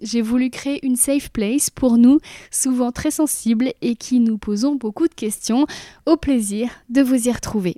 J'ai 0.00 0.22
voulu 0.22 0.50
créer 0.50 0.84
une 0.86 0.96
safe 0.96 1.30
place 1.30 1.70
pour 1.70 1.98
nous, 1.98 2.20
souvent 2.50 2.92
très 2.92 3.10
sensibles 3.10 3.72
et 3.80 3.96
qui 3.96 4.20
nous 4.20 4.38
posons 4.38 4.76
beaucoup 4.76 5.08
de 5.08 5.14
questions. 5.14 5.66
Au 6.06 6.16
plaisir 6.16 6.70
de 6.88 7.02
vous 7.02 7.28
y 7.28 7.32
retrouver. 7.32 7.76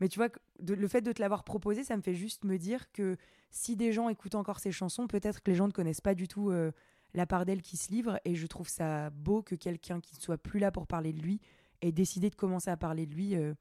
Mais 0.00 0.08
tu 0.08 0.18
vois, 0.18 0.28
le 0.66 0.88
fait 0.88 1.00
de 1.00 1.12
te 1.12 1.20
l'avoir 1.20 1.44
proposé, 1.44 1.84
ça 1.84 1.96
me 1.96 2.02
fait 2.02 2.14
juste 2.14 2.44
me 2.44 2.58
dire 2.58 2.92
que 2.92 3.16
si 3.50 3.76
des 3.76 3.92
gens 3.92 4.08
écoutent 4.08 4.34
encore 4.34 4.60
ces 4.60 4.72
chansons, 4.72 5.06
peut-être 5.06 5.42
que 5.42 5.50
les 5.50 5.56
gens 5.56 5.66
ne 5.66 5.72
connaissent 5.72 6.02
pas 6.02 6.14
du 6.14 6.28
tout 6.28 6.50
euh, 6.50 6.72
la 7.14 7.26
part 7.26 7.46
d'elle 7.46 7.62
qui 7.62 7.76
se 7.76 7.90
livre. 7.90 8.20
Et 8.24 8.34
je 8.34 8.46
trouve 8.46 8.68
ça 8.68 9.10
beau 9.10 9.42
que 9.42 9.54
quelqu'un 9.54 10.00
qui 10.00 10.14
ne 10.16 10.20
soit 10.20 10.38
plus 10.38 10.58
là 10.58 10.70
pour 10.70 10.86
parler 10.86 11.12
de 11.12 11.20
lui 11.20 11.40
ait 11.80 11.92
décidé 11.92 12.30
de 12.30 12.34
commencer 12.34 12.70
à 12.70 12.76
parler 12.76 13.06
de 13.06 13.14
lui 13.14 13.34
euh, 13.34 13.54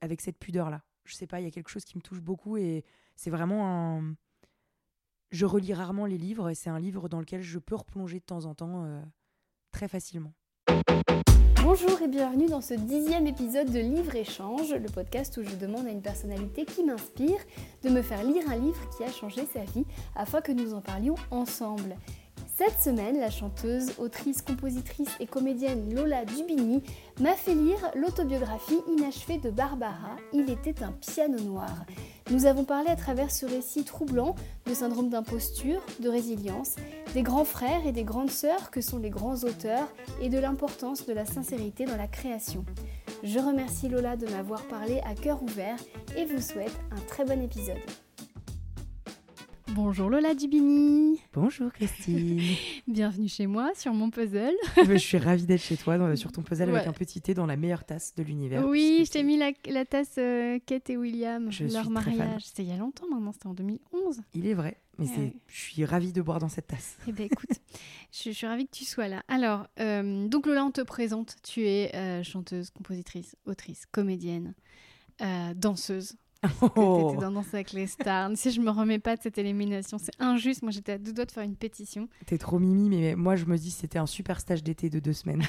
avec 0.00 0.20
cette 0.20 0.38
pudeur-là. 0.38 0.82
Je 1.04 1.14
sais 1.14 1.26
pas, 1.26 1.40
il 1.40 1.44
y 1.44 1.46
a 1.46 1.50
quelque 1.50 1.70
chose 1.70 1.84
qui 1.84 1.96
me 1.96 2.02
touche 2.02 2.20
beaucoup 2.20 2.56
et 2.56 2.84
c'est 3.16 3.30
vraiment 3.30 3.98
un. 3.98 4.14
Je 5.30 5.46
relis 5.46 5.72
rarement 5.74 6.06
les 6.06 6.18
livres 6.18 6.50
et 6.50 6.56
c'est 6.56 6.70
un 6.70 6.80
livre 6.80 7.08
dans 7.08 7.20
lequel 7.20 7.40
je 7.40 7.60
peux 7.60 7.76
replonger 7.76 8.18
de 8.18 8.24
temps 8.24 8.46
en 8.46 8.54
temps 8.54 8.84
euh, 8.84 9.00
très 9.70 9.86
facilement. 9.86 10.32
Bonjour 11.62 12.02
et 12.02 12.08
bienvenue 12.08 12.46
dans 12.46 12.60
ce 12.60 12.74
dixième 12.74 13.28
épisode 13.28 13.70
de 13.70 13.78
Livre 13.78 14.16
Échange, 14.16 14.74
le 14.74 14.88
podcast 14.88 15.36
où 15.36 15.44
je 15.44 15.54
demande 15.54 15.86
à 15.86 15.90
une 15.90 16.02
personnalité 16.02 16.64
qui 16.64 16.82
m'inspire 16.82 17.38
de 17.84 17.90
me 17.90 18.02
faire 18.02 18.24
lire 18.24 18.42
un 18.50 18.56
livre 18.56 18.80
qui 18.96 19.04
a 19.04 19.12
changé 19.12 19.46
sa 19.46 19.62
vie 19.62 19.84
afin 20.16 20.40
que 20.40 20.50
nous 20.50 20.74
en 20.74 20.80
parlions 20.80 21.14
ensemble. 21.30 21.96
Cette 22.62 22.78
semaine, 22.78 23.18
la 23.18 23.30
chanteuse, 23.30 23.92
autrice, 23.96 24.42
compositrice 24.42 25.08
et 25.18 25.26
comédienne 25.26 25.94
Lola 25.94 26.26
Dubini 26.26 26.82
m'a 27.18 27.32
fait 27.32 27.54
lire 27.54 27.90
l'autobiographie 27.94 28.82
inachevée 28.86 29.38
de 29.38 29.48
Barbara, 29.48 30.18
Il 30.34 30.50
était 30.50 30.82
un 30.82 30.92
piano 30.92 31.40
noir. 31.40 31.86
Nous 32.30 32.44
avons 32.44 32.64
parlé 32.64 32.90
à 32.90 32.96
travers 32.96 33.30
ce 33.30 33.46
récit 33.46 33.84
troublant 33.84 34.34
de 34.66 34.74
syndrome 34.74 35.08
d'imposture, 35.08 35.80
de 36.00 36.10
résilience, 36.10 36.76
des 37.14 37.22
grands 37.22 37.46
frères 37.46 37.86
et 37.86 37.92
des 37.92 38.04
grandes 38.04 38.30
sœurs 38.30 38.70
que 38.70 38.82
sont 38.82 38.98
les 38.98 39.08
grands 39.08 39.36
auteurs 39.36 39.88
et 40.20 40.28
de 40.28 40.38
l'importance 40.38 41.06
de 41.06 41.14
la 41.14 41.24
sincérité 41.24 41.86
dans 41.86 41.96
la 41.96 42.08
création. 42.08 42.66
Je 43.22 43.38
remercie 43.38 43.88
Lola 43.88 44.16
de 44.16 44.26
m'avoir 44.26 44.68
parlé 44.68 45.00
à 45.06 45.14
cœur 45.14 45.42
ouvert 45.42 45.78
et 46.14 46.26
vous 46.26 46.42
souhaite 46.42 46.78
un 46.90 47.00
très 47.08 47.24
bon 47.24 47.40
épisode. 47.40 47.78
Bonjour 49.72 50.10
Lola 50.10 50.34
Dubini. 50.34 51.20
Bonjour 51.32 51.72
Christine. 51.72 52.40
Bienvenue 52.88 53.28
chez 53.28 53.46
moi 53.46 53.70
sur 53.76 53.94
mon 53.94 54.10
puzzle. 54.10 54.54
je 54.76 54.96
suis 54.96 55.16
ravie 55.16 55.46
d'être 55.46 55.60
chez 55.60 55.76
toi 55.76 56.16
sur 56.16 56.32
ton 56.32 56.42
puzzle 56.42 56.74
avec 56.74 56.88
un 56.88 56.92
petit 56.92 57.20
thé 57.20 57.34
dans 57.34 57.46
la 57.46 57.56
meilleure 57.56 57.84
tasse 57.84 58.14
de 58.16 58.24
l'univers. 58.24 58.66
Oui, 58.66 59.04
je 59.06 59.12
t'ai 59.12 59.22
mis 59.22 59.36
la, 59.38 59.84
tasse 59.84 60.16
euh, 60.18 60.58
Kate 60.66 60.90
et 60.90 60.96
William, 60.96 61.50
leur 61.72 61.88
mariage. 61.88 62.42
C'était 62.46 62.64
il 62.64 62.68
y 62.68 62.72
a 62.72 62.76
longtemps 62.76 63.06
maintenant, 63.08 63.32
c'était 63.32 63.46
en 63.46 63.54
2011. 63.54 64.22
Il 64.34 64.48
est 64.48 64.54
vrai, 64.54 64.76
mais 64.98 65.06
je 65.46 65.60
suis 65.60 65.84
ravie 65.84 66.12
de 66.12 66.20
boire 66.20 66.40
dans 66.40 66.48
cette 66.48 66.66
tasse. 66.66 66.98
Eh 67.06 67.12
bien 67.12 67.26
écoute, 67.26 67.50
je, 68.12 68.30
suis 68.30 68.46
ravie 68.46 68.66
que 68.66 68.76
tu 68.76 68.84
sois 68.84 69.06
là. 69.06 69.22
Alors, 69.28 69.68
euh, 69.78 70.26
donc 70.26 70.46
Lola, 70.46 70.64
on 70.64 70.72
te 70.72 70.80
présente. 70.80 71.36
Tu 71.44 71.64
es 71.66 71.94
euh, 71.94 72.24
chanteuse, 72.24 72.70
compositrice, 72.70 73.36
autrice, 73.46 73.86
comédienne, 73.86 74.54
danseuse. 75.54 76.16
Oh. 76.76 77.10
T'étais 77.10 77.24
dans 77.24 77.32
Danse 77.32 77.52
avec 77.52 77.72
les 77.72 77.86
stars. 77.86 78.30
si 78.34 78.50
je 78.50 78.60
me 78.60 78.70
remets 78.70 78.98
pas 78.98 79.16
de 79.16 79.22
cette 79.22 79.38
élimination, 79.38 79.98
c'est 79.98 80.12
injuste. 80.18 80.62
Moi, 80.62 80.70
j'étais 80.70 80.92
à 80.92 80.98
deux 80.98 81.12
doigts 81.12 81.24
de 81.24 81.32
faire 81.32 81.42
une 81.42 81.56
pétition. 81.56 82.08
T'es 82.26 82.38
trop 82.38 82.58
mimi, 82.58 82.88
mais 82.88 83.14
moi, 83.14 83.36
je 83.36 83.44
me 83.44 83.56
dis 83.56 83.70
c'était 83.70 83.98
un 83.98 84.06
super 84.06 84.40
stage 84.40 84.62
d'été 84.62 84.88
de 84.88 85.00
deux 85.00 85.12
semaines. 85.12 85.42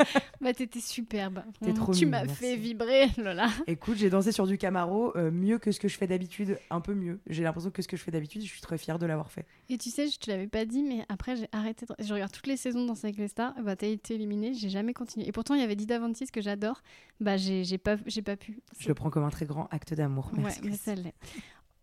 bah, 0.40 0.52
t'étais 0.52 0.80
superbe. 0.80 1.42
trop 1.74 1.92
tu 1.92 2.06
m'as 2.06 2.26
fait 2.26 2.56
vibrer, 2.56 3.08
Lola. 3.18 3.48
Écoute, 3.66 3.96
j'ai 3.96 4.10
dansé 4.10 4.32
sur 4.32 4.46
du 4.46 4.58
Camaro 4.58 5.16
euh, 5.16 5.30
mieux 5.30 5.58
que 5.58 5.72
ce 5.72 5.80
que 5.80 5.88
je 5.88 5.96
fais 5.96 6.06
d'habitude, 6.06 6.58
un 6.70 6.80
peu 6.80 6.94
mieux. 6.94 7.20
J'ai 7.28 7.42
l'impression 7.42 7.70
que 7.70 7.82
ce 7.82 7.88
que 7.88 7.96
je 7.96 8.02
fais 8.02 8.10
d'habitude, 8.10 8.42
je 8.42 8.48
suis 8.48 8.60
très 8.60 8.78
fière 8.78 8.98
de 8.98 9.06
l'avoir 9.06 9.30
fait. 9.30 9.46
Et 9.68 9.78
tu 9.78 9.90
sais, 9.90 10.08
je 10.08 10.18
te 10.18 10.30
l'avais 10.30 10.48
pas 10.48 10.64
dit, 10.64 10.82
mais 10.82 11.04
après, 11.08 11.36
j'ai 11.36 11.48
arrêté. 11.52 11.86
De... 11.86 11.94
Je 11.98 12.12
regarde 12.12 12.32
toutes 12.32 12.46
les 12.46 12.56
saisons 12.56 12.82
de 12.82 12.88
Danse 12.88 13.04
avec 13.04 13.16
les 13.16 13.28
stars. 13.28 13.54
Bah, 13.62 13.76
t'as 13.76 13.86
été 13.86 14.14
éliminée, 14.14 14.54
j'ai 14.54 14.70
jamais 14.70 14.94
continué. 14.94 15.26
Et 15.28 15.32
pourtant, 15.32 15.54
il 15.54 15.60
y 15.60 15.64
avait 15.64 15.76
Dida 15.76 15.98
Vantis 15.98 16.26
que 16.26 16.40
j'adore. 16.40 16.82
Bah, 17.20 17.36
j'ai 17.36 17.78
pas, 17.78 17.96
pas 17.96 18.36
pu. 18.36 18.60
Je 18.78 18.88
le 18.88 18.94
prends 18.94 19.10
comme 19.10 19.24
un 19.24 19.30
très 19.30 19.46
grand 19.46 19.68
acte 19.70 19.94
d'amour. 19.94 20.30
Ouais, 20.44 20.54
mais 20.62 20.76
ça 20.76 20.94
l'est. 20.94 21.14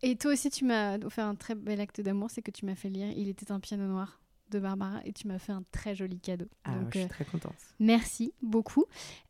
Et 0.01 0.16
toi 0.16 0.33
aussi, 0.33 0.49
tu 0.49 0.66
m'as 0.66 0.97
offert 0.99 1.25
un 1.25 1.35
très 1.35 1.55
bel 1.55 1.79
acte 1.81 2.01
d'amour, 2.01 2.29
c'est 2.29 2.41
que 2.41 2.51
tu 2.51 2.66
m'as 2.66 2.75
fait 2.75 2.89
lire 2.89 3.07
Il 3.16 3.27
était 3.29 3.51
un 3.51 3.59
piano 3.59 3.85
noir 3.88 4.19
de 4.51 4.59
Barbara 4.59 4.99
et 5.05 5.13
tu 5.13 5.27
m'as 5.27 5.39
fait 5.39 5.51
un 5.51 5.63
très 5.71 5.95
joli 5.95 6.19
cadeau. 6.19 6.45
Ah, 6.63 6.73
je 6.85 6.99
suis 6.99 7.05
euh, 7.05 7.09
très 7.09 7.25
contente. 7.25 7.55
Merci 7.79 8.33
beaucoup. 8.41 8.85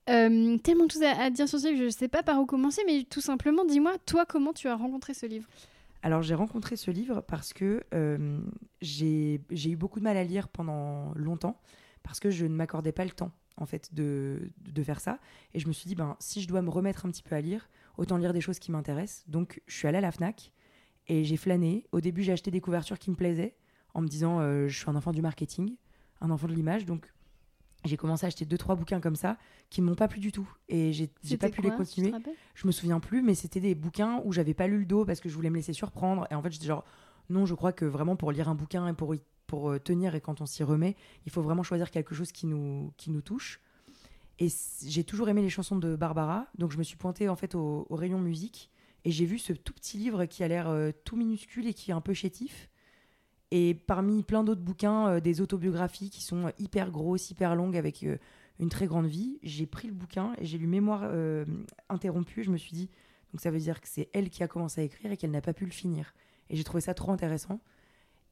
Euh, 0.09 0.57
tellement 0.57 0.85
de 0.85 0.91
choses 0.91 1.03
à, 1.03 1.29
dire 1.29 1.47
sur 1.47 1.59
ce 1.59 1.67
livre, 1.67 1.79
je 1.79 1.85
ne 1.85 1.89
sais 1.89 2.07
pas 2.07 2.23
par 2.23 2.39
où 2.41 2.45
commencer, 2.45 2.81
mais 2.85 3.03
tout 3.03 3.21
simplement, 3.21 3.63
dis-moi, 3.65 3.97
toi, 4.05 4.25
comment 4.25 4.53
tu 4.53 4.67
as 4.67 4.75
rencontré 4.75 5.13
ce 5.13 5.25
livre? 5.25 5.47
Alors 6.05 6.21
j'ai 6.21 6.35
rencontré 6.35 6.75
ce 6.75 6.91
livre 6.91 7.21
parce 7.21 7.51
que 7.51 7.83
euh, 7.95 8.39
j'ai 8.79 9.39
eu 9.65 9.75
beaucoup 9.75 9.99
de 9.99 10.03
mal 10.03 10.17
à 10.17 10.23
lire 10.23 10.49
pendant 10.49 11.11
longtemps 11.15 11.59
parce 12.03 12.19
que 12.19 12.29
je 12.29 12.45
ne 12.45 12.53
m'accordais 12.53 12.91
pas 12.91 13.05
le 13.05 13.09
temps 13.09 13.31
en 13.57 13.65
fait 13.65 13.91
de, 13.91 14.51
de, 14.61 14.83
faire 14.83 14.99
ça 14.99 15.17
et 15.55 15.59
je 15.59 15.67
me 15.67 15.73
suis 15.73 15.87
dit 15.87 15.95
ben 15.95 16.15
si 16.19 16.43
je 16.43 16.47
dois 16.47 16.61
me 16.61 16.69
remettre 16.69 17.07
un 17.07 17.09
petit 17.09 17.23
peu 17.23 17.33
à 17.33 17.41
lire 17.41 17.67
autant 17.97 18.17
lire 18.17 18.33
des 18.33 18.41
choses 18.41 18.59
qui 18.59 18.71
m'intéressent. 18.71 19.23
Donc 19.27 19.61
je 19.67 19.75
suis 19.75 19.87
allée 19.87 19.97
à 19.97 20.01
la 20.01 20.11
FNAC 20.11 20.51
et 21.07 21.23
j'ai 21.23 21.37
flâné. 21.37 21.85
Au 21.91 22.01
début, 22.01 22.23
j'ai 22.23 22.31
acheté 22.31 22.51
des 22.51 22.61
couvertures 22.61 22.99
qui 22.99 23.11
me 23.11 23.15
plaisaient 23.15 23.55
en 23.93 24.01
me 24.01 24.07
disant 24.07 24.39
euh, 24.39 24.67
je 24.67 24.77
suis 24.77 24.89
un 24.89 24.95
enfant 24.95 25.11
du 25.11 25.21
marketing, 25.21 25.75
un 26.21 26.29
enfant 26.29 26.47
de 26.47 26.53
l'image. 26.53 26.85
Donc 26.85 27.11
j'ai 27.83 27.97
commencé 27.97 28.25
à 28.25 28.27
acheter 28.27 28.45
deux 28.45 28.57
trois 28.57 28.75
bouquins 28.75 28.99
comme 28.99 29.15
ça 29.15 29.37
qui 29.69 29.81
ne 29.81 29.87
m'ont 29.87 29.95
pas 29.95 30.07
plu 30.07 30.19
du 30.19 30.31
tout 30.31 30.49
et 30.69 30.91
j'ai 30.93 31.37
pas 31.37 31.49
pu 31.49 31.61
les 31.61 31.71
continuer. 31.71 32.11
Je 32.55 32.67
me 32.67 32.71
souviens 32.71 32.99
plus, 32.99 33.21
mais 33.21 33.35
c'était 33.35 33.59
des 33.59 33.75
bouquins 33.75 34.21
où 34.25 34.33
j'avais 34.33 34.53
pas 34.53 34.67
lu 34.67 34.79
le 34.79 34.85
dos 34.85 35.05
parce 35.05 35.19
que 35.19 35.29
je 35.29 35.35
voulais 35.35 35.49
me 35.49 35.55
laisser 35.55 35.73
surprendre. 35.73 36.27
Et 36.31 36.35
en 36.35 36.41
fait, 36.41 36.51
j'étais 36.51 36.65
genre 36.65 36.83
non, 37.29 37.45
je 37.45 37.55
crois 37.55 37.73
que 37.73 37.85
vraiment 37.85 38.15
pour 38.15 38.31
lire 38.31 38.49
un 38.49 38.55
bouquin 38.55 38.87
et 38.87 38.93
pour 38.93 39.15
pour 39.47 39.69
euh, 39.69 39.79
tenir 39.79 40.15
et 40.15 40.21
quand 40.21 40.41
on 40.41 40.45
s'y 40.45 40.63
remet, 40.63 40.95
il 41.25 41.31
faut 41.31 41.41
vraiment 41.41 41.63
choisir 41.63 41.91
quelque 41.91 42.15
chose 42.15 42.31
qui 42.31 42.47
nous 42.47 42.93
qui 42.97 43.11
nous 43.11 43.21
touche. 43.21 43.61
Et 44.39 44.47
j'ai 44.85 45.03
toujours 45.03 45.29
aimé 45.29 45.41
les 45.41 45.49
chansons 45.49 45.77
de 45.77 45.95
Barbara, 45.95 46.47
donc 46.57 46.71
je 46.71 46.77
me 46.77 46.83
suis 46.83 46.97
pointée 46.97 47.29
en 47.29 47.35
fait 47.35 47.55
au, 47.55 47.87
rayon 47.89 48.19
musique 48.19 48.69
et 49.05 49.11
j'ai 49.11 49.25
vu 49.25 49.39
ce 49.39 49.53
tout 49.53 49.71
petit 49.71 49.97
livre 49.97 50.25
qui 50.25 50.43
a 50.43 50.47
l'air 50.47 50.67
euh, 50.67 50.91
tout 51.05 51.15
minuscule 51.15 51.67
et 51.67 51.73
qui 51.73 51.91
est 51.91 51.93
un 51.93 52.01
peu 52.01 52.13
chétif. 52.13 52.69
Et 53.51 53.75
parmi 53.75 54.23
plein 54.23 54.43
d'autres 54.43 54.61
bouquins, 54.61 55.07
euh, 55.07 55.19
des 55.21 55.39
autobiographies 55.39 56.09
qui 56.09 56.21
sont 56.21 56.51
hyper 56.59 56.91
grosses, 56.91 57.29
hyper 57.29 57.55
longues, 57.55 57.77
avec 57.77 58.03
euh, 58.03 58.17
une 58.59 58.67
très 58.67 58.87
grande 58.87 59.05
vie, 59.05 59.39
j'ai 59.41 59.65
pris 59.67 59.87
le 59.87 59.93
bouquin 59.93 60.33
et 60.37 60.45
j'ai 60.45 60.57
lu 60.57 60.67
Mémoire 60.67 61.09
interrompue. 61.89 62.43
Je 62.43 62.51
me 62.51 62.57
suis 62.57 62.71
dit, 62.71 62.89
donc 63.31 63.41
ça 63.41 63.51
veut 63.51 63.59
dire 63.59 63.79
que 63.79 63.87
c'est 63.87 64.09
elle 64.13 64.29
qui 64.29 64.43
a 64.43 64.47
commencé 64.47 64.81
à 64.81 64.83
écrire 64.83 65.11
et 65.11 65.17
qu'elle 65.17 65.31
n'a 65.31 65.41
pas 65.41 65.53
pu 65.53 65.65
le 65.65 65.71
finir. 65.71 66.13
Et 66.49 66.55
j'ai 66.55 66.63
trouvé 66.63 66.79
ça 66.79 66.93
trop 66.93 67.11
intéressant. 67.11 67.59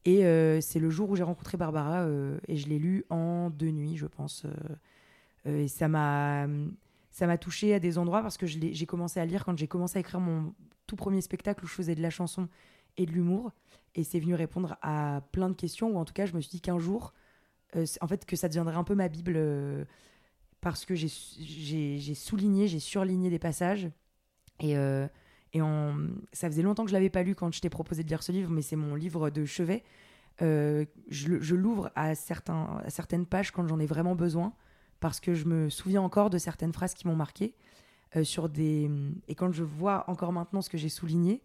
Et 0.06 0.22
c'est 0.62 0.78
le 0.78 0.88
jour 0.88 1.10
où 1.10 1.16
j'ai 1.16 1.22
rencontré 1.22 1.58
Barbara 1.58 2.06
et 2.48 2.56
je 2.56 2.68
l'ai 2.68 2.78
lu 2.78 3.04
en 3.10 3.50
deux 3.50 3.70
nuits, 3.70 3.98
je 3.98 4.06
pense. 4.06 4.46
Euh, 5.46 5.60
et 5.60 5.68
ça 5.68 5.88
m'a 5.88 6.46
ça 7.10 7.26
m'a 7.26 7.38
touché 7.38 7.74
à 7.74 7.78
des 7.78 7.96
endroits 7.96 8.22
parce 8.22 8.36
que 8.36 8.46
j'ai 8.46 8.86
commencé 8.86 9.20
à 9.20 9.24
lire 9.24 9.44
quand 9.44 9.56
j'ai 9.56 9.68
commencé 9.68 9.98
à 9.98 10.00
écrire 10.00 10.18
mon 10.18 10.52
tout 10.88 10.96
premier 10.96 11.20
spectacle 11.20 11.64
où 11.64 11.68
je 11.68 11.72
faisais 11.72 11.94
de 11.94 12.02
la 12.02 12.10
chanson 12.10 12.48
et 12.96 13.06
de 13.06 13.12
l'humour. 13.12 13.52
Et 13.94 14.02
c'est 14.02 14.18
venu 14.18 14.34
répondre 14.34 14.76
à 14.82 15.22
plein 15.30 15.48
de 15.48 15.54
questions, 15.54 15.90
ou 15.90 15.98
en 15.98 16.04
tout 16.04 16.12
cas, 16.12 16.26
je 16.26 16.34
me 16.34 16.40
suis 16.40 16.50
dit 16.50 16.60
qu'un 16.60 16.80
jour, 16.80 17.14
euh, 17.76 17.86
en 18.00 18.08
fait, 18.08 18.24
que 18.26 18.34
ça 18.34 18.48
deviendrait 18.48 18.74
un 18.74 18.82
peu 18.82 18.96
ma 18.96 19.06
Bible 19.06 19.34
euh, 19.36 19.84
parce 20.60 20.84
que 20.84 20.96
j'ai 20.96 21.08
souligné, 22.14 22.66
j'ai 22.66 22.80
surligné 22.80 23.30
des 23.30 23.38
passages. 23.38 23.88
Et, 24.58 24.72
et 24.72 25.60
ça 26.32 26.48
faisait 26.48 26.62
longtemps 26.62 26.84
que 26.84 26.90
je 26.90 26.94
l'avais 26.94 27.10
pas 27.10 27.22
lu 27.22 27.36
quand 27.36 27.52
je 27.52 27.60
t'ai 27.60 27.70
proposé 27.70 28.02
de 28.02 28.08
lire 28.08 28.22
ce 28.24 28.32
livre, 28.32 28.50
mais 28.50 28.62
c'est 28.62 28.76
mon 28.76 28.96
livre 28.96 29.30
de 29.30 29.44
chevet. 29.44 29.84
je, 30.40 30.84
je 31.10 31.54
l'ouvre 31.54 31.92
à, 31.94 32.14
certains, 32.14 32.80
à 32.84 32.90
certaines 32.90 33.26
pages 33.26 33.52
quand 33.52 33.68
j'en 33.68 33.78
ai 33.78 33.86
vraiment 33.86 34.16
besoin 34.16 34.52
parce 35.04 35.20
que 35.20 35.34
je 35.34 35.44
me 35.44 35.68
souviens 35.68 36.00
encore 36.00 36.30
de 36.30 36.38
certaines 36.38 36.72
phrases 36.72 36.94
qui 36.94 37.06
m'ont 37.06 37.14
marqué. 37.14 37.54
Euh, 38.16 38.24
sur 38.24 38.48
des... 38.48 38.90
Et 39.28 39.34
quand 39.34 39.52
je 39.52 39.62
vois 39.62 40.08
encore 40.08 40.32
maintenant 40.32 40.62
ce 40.62 40.70
que 40.70 40.78
j'ai 40.78 40.88
souligné, 40.88 41.42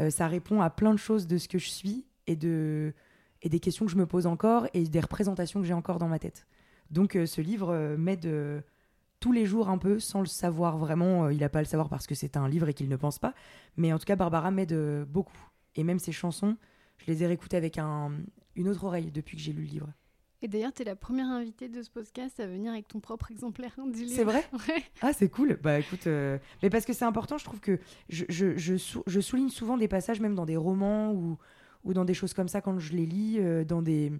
euh, 0.00 0.08
ça 0.08 0.26
répond 0.26 0.62
à 0.62 0.70
plein 0.70 0.94
de 0.94 0.98
choses 0.98 1.26
de 1.26 1.36
ce 1.36 1.48
que 1.48 1.58
je 1.58 1.68
suis 1.68 2.06
et, 2.26 2.34
de... 2.34 2.94
et 3.42 3.50
des 3.50 3.60
questions 3.60 3.84
que 3.84 3.92
je 3.92 3.98
me 3.98 4.06
pose 4.06 4.26
encore 4.26 4.68
et 4.72 4.84
des 4.84 5.00
représentations 5.00 5.60
que 5.60 5.66
j'ai 5.66 5.74
encore 5.74 5.98
dans 5.98 6.08
ma 6.08 6.18
tête. 6.18 6.46
Donc 6.90 7.14
euh, 7.14 7.26
ce 7.26 7.42
livre 7.42 7.96
m'aide 7.98 8.26
tous 9.20 9.32
les 9.32 9.44
jours 9.44 9.68
un 9.68 9.76
peu 9.76 9.98
sans 9.98 10.20
le 10.20 10.26
savoir 10.26 10.78
vraiment. 10.78 11.28
il 11.28 11.40
n'a 11.40 11.50
pas 11.50 11.58
à 11.58 11.62
le 11.62 11.68
savoir 11.68 11.90
parce 11.90 12.06
que 12.06 12.14
c'est 12.14 12.38
un 12.38 12.48
livre 12.48 12.70
et 12.70 12.72
qu'il 12.72 12.88
ne 12.88 12.96
pense 12.96 13.18
pas. 13.18 13.34
Mais 13.76 13.92
en 13.92 13.98
tout 13.98 14.06
cas, 14.06 14.16
Barbara 14.16 14.50
m'aide 14.50 15.04
beaucoup. 15.04 15.36
Et 15.74 15.84
même 15.84 15.98
ses 15.98 16.12
chansons, 16.12 16.56
je 16.96 17.04
les 17.08 17.22
ai 17.22 17.26
réécoutées 17.26 17.58
avec 17.58 17.76
un... 17.76 18.12
une 18.56 18.66
autre 18.66 18.84
oreille 18.84 19.10
depuis 19.10 19.36
que 19.36 19.42
j'ai 19.42 19.52
lu 19.52 19.64
le 19.64 19.68
livre. 19.68 19.88
Et 20.40 20.46
d'ailleurs, 20.48 20.72
tu 20.72 20.82
es 20.82 20.84
la 20.84 20.94
première 20.94 21.26
invitée 21.26 21.68
de 21.68 21.82
ce 21.82 21.90
podcast 21.90 22.38
à 22.38 22.46
venir 22.46 22.72
avec 22.72 22.86
ton 22.86 23.00
propre 23.00 23.30
exemplaire 23.32 23.74
du 23.92 24.02
livre. 24.04 24.14
C'est 24.14 24.24
vrai 24.24 24.44
Ouais. 24.68 24.82
Ah, 25.02 25.12
c'est 25.12 25.28
cool. 25.28 25.58
Bah 25.62 25.80
écoute, 25.80 26.06
euh, 26.06 26.38
mais 26.62 26.70
parce 26.70 26.84
que 26.84 26.92
c'est 26.92 27.04
important, 27.04 27.38
je 27.38 27.44
trouve 27.44 27.58
que 27.60 27.80
je, 28.08 28.24
je, 28.28 28.56
je, 28.56 28.76
sou- 28.76 29.02
je 29.06 29.20
souligne 29.20 29.48
souvent 29.48 29.76
des 29.76 29.88
passages, 29.88 30.20
même 30.20 30.36
dans 30.36 30.46
des 30.46 30.56
romans 30.56 31.12
ou, 31.12 31.38
ou 31.82 31.92
dans 31.92 32.04
des 32.04 32.14
choses 32.14 32.34
comme 32.34 32.46
ça 32.48 32.60
quand 32.60 32.78
je 32.78 32.92
les 32.92 33.06
lis, 33.06 33.38
euh, 33.40 33.64
dans 33.64 33.82
des. 33.82 34.12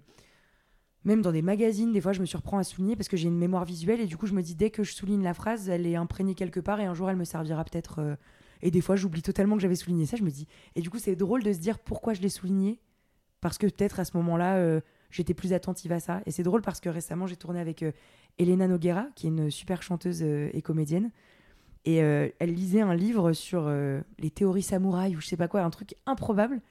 Même 1.05 1.21
dans 1.21 1.31
des 1.31 1.41
magazines, 1.41 1.93
des 1.93 2.01
fois 2.01 2.11
je 2.11 2.19
me 2.19 2.25
surprends 2.25 2.57
à 2.57 2.63
souligner 2.65 2.97
parce 2.97 3.07
que 3.07 3.15
j'ai 3.15 3.29
une 3.29 3.37
mémoire 3.37 3.63
visuelle 3.63 4.01
et 4.01 4.05
du 4.05 4.17
coup 4.17 4.27
je 4.27 4.33
me 4.33 4.41
dis 4.41 4.53
dès 4.55 4.69
que 4.69 4.83
je 4.83 4.93
souligne 4.93 5.23
la 5.23 5.33
phrase, 5.33 5.69
elle 5.69 5.87
est 5.87 5.95
imprégnée 5.95 6.35
quelque 6.35 6.59
part 6.59 6.81
et 6.81 6.85
un 6.85 6.93
jour 6.93 7.09
elle 7.09 7.15
me 7.15 7.23
servira 7.23 7.63
peut-être. 7.63 7.99
euh, 7.99 8.15
Et 8.61 8.69
des 8.69 8.81
fois 8.81 8.97
j'oublie 8.97 9.21
totalement 9.21 9.55
que 9.55 9.61
j'avais 9.61 9.75
souligné 9.75 10.05
ça, 10.05 10.17
je 10.17 10.23
me 10.23 10.29
dis. 10.29 10.45
Et 10.75 10.81
du 10.81 10.89
coup 10.89 10.99
c'est 10.99 11.15
drôle 11.15 11.41
de 11.41 11.53
se 11.53 11.59
dire 11.59 11.79
pourquoi 11.79 12.13
je 12.13 12.21
l'ai 12.21 12.27
souligné 12.27 12.81
parce 13.39 13.57
que 13.57 13.65
peut-être 13.67 14.01
à 14.01 14.03
ce 14.05 14.17
moment-là 14.17 14.57
j'étais 15.09 15.33
plus 15.33 15.53
attentive 15.53 15.91
à 15.91 15.99
ça. 15.99 16.21
Et 16.25 16.31
c'est 16.31 16.43
drôle 16.43 16.61
parce 16.61 16.79
que 16.79 16.89
récemment 16.89 17.27
j'ai 17.27 17.35
tourné 17.35 17.59
avec 17.59 17.83
euh, 17.83 17.91
Elena 18.37 18.67
Noguera 18.67 19.07
qui 19.15 19.27
est 19.27 19.29
une 19.29 19.51
super 19.51 19.81
chanteuse 19.81 20.21
euh, 20.23 20.49
et 20.53 20.61
comédienne. 20.61 21.11
Et 21.85 22.03
euh, 22.03 22.29
elle 22.39 22.53
lisait 22.53 22.81
un 22.81 22.93
livre 22.93 23.33
sur 23.33 23.69
les 24.19 24.29
théories 24.29 24.61
samouraïs 24.61 25.15
ou 25.15 25.21
je 25.21 25.27
sais 25.27 25.37
pas 25.37 25.47
quoi, 25.47 25.61
un 25.61 25.69
truc 25.69 25.95
improbable. 26.05 26.61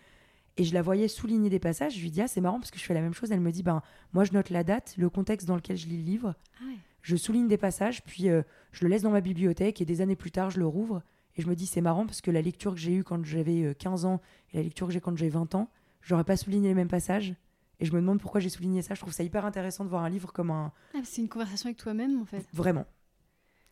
Et 0.59 0.65
je 0.65 0.75
la 0.75 0.83
voyais 0.83 1.09
souligner 1.09 1.51
des 1.51 1.61
passages. 1.61 1.95
Je 1.95 2.03
lui 2.03 2.11
dis, 2.11 2.21
ah, 2.21 2.29
c'est 2.29 2.41
marrant 2.41 2.59
parce 2.59 2.71
que 2.71 2.79
je 2.79 2.85
fais 2.85 2.93
la 2.95 3.01
même 3.01 3.15
chose. 3.15 3.31
Elle 3.31 3.41
me 3.41 3.53
dit, 3.53 3.63
ben, 3.63 3.81
moi, 4.13 4.25
je 4.25 4.33
note 4.33 4.51
la 4.51 4.65
date, 4.65 4.95
le 4.99 5.09
contexte 5.09 5.47
dans 5.47 5.55
lequel 5.55 5.77
je 5.77 5.87
lis 5.87 5.99
le 5.99 6.03
livre. 6.03 6.35
Ah 6.61 6.65
ouais. 6.67 6.75
Je 7.01 7.15
souligne 7.15 7.47
des 7.47 7.57
passages, 7.57 8.03
puis 8.03 8.25
je 8.25 8.85
le 8.85 8.89
laisse 8.89 9.03
dans 9.03 9.13
ma 9.13 9.21
bibliothèque. 9.21 9.81
Et 9.81 9.85
des 9.85 10.01
années 10.01 10.17
plus 10.17 10.33
tard, 10.33 10.51
je 10.51 10.59
le 10.59 10.67
rouvre. 10.67 11.01
Et 11.39 11.43
je 11.43 11.49
me 11.49 11.55
dis, 11.55 11.67
c'est 11.67 11.81
marrant 11.81 12.05
parce 12.05 12.21
que 12.21 12.33
la 12.33 12.43
lecture 12.43 12.75
que 12.75 12.81
j'ai 12.81 12.93
eue 12.93 13.05
quand 13.05 13.25
j'avais 13.25 13.63
euh, 13.63 13.75
15 13.75 14.05
ans 14.05 14.21
et 14.53 14.57
la 14.57 14.65
lecture 14.65 14.89
que 14.89 14.93
j'ai 14.93 15.01
quand 15.01 15.17
j'ai 15.17 15.29
20 15.29 15.55
ans, 15.55 15.71
j'aurais 16.03 16.25
pas 16.25 16.37
souligné 16.37 16.69
les 16.69 16.75
mêmes 16.75 16.89
passages. 16.89 17.35
Et 17.81 17.87
je 17.87 17.93
me 17.93 18.01
demande 18.01 18.21
pourquoi 18.21 18.41
j'ai 18.41 18.49
souligné 18.49 18.83
ça. 18.83 18.95
Je 18.95 19.01
trouve 19.01 19.13
ça 19.13 19.23
hyper 19.23 19.45
intéressant 19.47 19.85
de 19.85 19.89
voir 19.91 20.03
un 20.03 20.09
livre 20.09 20.33
comme 20.33 20.51
un, 20.51 20.73
Ah, 20.95 20.99
c'est 21.05 21.21
une 21.23 21.29
conversation 21.29 21.69
avec 21.69 21.77
toi-même, 21.77 22.21
en 22.21 22.25
fait. 22.25 22.45
Vraiment. 22.53 22.85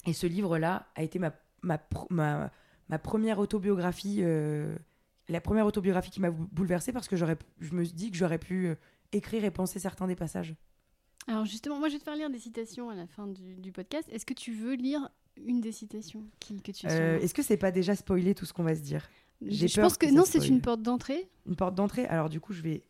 Et 0.06 0.12
ce 0.12 0.26
livre-là 0.26 0.86
a 0.94 1.02
été 1.02 1.18
ma, 1.18 1.32
ma, 1.62 1.80
ma, 2.10 2.50
ma 2.88 2.98
première 3.00 3.38
autobiographie, 3.40 4.18
euh, 4.20 4.76
la 5.28 5.40
première 5.40 5.66
autobiographie 5.66 6.10
qui 6.10 6.20
m'a 6.20 6.30
bou- 6.30 6.46
bouleversée 6.52 6.92
parce 6.92 7.08
que 7.08 7.16
je 7.16 7.24
me 7.72 7.84
dis 7.84 8.10
que 8.12 8.16
j'aurais 8.16 8.38
pu 8.38 8.68
euh, 8.68 8.74
écrire 9.12 9.44
et 9.44 9.50
penser 9.50 9.80
certains 9.80 10.06
des 10.06 10.14
passages. 10.14 10.54
Alors 11.26 11.44
justement, 11.44 11.80
moi 11.80 11.88
je 11.88 11.94
vais 11.94 11.98
te 11.98 12.04
faire 12.04 12.14
lire 12.14 12.30
des 12.30 12.38
citations 12.38 12.88
à 12.88 12.94
la 12.94 13.08
fin 13.08 13.26
du, 13.26 13.56
du 13.56 13.72
podcast. 13.72 14.08
Est-ce 14.12 14.24
que 14.24 14.34
tu 14.34 14.52
veux 14.52 14.74
lire 14.74 15.10
une 15.44 15.60
des 15.60 15.72
citations 15.72 16.22
qui, 16.38 16.62
que 16.62 16.70
tu 16.70 16.86
Euh, 16.86 17.18
Est-ce 17.18 17.34
que 17.34 17.42
c'est 17.42 17.56
pas 17.56 17.72
déjà 17.72 17.96
spoilé 17.96 18.36
tout 18.36 18.46
ce 18.46 18.52
qu'on 18.52 18.62
va 18.62 18.76
se 18.76 18.80
dire? 18.82 19.08
Je 19.42 19.66
peur 19.74 19.86
pense 19.86 19.98
que, 19.98 20.06
non, 20.14 20.24
c'est 20.24 20.46
une 20.46 20.60
porte 20.60 20.82
d'entrée. 20.82 21.28
Une 21.46 21.56
porte 21.56 21.74
d'entrée? 21.74 22.06
Alors 22.06 22.28
du 22.30 22.38
coup, 22.40 22.52
je 22.52 22.62
vais... 22.62 22.84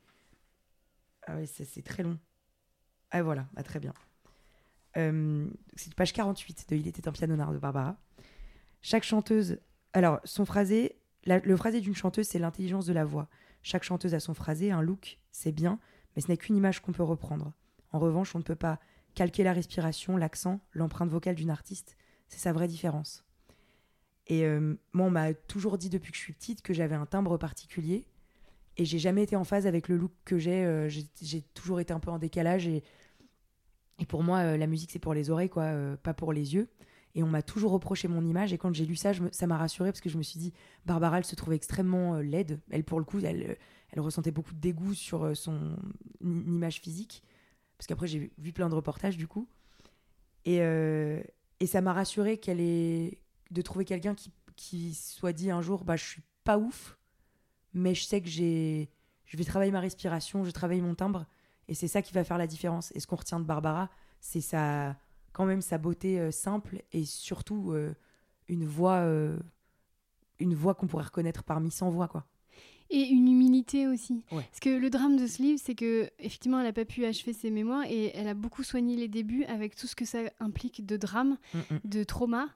Ah 1.26 1.44
ça, 1.46 1.64
c'est 1.64 1.82
très 1.82 2.02
long. 2.02 2.18
Ah 3.10 3.22
voilà, 3.22 3.48
ah, 3.56 3.62
très 3.62 3.80
bien. 3.80 3.94
Euh, 4.96 5.48
c'est 5.74 5.94
page 5.94 6.12
48 6.12 6.70
de 6.70 6.76
Il 6.76 6.88
était 6.88 7.06
un 7.08 7.12
piano-nard 7.12 7.52
de 7.52 7.58
Barbara. 7.58 7.96
Chaque 8.82 9.04
chanteuse... 9.04 9.58
Alors, 9.92 10.20
son 10.24 10.44
phrasé... 10.44 10.96
le 11.26 11.56
phrasé 11.56 11.80
d'une 11.80 11.94
chanteuse, 11.94 12.26
c'est 12.28 12.38
l'intelligence 12.38 12.86
de 12.86 12.92
la 12.92 13.04
voix. 13.04 13.28
Chaque 13.62 13.82
chanteuse 13.82 14.14
a 14.14 14.20
son 14.20 14.34
phrasé, 14.34 14.70
un 14.70 14.80
look, 14.80 15.18
c'est 15.32 15.52
bien, 15.52 15.80
mais 16.14 16.22
ce 16.22 16.28
n'est 16.28 16.36
qu'une 16.36 16.56
image 16.56 16.80
qu'on 16.80 16.92
peut 16.92 17.02
reprendre. 17.02 17.52
En 17.92 17.98
revanche, 17.98 18.34
on 18.34 18.38
ne 18.38 18.44
peut 18.44 18.54
pas 18.54 18.78
calquer 19.14 19.42
la 19.42 19.52
respiration, 19.52 20.16
l'accent, 20.16 20.60
l'empreinte 20.72 21.10
vocale 21.10 21.34
d'une 21.34 21.50
artiste. 21.50 21.96
C'est 22.28 22.38
sa 22.38 22.52
vraie 22.52 22.68
différence. 22.68 23.24
Et 24.26 24.44
euh, 24.44 24.76
moi, 24.92 25.06
on 25.06 25.10
m'a 25.10 25.34
toujours 25.34 25.78
dit 25.78 25.88
depuis 25.88 26.12
que 26.12 26.18
je 26.18 26.22
suis 26.22 26.32
petite 26.32 26.62
que 26.62 26.74
j'avais 26.74 26.94
un 26.94 27.06
timbre 27.06 27.38
particulier. 27.38 28.06
Et 28.76 28.84
j'ai 28.84 28.98
jamais 28.98 29.22
été 29.22 29.36
en 29.36 29.44
phase 29.44 29.66
avec 29.66 29.88
le 29.88 29.96
look 29.96 30.12
que 30.24 30.38
j'ai. 30.38 30.64
euh, 30.64 30.88
j'ai- 30.88 31.42
toujours 31.54 31.80
été 31.80 31.92
un 31.92 32.00
peu 32.00 32.10
en 32.10 32.18
décalage. 32.18 32.66
Et, 32.66 32.82
pour 34.08 34.22
moi, 34.22 34.38
euh, 34.40 34.56
la 34.56 34.66
musique, 34.66 34.90
c'est 34.92 34.98
pour 34.98 35.14
les 35.14 35.30
oreilles, 35.30 35.48
quoi, 35.48 35.64
euh, 35.64 35.96
pas 35.96 36.14
pour 36.14 36.32
les 36.32 36.54
yeux. 36.54 36.68
Et 37.14 37.22
on 37.22 37.28
m'a 37.28 37.42
toujours 37.42 37.72
reproché 37.72 38.08
mon 38.08 38.24
image. 38.24 38.52
Et 38.52 38.58
quand 38.58 38.74
j'ai 38.74 38.84
lu 38.84 38.96
ça, 38.96 39.12
ça 39.32 39.46
m'a 39.46 39.56
rassurée 39.56 39.90
parce 39.90 40.02
que 40.02 40.10
je 40.10 40.18
me 40.18 40.22
suis 40.22 40.38
dit, 40.38 40.52
Barbara, 40.84 41.18
elle 41.18 41.24
se 41.24 41.34
trouvait 41.34 41.56
extrêmement 41.56 42.16
laide. 42.16 42.60
Elle, 42.70 42.84
pour 42.84 42.98
le 42.98 43.06
coup, 43.06 43.18
elle, 43.20 43.56
ressentait 43.96 44.30
beaucoup 44.32 44.52
de 44.52 44.60
dégoût 44.60 44.92
sur 44.92 45.34
son 45.34 45.76
image 46.22 46.80
physique. 46.80 47.22
Parce 47.78 47.86
qu'après, 47.86 48.06
j'ai 48.06 48.30
vu 48.36 48.52
plein 48.52 48.68
de 48.68 48.74
reportages, 48.74 49.16
du 49.16 49.26
coup. 49.26 49.48
Et, 50.44 50.58
ça 51.66 51.80
m'a 51.80 51.94
rassurée 51.94 52.36
qu'elle 52.36 52.60
ait 52.60 53.18
de 53.50 53.62
trouver 53.62 53.86
quelqu'un 53.86 54.14
qui, 54.14 54.30
qui 54.56 54.92
soit 54.94 55.32
dit 55.32 55.50
un 55.50 55.62
jour, 55.62 55.84
bah, 55.84 55.96
je 55.96 56.04
suis 56.04 56.22
pas 56.44 56.58
ouf, 56.58 56.98
mais 57.76 57.94
je 57.94 58.04
sais 58.04 58.20
que 58.20 58.28
j'ai, 58.28 58.88
je 59.26 59.36
vais 59.36 59.44
travailler 59.44 59.70
ma 59.70 59.80
respiration, 59.80 60.44
je 60.44 60.50
travaille 60.50 60.80
mon 60.80 60.94
timbre, 60.94 61.26
et 61.68 61.74
c'est 61.74 61.88
ça 61.88 62.02
qui 62.02 62.12
va 62.12 62.24
faire 62.24 62.38
la 62.38 62.46
différence. 62.46 62.92
Et 62.94 63.00
ce 63.00 63.06
qu'on 63.06 63.16
retient 63.16 63.38
de 63.38 63.44
Barbara, 63.44 63.90
c'est 64.20 64.40
sa, 64.40 64.96
quand 65.32 65.44
même 65.44 65.60
sa 65.60 65.78
beauté 65.78 66.18
euh, 66.18 66.30
simple 66.30 66.82
et 66.92 67.04
surtout 67.04 67.72
euh, 67.72 67.94
une 68.48 68.64
voix, 68.64 68.98
euh, 69.00 69.38
une 70.38 70.54
voix 70.54 70.74
qu'on 70.74 70.86
pourrait 70.86 71.04
reconnaître 71.04 71.44
parmi 71.44 71.70
100 71.70 71.90
voix, 71.90 72.08
quoi. 72.08 72.24
Et 72.88 73.02
une 73.02 73.26
humilité 73.26 73.88
aussi. 73.88 74.22
Ouais. 74.30 74.44
Parce 74.44 74.60
que 74.60 74.70
le 74.70 74.90
drame 74.90 75.16
de 75.16 75.26
ce 75.26 75.42
livre, 75.42 75.60
c'est 75.60 75.74
que 75.74 76.08
effectivement, 76.20 76.60
elle 76.60 76.66
n'a 76.66 76.72
pas 76.72 76.84
pu 76.84 77.04
achever 77.04 77.32
ses 77.32 77.50
mémoires 77.50 77.82
et 77.90 78.16
elle 78.16 78.28
a 78.28 78.34
beaucoup 78.34 78.62
soigné 78.62 78.94
les 78.94 79.08
débuts 79.08 79.42
avec 79.46 79.74
tout 79.74 79.88
ce 79.88 79.96
que 79.96 80.04
ça 80.04 80.20
implique 80.38 80.86
de 80.86 80.96
drame, 80.96 81.36
Mm, 81.52 81.58
mm. 81.58 81.80
de 81.82 82.04
trauma. 82.04 82.46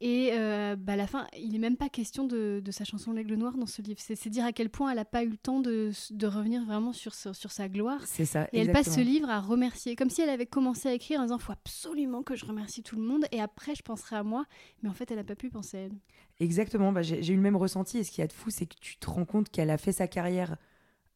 Et 0.00 0.30
euh, 0.32 0.76
bah, 0.76 0.92
à 0.92 0.96
la 0.96 1.08
fin, 1.08 1.26
il 1.36 1.50
n'est 1.50 1.58
même 1.58 1.76
pas 1.76 1.88
question 1.88 2.24
de, 2.24 2.62
de 2.64 2.70
sa 2.70 2.84
chanson 2.84 3.12
L'Aigle 3.12 3.34
Noir 3.34 3.56
dans 3.56 3.66
ce 3.66 3.82
livre. 3.82 3.98
C'est 4.00 4.28
dire 4.28 4.44
à 4.44 4.52
quel 4.52 4.70
point 4.70 4.90
elle 4.90 4.96
n'a 4.96 5.04
pas 5.04 5.24
eu 5.24 5.28
le 5.28 5.36
temps 5.36 5.58
de, 5.60 5.90
de 6.10 6.26
revenir 6.28 6.64
vraiment 6.64 6.92
sur, 6.92 7.14
sur, 7.14 7.34
sur 7.34 7.50
sa 7.50 7.68
gloire. 7.68 8.00
C'est 8.06 8.24
ça. 8.24 8.48
Et 8.52 8.60
elle 8.60 8.70
passe 8.70 8.94
ce 8.94 9.00
livre 9.00 9.28
à 9.28 9.40
remercier, 9.40 9.96
comme 9.96 10.08
si 10.08 10.22
elle 10.22 10.28
avait 10.30 10.46
commencé 10.46 10.88
à 10.88 10.92
écrire 10.94 11.18
en 11.18 11.24
disant 11.24 11.38
faut 11.38 11.52
absolument 11.52 12.22
que 12.22 12.36
je 12.36 12.46
remercie 12.46 12.84
tout 12.84 12.94
le 12.94 13.02
monde 13.02 13.24
et 13.32 13.40
après 13.40 13.74
je 13.74 13.82
penserai 13.82 14.14
à 14.14 14.22
moi. 14.22 14.44
Mais 14.82 14.88
en 14.88 14.94
fait, 14.94 15.10
elle 15.10 15.16
n'a 15.16 15.24
pas 15.24 15.34
pu 15.34 15.50
penser 15.50 15.76
à 15.78 15.80
elle. 15.80 15.98
Exactement, 16.38 16.92
bah, 16.92 17.02
j'ai 17.02 17.32
eu 17.32 17.36
le 17.36 17.42
même 17.42 17.56
ressenti. 17.56 17.98
Et 17.98 18.04
ce 18.04 18.12
qu'il 18.12 18.20
y 18.22 18.24
a 18.24 18.28
de 18.28 18.32
fou, 18.32 18.50
c'est 18.50 18.66
que 18.66 18.76
tu 18.80 18.98
te 18.98 19.10
rends 19.10 19.24
compte 19.24 19.48
qu'elle 19.48 19.70
a 19.70 19.78
fait 19.78 19.90
sa 19.92 20.06
carrière. 20.06 20.56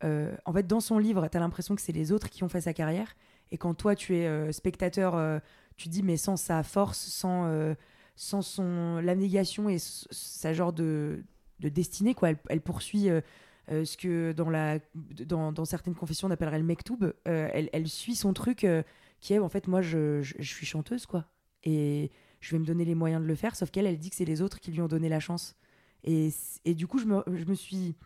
euh, 0.02 0.34
en 0.44 0.52
fait, 0.52 0.66
dans 0.66 0.80
son 0.80 0.98
livre, 0.98 1.28
tu 1.28 1.36
as 1.36 1.40
l'impression 1.40 1.76
que 1.76 1.80
c'est 1.82 1.92
les 1.92 2.10
autres 2.10 2.28
qui 2.28 2.42
ont 2.42 2.48
fait 2.48 2.62
sa 2.62 2.72
carrière. 2.74 3.14
Et 3.52 3.58
quand 3.58 3.74
toi, 3.74 3.94
tu 3.94 4.16
es 4.16 4.26
euh, 4.26 4.50
spectateur, 4.50 5.40
tu 5.76 5.88
dis, 5.88 6.02
mais 6.02 6.16
sans 6.16 6.36
sa 6.36 6.64
force, 6.64 6.98
sans, 6.98 7.46
sans 8.22 8.40
son 8.40 9.00
l'abnégation 9.00 9.68
et 9.68 9.78
sa 9.78 10.52
genre 10.52 10.72
de, 10.72 11.24
de 11.58 11.68
destinée, 11.68 12.14
quoi. 12.14 12.30
Elle, 12.30 12.38
elle 12.48 12.60
poursuit 12.60 13.10
euh, 13.10 13.20
euh, 13.70 13.84
ce 13.84 13.96
que 13.96 14.30
dans, 14.30 14.48
la, 14.48 14.78
dans, 15.26 15.50
dans 15.50 15.64
certaines 15.64 15.96
confessions 15.96 16.28
on 16.28 16.30
appellerait 16.30 16.60
le 16.60 16.64
mektoub. 16.64 17.02
Euh, 17.02 17.48
elle, 17.52 17.68
elle 17.72 17.88
suit 17.88 18.14
son 18.14 18.32
truc 18.32 18.64
qui 19.20 19.34
est, 19.34 19.40
en 19.40 19.48
fait, 19.48 19.66
moi, 19.66 19.82
je, 19.82 20.22
je, 20.22 20.42
suis 20.42 20.66
chanteuse, 20.66 21.04
quoi. 21.04 21.26
Et 21.64 22.12
je 22.40 22.52
vais 22.52 22.60
me 22.60 22.64
donner 22.64 22.84
les 22.84 22.94
moyens 22.94 23.20
de 23.20 23.26
le 23.26 23.34
faire, 23.34 23.56
sauf 23.56 23.70
qu'elle, 23.72 23.86
elle 23.86 23.98
dit 23.98 24.10
que 24.10 24.16
c'est 24.16 24.24
les 24.24 24.40
autres 24.40 24.60
qui 24.60 24.70
lui 24.70 24.80
ont 24.80 24.88
donné 24.88 25.08
la 25.08 25.20
chance. 25.20 25.56
Et, 26.04 26.30
et 26.64 26.74
du 26.74 26.86
coup, 26.86 26.98
je 26.98 27.06
me, 27.06 27.24
je 27.26 27.44
me 27.44 27.54
suis. 27.54 27.96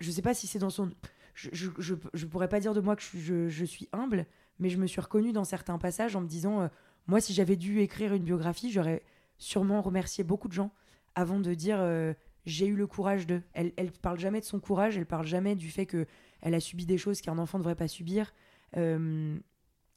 Je 0.00 0.10
sais 0.10 0.22
pas 0.22 0.32
si 0.32 0.46
c'est 0.46 0.58
dans 0.58 0.70
son. 0.70 0.90
Je, 1.34 1.68
je, 1.78 2.26
pourrais 2.26 2.48
pas 2.48 2.60
dire 2.60 2.74
de 2.74 2.80
moi 2.80 2.96
que 2.96 3.02
je, 3.02 3.64
suis 3.64 3.88
humble, 3.92 4.26
mais 4.58 4.70
je 4.70 4.78
me 4.78 4.86
suis 4.86 5.00
reconnue 5.00 5.32
dans 5.32 5.44
certains 5.44 5.78
passages 5.78 6.16
en 6.16 6.22
me 6.22 6.26
disant 6.26 6.68
moi, 7.10 7.20
si 7.20 7.34
j'avais 7.34 7.56
dû 7.56 7.80
écrire 7.80 8.14
une 8.14 8.22
biographie, 8.22 8.70
j'aurais 8.70 9.02
sûrement 9.36 9.82
remercié 9.82 10.22
beaucoup 10.22 10.46
de 10.46 10.52
gens 10.52 10.70
avant 11.16 11.40
de 11.40 11.54
dire 11.54 11.78
euh, 11.80 12.14
j'ai 12.46 12.66
eu 12.66 12.76
le 12.76 12.86
courage 12.86 13.26
de. 13.26 13.42
Elle, 13.52 13.72
elle 13.76 13.90
parle 13.90 14.20
jamais 14.20 14.38
de 14.38 14.44
son 14.44 14.60
courage, 14.60 14.96
elle 14.96 15.06
parle 15.06 15.26
jamais 15.26 15.56
du 15.56 15.70
fait 15.72 15.86
que 15.86 16.06
elle 16.40 16.54
a 16.54 16.60
subi 16.60 16.86
des 16.86 16.98
choses 16.98 17.20
qu'un 17.20 17.36
enfant 17.38 17.58
ne 17.58 17.64
devrait 17.64 17.74
pas 17.74 17.88
subir. 17.88 18.32
Euh, 18.76 19.36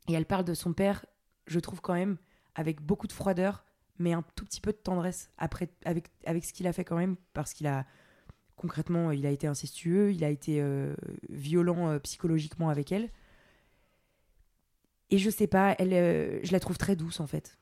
et 0.08 0.14
elle 0.14 0.26
parle 0.26 0.44
de 0.44 0.56
son 0.56 0.74
père, 0.74 1.06
je 1.46 1.60
trouve 1.60 1.82
quand 1.82 1.94
même, 1.94 2.18
avec 2.56 2.82
beaucoup 2.82 3.06
de 3.06 3.14
froideur, 3.14 3.64
mais 4.00 4.14
un 4.14 4.24
tout 4.36 4.44
petit 4.44 4.60
peu 4.60 4.72
de 4.72 4.78
tendresse 4.78 5.30
après, 5.38 5.70
avec, 5.86 6.08
avec 6.26 6.44
ce 6.44 6.52
qu'il 6.52 6.66
a 6.66 6.74
fait 6.74 6.84
quand 6.84 6.98
même, 6.98 7.16
parce 7.34 7.54
qu'il 7.54 7.68
a 7.68 7.86
concrètement, 8.56 9.12
il 9.12 9.28
a 9.28 9.30
été 9.30 9.46
incestueux, 9.46 10.12
il 10.14 10.24
a 10.24 10.30
été 10.30 10.62
euh, 10.62 10.96
violent 11.30 12.00
psychologiquement 12.00 12.70
avec 12.70 12.92
elle. 12.92 13.12
Et 15.14 15.20
je 15.20 15.30
sais 15.30 15.46
pas, 15.46 15.76
elle, 15.78 15.94
euh, 15.94 16.40
je 16.42 16.52
la 16.52 16.60
trouve 16.60 16.80
très 16.80 16.96
douce 16.96 17.20
en 17.20 17.28
fait. 17.28 17.56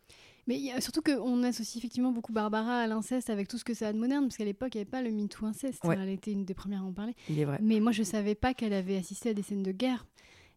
Mais 0.48 0.56
il 0.56 0.64
y 0.64 0.72
a 0.72 0.80
surtout 0.80 1.02
qu'on 1.02 1.44
associe 1.44 1.76
effectivement 1.76 2.14
beaucoup 2.14 2.32
Barbara 2.32 2.80
à 2.80 2.88
l'inceste 2.88 3.30
avec 3.30 3.50
tout 3.50 3.58
ce 3.58 3.66
que 3.66 3.74
ça 3.74 3.90
a 3.90 3.94
de 3.94 3.98
moderne, 3.98 4.24
parce 4.24 4.38
qu'à 4.38 4.46
l'époque, 4.46 4.74
il 4.74 4.78
n'y 4.78 4.82
avait 4.84 4.90
pas 4.90 5.02
le 5.02 5.12
MeToo 5.12 5.46
inceste. 5.46 5.84
Ouais. 5.84 5.98
Elle 6.02 6.10
était 6.10 6.32
une 6.32 6.46
des 6.46 6.54
premières 6.54 6.82
à 6.82 6.86
en 6.86 6.94
parler. 6.94 7.14
Il 7.30 7.40
est 7.40 7.44
vrai. 7.44 7.60
Mais 7.62 7.82
moi, 7.82 7.92
je 7.92 8.04
savais 8.04 8.36
pas 8.36 8.54
qu'elle 8.54 8.72
avait 8.72 8.96
assisté 8.96 9.32
à 9.32 9.34
des 9.34 9.44
scènes 9.44 9.64
de 9.64 9.74
guerre. 9.74 10.06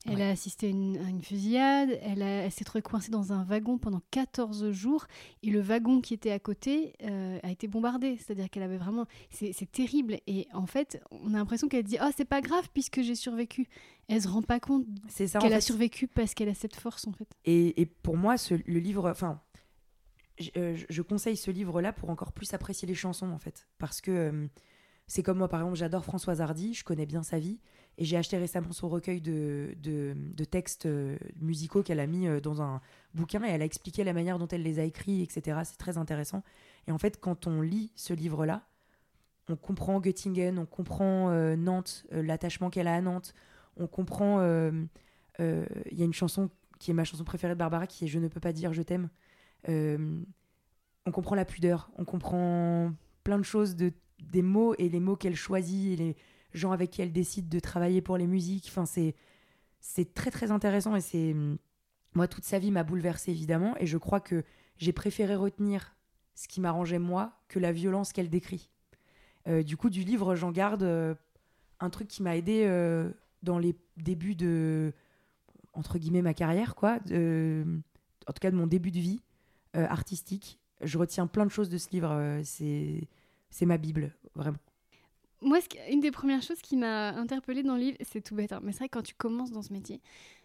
Elle 0.07 0.17
Ouais. 0.17 0.23
a 0.25 0.29
assisté 0.29 0.67
à 0.67 0.71
une, 0.71 0.99
à 0.99 1.09
une 1.09 1.23
fusillade, 1.23 1.99
elle, 2.03 2.51
s'est 2.53 2.61
retrouvée 2.65 2.83
coincée 2.83 3.11
dans 3.11 3.33
un 3.33 3.43
wagon 3.45 3.79
pendant 3.79 4.03
14 4.11 4.71
jours, 4.71 5.07
et 5.43 5.51
le 5.51 5.61
wagon 5.61 6.03
qui 6.03 6.13
était 6.13 6.31
à 6.31 6.39
côté 6.39 6.93
euh, 7.05 7.39
a 7.43 7.51
été 7.51 7.69
bombardé. 7.69 8.19
C'est-à-dire 8.19 8.51
qu'elle 8.51 8.65
avait 8.65 8.77
vraiment... 8.77 9.07
C'est 9.31 9.71
terrible. 9.73 10.19
Et 10.27 10.47
en 10.53 10.67
fait, 10.67 11.03
on 11.11 11.33
a 11.33 11.39
l'impression 11.39 11.69
qu'elle 11.69 11.85
dit 11.85 11.97
«Oh, 12.03 12.11
c'est 12.15 12.27
pas 12.27 12.43
grave 12.43 12.69
puisque 12.75 13.01
j'ai 13.01 13.15
survécu». 13.15 13.67
Elle 14.09 14.21
se 14.21 14.29
rend 14.29 14.43
pas 14.43 14.61
compte 14.61 14.85
qu'elle 15.41 15.53
a 15.55 15.61
survécu 15.63 16.07
parce 16.07 16.35
qu'elle 16.35 16.51
a 16.51 16.55
cette 16.55 16.77
force, 16.77 17.07
en 17.07 17.13
fait. 17.13 17.29
Et, 17.47 17.81
et 17.81 17.87
pour 17.87 18.19
moi, 18.19 18.37
ce- 18.37 18.53
le 18.67 18.79
livre, 18.79 19.09
enfin, 19.11 19.41
je, 20.39 20.51
euh, 20.59 20.77
je 20.91 21.01
conseille 21.03 21.39
ce 21.39 21.51
livre-là 21.51 21.95
pour 21.95 22.11
encore 22.11 22.33
plus 22.33 22.53
apprécier 22.53 22.87
les 22.87 22.95
chansons, 22.95 23.31
en 23.31 23.39
fait. 23.39 23.67
Parce 23.79 24.03
que 24.03 24.11
euh, 24.11 24.47
c'est 25.07 25.23
comme 25.23 25.39
moi, 25.39 25.49
par 25.49 25.61
exemple, 25.61 25.77
j'adore 25.79 26.05
Françoise 26.05 26.43
Hardy, 26.43 26.75
je 26.75 26.85
connais 26.85 27.07
bien 27.07 27.23
sa 27.23 27.39
vie. 27.39 27.59
Et 27.97 28.05
j'ai 28.05 28.17
acheté 28.17 28.37
récemment 28.37 28.73
son 28.73 28.89
recueil 28.89 29.21
de, 29.21 29.75
de, 29.81 30.45
textes 30.45 30.87
euh, 30.87 31.17
musicaux 31.41 31.83
qu'elle 31.83 32.01
a 32.01 32.07
mis 32.07 32.27
euh, 32.27 32.41
dans 32.41 32.61
un 32.61 32.81
bouquin 33.15 33.45
et 33.45 33.49
elle 33.49 33.63
a 33.63 33.65
expliqué 33.65 34.03
la 34.03 34.13
manière 34.13 34.39
dont 34.39 34.49
elle 34.49 34.63
les 34.63 34.81
a 34.81 34.85
écrits, 34.85 35.23
etc. 35.23 35.61
C'est 35.65 35.79
très 35.79 35.97
intéressant. 35.97 36.43
Et 36.89 36.93
en 36.93 36.99
fait, 36.99 37.21
quand 37.21 37.47
on 37.47 37.61
lit 37.61 37.93
ce 37.95 38.13
livre-là, 38.13 38.67
on 39.49 39.57
comprend 39.57 40.01
Göttingen, 40.01 40.59
on 40.59 40.67
comprend 40.67 41.31
euh, 41.31 41.55
Nantes, 41.55 42.07
l'attachement 42.11 42.71
qu'elle 42.71 42.89
a 42.89 42.95
à 42.95 43.01
Nantes, 43.01 43.35
on 43.77 43.87
comprend. 43.87 44.41
Il 45.39 45.99
y 45.99 46.03
a 46.03 46.05
une 46.05 46.15
chanson 46.15 46.51
qui 46.79 46.91
est 46.91 46.95
ma 46.95 47.05
chanson 47.05 47.25
préférée 47.25 47.55
de 47.55 47.59
Barbara 47.59 47.87
qui 47.87 48.05
est 48.05 48.09
Je 48.09 48.19
ne 48.19 48.29
peux 48.29 48.41
pas 48.41 48.53
dire 48.53 48.73
je 48.73 48.83
t'aime. 48.83 49.09
on 49.69 51.11
comprend 51.13 51.37
la 51.37 51.45
pudeur, 51.45 51.91
on 51.97 52.05
comprend 52.05 52.93
plein 53.25 53.39
de 53.39 53.45
choses, 53.45 53.77
de, 53.77 53.93
des 54.21 54.43
mots 54.43 54.75
et 54.79 54.89
les 54.89 55.01
mots 55.01 55.17
qu'elle 55.17 55.37
choisit 55.37 55.93
et 55.93 55.97
les 55.97 56.17
gens 56.55 56.73
avec 56.73 56.91
qui 56.91 57.03
elle 57.03 57.13
décide 57.13 57.49
de 57.49 57.59
travailler 57.59 58.01
pour 58.01 58.17
les 58.17 58.27
musiques. 58.27 58.67
Enfin, 58.69 58.87
c'est, 58.87 59.15
c'est 59.81 60.15
très 60.15 60.31
très 60.31 60.51
intéressant 60.51 60.97
et 60.97 61.01
c'est. 61.01 61.35
Moi, 62.15 62.29
toute 62.29 62.45
sa 62.45 62.61
vie 62.61 62.71
m'a 62.71 62.85
bouleversée 62.85 63.33
évidemment 63.33 63.75
et 63.81 63.87
je 63.87 63.99
crois 63.99 64.21
que 64.21 64.45
j'ai 64.79 64.93
préféré 64.93 65.35
retenir 65.35 65.97
ce 66.35 66.49
qui 66.49 66.61
m'arrangeait 66.61 66.99
moi 66.99 67.33
que 67.49 67.59
la 67.59 67.73
violence 67.73 68.13
qu'elle 68.13 68.31
décrit. 68.31 68.71
Euh, 69.47 69.63
du 69.63 69.77
coup, 69.77 69.91
du 69.91 70.03
livre, 70.03 70.35
j'en 70.35 70.53
garde 70.53 70.83
euh, 70.83 71.15
un 71.81 71.91
truc 71.91 72.09
qui 72.09 72.23
m'a 72.23 72.37
aidé 72.37 72.65
euh, 72.67 73.11
dans 73.43 73.59
les 73.59 73.77
débuts 73.97 74.35
de 74.35 74.93
entre 75.73 75.99
guillemets 75.99 76.23
ma 76.23 76.35
carrière, 76.35 76.77
quoi. 76.77 76.99
en 77.01 78.33
tout 78.33 78.41
cas, 78.41 78.53
de 78.53 78.57
mon 78.57 78.69
début 78.69 78.93
de 78.93 79.01
vie 79.01 79.21
artistique. 79.73 80.61
Je 80.83 80.99
retiens 80.99 81.27
plein 81.27 81.45
de 81.45 81.51
choses 81.51 81.69
de 81.69 81.79
ce 81.79 81.91
livre. 81.91 82.41
c'est 82.45 83.09
c'est 83.51 83.67
ma 83.67 83.77
bible, 83.77 84.15
vraiment. 84.37 84.59
Moi, 85.45 85.59
une 85.91 86.01
des 86.01 86.11
premières 86.11 86.43
choses 86.43 86.61
qui 86.61 86.77
m'a 86.77 87.11
interpellée 87.11 87.63
dans 87.63 87.75
le 87.75 87.81
livre, 87.81 87.99
c'est 88.01 88.23
tout 88.23 88.35
bête, 88.35 88.53
hein, 88.53 88.61
mais 88.63 88.73
c'est 88.73 88.79
vrai 88.79 88.89
que 88.89 88.99
quand 88.99 89.03
tu 89.03 89.15
commences 89.15 89.51
dans 89.51 89.63
ce 89.63 89.73
métier, 89.73 90.01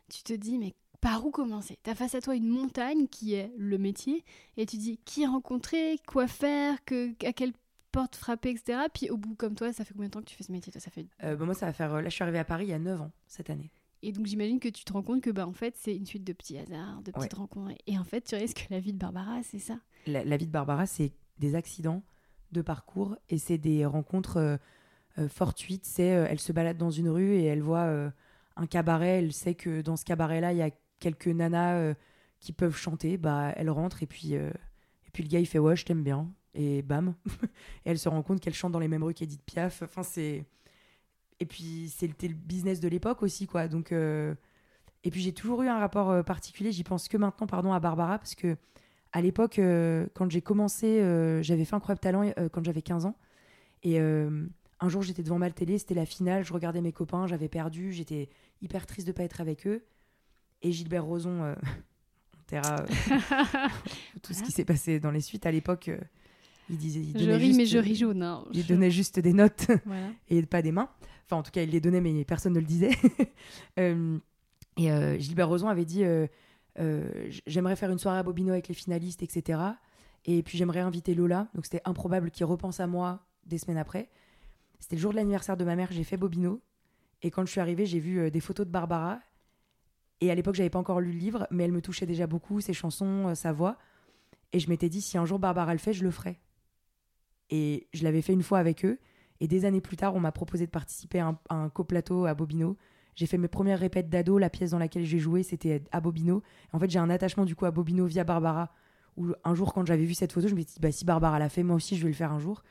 tu 0.10 0.24
te 0.24 0.34
dis, 0.34 0.58
mais 0.58 0.76
par 1.02 1.26
où 1.26 1.32
commencer? 1.32 1.80
Tu 1.84 1.90
as 1.90 1.96
face 1.96 2.16
à 2.16 2.22
toi 2.22 2.36
une 2.36 2.48
montagne 2.48 3.08
qui 3.08 3.34
est 3.34 3.52
le 3.58 3.78
métier, 3.78 4.24
et 4.58 4.66
tu 4.66 4.78
dis 4.78 5.00
qui 5.06 5.26
rencontrer, 5.26 5.98
quoi 6.08 6.28
faire, 6.28 6.84
que, 6.86 7.12
à 7.26 7.34
quelle 7.34 7.54
porte 7.92 8.16
frapper, 8.16 8.52
etc. 8.52 8.82
Puis 8.94 9.10
au 9.10 9.18
bout, 9.18 9.36
comme 9.36 9.56
toi, 9.56 9.74
ça 9.74 9.84
fait 9.86 9.94
combien 9.94 10.10
de 10.10 10.14
temps 10.14 10.22
que 10.22 10.26
tu 10.26 10.36
fais 10.36 10.44
ce 10.44 10.52
métier 10.52 10.72
toi, 10.72 10.82
ça 10.82 10.92
fait... 10.92 11.08
Euh, 11.24 11.36
bah, 11.36 11.46
moi, 11.46 11.54
ça 11.54 11.66
va 11.66 11.74
faire. 11.74 11.94
Euh, 11.94 12.02
là, 12.02 12.10
je 12.10 12.16
suis 12.16 12.24
arrivée 12.24 12.40
à 12.40 12.46
Paris 12.46 12.66
il 12.66 12.70
y 12.70 12.74
a 12.74 12.80
9 12.80 13.02
ans, 13.02 13.12
cette 13.28 13.50
année. 13.50 13.72
Et 14.02 14.12
donc, 14.12 14.28
j'imagine 14.28 14.60
que 14.60 14.70
tu 14.70 14.86
te 14.86 14.94
rends 14.94 15.02
compte 15.02 15.22
que, 15.22 15.30
bah, 15.30 15.48
en 15.48 15.54
fait, 15.54 15.76
c'est 15.78 15.96
une 15.96 16.06
suite 16.06 16.24
de 16.24 16.34
petits 16.34 16.58
hasards, 16.58 17.02
de 17.02 17.12
petites 17.12 17.34
rencontres. 17.34 17.76
Et 17.88 17.98
en 17.98 18.04
fait, 18.04 18.22
tu 18.22 18.36
risques 18.36 18.68
que 18.68 18.74
la 18.74 18.80
vie 18.80 18.94
de 18.94 18.98
Barbara, 18.98 19.42
c'est 19.44 19.60
ça? 19.60 19.80
La, 20.08 20.38
vie 20.38 20.48
de 20.48 20.52
Barbara, 20.52 20.86
c'est 20.86 21.12
des 21.40 21.56
accidents 21.56 22.04
de 22.52 22.62
parcours 22.62 23.18
et 23.30 23.38
c'est 23.38 23.58
des 23.58 23.86
rencontres 23.86 24.38
euh, 24.38 24.58
euh, 25.20 25.28
fortuites. 25.28 25.86
C'est 25.86 26.16
euh, 26.16 26.28
elle 26.30 26.40
se 26.40 26.52
balade 26.52 26.78
dans 26.78 26.92
une 26.92 27.10
rue 27.10 27.36
et 27.36 27.46
elle 27.46 27.62
voit 27.62 27.90
un 28.56 28.66
cabaret. 28.68 29.20
Elle 29.20 29.34
sait 29.34 29.56
que 29.56 29.82
dans 29.82 29.96
ce 29.96 30.06
cabaret-là, 30.06 30.54
il 30.54 30.58
y 30.58 30.62
a 30.62 30.72
quelques 31.00 31.28
nanas 31.28 31.94
qui 32.40 32.54
peuvent 32.54 32.76
chanter. 32.76 33.18
Bah, 33.18 33.54
elle 33.56 33.70
rentre 33.70 34.04
et 34.04 34.08
puis 34.08 34.34
et 34.34 35.12
puis 35.14 35.24
le 35.24 35.30
gars 35.30 35.40
il 35.40 35.48
fait 35.48 35.60
ouais, 35.60 35.76
je 35.76 35.86
t'aime 35.86 36.04
bien 36.04 36.32
et 36.54 36.82
bam. 36.82 37.16
et 37.86 37.92
elle 37.92 38.00
se 38.00 38.10
rend 38.10 38.24
compte 38.24 38.40
qu'elle 38.40 38.54
chante 38.54 38.72
dans 38.72 38.80
les 38.80 38.88
mêmes 38.88 39.04
rues 39.04 39.14
qu'Edith 39.14 39.44
Piaf. 39.44 39.82
Enfin 39.84 40.04
c'est 40.04 40.46
et 41.40 41.46
puis 41.46 41.94
c'était 41.96 42.28
le 42.28 42.34
business 42.34 42.80
de 42.80 42.88
l'époque 42.88 43.24
aussi 43.24 43.48
quoi. 43.48 43.68
Donc 43.68 43.92
et 43.92 45.12
puis 45.12 45.22
j'ai 45.22 45.34
toujours 45.34 45.62
eu 45.64 45.68
un 45.68 45.80
rapport 45.80 46.24
particulier. 46.26 46.72
J'y 46.72 46.84
pense 46.84 47.08
que 47.08 47.18
maintenant 47.18 47.48
pardon 47.48 47.74
à 47.74 47.80
Barbara 47.80 48.18
parce 48.18 48.36
que 48.36 48.58
à 49.12 49.22
l'époque, 49.22 49.60
euh, 49.60 50.06
quand 50.14 50.30
j'ai 50.30 50.42
commencé, 50.42 51.02
euh, 51.02 51.42
j'avais 51.42 51.66
fait 51.66 51.76
Incroyable 51.76 52.00
Talent 52.00 52.32
euh, 52.38 52.50
quand 52.50 52.64
j'avais 52.64 52.82
15 52.82 53.06
ans. 53.06 53.16
Et 53.84 53.98
un 54.80 54.90
jour, 54.90 55.02
j'étais 55.02 55.24
devant 55.24 55.38
ma 55.38 55.50
télé, 55.52 55.78
c'était 55.78 55.94
la 55.94 56.06
finale, 56.06 56.44
je 56.44 56.54
regardais 56.54 56.82
mes 56.82 56.92
copains, 56.92 57.28
j'avais 57.28 57.50
perdu, 57.50 57.92
j'étais 57.92 58.30
hyper 58.62 58.86
triste 58.86 59.08
de 59.08 59.12
ne 59.12 59.16
pas 59.16 59.24
être 59.24 59.42
avec 59.42 59.68
eux. 59.68 59.84
Et 60.62 60.72
Gilbert 60.72 61.06
Rozon, 61.06 61.54
on 61.54 62.44
terra 62.48 62.86
tout 64.22 64.34
ce 64.34 64.44
qui 64.44 64.52
s'est 64.52 64.66
passé 64.66 65.00
dans 65.00 65.12
les 65.12 65.22
suites. 65.22 65.46
À 65.46 65.52
l'époque, 65.52 65.90
il 66.70 66.78
disait. 66.78 67.02
Il 67.02 67.20
je 67.20 67.32
ris, 67.32 67.54
mais 67.54 67.66
je 67.66 67.78
ris 67.78 67.96
jaune. 67.96 68.24
Hein. 68.24 68.46
Il 68.54 68.66
donnait 68.66 68.92
juste 68.92 69.20
des 69.20 69.34
notes 69.34 69.68
et 70.30 70.42
pas 70.44 70.62
des 70.62 70.72
mains. 70.72 70.90
Enfin, 71.26 71.38
en 71.38 71.44
tout 71.44 71.52
cas, 71.52 71.62
il 71.62 71.70
les 71.70 71.82
donnait, 71.82 72.02
mais 72.02 72.26
personne 72.26 72.54
ne 72.54 72.60
le 72.60 72.66
disait. 72.66 72.92
et 73.78 75.20
Gilbert 75.20 75.50
Rozon 75.50 75.68
avait 75.68 75.86
dit 75.86 76.04
euh, 76.80 77.10
j'aimerais 77.46 77.76
faire 77.76 77.92
une 77.92 78.00
soirée 78.00 78.20
à 78.20 78.24
Bobino 78.24 78.52
avec 78.52 78.68
les 78.68 78.74
finalistes, 78.74 79.24
etc. 79.24 79.60
Et 80.26 80.44
puis 80.44 80.58
j'aimerais 80.58 80.80
inviter 80.80 81.14
Lola. 81.14 81.48
Donc 81.54 81.66
c'était 81.66 81.82
improbable 81.86 82.32
qu'il 82.32 82.46
repense 82.46 82.80
à 82.80 82.88
moi 82.88 83.26
des 83.46 83.58
semaines 83.58 83.78
après. 83.78 84.10
C'était 84.80 84.96
le 84.96 85.02
jour 85.02 85.12
de 85.12 85.18
l'anniversaire 85.18 85.58
de 85.58 85.64
ma 85.66 85.76
mère, 85.76 85.92
j'ai 85.92 86.04
fait 86.04 86.18
Bobino. 86.18 86.62
Et 87.22 87.32
quand 87.32 87.46
je 87.46 87.52
suis 87.52 87.60
arrivée, 87.60 87.86
j'ai 87.86 88.00
vu 88.00 88.20
euh, 88.20 88.30
des 88.30 88.40
photos 88.40 88.66
de 88.66 88.72
Barbara. 88.72 89.20
Et 90.22 90.32
à 90.32 90.36
l'époque, 90.36 90.56
j'avais 90.56 90.70
pas 90.70 90.80
encore 90.80 91.02
lu 91.02 91.12
le 91.12 91.18
livre, 91.18 91.48
mais 91.52 91.64
elle 91.64 91.72
me 91.72 91.82
touchait 91.82 92.06
déjà 92.06 92.28
beaucoup, 92.28 92.62
ses 92.62 92.74
chansons, 92.74 93.30
euh, 93.30 93.36
sa 93.36 93.52
voix. 93.52 93.78
Et 94.52 94.60
je 94.60 94.70
m'étais 94.70 94.90
dit, 94.90 95.02
si 95.02 95.18
un 95.18 95.26
jour 95.26 95.40
Barbara 95.40 95.74
le 95.74 95.80
fait, 95.80 95.94
je 95.94 96.04
le 96.04 96.12
ferai. 96.12 96.40
Et 97.50 97.88
je 97.94 98.04
l'avais 98.04 98.22
fait 98.22 98.34
une 98.34 98.44
fois 98.44 98.60
avec 98.60 98.86
eux. 98.86 99.00
Et 99.40 99.48
des 99.48 99.66
années 99.66 99.82
plus 99.82 99.98
tard, 99.98 100.16
on 100.16 100.20
m'a 100.20 100.32
proposé 100.32 100.66
de 100.66 100.72
participer 100.72 101.20
à 101.20 101.38
un, 101.50 101.70
coplateau 101.70 102.26
à 102.26 102.34
Bobino. 102.34 102.78
J'ai 103.16 103.26
fait 103.26 103.38
mes 103.38 103.48
premières 103.48 103.80
répètes 103.80 104.10
d'ado. 104.10 104.38
La 104.38 104.50
pièce 104.50 104.72
dans 104.72 104.80
laquelle 104.80 105.06
j'ai 105.06 105.20
joué, 105.20 105.44
c'était 105.44 105.84
à 105.92 106.02
Bobino. 106.02 106.42
En 106.74 106.80
fait, 106.80 106.90
j'ai 106.90 107.00
un 107.00 107.10
attachement 107.10 107.46
du 107.46 107.56
coup 107.56 107.66
à 107.66 107.72
Bobino 107.72 108.06
via 108.06 108.24
Barbara. 108.24 108.72
Où 109.18 109.34
un 109.44 109.56
jour, 109.56 109.74
quand 109.74 109.86
j'avais 109.86 110.06
vu 110.06 110.14
cette 110.14 110.32
photo, 110.32 110.48
je 110.48 110.56
me 110.56 110.62
suis 110.62 110.74
dit, 110.74 110.80
bah, 110.80 110.92
si 110.92 111.06
Barbara 111.06 111.40
l'a 111.40 111.50
fait, 111.50 111.64
moi 111.64 111.76
aussi, 111.76 111.96
je 111.96 112.04
vais 112.04 112.10
le 112.10 112.16
faire 112.16 112.32
un 112.32 112.40
jour. 112.40 112.64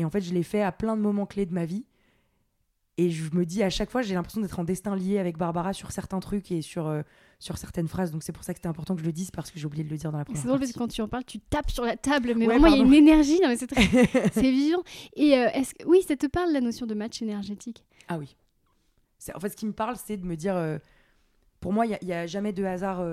Et 0.00 0.04
en 0.06 0.08
fait, 0.08 0.22
je 0.22 0.32
l'ai 0.32 0.42
fait 0.42 0.62
à 0.62 0.72
plein 0.72 0.96
de 0.96 1.02
moments 1.02 1.26
clés 1.26 1.44
de 1.44 1.52
ma 1.52 1.66
vie. 1.66 1.84
Et 2.96 3.10
je 3.10 3.34
me 3.34 3.44
dis 3.44 3.62
à 3.62 3.68
chaque 3.68 3.90
fois, 3.90 4.00
j'ai 4.00 4.14
l'impression 4.14 4.40
d'être 4.40 4.58
en 4.58 4.64
destin 4.64 4.96
lié 4.96 5.18
avec 5.18 5.36
Barbara 5.36 5.74
sur 5.74 5.90
certains 5.92 6.20
trucs 6.20 6.50
et 6.50 6.62
sur, 6.62 6.86
euh, 6.86 7.02
sur 7.38 7.58
certaines 7.58 7.86
phrases. 7.86 8.10
Donc 8.10 8.22
c'est 8.22 8.32
pour 8.32 8.42
ça 8.42 8.54
que 8.54 8.58
c'était 8.58 8.68
important 8.68 8.94
que 8.94 9.02
je 9.02 9.06
le 9.06 9.12
dise 9.12 9.30
parce 9.30 9.50
que 9.50 9.58
j'ai 9.58 9.66
oublié 9.66 9.84
de 9.84 9.90
le 9.90 9.98
dire 9.98 10.10
dans 10.10 10.18
la 10.18 10.24
première 10.24 10.40
C'est 10.40 10.48
drôle 10.48 10.58
parce 10.58 10.72
que 10.72 10.78
quand 10.78 10.88
tu 10.88 11.02
en 11.02 11.08
parles, 11.08 11.24
tu 11.24 11.38
tapes 11.38 11.70
sur 11.70 11.84
la 11.84 11.98
table, 11.98 12.32
mais 12.34 12.46
vraiment 12.46 12.68
il 12.68 12.78
y 12.78 12.80
a 12.80 12.84
une 12.84 12.94
énergie. 12.94 13.40
c'est 13.56 13.66
très... 13.66 13.84
vivant. 14.40 14.82
Et 15.16 15.34
euh, 15.34 15.50
est-ce 15.52 15.74
que... 15.74 15.86
oui, 15.86 16.02
ça 16.02 16.16
te 16.16 16.26
parle 16.26 16.50
la 16.50 16.62
notion 16.62 16.86
de 16.86 16.94
match 16.94 17.20
énergétique? 17.20 17.84
Ah 18.08 18.18
oui. 18.18 18.36
En 19.34 19.40
fait, 19.40 19.50
ce 19.50 19.56
qui 19.56 19.66
me 19.66 19.72
parle, 19.72 19.96
c'est 19.96 20.16
de 20.16 20.24
me 20.24 20.34
dire. 20.34 20.56
Euh, 20.56 20.78
pour 21.60 21.74
moi, 21.74 21.84
il 21.84 21.98
n'y 22.02 22.12
a, 22.14 22.26
jamais 22.26 22.54
de 22.54 22.64
hasard. 22.64 23.04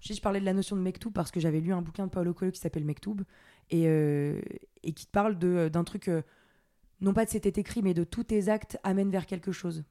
Je, 0.00 0.14
je 0.14 0.20
parlais 0.22 0.40
de 0.40 0.46
la 0.46 0.54
notion 0.54 0.74
de 0.74 0.80
Mektoub 0.80 1.10
parce 1.10 1.30
que 1.30 1.38
j'avais 1.38 1.60
lu 1.60 1.74
un 1.74 1.82
bouquin 1.82 2.06
de 2.06 2.10
Paulo 2.10 2.32
Coelho 2.32 2.50
qui 2.50 2.58
s'appelle 2.58 2.84
Mektoub 2.84 3.24
et, 3.70 3.86
euh, 3.86 4.40
et 4.82 4.92
qui 4.92 5.06
te 5.06 5.10
parle 5.10 5.38
d'un 5.38 5.84
truc, 5.84 6.10
non 7.00 7.14
pas 7.14 7.24
de 7.24 7.30
c'était 7.30 7.60
écrit, 7.60 7.82
mais 7.82 7.94
de 7.94 8.04
tous 8.04 8.24
tes 8.24 8.48
actes 8.48 8.78
amènent 8.82 9.10
vers 9.10 9.26
quelque 9.26 9.52
chose. 9.52 9.84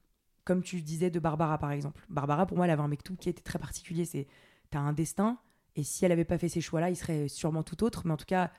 Comme 0.44 0.62
tu 0.62 0.80
disais 0.80 1.10
de 1.10 1.18
Barbara, 1.18 1.58
par 1.58 1.70
exemple. 1.70 2.04
Barbara, 2.08 2.46
pour 2.46 2.56
moi, 2.56 2.66
elle 2.66 2.72
avait 2.72 2.82
un 2.82 2.88
Mektoub 2.88 3.16
qui 3.16 3.28
était 3.28 3.42
très 3.42 3.58
particulier. 3.58 4.04
C'est 4.04 4.26
tu 4.70 4.78
as 4.78 4.80
un 4.80 4.92
destin, 4.92 5.38
et 5.76 5.82
si 5.82 6.04
elle 6.04 6.10
n'avait 6.10 6.24
pas 6.24 6.38
fait 6.38 6.48
ces 6.48 6.60
choix-là, 6.60 6.90
il 6.90 6.96
serait 6.96 7.28
sûrement 7.28 7.62
tout 7.62 7.82
autre. 7.84 8.02
Mais 8.06 8.12
en 8.12 8.16
tout 8.16 8.26
cas, 8.26 8.50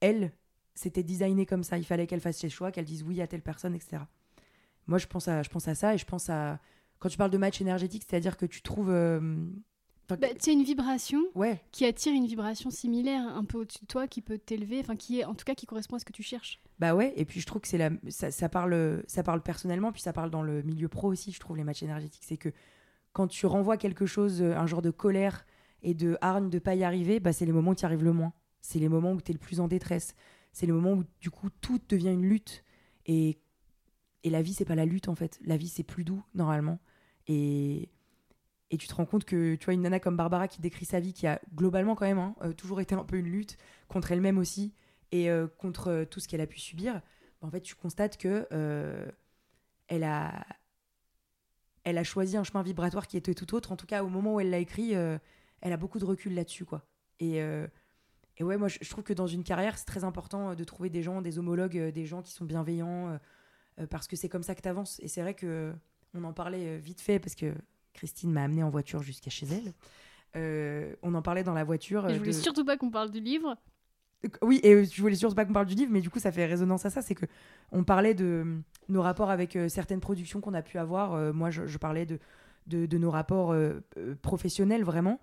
elle, 0.00 0.32
c'était 0.74 1.02
designé 1.02 1.46
comme 1.46 1.64
ça. 1.64 1.78
Il 1.78 1.84
fallait 1.84 2.06
qu'elle 2.06 2.20
fasse 2.20 2.38
ses 2.38 2.48
choix, 2.48 2.72
qu'elle 2.72 2.84
dise 2.84 3.02
oui 3.02 3.20
à 3.20 3.26
telle 3.26 3.42
personne, 3.42 3.74
etc. 3.74 4.02
Moi, 4.86 4.98
je 4.98 5.06
pense 5.06 5.28
à, 5.28 5.42
je 5.42 5.48
pense 5.48 5.66
à 5.68 5.74
ça 5.74 5.94
et 5.94 5.98
je 5.98 6.04
pense 6.04 6.28
à. 6.30 6.60
Quand 6.98 7.08
tu 7.08 7.18
parles 7.18 7.30
de 7.30 7.38
match 7.38 7.60
énergétique, 7.60 8.04
c'est-à-dire 8.08 8.36
que 8.36 8.46
tu 8.46 8.62
trouves. 8.62 8.90
Euh, 8.90 9.46
bah, 10.08 10.16
tu 10.40 10.50
as 10.50 10.52
une 10.52 10.62
vibration 10.62 11.22
ouais. 11.34 11.60
qui 11.72 11.84
attire 11.84 12.12
une 12.12 12.26
vibration 12.26 12.70
similaire 12.70 13.22
un 13.22 13.44
peu 13.44 13.58
au-dessus 13.58 13.80
de 13.82 13.86
toi 13.86 14.06
qui 14.06 14.20
peut 14.22 14.38
t'élever, 14.38 14.80
enfin 14.80 14.96
qui 14.96 15.20
est 15.20 15.24
en 15.24 15.34
tout 15.34 15.44
cas 15.44 15.54
qui 15.54 15.66
correspond 15.66 15.96
à 15.96 15.98
ce 15.98 16.04
que 16.04 16.12
tu 16.12 16.22
cherches. 16.22 16.60
Bah 16.78 16.94
ouais, 16.94 17.12
et 17.16 17.24
puis 17.24 17.40
je 17.40 17.46
trouve 17.46 17.62
que 17.62 17.68
c'est 17.68 17.78
la 17.78 17.90
ça, 18.08 18.30
ça, 18.30 18.48
parle 18.48 19.02
ça 19.06 19.22
parle 19.22 19.42
personnellement 19.42 19.92
puis 19.92 20.02
ça 20.02 20.12
parle 20.12 20.30
dans 20.30 20.42
le 20.42 20.62
milieu 20.62 20.88
pro 20.88 21.08
aussi, 21.08 21.32
je 21.32 21.40
trouve 21.40 21.56
les 21.56 21.64
matchs 21.64 21.82
énergétiques, 21.82 22.24
c'est 22.24 22.36
que 22.36 22.50
quand 23.12 23.28
tu 23.28 23.46
renvoies 23.46 23.76
quelque 23.76 24.06
chose 24.06 24.42
euh, 24.42 24.56
un 24.56 24.66
genre 24.66 24.82
de 24.82 24.90
colère 24.90 25.46
et 25.82 25.94
de 25.94 26.18
hargne 26.20 26.50
de 26.50 26.58
pas 26.58 26.74
y 26.74 26.84
arriver, 26.84 27.20
bah 27.20 27.32
c'est 27.32 27.46
les 27.46 27.52
moments 27.52 27.72
où 27.72 27.76
tu 27.76 27.84
arrives 27.84 28.04
le 28.04 28.12
moins. 28.12 28.32
C'est 28.60 28.78
les 28.78 28.88
moments 28.88 29.12
où 29.12 29.20
tu 29.20 29.30
es 29.30 29.34
le 29.34 29.38
plus 29.38 29.60
en 29.60 29.68
détresse. 29.68 30.14
C'est 30.52 30.66
les 30.66 30.72
moments 30.72 30.92
où 30.92 31.04
du 31.20 31.30
coup 31.30 31.50
tout 31.60 31.78
devient 31.88 32.12
une 32.12 32.24
lutte 32.24 32.64
et 33.06 33.38
et 34.24 34.30
la 34.30 34.40
vie, 34.40 34.54
c'est 34.54 34.64
pas 34.64 34.74
la 34.74 34.86
lutte 34.86 35.08
en 35.08 35.14
fait. 35.14 35.38
La 35.44 35.56
vie, 35.56 35.68
c'est 35.68 35.82
plus 35.82 36.02
doux 36.02 36.24
normalement. 36.34 36.80
Et, 37.28 37.90
et 38.70 38.76
tu 38.76 38.88
te 38.88 38.94
rends 38.94 39.06
compte 39.06 39.24
que 39.24 39.54
tu 39.54 39.64
vois 39.64 39.74
une 39.74 39.82
nana 39.82 40.00
comme 40.00 40.16
Barbara 40.16 40.48
qui 40.48 40.60
décrit 40.60 40.84
sa 40.84 41.00
vie, 41.00 41.12
qui 41.12 41.26
a 41.26 41.40
globalement 41.54 41.94
quand 41.94 42.06
même 42.06 42.18
hein, 42.18 42.34
euh, 42.42 42.52
toujours 42.52 42.80
été 42.80 42.94
un 42.94 43.04
peu 43.04 43.16
une 43.16 43.28
lutte 43.28 43.56
contre 43.88 44.12
elle-même 44.12 44.38
aussi 44.38 44.74
et 45.12 45.30
euh, 45.30 45.46
contre 45.46 45.88
euh, 45.88 46.04
tout 46.04 46.20
ce 46.20 46.28
qu'elle 46.28 46.40
a 46.40 46.46
pu 46.46 46.58
subir. 46.58 46.94
Bah, 46.94 47.48
en 47.48 47.50
fait, 47.50 47.60
tu 47.60 47.74
constates 47.74 48.16
que 48.16 48.46
elle 49.88 50.04
a 50.04 50.46
elle 51.84 51.98
a 51.98 52.04
choisi 52.04 52.38
un 52.38 52.44
chemin 52.44 52.62
vibratoire 52.62 53.06
qui 53.06 53.18
était 53.18 53.34
tout 53.34 53.54
autre. 53.54 53.70
En 53.70 53.76
tout 53.76 53.86
cas, 53.86 54.02
au 54.02 54.08
moment 54.08 54.34
où 54.34 54.40
elle 54.40 54.48
l'a 54.48 54.58
écrit, 54.58 54.92
elle 54.92 55.72
a 55.72 55.76
beaucoup 55.76 55.98
de 55.98 56.06
recul 56.06 56.34
là-dessus, 56.34 56.64
quoi. 56.64 56.88
Et, 57.20 57.42
ouais, 58.40 58.56
moi, 58.56 58.68
je, 58.68 58.88
trouve 58.88 59.04
que 59.04 59.12
dans 59.12 59.26
une 59.26 59.44
carrière, 59.44 59.76
c'est 59.76 59.84
très 59.84 60.02
important 60.02 60.54
de 60.54 60.64
trouver 60.64 60.88
des 60.88 61.02
gens, 61.02 61.20
des 61.20 61.38
homologues, 61.38 61.76
des 61.76 62.06
gens 62.06 62.22
qui 62.22 62.32
sont 62.32 62.46
bienveillants, 62.46 63.18
parce 63.90 64.08
que 64.08 64.16
c'est 64.16 64.30
comme 64.30 64.42
ça 64.42 64.54
que 64.54 64.62
tu 64.62 64.68
avances. 64.68 64.98
Et 65.00 65.08
c'est 65.08 65.20
vrai 65.20 65.34
que 65.34 65.74
on 66.14 66.24
en 66.24 66.32
parlait 66.32 66.78
vite 66.78 67.02
fait 67.02 67.18
parce 67.18 67.34
que 67.34 67.54
Christine 67.94 68.32
m'a 68.32 68.42
amené 68.42 68.62
en 68.62 68.70
voiture 68.70 69.02
jusqu'à 69.02 69.30
chez 69.30 69.46
elle. 69.46 69.72
Euh, 70.36 70.94
on 71.02 71.14
en 71.14 71.22
parlait 71.22 71.44
dans 71.44 71.54
la 71.54 71.64
voiture. 71.64 72.08
je 72.08 72.18
voulais 72.18 72.32
surtout 72.32 72.64
pas 72.64 72.76
qu'on 72.76 72.90
parle 72.90 73.10
du 73.10 73.20
livre. 73.20 73.56
Oui, 74.42 74.58
et 74.62 74.84
je 74.84 75.00
voulais 75.00 75.14
surtout 75.14 75.34
pas 75.34 75.44
qu'on 75.44 75.52
parle 75.52 75.66
du 75.66 75.74
livre, 75.74 75.92
mais 75.92 76.00
du 76.00 76.10
coup, 76.10 76.18
ça 76.18 76.32
fait 76.32 76.46
résonance 76.46 76.84
à 76.86 76.90
ça. 76.90 77.02
C'est 77.02 77.14
que 77.14 77.26
on 77.72 77.84
parlait 77.84 78.14
de 78.14 78.44
nos 78.88 79.02
rapports 79.02 79.30
avec 79.30 79.56
certaines 79.68 80.00
productions 80.00 80.40
qu'on 80.40 80.54
a 80.54 80.62
pu 80.62 80.78
avoir. 80.78 81.32
moi, 81.34 81.50
je, 81.50 81.78
parlais 81.78 82.06
de, 82.06 82.18
de, 82.66 82.98
nos 82.98 83.10
rapports 83.10 83.54
professionnels, 84.22 84.82
vraiment. 84.82 85.20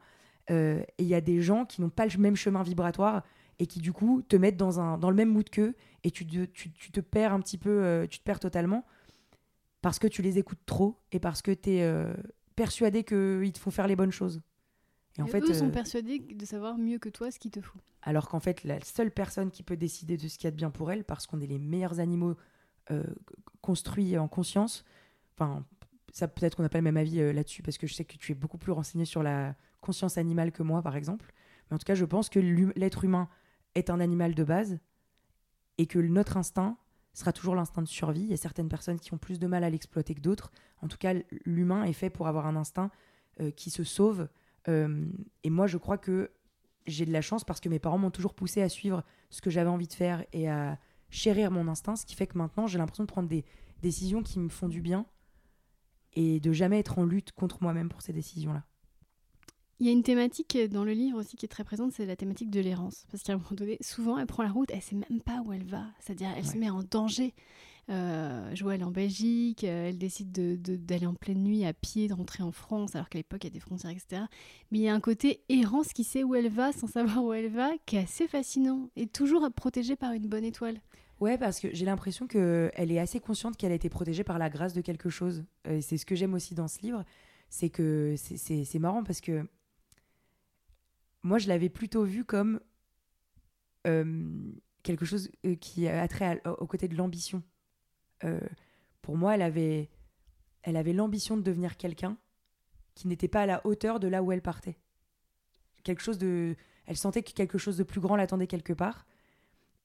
et 0.50 0.86
il 1.00 1.08
y 1.08 1.16
a 1.16 1.22
des 1.22 1.42
gens 1.42 1.66
qui 1.66 1.82
n'ont 1.82 1.90
pas 1.90 2.06
le 2.06 2.16
même 2.20 2.36
chemin 2.36 2.62
vibratoire 2.62 3.24
et 3.58 3.66
qui, 3.66 3.80
du 3.80 3.92
coup, 3.92 4.22
te 4.22 4.36
mettent 4.36 4.58
dans, 4.58 4.80
un, 4.80 5.00
dans 5.00 5.10
le 5.10 5.16
même 5.16 5.30
mood 5.30 5.50
qu'eux 5.50 5.74
et 6.04 6.12
tu, 6.12 6.26
tu, 6.28 6.72
tu, 6.72 6.92
te 6.92 7.00
perds 7.00 7.34
un 7.34 7.40
petit 7.40 7.58
peu, 7.58 8.06
tu 8.08 8.20
te 8.20 8.24
perds 8.24 8.40
totalement 8.40 8.86
parce 9.82 9.98
que 9.98 10.08
tu 10.08 10.22
les 10.22 10.38
écoutes 10.38 10.64
trop 10.68 11.00
et 11.12 11.20
parce 11.20 11.42
que 11.42 11.52
tu 11.52 11.72
es 11.72 12.06
persuadé 12.56 13.04
qu'il 13.04 13.52
te 13.52 13.60
faut 13.60 13.72
faire 13.72 13.88
les 13.88 13.96
bonnes 13.96 14.12
choses. 14.12 14.42
Et, 15.18 15.22
en 15.22 15.28
fait, 15.28 15.42
eux 15.42 15.54
sont 15.54 15.68
euh, 15.68 15.72
persuadés 15.72 16.20
de 16.20 16.46
savoir 16.46 16.78
mieux 16.78 16.98
que 16.98 17.10
toi 17.10 17.32
ce 17.32 17.40
qu'il 17.40 17.52
te 17.52 17.62
faut. 17.62 17.80
Alors 18.02 18.30
qu'en 18.30 18.40
fait, 18.40 18.64
la 18.64 18.80
seule 18.82 19.12
personne 19.12 19.52
qui 19.52 19.64
peut 19.64 19.78
décider 19.78 20.18
de 20.18 20.28
ce 20.28 20.38
qu'il 20.38 20.46
y 20.46 20.48
a 20.48 20.52
de 20.52 20.56
bien 20.56 20.72
pour 20.72 20.92
elle, 20.92 21.04
parce 21.04 21.28
qu'on 21.28 21.42
est 21.42 21.48
les 21.48 21.60
meilleurs 21.60 22.00
animaux 22.00 22.36
euh, 22.92 23.04
construits 23.62 24.18
en 24.18 24.28
conscience, 24.28 24.86
enfin, 25.36 25.66
ça 26.14 26.28
peut-être 26.28 26.56
qu'on 26.56 26.64
n'a 26.64 26.70
pas 26.70 26.80
le 26.80 26.84
même 26.84 26.98
avis 26.98 27.20
euh, 27.20 27.34
là-dessus, 27.34 27.62
parce 27.62 27.78
que 27.78 27.88
je 27.88 27.94
sais 27.94 28.06
que 28.06 28.18
tu 28.18 28.32
es 28.32 28.36
beaucoup 28.36 28.58
plus 28.58 28.72
renseigné 28.72 29.06
sur 29.06 29.22
la 29.22 29.56
conscience 29.82 30.18
animale 30.18 30.52
que 30.52 30.64
moi, 30.64 30.82
par 30.82 30.96
exemple. 30.96 31.34
Mais 31.70 31.76
en 31.76 31.78
tout 31.78 31.86
cas, 31.86 31.96
je 31.96 32.06
pense 32.06 32.30
que 32.30 32.40
l'être 32.40 33.04
humain 33.04 33.28
est 33.76 33.90
un 33.90 34.00
animal 34.00 34.34
de 34.34 34.44
base 34.44 34.80
et 35.78 35.88
que 35.88 36.00
notre 36.00 36.38
instinct 36.38 36.78
sera 37.14 37.34
toujours 37.34 37.56
l'instinct 37.56 37.82
de 37.82 37.88
survie. 37.88 38.22
Il 38.22 38.30
y 38.30 38.34
a 38.34 38.38
certaines 38.38 38.70
personnes 38.70 39.00
qui 39.00 39.14
ont 39.14 39.18
plus 39.18 39.40
de 39.40 39.48
mal 39.48 39.64
à 39.64 39.70
l'exploiter 39.70 40.16
que 40.16 40.22
d'autres. 40.22 40.52
En 40.82 40.88
tout 40.88 40.98
cas, 40.98 41.14
l'humain 41.46 41.84
est 41.84 41.94
fait 41.94 42.10
pour 42.10 42.28
avoir 42.28 42.48
un 42.48 42.56
instinct 42.56 42.90
qui 43.56 43.70
se 43.70 43.84
sauve 43.84 44.28
euh, 44.68 45.06
et 45.44 45.50
moi, 45.50 45.68
je 45.68 45.78
crois 45.78 45.98
que 45.98 46.32
j'ai 46.88 47.06
de 47.06 47.12
la 47.12 47.22
chance 47.22 47.44
parce 47.44 47.60
que 47.60 47.70
mes 47.70 47.80
parents 47.80 47.98
m'ont 47.98 48.12
toujours 48.12 48.34
poussé 48.34 48.62
à 48.62 48.70
suivre 48.70 49.04
ce 49.30 49.42
que 49.42 49.50
j'avais 49.50 49.70
envie 49.70 49.88
de 49.88 49.94
faire 49.94 50.26
et 50.34 50.50
à 50.50 50.80
chérir 51.10 51.52
mon 51.52 51.68
instinct, 51.68 51.96
ce 51.96 52.06
qui 52.06 52.16
fait 52.16 52.28
que 52.28 52.38
maintenant, 52.38 52.68
j'ai 52.68 52.78
l'impression 52.78 53.04
de 53.04 53.10
prendre 53.10 53.30
des 53.30 53.46
décisions 53.82 54.24
qui 54.24 54.40
me 54.40 54.50
font 54.50 54.70
du 54.70 54.82
bien 54.82 55.06
et 56.14 56.40
de 56.40 56.52
jamais 56.52 56.80
être 56.80 57.00
en 57.00 57.06
lutte 57.06 57.32
contre 57.32 57.62
moi-même 57.62 57.90
pour 57.90 58.02
ces 58.02 58.14
décisions-là. 58.14 58.64
Il 59.82 59.88
y 59.88 59.90
a 59.90 59.94
une 59.94 60.04
thématique 60.04 60.56
dans 60.70 60.84
le 60.84 60.92
livre 60.92 61.18
aussi 61.18 61.36
qui 61.36 61.48
est 61.48 61.50
très 61.50 61.64
présente, 61.64 61.92
c'est 61.92 62.06
la 62.06 62.16
thématique 62.16 62.52
de 62.52 62.60
l'errance. 62.60 63.08
Parce 63.10 63.24
qu'à 63.24 63.34
un 63.34 63.38
moment 63.38 63.50
donné, 63.54 63.80
souvent, 63.82 64.20
elle 64.20 64.28
prend 64.28 64.44
la 64.44 64.52
route, 64.52 64.70
elle 64.72 64.82
sait 64.84 64.96
même 64.96 65.22
pas 65.22 65.42
où 65.44 65.54
elle 65.54 65.64
va. 65.64 65.86
C'est-à-dire, 66.00 66.30
elle 66.38 66.46
se 66.46 66.56
met 66.56 66.70
en 66.70 66.84
danger. 66.84 67.34
Euh, 67.90 68.54
est 68.54 68.84
en 68.84 68.92
Belgique, 68.92 69.64
euh, 69.64 69.90
elle 69.90 69.98
décide 69.98 70.32
d'aller 70.86 71.08
en 71.08 71.16
pleine 71.16 71.42
nuit 71.42 71.66
à 71.66 71.74
pied, 71.74 72.08
de 72.08 72.14
rentrer 72.14 72.44
en 72.44 72.52
France, 72.52 72.96
alors 72.96 73.10
qu'à 73.10 73.18
l'époque, 73.18 73.44
il 73.44 73.48
y 73.48 73.50
a 73.50 73.54
des 73.54 73.60
frontières, 73.60 73.90
etc. 73.90 74.22
Mais 74.70 74.78
il 74.78 74.82
y 74.84 74.88
a 74.88 74.94
un 74.94 75.00
côté 75.00 75.42
errance 75.50 75.94
qui 75.94 76.04
sait 76.04 76.24
où 76.24 76.36
elle 76.36 76.50
va 76.50 76.72
sans 76.74 76.86
savoir 76.86 77.26
où 77.26 77.34
elle 77.34 77.50
va, 77.50 77.72
qui 77.88 77.96
est 77.96 78.02
assez 78.02 78.28
fascinant, 78.28 78.92
et 78.96 79.08
toujours 79.08 79.50
protégée 79.52 79.96
par 79.96 80.14
une 80.14 80.28
bonne 80.28 80.46
étoile. 80.46 80.80
Ouais, 81.20 81.40
parce 81.40 81.60
que 81.60 81.74
j'ai 81.74 81.86
l'impression 81.86 82.28
qu'elle 82.28 82.92
est 82.92 83.00
assez 83.00 83.20
consciente 83.20 83.58
qu'elle 83.58 83.72
a 83.72 83.76
été 83.76 83.90
protégée 83.90 84.24
par 84.24 84.38
la 84.38 84.52
grâce 84.52 84.74
de 84.74 84.82
quelque 84.82 85.10
chose. 85.10 85.44
C'est 85.66 85.98
ce 85.98 86.06
que 86.06 86.14
j'aime 86.14 86.36
aussi 86.36 86.54
dans 86.54 86.68
ce 86.68 86.82
livre. 86.84 87.04
C'est 87.50 87.70
que 87.70 88.14
c'est 88.16 88.80
marrant 88.80 89.04
parce 89.04 89.22
que 89.22 89.44
moi, 91.24 91.38
je 91.38 91.48
l'avais 91.48 91.70
plutôt 91.70 92.04
vu 92.04 92.26
comme 92.26 92.60
quelque 94.84 95.06
chose 95.06 95.30
qui 95.60 95.88
a 95.88 96.08
trait 96.08 96.42
au 96.46 96.68
côté 96.68 96.88
de 96.88 96.96
l'ambition. 96.96 97.44
Euh, 98.24 98.40
pour 99.02 99.18
moi, 99.18 99.36
elle 99.36 99.42
avait, 99.42 99.90
elle 100.64 100.78
avait 100.78 100.94
l'ambition 100.94 101.38
de 101.38 101.42
devenir 101.42 101.78
quelqu'un 101.78 102.18
qui 102.94 103.08
n'était 103.08 103.28
pas 103.28 103.42
à 103.42 103.46
la 103.46 103.66
hauteur 103.66 104.00
de 104.00 104.08
là 104.08 104.22
où 104.22 104.32
elle 104.32 104.42
partait. 104.42 104.78
Quelque 105.84 106.02
chose 106.02 106.18
de, 106.18 106.56
elle 106.86 106.98
sentait 106.98 107.24
que 107.24 107.32
quelque 107.32 107.58
chose 107.58 107.78
de 107.78 107.84
plus 107.84 108.02
grand 108.02 108.16
l'attendait 108.16 108.48
quelque 108.48 108.74
part, 108.74 109.06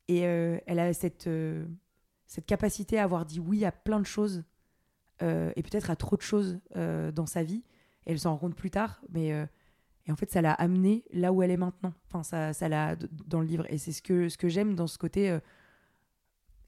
et 0.08 0.26
euh, 0.26 0.58
elle 0.66 0.78
a 0.78 0.92
cette, 0.92 1.26
euh, 1.26 1.66
cette 2.26 2.46
capacité 2.46 2.98
à 2.98 3.04
avoir 3.04 3.24
dit 3.24 3.40
oui 3.40 3.64
à 3.64 3.72
plein 3.72 4.00
de 4.00 4.06
choses 4.06 4.44
et 5.18 5.62
peut-être 5.62 5.88
à 5.88 5.96
trop 5.96 6.14
de 6.18 6.20
choses 6.20 6.60
dans 6.74 7.24
sa 7.24 7.42
vie. 7.42 7.64
Et 8.04 8.12
elle 8.12 8.20
s'en 8.20 8.32
rend 8.32 8.36
compte 8.36 8.54
plus 8.54 8.70
tard, 8.70 9.00
mais 9.08 9.32
et 10.06 10.12
en 10.12 10.16
fait, 10.16 10.30
ça 10.30 10.40
l'a 10.40 10.52
amenée 10.52 11.04
là 11.12 11.32
où 11.32 11.42
elle 11.42 11.50
est 11.50 11.56
maintenant. 11.56 11.92
Enfin, 12.06 12.22
ça, 12.22 12.52
ça 12.52 12.68
l'a 12.68 12.96
dans 13.26 13.40
le 13.40 13.46
livre. 13.46 13.66
Et 13.70 13.78
c'est 13.78 13.92
ce 13.92 14.02
que, 14.02 14.28
ce 14.28 14.38
que 14.38 14.48
j'aime 14.48 14.74
dans 14.74 14.86
ce 14.86 14.98
côté 14.98 15.38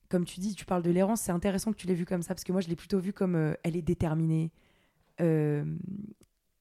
comme 0.09 0.25
tu 0.25 0.41
dis, 0.41 0.55
tu 0.55 0.65
parles 0.65 0.83
de 0.83 0.91
l'errance, 0.91 1.21
c'est 1.23 1.33
intéressant 1.33 1.73
que 1.73 1.77
tu 1.77 1.87
l'aies 1.87 1.95
vu 1.95 2.07
comme 2.07 2.23
ça, 2.23 2.35
parce 2.35 2.45
que 2.45 2.53
moi, 2.53 2.61
je 2.61 2.69
l'ai 2.69 2.77
plutôt 2.77 2.99
vu 2.99 3.13
comme 3.13 3.35
euh, 3.35 3.55
elle 3.63 3.77
est 3.77 3.83
déterminée. 3.83 4.51
Euh, 5.21 5.65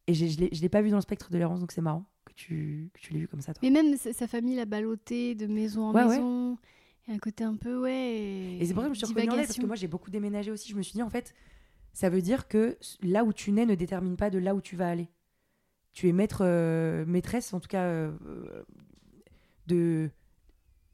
et 0.08 0.14
je 0.14 0.26
ne 0.26 0.62
l'ai 0.62 0.70
pas 0.70 0.82
vu 0.82 0.90
dans 0.90 0.98
le 0.98 1.02
spectre 1.02 1.30
de 1.32 1.38
l'errance, 1.38 1.60
donc 1.60 1.72
c'est 1.72 1.82
marrant 1.82 2.06
que 2.26 2.34
tu, 2.34 2.90
que 2.94 3.00
tu 3.00 3.14
l'aies 3.14 3.20
vu 3.20 3.28
comme 3.28 3.42
ça. 3.42 3.54
Toi. 3.54 3.62
Mais 3.64 3.70
même 3.70 3.98
sa 3.98 4.28
famille 4.28 4.56
l'a 4.56 4.66
ballotté 4.66 5.36
de 5.36 5.48
maison 5.48 5.84
en 5.84 5.94
maison. 5.94 6.58
Et 7.08 7.14
un 7.14 7.20
côté 7.20 7.46
un 7.46 7.56
peu, 7.56 7.82
ouais. 7.82 8.58
Et 8.60 8.66
c'est 8.66 8.74
pour 8.74 8.84
ça 8.84 8.90
que 8.90 8.96
je 8.96 9.02
me 9.02 9.06
suis 9.06 9.14
reconnue 9.14 9.30
en 9.30 9.38
elle, 9.38 9.46
parce 9.46 9.58
que 9.58 9.66
moi, 9.66 9.76
j'ai 9.76 9.88
beaucoup 9.88 10.12
déménagé 10.12 10.52
aussi. 10.52 10.70
Je 10.70 10.76
me 10.76 10.82
suis 10.82 10.94
dit, 10.94 11.04
en 11.04 11.10
fait, 11.10 11.34
ça 11.94 12.10
veut 12.10 12.22
dire 12.22 12.50
que 12.50 12.78
là 13.02 13.24
où 13.24 13.32
tu 13.32 13.52
nais 13.54 13.66
ne 13.66 13.76
détermine 13.76 14.18
pas 14.18 14.30
de 14.30 14.40
là 14.40 14.56
où 14.56 14.62
tu 14.62 14.76
vas 14.76 14.90
aller. 14.90 15.08
Tu 15.98 16.08
es 16.08 16.12
maître, 16.14 16.44
euh, 16.44 17.06
maîtresse, 17.08 17.56
en 17.56 17.60
tout 17.60 17.68
cas, 17.68 18.12
de 19.66 20.12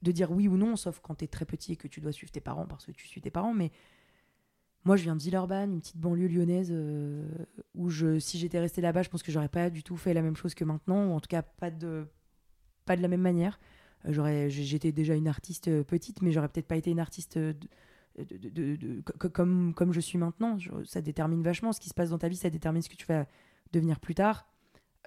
de 0.01 0.11
dire 0.13 0.31
oui 0.31 0.47
ou 0.47 0.55
non, 0.55 0.77
sauf 0.77 1.01
quand 1.01 1.15
tu 1.15 1.25
es 1.25 1.27
très 1.27 1.43
petit 1.43 1.73
et 1.73 1.75
que 1.75 1.89
tu 1.89 1.99
dois 1.99 2.13
suivre 2.13 2.31
tes 2.31 2.39
parents 2.39 2.65
parce 2.65 2.85
que 2.85 2.93
tu 2.93 3.05
suis 3.05 3.19
tes 3.19 3.29
parents. 3.29 3.53
Mais 3.53 3.69
moi, 4.85 4.95
je 4.95 5.03
viens 5.03 5.17
de 5.17 5.21
une 5.25 5.81
petite 5.81 5.97
banlieue 5.97 6.27
lyonnaise, 6.27 6.69
euh, 6.71 7.27
où 7.75 7.89
je, 7.89 8.17
si 8.17 8.39
j'étais 8.39 8.59
restée 8.59 8.79
là-bas, 8.79 9.03
je 9.03 9.09
pense 9.09 9.23
que 9.23 9.31
j'aurais 9.33 9.49
pas 9.49 9.69
du 9.69 9.83
tout 9.83 9.97
fait 9.97 10.13
la 10.13 10.21
même 10.21 10.37
chose 10.37 10.53
que 10.53 10.63
maintenant, 10.63 11.07
ou 11.09 11.11
en 11.11 11.19
tout 11.19 11.27
cas 11.27 11.41
pas 11.41 11.69
de, 11.69 12.07
pas 12.85 12.95
de 12.95 13.01
la 13.01 13.09
même 13.09 13.21
manière. 13.21 13.59
Euh, 14.05 14.13
j'aurais, 14.13 14.49
j'étais 14.49 14.93
déjà 14.93 15.15
une 15.15 15.27
artiste 15.27 15.67
euh, 15.67 15.83
petite, 15.83 16.21
mais 16.21 16.31
j'aurais 16.31 16.47
peut-être 16.47 16.67
pas 16.67 16.77
été 16.77 16.91
une 16.91 16.99
artiste 17.01 17.37
de, 17.37 17.57
de, 18.17 19.01
comme, 19.01 19.73
comme 19.73 19.91
je 19.91 19.99
suis 19.99 20.17
maintenant. 20.17 20.57
ça 20.85 21.01
détermine 21.01 21.43
vachement 21.43 21.73
ce 21.73 21.81
qui 21.81 21.89
se 21.89 21.93
passe 21.93 22.11
dans 22.11 22.19
ta 22.19 22.29
vie, 22.29 22.37
ça 22.37 22.49
détermine 22.49 22.81
ce 22.81 22.89
que 22.89 22.95
tu 22.95 23.05
vas 23.05 23.25
devenir 23.73 23.99
plus 23.99 24.15
tard. 24.15 24.52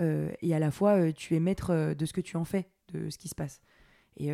Et 0.01 0.55
à 0.55 0.59
la 0.59 0.71
fois, 0.71 1.13
tu 1.13 1.35
es 1.35 1.41
maître 1.41 1.95
de 1.95 2.07
ce 2.07 2.13
que 2.13 2.21
tu 2.21 2.37
en 2.37 2.45
fais, 2.45 2.69
de 2.93 3.11
ce 3.11 3.19
qui 3.19 3.29
se 3.29 3.35
passe. 3.35 3.61
Et 4.17 4.31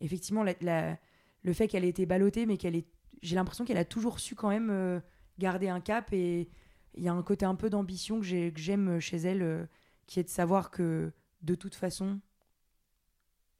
effectivement, 0.00 0.44
le 0.44 1.52
fait 1.52 1.68
qu'elle 1.68 1.84
ait 1.84 1.88
été 1.88 2.06
ballottée, 2.06 2.46
mais 2.46 2.56
qu'elle 2.56 2.74
j'ai 3.22 3.36
l'impression 3.36 3.64
qu'elle 3.64 3.78
a 3.78 3.84
toujours 3.84 4.20
su 4.20 4.34
quand 4.34 4.48
même 4.48 4.70
euh, 4.70 5.00
garder 5.38 5.68
un 5.68 5.80
cap. 5.80 6.12
Et 6.12 6.48
il 6.94 7.02
y 7.02 7.08
a 7.08 7.12
un 7.12 7.22
côté 7.22 7.44
un 7.44 7.54
peu 7.54 7.70
d'ambition 7.70 8.20
que 8.20 8.26
j'aime 8.26 9.00
chez 9.00 9.16
elle, 9.16 9.42
euh, 9.42 9.66
qui 10.06 10.20
est 10.20 10.24
de 10.24 10.28
savoir 10.28 10.70
que 10.70 11.12
de 11.42 11.54
toute 11.54 11.74
façon, 11.74 12.20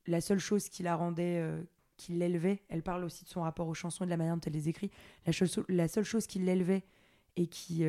la 0.06 0.20
seule 0.20 0.38
chose 0.38 0.68
qui 0.68 0.82
la 0.82 0.96
rendait, 0.96 1.38
euh, 1.38 1.62
qui 1.96 2.12
l'élevait, 2.12 2.62
elle 2.68 2.82
parle 2.82 3.04
aussi 3.04 3.24
de 3.24 3.28
son 3.28 3.42
rapport 3.42 3.68
aux 3.68 3.74
chansons 3.74 4.04
et 4.04 4.06
de 4.06 4.10
la 4.10 4.16
manière 4.16 4.34
dont 4.34 4.42
elle 4.46 4.52
les 4.52 4.68
écrit. 4.68 4.90
La 5.68 5.88
seule 5.88 6.04
chose 6.04 6.26
qui 6.26 6.38
l'élevait 6.38 6.84
et 7.36 7.46
qui 7.46 7.84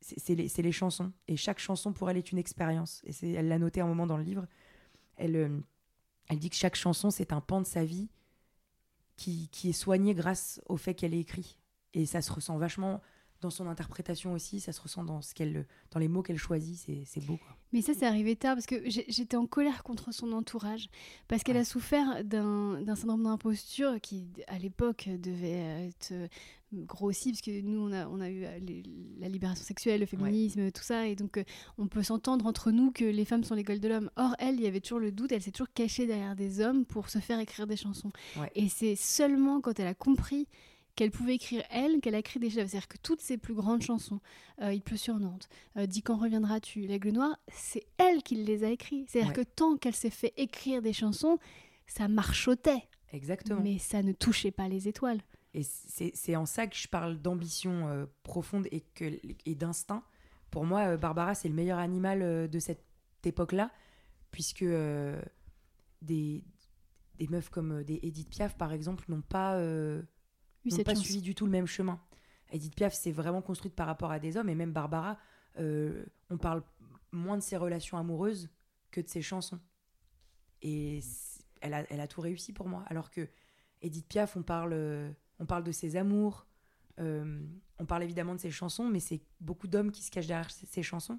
c'est 0.00 0.34
les, 0.34 0.48
les, 0.48 0.72
chansons. 0.72 1.12
Et 1.28 1.36
chaque 1.36 1.58
chanson 1.58 1.92
pour 1.92 2.10
elle 2.10 2.16
est 2.16 2.32
une 2.32 2.38
expérience. 2.38 3.02
Et 3.04 3.32
elle 3.32 3.48
l'a 3.48 3.58
noté 3.58 3.80
un 3.80 3.86
moment 3.86 4.06
dans 4.06 4.16
le 4.16 4.22
livre. 4.22 4.46
Elle, 5.16 5.62
elle 6.28 6.38
dit 6.38 6.50
que 6.50 6.56
chaque 6.56 6.76
chanson, 6.76 7.10
c'est 7.10 7.32
un 7.32 7.40
pan 7.40 7.60
de 7.60 7.66
sa 7.66 7.84
vie 7.84 8.08
qui, 9.16 9.48
qui 9.48 9.70
est 9.70 9.74
soigné 9.74 10.14
grâce 10.14 10.60
au 10.66 10.76
fait 10.76 10.94
qu'elle 10.94 11.14
est 11.14 11.20
écrit. 11.20 11.58
Et 11.92 12.06
ça 12.06 12.22
se 12.22 12.32
ressent 12.32 12.56
vachement 12.56 13.02
dans 13.40 13.50
son 13.50 13.66
interprétation 13.66 14.32
aussi, 14.32 14.60
ça 14.60 14.72
se 14.72 14.80
ressent 14.80 15.04
dans, 15.04 15.22
ce 15.22 15.34
qu'elle, 15.34 15.66
dans 15.90 16.00
les 16.00 16.08
mots 16.08 16.22
qu'elle 16.22 16.38
choisit, 16.38 16.78
c'est, 17.06 17.24
beau. 17.24 17.38
Mais 17.72 17.82
ça, 17.82 17.92
c'est 17.94 18.06
arrivé 18.06 18.36
tard 18.36 18.54
parce 18.54 18.66
que 18.66 18.82
j'étais 18.88 19.36
en 19.36 19.46
colère 19.46 19.82
contre 19.82 20.12
son 20.12 20.32
entourage 20.32 20.88
parce 21.28 21.42
qu'elle 21.42 21.56
a 21.56 21.64
souffert 21.64 22.24
d'un, 22.24 22.84
syndrome 22.96 23.22
d'imposture 23.24 24.00
qui, 24.00 24.26
à 24.46 24.58
l'époque, 24.58 25.08
devait 25.08 25.88
être 25.88 26.12
grossi 26.72 27.32
parce 27.32 27.40
que 27.40 27.60
nous, 27.62 27.80
on 27.80 27.92
a, 27.92 28.06
on 28.08 28.20
a 28.20 28.28
eu 28.28 28.44
la 29.18 29.28
libération 29.28 29.64
sexuelle, 29.64 30.00
le 30.00 30.06
féminisme, 30.06 30.70
tout 30.70 30.82
ça, 30.82 31.06
et 31.06 31.16
donc 31.16 31.42
on 31.78 31.86
peut 31.86 32.02
s'entendre 32.02 32.46
entre 32.46 32.70
nous 32.70 32.90
que 32.90 33.04
les 33.04 33.24
femmes 33.24 33.44
sont 33.44 33.54
l'école 33.54 33.80
de 33.80 33.88
l'homme. 33.88 34.10
Or, 34.16 34.34
elle, 34.38 34.56
il 34.56 34.62
y 34.62 34.66
avait 34.66 34.80
toujours 34.80 35.00
le 35.00 35.12
doute, 35.12 35.32
elle 35.32 35.42
s'est 35.42 35.50
toujours 35.50 35.72
cachée 35.72 36.06
derrière 36.06 36.36
des 36.36 36.60
hommes 36.60 36.84
pour 36.84 37.08
se 37.08 37.18
faire 37.18 37.40
écrire 37.40 37.66
des 37.66 37.76
chansons. 37.76 38.12
Et 38.54 38.68
c'est 38.68 38.96
seulement 38.96 39.60
quand 39.60 39.78
elle 39.80 39.88
a 39.88 39.94
compris 39.94 40.46
qu'elle 41.00 41.10
pouvait 41.10 41.36
écrire 41.36 41.62
elle, 41.70 42.02
qu'elle 42.02 42.14
a 42.14 42.18
écrit 42.18 42.38
des 42.40 42.50
chefs. 42.50 42.68
C'est-à-dire 42.68 42.86
que 42.88 42.98
toutes 42.98 43.22
ses 43.22 43.38
plus 43.38 43.54
grandes 43.54 43.80
chansons, 43.80 44.20
euh, 44.60 44.74
Il 44.74 44.82
pleut 44.82 44.98
sur 44.98 45.18
Nantes, 45.18 45.48
euh, 45.78 45.86
Dis 45.86 46.02
quand 46.02 46.18
reviendras-tu, 46.18 46.80
L'Aigle 46.80 47.12
Noir, 47.12 47.38
c'est 47.50 47.86
elle 47.96 48.22
qui 48.22 48.34
les 48.34 48.64
a 48.64 48.68
écrits. 48.68 49.06
C'est-à-dire 49.08 49.32
que 49.32 49.40
tant 49.40 49.78
qu'elle 49.78 49.94
s'est 49.94 50.10
fait 50.10 50.34
écrire 50.36 50.82
des 50.82 50.92
chansons, 50.92 51.38
ça 51.86 52.06
marchotait. 52.06 52.82
Exactement. 53.14 53.62
Mais 53.62 53.78
ça 53.78 54.02
ne 54.02 54.12
touchait 54.12 54.50
pas 54.50 54.68
les 54.68 54.88
étoiles. 54.88 55.22
Et 55.54 55.62
c'est 55.62 56.36
en 56.36 56.44
ça 56.44 56.66
que 56.66 56.76
je 56.76 56.86
parle 56.86 57.16
d'ambition 57.16 57.88
euh, 57.88 58.04
profonde 58.22 58.68
et, 58.70 58.82
que, 58.82 59.06
et 59.46 59.54
d'instinct. 59.54 60.04
Pour 60.50 60.66
moi, 60.66 60.98
Barbara, 60.98 61.34
c'est 61.34 61.48
le 61.48 61.54
meilleur 61.54 61.78
animal 61.78 62.50
de 62.50 62.58
cette 62.58 62.84
époque-là, 63.24 63.70
puisque 64.32 64.66
des, 66.02 66.44
des 67.18 67.28
meufs 67.28 67.48
comme 67.48 67.84
des 67.84 68.00
Edith 68.02 68.28
Piaf, 68.28 68.58
par 68.58 68.74
exemple, 68.74 69.06
n'ont 69.08 69.22
pas 69.22 69.58
n'ont 70.64 70.82
pas 70.82 70.94
suivi 70.94 71.22
du 71.22 71.34
tout 71.34 71.46
le 71.46 71.52
même 71.52 71.66
chemin. 71.66 72.00
Edith 72.50 72.74
Piaf 72.74 72.94
s'est 72.94 73.12
vraiment 73.12 73.42
construite 73.42 73.74
par 73.74 73.86
rapport 73.86 74.10
à 74.10 74.18
des 74.18 74.36
hommes, 74.36 74.48
et 74.48 74.54
même 74.54 74.72
Barbara, 74.72 75.18
euh, 75.58 76.04
on 76.30 76.38
parle 76.38 76.62
moins 77.12 77.36
de 77.36 77.42
ses 77.42 77.56
relations 77.56 77.96
amoureuses 77.98 78.48
que 78.90 79.00
de 79.00 79.08
ses 79.08 79.22
chansons. 79.22 79.60
Et 80.62 81.00
elle 81.60 81.74
a, 81.74 81.84
elle 81.90 82.00
a 82.00 82.08
tout 82.08 82.20
réussi 82.20 82.52
pour 82.52 82.68
moi. 82.68 82.84
Alors 82.88 83.10
que 83.10 83.28
Edith 83.82 84.06
Piaf, 84.08 84.36
on 84.36 84.42
parle, 84.42 85.14
on 85.38 85.46
parle 85.46 85.64
de 85.64 85.72
ses 85.72 85.96
amours, 85.96 86.46
on 86.98 87.86
parle 87.86 88.02
évidemment 88.02 88.34
de 88.34 88.40
ses 88.40 88.50
chansons, 88.50 88.88
mais 88.88 89.00
c'est 89.00 89.22
beaucoup 89.40 89.68
d'hommes 89.68 89.90
qui 89.90 90.02
se 90.02 90.10
cachent 90.10 90.26
derrière 90.26 90.50
ses, 90.50 90.82
chansons. 90.82 91.18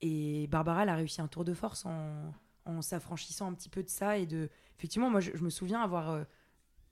Et 0.00 0.46
Barbara, 0.46 0.84
elle 0.84 0.90
a 0.90 0.94
réussi 0.94 1.20
un 1.20 1.26
tour 1.26 1.44
de 1.44 1.54
force 1.54 1.84
en, 1.86 2.32
en 2.66 2.82
s'affranchissant 2.82 3.48
un 3.48 3.54
petit 3.54 3.68
peu 3.68 3.82
de 3.82 3.88
ça 3.88 4.18
et 4.18 4.26
de 4.26 4.50
effectivement 4.76 5.08
moi 5.08 5.20
je, 5.20 5.32
me 5.38 5.50
souviens 5.50 5.80
avoir 5.80 6.26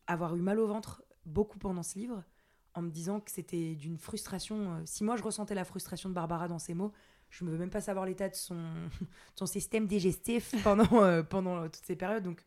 avoir 0.06 0.36
eu 0.36 0.40
mal 0.40 0.58
au 0.58 0.66
ventre 0.66 1.04
beaucoup 1.26 1.58
pendant 1.58 1.82
ce 1.82 1.98
livre 1.98 2.22
en 2.74 2.82
me 2.82 2.90
disant 2.90 3.20
que 3.20 3.30
c'était 3.30 3.74
d'une 3.74 3.98
frustration. 3.98 4.72
Euh, 4.72 4.82
si 4.84 5.04
moi 5.04 5.16
je 5.16 5.22
ressentais 5.22 5.54
la 5.54 5.64
frustration 5.64 6.08
de 6.08 6.14
Barbara 6.14 6.48
dans 6.48 6.58
ses 6.58 6.74
mots, 6.74 6.92
je 7.30 7.44
ne 7.44 7.50
veux 7.50 7.58
même 7.58 7.70
pas 7.70 7.80
savoir 7.80 8.04
l'état 8.04 8.28
de 8.28 8.34
son, 8.34 8.64
son 9.34 9.46
système 9.46 9.86
digestif 9.86 10.54
pendant, 10.64 11.02
euh, 11.02 11.22
pendant 11.22 11.64
toutes 11.64 11.84
ces 11.84 11.96
périodes. 11.96 12.24
Donc 12.24 12.44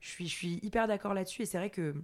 je 0.00 0.08
suis, 0.08 0.28
je 0.28 0.34
suis 0.34 0.60
hyper 0.62 0.88
d'accord 0.88 1.14
là-dessus 1.14 1.42
et 1.42 1.46
c'est 1.46 1.58
vrai 1.58 1.70
que 1.70 1.94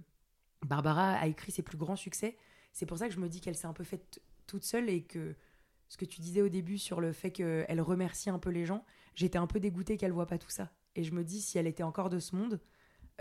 Barbara 0.65 1.13
a 1.13 1.27
écrit 1.27 1.51
ses 1.51 1.61
plus 1.61 1.77
grands 1.77 1.95
succès. 1.95 2.37
C'est 2.71 2.85
pour 2.85 2.97
ça 2.97 3.07
que 3.07 3.13
je 3.13 3.19
me 3.19 3.29
dis 3.29 3.41
qu'elle 3.41 3.55
s'est 3.55 3.67
un 3.67 3.73
peu 3.73 3.83
faite 3.83 4.21
toute 4.45 4.63
seule 4.63 4.89
et 4.89 5.03
que 5.03 5.35
ce 5.89 5.97
que 5.97 6.05
tu 6.05 6.21
disais 6.21 6.41
au 6.41 6.49
début 6.49 6.77
sur 6.77 7.01
le 7.01 7.13
fait 7.13 7.31
qu'elle 7.31 7.81
remercie 7.81 8.29
un 8.29 8.39
peu 8.39 8.49
les 8.49 8.65
gens, 8.65 8.83
j'étais 9.15 9.37
un 9.37 9.47
peu 9.47 9.59
dégoûtée 9.59 9.97
qu'elle 9.97 10.11
voit 10.11 10.25
pas 10.25 10.37
tout 10.37 10.49
ça. 10.49 10.71
Et 10.95 11.03
je 11.03 11.13
me 11.13 11.23
dis, 11.23 11.41
si 11.41 11.57
elle 11.57 11.67
était 11.67 11.83
encore 11.83 12.09
de 12.09 12.19
ce 12.19 12.35
monde, 12.35 12.59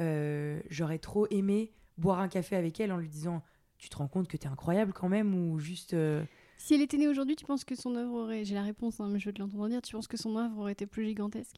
euh, 0.00 0.60
j'aurais 0.68 0.98
trop 0.98 1.26
aimé 1.30 1.72
boire 1.98 2.20
un 2.20 2.28
café 2.28 2.56
avec 2.56 2.80
elle 2.80 2.92
en 2.92 2.96
lui 2.96 3.08
disant 3.08 3.42
Tu 3.78 3.88
te 3.88 3.96
rends 3.96 4.08
compte 4.08 4.28
que 4.28 4.36
t'es 4.36 4.48
incroyable 4.48 4.92
quand 4.92 5.08
même 5.08 5.34
Ou 5.34 5.58
juste. 5.58 5.94
Euh, 5.94 6.24
si 6.58 6.74
elle 6.74 6.80
était 6.80 6.96
née 6.96 7.08
aujourd'hui, 7.08 7.36
tu 7.36 7.44
penses 7.44 7.64
que 7.64 7.74
son 7.74 7.94
œuvre 7.96 8.14
aurait. 8.14 8.44
J'ai 8.44 8.54
la 8.54 8.62
réponse, 8.62 9.00
hein, 9.00 9.08
mais 9.10 9.18
je 9.18 9.26
veux 9.26 9.32
te 9.32 9.40
l'entendre 9.40 9.68
dire. 9.68 9.82
Tu 9.82 9.92
penses 9.92 10.08
que 10.08 10.16
son 10.16 10.36
œuvre 10.36 10.58
aurait 10.58 10.72
été 10.72 10.86
plus 10.86 11.04
gigantesque? 11.04 11.56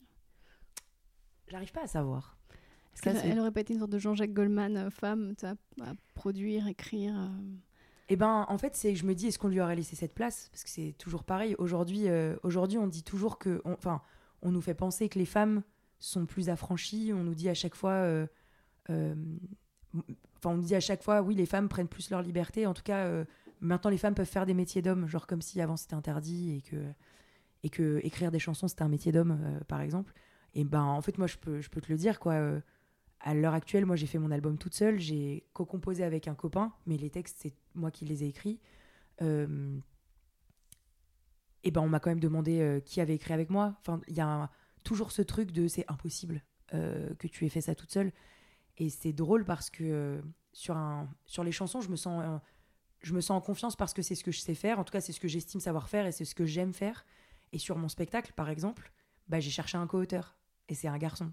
J'arrive 1.49 1.73
pas 1.73 1.83
à 1.83 1.87
savoir. 1.87 2.37
Est-ce 2.95 3.03
qu'elle 3.03 3.39
aurait 3.39 3.53
pas 3.53 3.61
été 3.61 3.73
une 3.75 3.79
sorte 3.79 3.93
de 3.93 3.99
Jean-Jacques 3.99 4.33
Goldman, 4.33 4.77
euh, 4.77 4.91
femme, 4.91 5.35
à 5.45 5.93
produire, 6.15 6.67
écrire 6.67 7.31
Eh 8.09 8.17
ben, 8.17 8.45
en 8.49 8.59
fait, 8.59 8.75
c'est 8.75 8.97
je 8.97 9.07
me 9.07 9.15
dis, 9.15 9.29
est-ce 9.29 9.39
qu'on 9.39 9.49
lui 9.49 9.61
aurait 9.61 9.77
laissé 9.77 9.95
cette 9.95 10.15
place? 10.15 10.49
Parce 10.51 10.65
que 10.65 10.71
c'est 10.71 10.95
toujours 10.99 11.23
pareil. 11.23 11.55
Aujourd'hui, 11.59 12.07
aujourd'hui, 12.43 12.79
on 12.79 12.89
dit 12.89 13.05
toujours 13.05 13.39
que, 13.39 13.63
enfin, 13.65 14.03
on 14.43 14.51
nous 14.51 14.61
fait 14.61 14.75
penser 14.75 15.09
que 15.09 15.19
les 15.19 15.27
femmes 15.27 15.63
sont 15.99 16.27
plus 16.27 16.49
affranchies. 16.49 17.13
On 17.15 17.25
nous 17.25 17.35
dit 17.35 17.49
à 17.49 17.55
chaque 17.55 17.75
fois, 17.75 17.93
euh, 17.93 18.27
euh, 18.91 19.15
enfin, 20.39 20.55
on 20.55 20.59
dit 20.59 20.75
à 20.75 20.81
chaque 20.81 21.03
fois, 21.03 21.23
oui, 21.23 21.35
les 21.35 21.47
femmes 21.47 21.69
prennent 21.69 21.89
plus 21.89 22.11
leur 22.11 22.23
liberté. 22.23 22.67
En 22.67 22.75
tout 22.75 22.83
cas, 22.83 23.05
euh, 23.07 23.25
maintenant, 23.61 23.91
les 23.91 23.99
femmes 23.99 24.15
peuvent 24.15 24.27
faire 24.27 24.47
des 24.47 24.55
métiers 24.55 24.83
d'hommes, 24.83 25.07
genre 25.07 25.27
comme 25.27 25.43
si 25.43 25.61
avant 25.61 25.77
c'était 25.77 25.95
interdit 25.95 26.57
et 26.57 26.63
que, 26.63 26.77
et 27.63 27.71
que 27.71 28.01
écrire 28.03 28.31
des 28.31 28.39
chansons 28.39 28.69
c'était 28.69 28.83
un 28.83 28.89
métier 28.89 29.13
d'homme, 29.13 29.61
par 29.69 29.81
exemple. 29.81 30.13
Et 30.55 30.65
ben, 30.65 30.83
en 30.83 31.01
fait, 31.03 31.19
moi, 31.19 31.27
je 31.27 31.37
peux, 31.37 31.61
je 31.61 31.69
peux 31.71 31.81
te 31.81 31.91
le 31.93 31.99
dire, 31.99 32.19
quoi. 32.21 32.35
à 33.21 33.35
l'heure 33.35 33.55
actuelle, 33.55 33.85
moi, 33.87 33.97
j'ai 33.97 34.07
fait 34.07 34.19
mon 34.19 34.31
album 34.31 34.59
toute 34.59 34.75
seule. 34.75 34.99
J'ai 34.99 35.45
co-composé 35.53 36.05
avec 36.05 36.29
un 36.29 36.35
copain, 36.35 36.73
mais 36.87 36.97
les 36.97 37.11
textes, 37.11 37.39
c'est 37.41 37.55
moi 37.75 37.91
qui 37.91 38.05
les 38.05 38.25
ai 38.25 38.29
écrits. 38.29 38.61
et 39.21 39.25
ben, 41.71 41.81
on 41.81 41.89
m'a 41.89 42.01
quand 42.01 42.11
même 42.11 42.21
demandé 42.21 42.81
qui 42.85 43.01
avait 43.01 43.15
écrit 43.15 43.35
avec 43.35 43.51
moi. 43.51 43.77
Enfin, 43.81 44.01
il 44.09 44.17
y 44.17 44.21
a 44.21 44.51
toujours 44.85 45.13
ce 45.13 45.23
truc 45.23 45.53
de 45.53 45.69
c'est 45.69 45.85
impossible 45.89 46.43
euh, 46.75 47.15
que 47.19 47.27
tu 47.29 47.47
aies 47.47 47.49
fait 47.49 47.61
ça 47.61 47.75
toute 47.75 47.91
seule. 47.91 48.13
Et 48.79 48.91
c'est 48.91 49.13
drôle 49.13 49.45
parce 49.45 49.71
que 49.71 49.85
euh, 49.85 50.23
sur, 50.53 50.77
un, 50.77 51.09
sur 51.27 51.45
les 51.45 51.53
chansons, 51.53 51.81
je 51.81 51.91
me, 51.91 51.97
sens, 51.97 52.23
euh, 52.25 52.39
je 53.03 53.13
me 53.13 53.21
sens 53.21 53.37
en 53.37 53.41
confiance 53.41 53.77
parce 53.77 53.93
que 53.93 54.03
c'est 54.03 54.15
ce 54.15 54.25
que 54.25 54.31
je 54.31 54.41
sais 54.41 54.55
faire. 54.55 54.79
En 54.79 54.85
tout 54.85 54.93
cas, 54.93 55.01
c'est 55.01 55.13
ce 55.13 55.21
que 55.21 55.29
j'estime 55.29 55.61
savoir 55.61 55.89
faire 55.89 56.07
et 56.07 56.13
c'est 56.13 56.25
ce 56.25 56.35
que 56.35 56.47
j'aime 56.47 56.73
faire. 56.73 57.05
Et 57.53 57.59
sur 57.59 57.77
mon 57.77 57.89
spectacle, 57.89 58.33
par 58.35 58.49
exemple, 58.49 58.93
bah, 59.27 59.41
j'ai 59.41 59.51
cherché 59.51 59.77
un 59.77 59.87
co-auteur 59.87 60.37
et 60.69 60.75
c'est 60.75 60.89
un 60.89 60.99
garçon. 60.99 61.33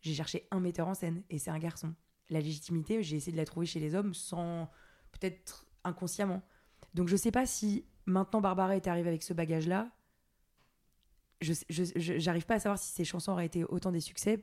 J'ai 0.00 0.14
cherché 0.14 0.48
un 0.50 0.60
metteur 0.60 0.88
en 0.88 0.94
scène 0.94 1.22
et 1.30 1.38
c'est 1.38 1.50
un 1.50 1.58
garçon. 1.58 1.94
La 2.30 2.40
légitimité, 2.40 3.02
j'ai 3.02 3.16
essayé 3.16 3.32
de 3.32 3.36
la 3.36 3.44
trouver 3.44 3.66
chez 3.66 3.80
les 3.80 3.94
hommes 3.94 4.14
sans 4.14 4.70
peut-être 5.12 5.66
inconsciemment. 5.84 6.42
Donc 6.94 7.08
je 7.08 7.16
sais 7.16 7.30
pas 7.30 7.46
si 7.46 7.84
maintenant 8.06 8.40
Barbara 8.40 8.76
est 8.76 8.86
arrivée 8.86 9.08
avec 9.08 9.22
ce 9.22 9.34
bagage-là, 9.34 9.90
je 11.40 11.52
j'arrive 11.96 12.46
pas 12.46 12.54
à 12.54 12.60
savoir 12.60 12.78
si 12.78 12.90
ces 12.92 13.04
chansons 13.04 13.32
auraient 13.32 13.46
été 13.46 13.64
autant 13.64 13.92
des 13.92 14.00
succès. 14.00 14.42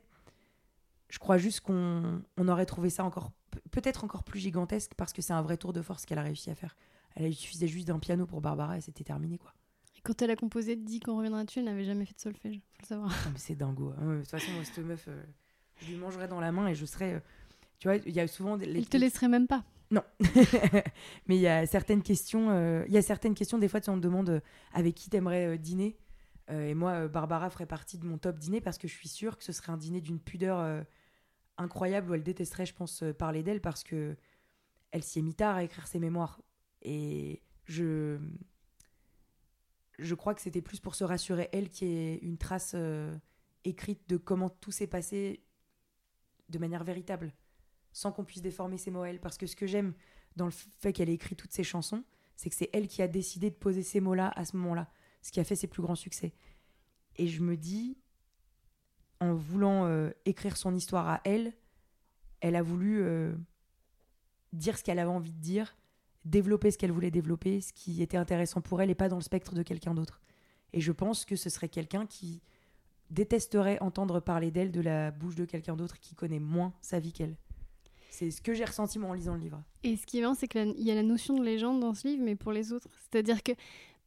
Je 1.11 1.19
crois 1.19 1.37
juste 1.37 1.59
qu'on 1.59 2.23
on 2.37 2.47
aurait 2.47 2.65
trouvé 2.65 2.89
ça 2.89 3.03
encore 3.03 3.31
peut-être 3.71 4.03
encore 4.03 4.23
plus 4.23 4.39
gigantesque 4.39 4.93
parce 4.95 5.13
que 5.13 5.21
c'est 5.21 5.33
un 5.33 5.41
vrai 5.41 5.57
tour 5.57 5.73
de 5.73 5.81
force 5.81 6.05
qu'elle 6.05 6.19
a 6.19 6.23
réussi 6.23 6.49
à 6.49 6.55
faire. 6.55 6.75
Elle 7.15 7.27
il 7.27 7.35
suffisait 7.35 7.67
juste 7.67 7.87
d'un 7.87 7.99
piano 7.99 8.25
pour 8.25 8.41
Barbara 8.41 8.77
et 8.77 8.81
c'était 8.81 9.03
terminé 9.03 9.37
quoi. 9.37 9.53
Et 9.97 10.01
quand 10.01 10.21
elle 10.21 10.31
a 10.31 10.35
composé 10.35 10.75
Dit 10.75 10.99
qu'on 10.99 11.17
reviendra 11.17 11.43
dessus, 11.43 11.59
elle 11.59 11.65
n'avait 11.65 11.83
jamais 11.83 12.05
fait 12.05 12.15
de 12.15 12.21
solfège, 12.21 12.55
faut 12.55 12.81
le 12.81 12.87
savoir. 12.87 13.11
c'est 13.35 13.55
dingo. 13.55 13.93
Hein. 13.99 14.15
de 14.15 14.19
toute 14.21 14.29
façon, 14.29 14.51
moi, 14.53 14.63
cette 14.63 14.85
meuf, 14.85 15.05
euh, 15.07 15.21
je 15.81 15.87
lui 15.87 15.97
mangerais 15.97 16.27
dans 16.27 16.39
la 16.39 16.51
main 16.51 16.67
et 16.67 16.75
je 16.75 16.85
serais. 16.85 17.15
Euh, 17.15 17.19
tu 17.79 17.87
vois, 17.87 17.97
il 17.97 18.13
y 18.13 18.19
a 18.19 18.27
souvent. 18.27 18.55
Les... 18.55 18.77
Elle 18.77 18.87
te 18.87 18.97
laisserait 18.97 19.27
même 19.27 19.47
pas. 19.47 19.63
Non, 19.89 20.03
mais 21.27 21.35
il 21.35 21.41
y 21.41 21.47
a 21.47 21.65
certaines 21.65 22.01
questions. 22.01 22.49
Euh, 22.51 22.85
il 22.87 22.93
y 22.93 22.97
a 22.97 23.01
certaines 23.01 23.35
questions. 23.35 23.57
Des 23.57 23.67
fois, 23.67 23.81
tu 23.81 23.89
on 23.89 23.97
te 23.97 24.01
demande 24.01 24.41
avec 24.73 24.95
qui 24.95 25.09
t'aimerais 25.09 25.57
dîner. 25.57 25.97
Et 26.49 26.73
moi, 26.73 27.07
Barbara 27.07 27.49
ferait 27.49 27.65
partie 27.65 27.97
de 27.97 28.05
mon 28.05 28.17
top 28.17 28.37
dîner 28.37 28.59
parce 28.59 28.77
que 28.77 28.85
je 28.85 28.93
suis 28.93 29.07
sûre 29.07 29.37
que 29.37 29.43
ce 29.43 29.53
serait 29.53 29.71
un 29.71 29.77
dîner 29.77 30.01
d'une 30.01 30.19
pudeur 30.19 30.83
incroyable 31.61 32.11
où 32.11 32.13
elle 32.13 32.23
détesterait, 32.23 32.65
je 32.65 32.73
pense, 32.73 33.03
parler 33.17 33.43
d'elle 33.43 33.61
parce 33.61 33.83
que 33.83 34.17
elle 34.91 35.03
s'y 35.03 35.19
est 35.19 35.21
mis 35.21 35.35
tard 35.35 35.55
à 35.55 35.63
écrire 35.63 35.87
ses 35.87 35.99
mémoires. 35.99 36.41
Et 36.81 37.41
je, 37.65 38.19
je 39.99 40.15
crois 40.15 40.35
que 40.35 40.41
c'était 40.41 40.61
plus 40.61 40.79
pour 40.79 40.95
se 40.95 41.03
rassurer, 41.03 41.47
elle, 41.53 41.69
qui 41.69 41.85
ait 41.85 42.17
une 42.17 42.37
trace 42.37 42.75
écrite 43.63 44.09
de 44.09 44.17
comment 44.17 44.49
tout 44.49 44.71
s'est 44.71 44.87
passé 44.87 45.45
de 46.49 46.57
manière 46.57 46.83
véritable, 46.83 47.33
sans 47.93 48.11
qu'on 48.11 48.25
puisse 48.25 48.41
déformer 48.41 48.77
ses 48.77 48.91
mots, 48.91 49.05
elle. 49.05 49.21
Parce 49.21 49.37
que 49.37 49.45
ce 49.45 49.55
que 49.55 49.67
j'aime 49.67 49.93
dans 50.35 50.45
le 50.45 50.51
fait 50.51 50.91
qu'elle 50.91 51.09
ait 51.09 51.13
écrit 51.13 51.37
toutes 51.37 51.53
ses 51.53 51.63
chansons, 51.63 52.03
c'est 52.35 52.49
que 52.49 52.55
c'est 52.55 52.69
elle 52.73 52.89
qui 52.89 53.01
a 53.01 53.07
décidé 53.07 53.49
de 53.49 53.55
poser 53.55 53.83
ces 53.83 54.01
mots-là 54.01 54.33
à 54.35 54.43
ce 54.43 54.57
moment-là 54.57 54.91
ce 55.21 55.31
qui 55.31 55.39
a 55.39 55.43
fait 55.43 55.55
ses 55.55 55.67
plus 55.67 55.81
grands 55.81 55.95
succès. 55.95 56.33
Et 57.17 57.27
je 57.27 57.41
me 57.41 57.55
dis, 57.55 57.97
en 59.21 59.35
voulant 59.35 59.85
euh, 59.85 60.09
écrire 60.25 60.57
son 60.57 60.75
histoire 60.75 61.07
à 61.07 61.21
elle, 61.23 61.53
elle 62.41 62.55
a 62.55 62.63
voulu 62.63 63.01
euh, 63.01 63.33
dire 64.51 64.77
ce 64.77 64.83
qu'elle 64.83 64.99
avait 64.99 65.09
envie 65.09 65.31
de 65.31 65.39
dire, 65.39 65.77
développer 66.25 66.71
ce 66.71 66.77
qu'elle 66.77 66.91
voulait 66.91 67.11
développer, 67.11 67.61
ce 67.61 67.71
qui 67.71 68.01
était 68.01 68.17
intéressant 68.17 68.61
pour 68.61 68.81
elle 68.81 68.89
et 68.89 68.95
pas 68.95 69.09
dans 69.09 69.17
le 69.17 69.21
spectre 69.21 69.53
de 69.53 69.63
quelqu'un 69.63 69.93
d'autre. 69.93 70.19
Et 70.73 70.81
je 70.81 70.91
pense 70.91 71.23
que 71.23 71.35
ce 71.35 71.49
serait 71.49 71.69
quelqu'un 71.69 72.05
qui 72.07 72.41
détesterait 73.11 73.77
entendre 73.81 74.19
parler 74.19 74.51
d'elle 74.51 74.71
de 74.71 74.81
la 74.81 75.11
bouche 75.11 75.35
de 75.35 75.45
quelqu'un 75.45 75.75
d'autre 75.75 75.99
qui 75.99 76.15
connaît 76.15 76.39
moins 76.39 76.73
sa 76.81 76.99
vie 76.99 77.13
qu'elle. 77.13 77.35
C'est 78.09 78.31
ce 78.31 78.41
que 78.41 78.53
j'ai 78.53 78.65
ressenti 78.65 78.99
moi 78.99 79.09
en 79.09 79.13
lisant 79.13 79.35
le 79.35 79.41
livre. 79.41 79.63
Et 79.83 79.95
ce 79.97 80.05
qui 80.05 80.17
est 80.17 80.21
marrant, 80.21 80.33
c'est 80.33 80.47
qu'il 80.47 80.81
y 80.81 80.91
a 80.91 80.95
la 80.95 81.03
notion 81.03 81.37
de 81.37 81.43
légende 81.43 81.79
dans 81.79 81.93
ce 81.93 82.07
livre, 82.07 82.23
mais 82.23 82.35
pour 82.35 82.51
les 82.51 82.73
autres. 82.73 82.89
C'est-à-dire 82.99 83.43
que 83.43 83.53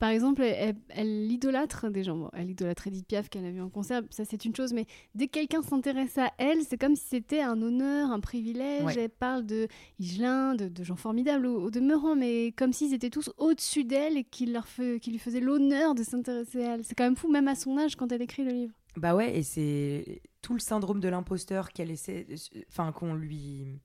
par 0.05 0.11
exemple, 0.11 0.43
elle, 0.43 0.77
elle, 0.90 1.33
idolâtre 1.33 1.88
des 1.90 2.05
gens. 2.05 2.29
elle 2.35 2.51
idolâtre 2.51 2.88
Edith 2.88 3.07
Piaf 3.07 3.31
qu'elle 3.31 3.47
a 3.47 3.51
vu 3.51 3.62
en 3.62 3.71
concert, 3.71 4.03
ça 4.11 4.27
c'est 4.27 4.45
une 4.45 4.55
chose, 4.55 4.75
mais 4.75 4.85
dès 5.14 5.29
que 5.29 5.33
quelqu'un 5.33 5.62
s'intéresse 5.62 6.19
à 6.19 6.31
elle, 6.37 6.62
c'est 6.62 6.77
comme 6.77 6.95
si 6.95 7.07
c'était 7.07 7.40
un 7.40 7.62
honneur, 7.62 8.11
un 8.11 8.21
privilège. 8.21 8.99
Elle 8.99 9.09
parle 9.09 9.47
de 9.47 9.67
Higelin, 9.99 10.57
de, 10.57 10.85
gens 10.85 10.97
formidables 10.97 11.47
au, 11.47 11.71
demeurant, 11.71 12.17
mais 12.17 12.53
comme 12.53 12.75
s'ils 12.75 12.93
étaient 12.93 13.09
tous 13.09 13.33
au-dessus 13.38 13.85
d'elle 13.85 14.19
et 14.19 14.25
qu'il 14.25 14.61
qu 15.01 15.11
lui 15.11 15.19
faisait 15.19 15.40
l'honneur 15.40 15.95
de 15.95 16.03
s'intéresser 16.03 16.62
à 16.62 16.75
elle. 16.75 16.85
C'est 16.85 16.95
quand 16.95 17.05
même 17.05 17.17
fou, 17.17 17.33
même 17.33 17.49
à 17.49 17.55
son 17.55 17.79
âge, 17.79 17.97
quand 17.97 18.12
elle 18.12 18.21
écrit 18.21 18.45
le 18.45 18.51
livre. 18.51 18.75
Bah 18.99 19.14
ouais, 19.14 19.38
et 19.38 19.43
c'est 19.43 20.21
tout 20.43 20.53
le 20.53 20.61
syndrome 20.61 21.01
de 21.01 21.09
l'imposteur 21.09 21.71
qu'elle 21.71 21.90
essaie. 21.90 22.27
Enfin, 22.69 22.93
qu'on 22.93 23.14
lui. 23.14 23.81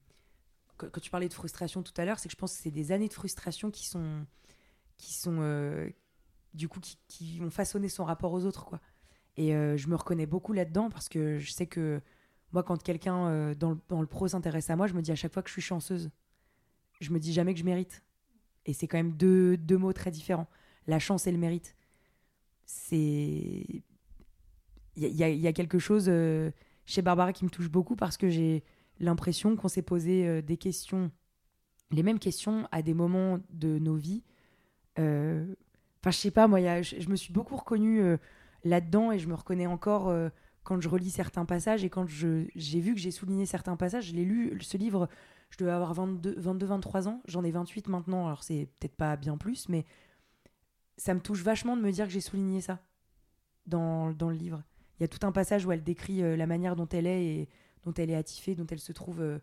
Quand 0.75 0.99
tu 0.99 1.11
parlais 1.11 1.29
de 1.29 1.33
frustration 1.33 1.81
tout 1.81 1.93
à 1.95 2.03
l'heure, 2.03 2.19
c'est 2.19 2.27
que 2.27 2.33
je 2.33 2.37
pense 2.37 2.57
que 2.57 2.61
c'est 2.61 2.71
des 2.71 2.91
années 2.91 3.07
de 3.07 3.13
frustration 3.13 3.71
qui 3.71 3.87
sont 3.87 4.25
qui 4.99 5.13
sont 5.13 5.37
euh, 5.39 5.89
du 6.53 6.67
coup 6.67 6.79
qui, 6.79 6.97
qui, 7.07 7.39
ont 7.41 7.49
façonné 7.49 7.89
son 7.89 8.05
rapport 8.05 8.33
aux 8.33 8.45
autres 8.45 8.65
quoi. 8.65 8.79
Et 9.37 9.55
euh, 9.55 9.77
je 9.77 9.87
me 9.87 9.95
reconnais 9.95 10.25
beaucoup 10.25 10.53
là-dedans 10.53 10.89
parce 10.89 11.09
que 11.09 11.37
je 11.37 11.51
sais 11.51 11.67
que 11.67 12.01
moi 12.51 12.63
quand 12.63 12.81
quelqu'un 12.81 13.27
euh, 13.27 13.55
dans, 13.55 13.71
le, 13.71 13.79
dans, 13.87 14.01
le, 14.01 14.07
pro 14.07 14.27
s'intéresse 14.27 14.69
à 14.69 14.75
moi 14.75 14.87
je 14.87 14.93
me 14.93 15.01
dis 15.01 15.11
à 15.11 15.15
chaque 15.15 15.33
fois 15.33 15.43
que 15.43 15.49
je 15.49 15.53
suis 15.53 15.61
chanceuse 15.61 16.09
je 16.99 17.11
me 17.11 17.19
dis 17.19 17.31
jamais 17.31 17.53
que 17.53 17.59
je 17.59 17.65
mérite. 17.65 18.03
Et 18.65 18.73
c'est 18.73 18.87
quand 18.87 18.97
même 18.97 19.13
deux, 19.13 19.55
deux 19.55 19.77
mots 19.77 19.93
très 19.93 20.11
différents. 20.11 20.47
La 20.85 20.99
chance 20.99 21.27
et 21.27 21.31
le 21.31 21.37
mérite. 21.37 21.77
C'est 22.65 22.93
il 22.95 23.83
y, 24.97 25.07
y, 25.07 25.47
a 25.47 25.53
quelque 25.53 25.79
chose 25.79 26.11
chez 26.85 27.01
Barbara 27.01 27.31
qui 27.31 27.45
me 27.45 27.49
touche 27.49 27.69
beaucoup 27.69 27.95
parce 27.95 28.17
que 28.17 28.29
j'ai 28.29 28.65
l'impression 28.99 29.55
qu'on 29.55 29.69
s'est 29.69 29.81
posé 29.81 30.41
des 30.41 30.57
questions 30.57 31.09
les 31.91 32.03
mêmes 32.03 32.19
questions 32.19 32.67
à 32.71 32.81
des 32.81 32.93
moments 32.93 33.39
de 33.49 33.79
nos 33.79 33.95
vies 33.95 34.23
euh, 34.97 35.55
enfin, 36.01 36.11
je 36.11 36.17
sais 36.17 36.31
pas, 36.31 36.47
moi, 36.47 36.59
je, 36.81 37.09
me 37.09 37.15
suis 37.15 37.33
beaucoup 37.33 37.55
reconnue 37.55 38.01
euh, 38.01 38.17
là-dedans 38.63 39.11
et 39.11 39.19
je 39.19 39.27
me 39.27 39.33
reconnais 39.33 39.67
encore 39.67 40.09
euh, 40.09 40.29
quand 40.63 40.79
je 40.81 40.89
relis 40.89 41.09
certains 41.09 41.45
passages 41.45 41.83
et 41.83 41.89
quand 41.89 42.07
j'ai 42.07 42.79
vu 42.79 42.93
que 42.93 42.99
j'ai 42.99 43.11
souligné 43.11 43.45
certains 43.45 43.75
passages. 43.75 44.07
Je 44.07 44.15
l'ai 44.15 44.25
lu, 44.25 44.57
ce 44.61 44.77
livre, 44.77 45.09
je 45.49 45.57
devais 45.57 45.71
avoir 45.71 45.93
22-23 45.93 47.07
ans, 47.07 47.21
j'en 47.25 47.43
ai 47.43 47.51
28 47.51 47.87
maintenant, 47.87 48.27
alors 48.27 48.43
c'est 48.43 48.69
peut-être 48.79 48.95
pas 48.95 49.15
bien 49.15 49.37
plus, 49.37 49.69
mais 49.69 49.85
ça 50.97 51.13
me 51.13 51.19
touche 51.21 51.43
vachement 51.43 51.77
de 51.77 51.81
me 51.81 51.91
dire 51.91 52.05
que 52.05 52.11
j'ai 52.11 52.21
souligné 52.21 52.61
ça 52.61 52.79
dans, 53.65 54.11
dans, 54.11 54.29
le 54.29 54.35
livre. 54.35 54.61
Il 54.99 55.03
y 55.03 55.05
a 55.05 55.07
tout 55.07 55.25
un 55.25 55.31
passage 55.31 55.65
où 55.65 55.71
elle 55.71 55.83
décrit 55.83 56.21
la 56.37 56.45
manière 56.45 56.75
dont 56.75 56.89
elle 56.89 57.07
est 57.07 57.25
et 57.25 57.49
dont 57.83 57.93
elle 57.93 58.09
est 58.09 58.15
attifée, 58.15 58.55
dont 58.55 58.67
elle 58.67 58.79
se 58.79 58.91
trouve, 58.91 59.21
euh, 59.21 59.39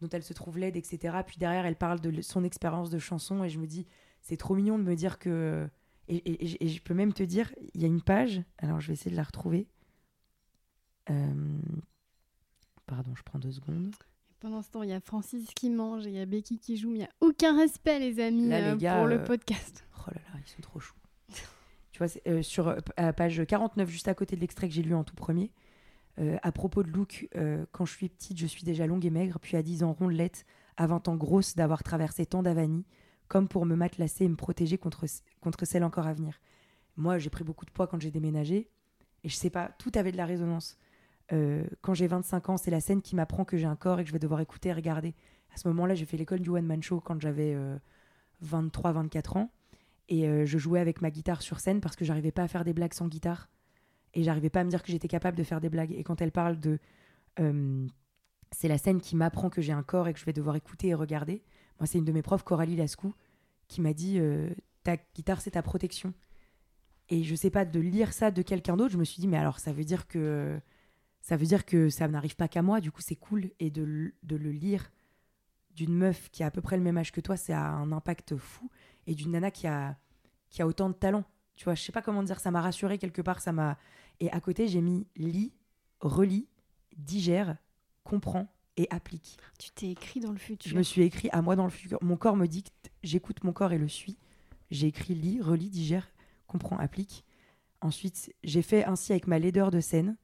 dont 0.00 0.08
elle 0.08 0.22
se 0.22 0.32
trouve 0.32 0.58
laide, 0.58 0.76
etc. 0.76 1.18
Puis 1.26 1.38
derrière, 1.38 1.66
elle 1.66 1.76
parle 1.76 2.00
de 2.00 2.20
son 2.22 2.44
expérience 2.44 2.90
de 2.90 2.98
chanson 2.98 3.44
et 3.44 3.48
je 3.48 3.58
me 3.58 3.66
dis, 3.66 3.86
c'est 4.20 4.36
trop 4.36 4.54
mignon 4.54 4.78
de 4.78 4.84
me 4.84 4.94
dire 4.94 5.18
que. 5.18 5.68
Et, 6.08 6.64
et, 6.64 6.68
je 6.68 6.82
peux 6.82 6.94
même 6.94 7.12
te 7.12 7.22
dire, 7.22 7.52
il 7.74 7.80
y 7.80 7.84
a 7.84 7.88
une 7.88 8.02
page, 8.02 8.42
alors 8.58 8.80
je 8.80 8.88
vais 8.88 8.92
essayer 8.92 9.10
de 9.10 9.16
la 9.16 9.24
retrouver. 9.24 9.66
Euh, 11.10 11.34
pardon, 12.86 13.14
je 13.16 13.22
prends 13.22 13.38
deux 13.38 13.52
secondes. 13.52 13.94
Pendant 14.38 14.62
ce 14.62 14.70
temps, 14.70 14.82
il 14.82 14.90
y 14.90 14.92
a 14.92 15.00
Francis 15.00 15.48
qui 15.54 15.70
mange 15.70 16.06
et 16.06 16.10
il 16.10 16.16
y 16.16 16.20
a 16.20 16.26
Becky 16.26 16.58
qui 16.58 16.76
joue. 16.76 16.90
Mais 16.90 16.96
il 16.96 17.00
n'y 17.00 17.06
a 17.06 17.10
aucun 17.20 17.56
respect, 17.56 17.98
les 17.98 18.20
amis, 18.20 18.52
euh, 18.52 18.76
pour 18.76 19.06
le 19.06 19.24
podcast. 19.24 19.84
Oh 20.08 20.12
là 20.14 20.20
là, 20.32 20.40
ils 20.40 20.48
sont 20.48 20.62
trop 20.62 20.78
choux. 20.78 20.94
tu 21.90 21.98
vois, 21.98 22.42
sur 22.44 22.76
à 22.96 23.12
page 23.12 23.44
49, 23.44 23.88
juste 23.88 24.06
à 24.06 24.14
côté 24.14 24.36
de 24.36 24.40
l'extrait 24.40 24.68
que 24.68 24.74
j'ai 24.74 24.84
lu 24.84 24.94
en 24.94 25.02
tout 25.02 25.16
premier, 25.16 25.50
euh, 26.18 26.36
à 26.42 26.50
propos 26.50 26.82
de 26.82 26.88
look, 26.88 27.28
euh, 27.36 27.66
quand 27.72 27.84
je 27.84 27.94
suis 27.94 28.08
petite, 28.08 28.38
je 28.38 28.46
suis 28.46 28.64
déjà 28.64 28.86
longue 28.86 29.04
et 29.04 29.10
maigre, 29.10 29.38
puis 29.38 29.56
à 29.56 29.62
10 29.62 29.82
ans 29.82 29.92
rondelette, 29.92 30.46
à 30.76 30.86
20 30.86 31.08
ans 31.08 31.16
grosse 31.16 31.54
d'avoir 31.54 31.82
traversé 31.82 32.24
tant 32.24 32.42
d'avanies, 32.42 32.86
comme 33.28 33.48
pour 33.48 33.66
me 33.66 33.74
matelaser 33.74 34.24
et 34.24 34.28
me 34.28 34.36
protéger 34.36 34.78
contre, 34.78 35.06
contre 35.40 35.64
celle 35.64 35.84
encore 35.84 36.06
à 36.06 36.14
venir. 36.14 36.40
Moi, 36.96 37.18
j'ai 37.18 37.30
pris 37.30 37.44
beaucoup 37.44 37.66
de 37.66 37.70
poids 37.70 37.86
quand 37.86 38.00
j'ai 38.00 38.10
déménagé, 38.10 38.70
et 39.24 39.28
je 39.28 39.34
sais 39.34 39.50
pas, 39.50 39.70
tout 39.78 39.92
avait 39.94 40.12
de 40.12 40.16
la 40.16 40.26
résonance. 40.26 40.78
Euh, 41.32 41.64
quand 41.80 41.94
j'ai 41.94 42.06
25 42.06 42.48
ans, 42.50 42.56
c'est 42.56 42.70
la 42.70 42.80
scène 42.80 43.02
qui 43.02 43.16
m'apprend 43.16 43.44
que 43.44 43.56
j'ai 43.56 43.66
un 43.66 43.76
corps 43.76 43.98
et 43.98 44.04
que 44.04 44.08
je 44.08 44.12
vais 44.12 44.18
devoir 44.18 44.40
écouter 44.40 44.68
et 44.68 44.72
regarder. 44.72 45.14
À 45.52 45.56
ce 45.56 45.68
moment-là, 45.68 45.94
j'ai 45.94 46.06
fait 46.06 46.16
l'école 46.16 46.40
du 46.40 46.50
One 46.50 46.66
Man 46.66 46.82
Show 46.82 47.00
quand 47.00 47.20
j'avais 47.20 47.56
23-24 48.44 49.38
ans, 49.38 49.50
et 50.08 50.46
je 50.46 50.58
jouais 50.58 50.80
avec 50.80 51.02
ma 51.02 51.10
guitare 51.10 51.42
sur 51.42 51.60
scène 51.60 51.80
parce 51.80 51.96
que 51.96 52.04
j'arrivais 52.04 52.32
pas 52.32 52.42
à 52.42 52.48
faire 52.48 52.64
des 52.64 52.72
blagues 52.72 52.94
sans 52.94 53.08
guitare 53.08 53.48
et 54.16 54.22
j'arrivais 54.22 54.50
pas 54.50 54.60
à 54.60 54.64
me 54.64 54.70
dire 54.70 54.82
que 54.82 54.90
j'étais 54.90 55.08
capable 55.08 55.36
de 55.36 55.44
faire 55.44 55.60
des 55.60 55.68
blagues. 55.68 55.92
Et 55.92 56.02
quand 56.02 56.20
elle 56.20 56.32
parle 56.32 56.58
de. 56.58 56.78
Euh, 57.38 57.86
c'est 58.50 58.68
la 58.68 58.78
scène 58.78 59.00
qui 59.00 59.14
m'apprend 59.14 59.50
que 59.50 59.60
j'ai 59.60 59.72
un 59.72 59.82
corps 59.82 60.08
et 60.08 60.14
que 60.14 60.18
je 60.18 60.24
vais 60.24 60.32
devoir 60.32 60.56
écouter 60.56 60.88
et 60.88 60.94
regarder. 60.94 61.42
Moi, 61.78 61.86
c'est 61.86 61.98
une 61.98 62.04
de 62.04 62.12
mes 62.12 62.22
profs, 62.22 62.42
Coralie 62.42 62.76
Lascou, 62.76 63.14
qui 63.68 63.80
m'a 63.80 63.92
dit 63.92 64.18
euh, 64.18 64.50
Ta 64.82 64.96
guitare, 65.14 65.40
c'est 65.40 65.52
ta 65.52 65.62
protection. 65.62 66.14
Et 67.08 67.22
je 67.22 67.34
sais 67.34 67.50
pas, 67.50 67.64
de 67.64 67.80
lire 67.80 68.12
ça 68.12 68.30
de 68.30 68.42
quelqu'un 68.42 68.76
d'autre, 68.76 68.92
je 68.92 68.98
me 68.98 69.04
suis 69.04 69.20
dit 69.20 69.28
Mais 69.28 69.36
alors, 69.36 69.58
ça 69.58 69.72
veut 69.72 69.84
dire 69.84 70.06
que. 70.06 70.58
Ça 71.20 71.36
veut 71.36 71.46
dire 71.46 71.64
que 71.64 71.88
ça 71.88 72.06
n'arrive 72.06 72.36
pas 72.36 72.46
qu'à 72.46 72.62
moi, 72.62 72.80
du 72.80 72.92
coup, 72.92 73.00
c'est 73.00 73.16
cool. 73.16 73.50
Et 73.58 73.70
de, 73.70 74.14
de 74.22 74.36
le 74.36 74.52
lire 74.52 74.92
d'une 75.74 75.92
meuf 75.92 76.30
qui 76.30 76.44
a 76.44 76.46
à 76.46 76.50
peu 76.52 76.60
près 76.60 76.76
le 76.76 76.84
même 76.84 76.96
âge 76.96 77.10
que 77.10 77.20
toi, 77.20 77.36
ça 77.36 77.60
a 77.60 77.68
un 77.68 77.90
impact 77.90 78.36
fou. 78.36 78.70
Et 79.08 79.14
d'une 79.16 79.32
nana 79.32 79.50
qui 79.50 79.66
a, 79.66 79.96
qui 80.50 80.62
a 80.62 80.68
autant 80.68 80.88
de 80.88 80.94
talent. 80.94 81.24
Tu 81.56 81.64
vois, 81.64 81.74
je 81.74 81.82
sais 81.82 81.90
pas 81.90 82.02
comment 82.02 82.22
dire, 82.22 82.38
ça 82.38 82.52
m'a 82.52 82.60
rassuré 82.60 82.98
quelque 82.98 83.22
part, 83.22 83.40
ça 83.40 83.50
m'a 83.50 83.76
et 84.20 84.30
à 84.32 84.40
côté, 84.40 84.68
j'ai 84.68 84.80
mis 84.80 85.06
lit, 85.16 85.52
relit, 86.00 86.48
digère, 86.96 87.56
comprend 88.04 88.48
et 88.76 88.86
applique. 88.90 89.38
Tu 89.58 89.70
t'es 89.70 89.90
écrit 89.90 90.20
dans 90.20 90.32
le 90.32 90.38
futur. 90.38 90.70
Je 90.70 90.76
me 90.76 90.82
suis 90.82 91.02
écrit 91.02 91.28
à 91.32 91.42
moi 91.42 91.56
dans 91.56 91.64
le 91.64 91.70
futur. 91.70 91.98
Mon 92.02 92.16
corps 92.16 92.36
me 92.36 92.46
dicte, 92.46 92.90
j'écoute 93.02 93.44
mon 93.44 93.52
corps 93.52 93.72
et 93.72 93.78
le 93.78 93.88
suis. 93.88 94.18
J'ai 94.70 94.88
écrit 94.88 95.14
lit, 95.14 95.40
relit, 95.40 95.70
digère, 95.70 96.12
comprend, 96.46 96.76
applique. 96.78 97.24
Ensuite, 97.80 98.34
j'ai 98.42 98.62
fait 98.62 98.84
ainsi 98.84 99.12
avec 99.12 99.26
ma 99.26 99.38
laideur 99.38 99.70
de 99.70 99.80
scène. 99.80 100.16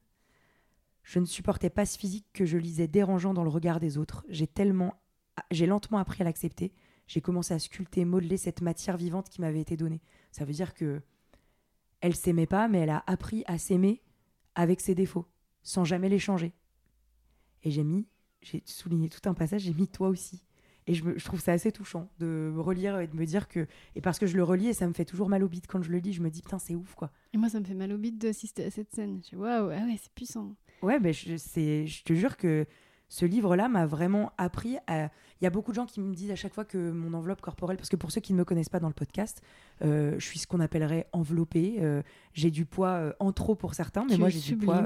Je 1.03 1.19
ne 1.19 1.25
supportais 1.25 1.69
pas 1.69 1.85
ce 1.85 1.97
physique 1.97 2.27
que 2.33 2.45
je 2.45 2.57
lisais 2.57 2.87
dérangeant 2.87 3.33
dans 3.33 3.43
le 3.43 3.49
regard 3.49 3.79
des 3.79 3.97
autres. 3.97 4.25
J'ai 4.29 4.47
tellement, 4.47 4.95
j'ai 5.51 5.65
lentement 5.65 5.97
appris 5.97 6.21
à 6.21 6.25
l'accepter. 6.25 6.73
J'ai 7.07 7.21
commencé 7.21 7.53
à 7.53 7.59
sculpter, 7.59 8.05
modeler 8.05 8.37
cette 8.37 8.61
matière 8.61 8.97
vivante 8.97 9.29
qui 9.29 9.41
m'avait 9.41 9.59
été 9.59 9.75
donnée. 9.75 10.01
Ça 10.31 10.45
veut 10.45 10.53
dire 10.53 10.73
que 10.73 11.01
elle 11.99 12.15
s'aimait 12.15 12.47
pas, 12.47 12.67
mais 12.67 12.79
elle 12.79 12.89
a 12.89 13.03
appris 13.07 13.43
à 13.47 13.57
s'aimer 13.57 14.01
avec 14.55 14.81
ses 14.81 14.93
défauts, 14.93 15.25
sans 15.61 15.85
jamais 15.85 16.09
les 16.09 16.19
changer. 16.19 16.53
Et 17.63 17.71
j'ai 17.71 17.83
mis, 17.83 18.07
j'ai 18.43 18.61
souligné 18.65 19.09
tout 19.09 19.27
un 19.27 19.33
passage, 19.33 19.61
j'ai 19.61 19.73
mis 19.73 19.87
toi 19.87 20.09
aussi. 20.09 20.43
Et 20.85 20.93
je, 20.93 21.23
trouve 21.23 21.39
ça 21.39 21.53
assez 21.53 21.71
touchant 21.71 22.09
de 22.19 22.51
me 22.53 22.59
relire 22.59 22.99
et 22.99 23.07
de 23.07 23.15
me 23.15 23.25
dire 23.25 23.47
que. 23.47 23.67
Et 23.95 24.01
parce 24.01 24.19
que 24.19 24.25
je 24.25 24.35
le 24.35 24.43
relis 24.43 24.67
et 24.67 24.73
ça 24.73 24.85
me 24.85 24.93
fait 24.93 25.05
toujours 25.05 25.29
mal 25.29 25.43
au 25.43 25.47
bide 25.47 25.65
quand 25.67 25.81
je 25.81 25.89
le 25.89 25.99
lis, 25.99 26.11
je 26.11 26.21
me 26.21 26.29
dis 26.29 26.41
putain, 26.41 26.59
c'est 26.59 26.75
ouf 26.75 26.93
quoi. 26.95 27.09
Et 27.33 27.37
moi, 27.37 27.47
ça 27.47 27.59
me 27.59 27.65
fait 27.65 27.73
mal 27.73 27.93
au 27.93 27.97
bide 27.97 28.17
d'assister 28.17 28.65
à 28.65 28.69
cette 28.69 28.93
scène. 28.93 29.21
Je 29.31 29.37
waouh, 29.37 29.69
ah 29.69 29.85
ouais, 29.85 29.97
c'est 30.01 30.11
puissant. 30.11 30.55
Ouais, 30.81 30.99
mais 30.99 31.13
je, 31.13 31.37
je 31.37 32.03
te 32.03 32.13
jure 32.13 32.35
que 32.35 32.65
ce 33.13 33.25
livre-là 33.25 33.69
m'a 33.69 33.85
vraiment 33.85 34.31
appris 34.39 34.77
à... 34.87 35.03
Il 35.39 35.43
y 35.43 35.45
a 35.45 35.51
beaucoup 35.51 35.69
de 35.69 35.75
gens 35.75 35.85
qui 35.85 36.01
me 36.01 36.15
disent 36.15 36.31
à 36.31 36.35
chaque 36.35 36.51
fois 36.51 36.65
que 36.65 36.89
mon 36.89 37.13
enveloppe 37.13 37.41
corporelle, 37.41 37.77
parce 37.77 37.89
que 37.89 37.95
pour 37.95 38.11
ceux 38.11 38.21
qui 38.21 38.33
ne 38.33 38.39
me 38.39 38.43
connaissent 38.43 38.69
pas 38.69 38.79
dans 38.79 38.87
le 38.87 38.93
podcast, 38.95 39.43
euh, 39.83 40.15
je 40.17 40.25
suis 40.25 40.39
ce 40.39 40.47
qu'on 40.47 40.59
appellerait 40.59 41.07
enveloppée. 41.13 41.75
Euh, 41.81 42.01
j'ai 42.33 42.49
du 42.49 42.65
poids 42.65 42.89
euh, 42.89 43.13
en 43.19 43.31
trop 43.31 43.53
pour 43.53 43.75
certains, 43.75 44.03
mais 44.09 44.17
moi 44.17 44.29
j'ai 44.29 44.39
du 44.39 44.57
poids, 44.57 44.83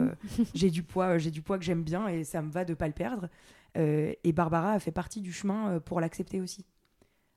j'ai 0.53 0.69
du 0.69 0.83
poids, 0.83 1.17
j'ai 1.17 1.31
du 1.31 1.41
poids 1.41 1.57
que 1.57 1.63
j'aime 1.63 1.83
bien 1.83 2.09
et 2.09 2.25
ça 2.25 2.41
me 2.41 2.51
va 2.51 2.65
de 2.65 2.73
pas 2.73 2.87
le 2.87 2.93
perdre. 2.93 3.29
et 3.75 4.33
Barbara 4.33 4.73
a 4.73 4.79
fait 4.79 4.91
partie 4.91 5.21
du 5.21 5.31
chemin 5.31 5.79
pour 5.79 6.01
l'accepter 6.01 6.41
aussi. 6.41 6.65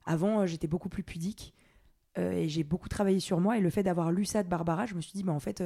Avant, 0.03 0.45
j'étais 0.45 0.67
beaucoup 0.67 0.89
plus 0.89 1.03
pudique 1.03 1.53
et 2.17 2.49
j'ai 2.49 2.65
beaucoup 2.65 2.89
travaillé 2.89 3.21
sur 3.21 3.39
moi. 3.39 3.57
Et 3.57 3.61
le 3.61 3.69
fait 3.69 3.83
d'avoir 3.83 4.11
lu 4.11 4.25
ça 4.25 4.43
de 4.43 4.49
Barbara, 4.49 4.87
je 4.87 4.95
me 4.95 4.99
suis 4.99 5.13
dit, 5.13 5.23
bah, 5.23 5.31
en 5.31 5.39
fait, 5.39 5.63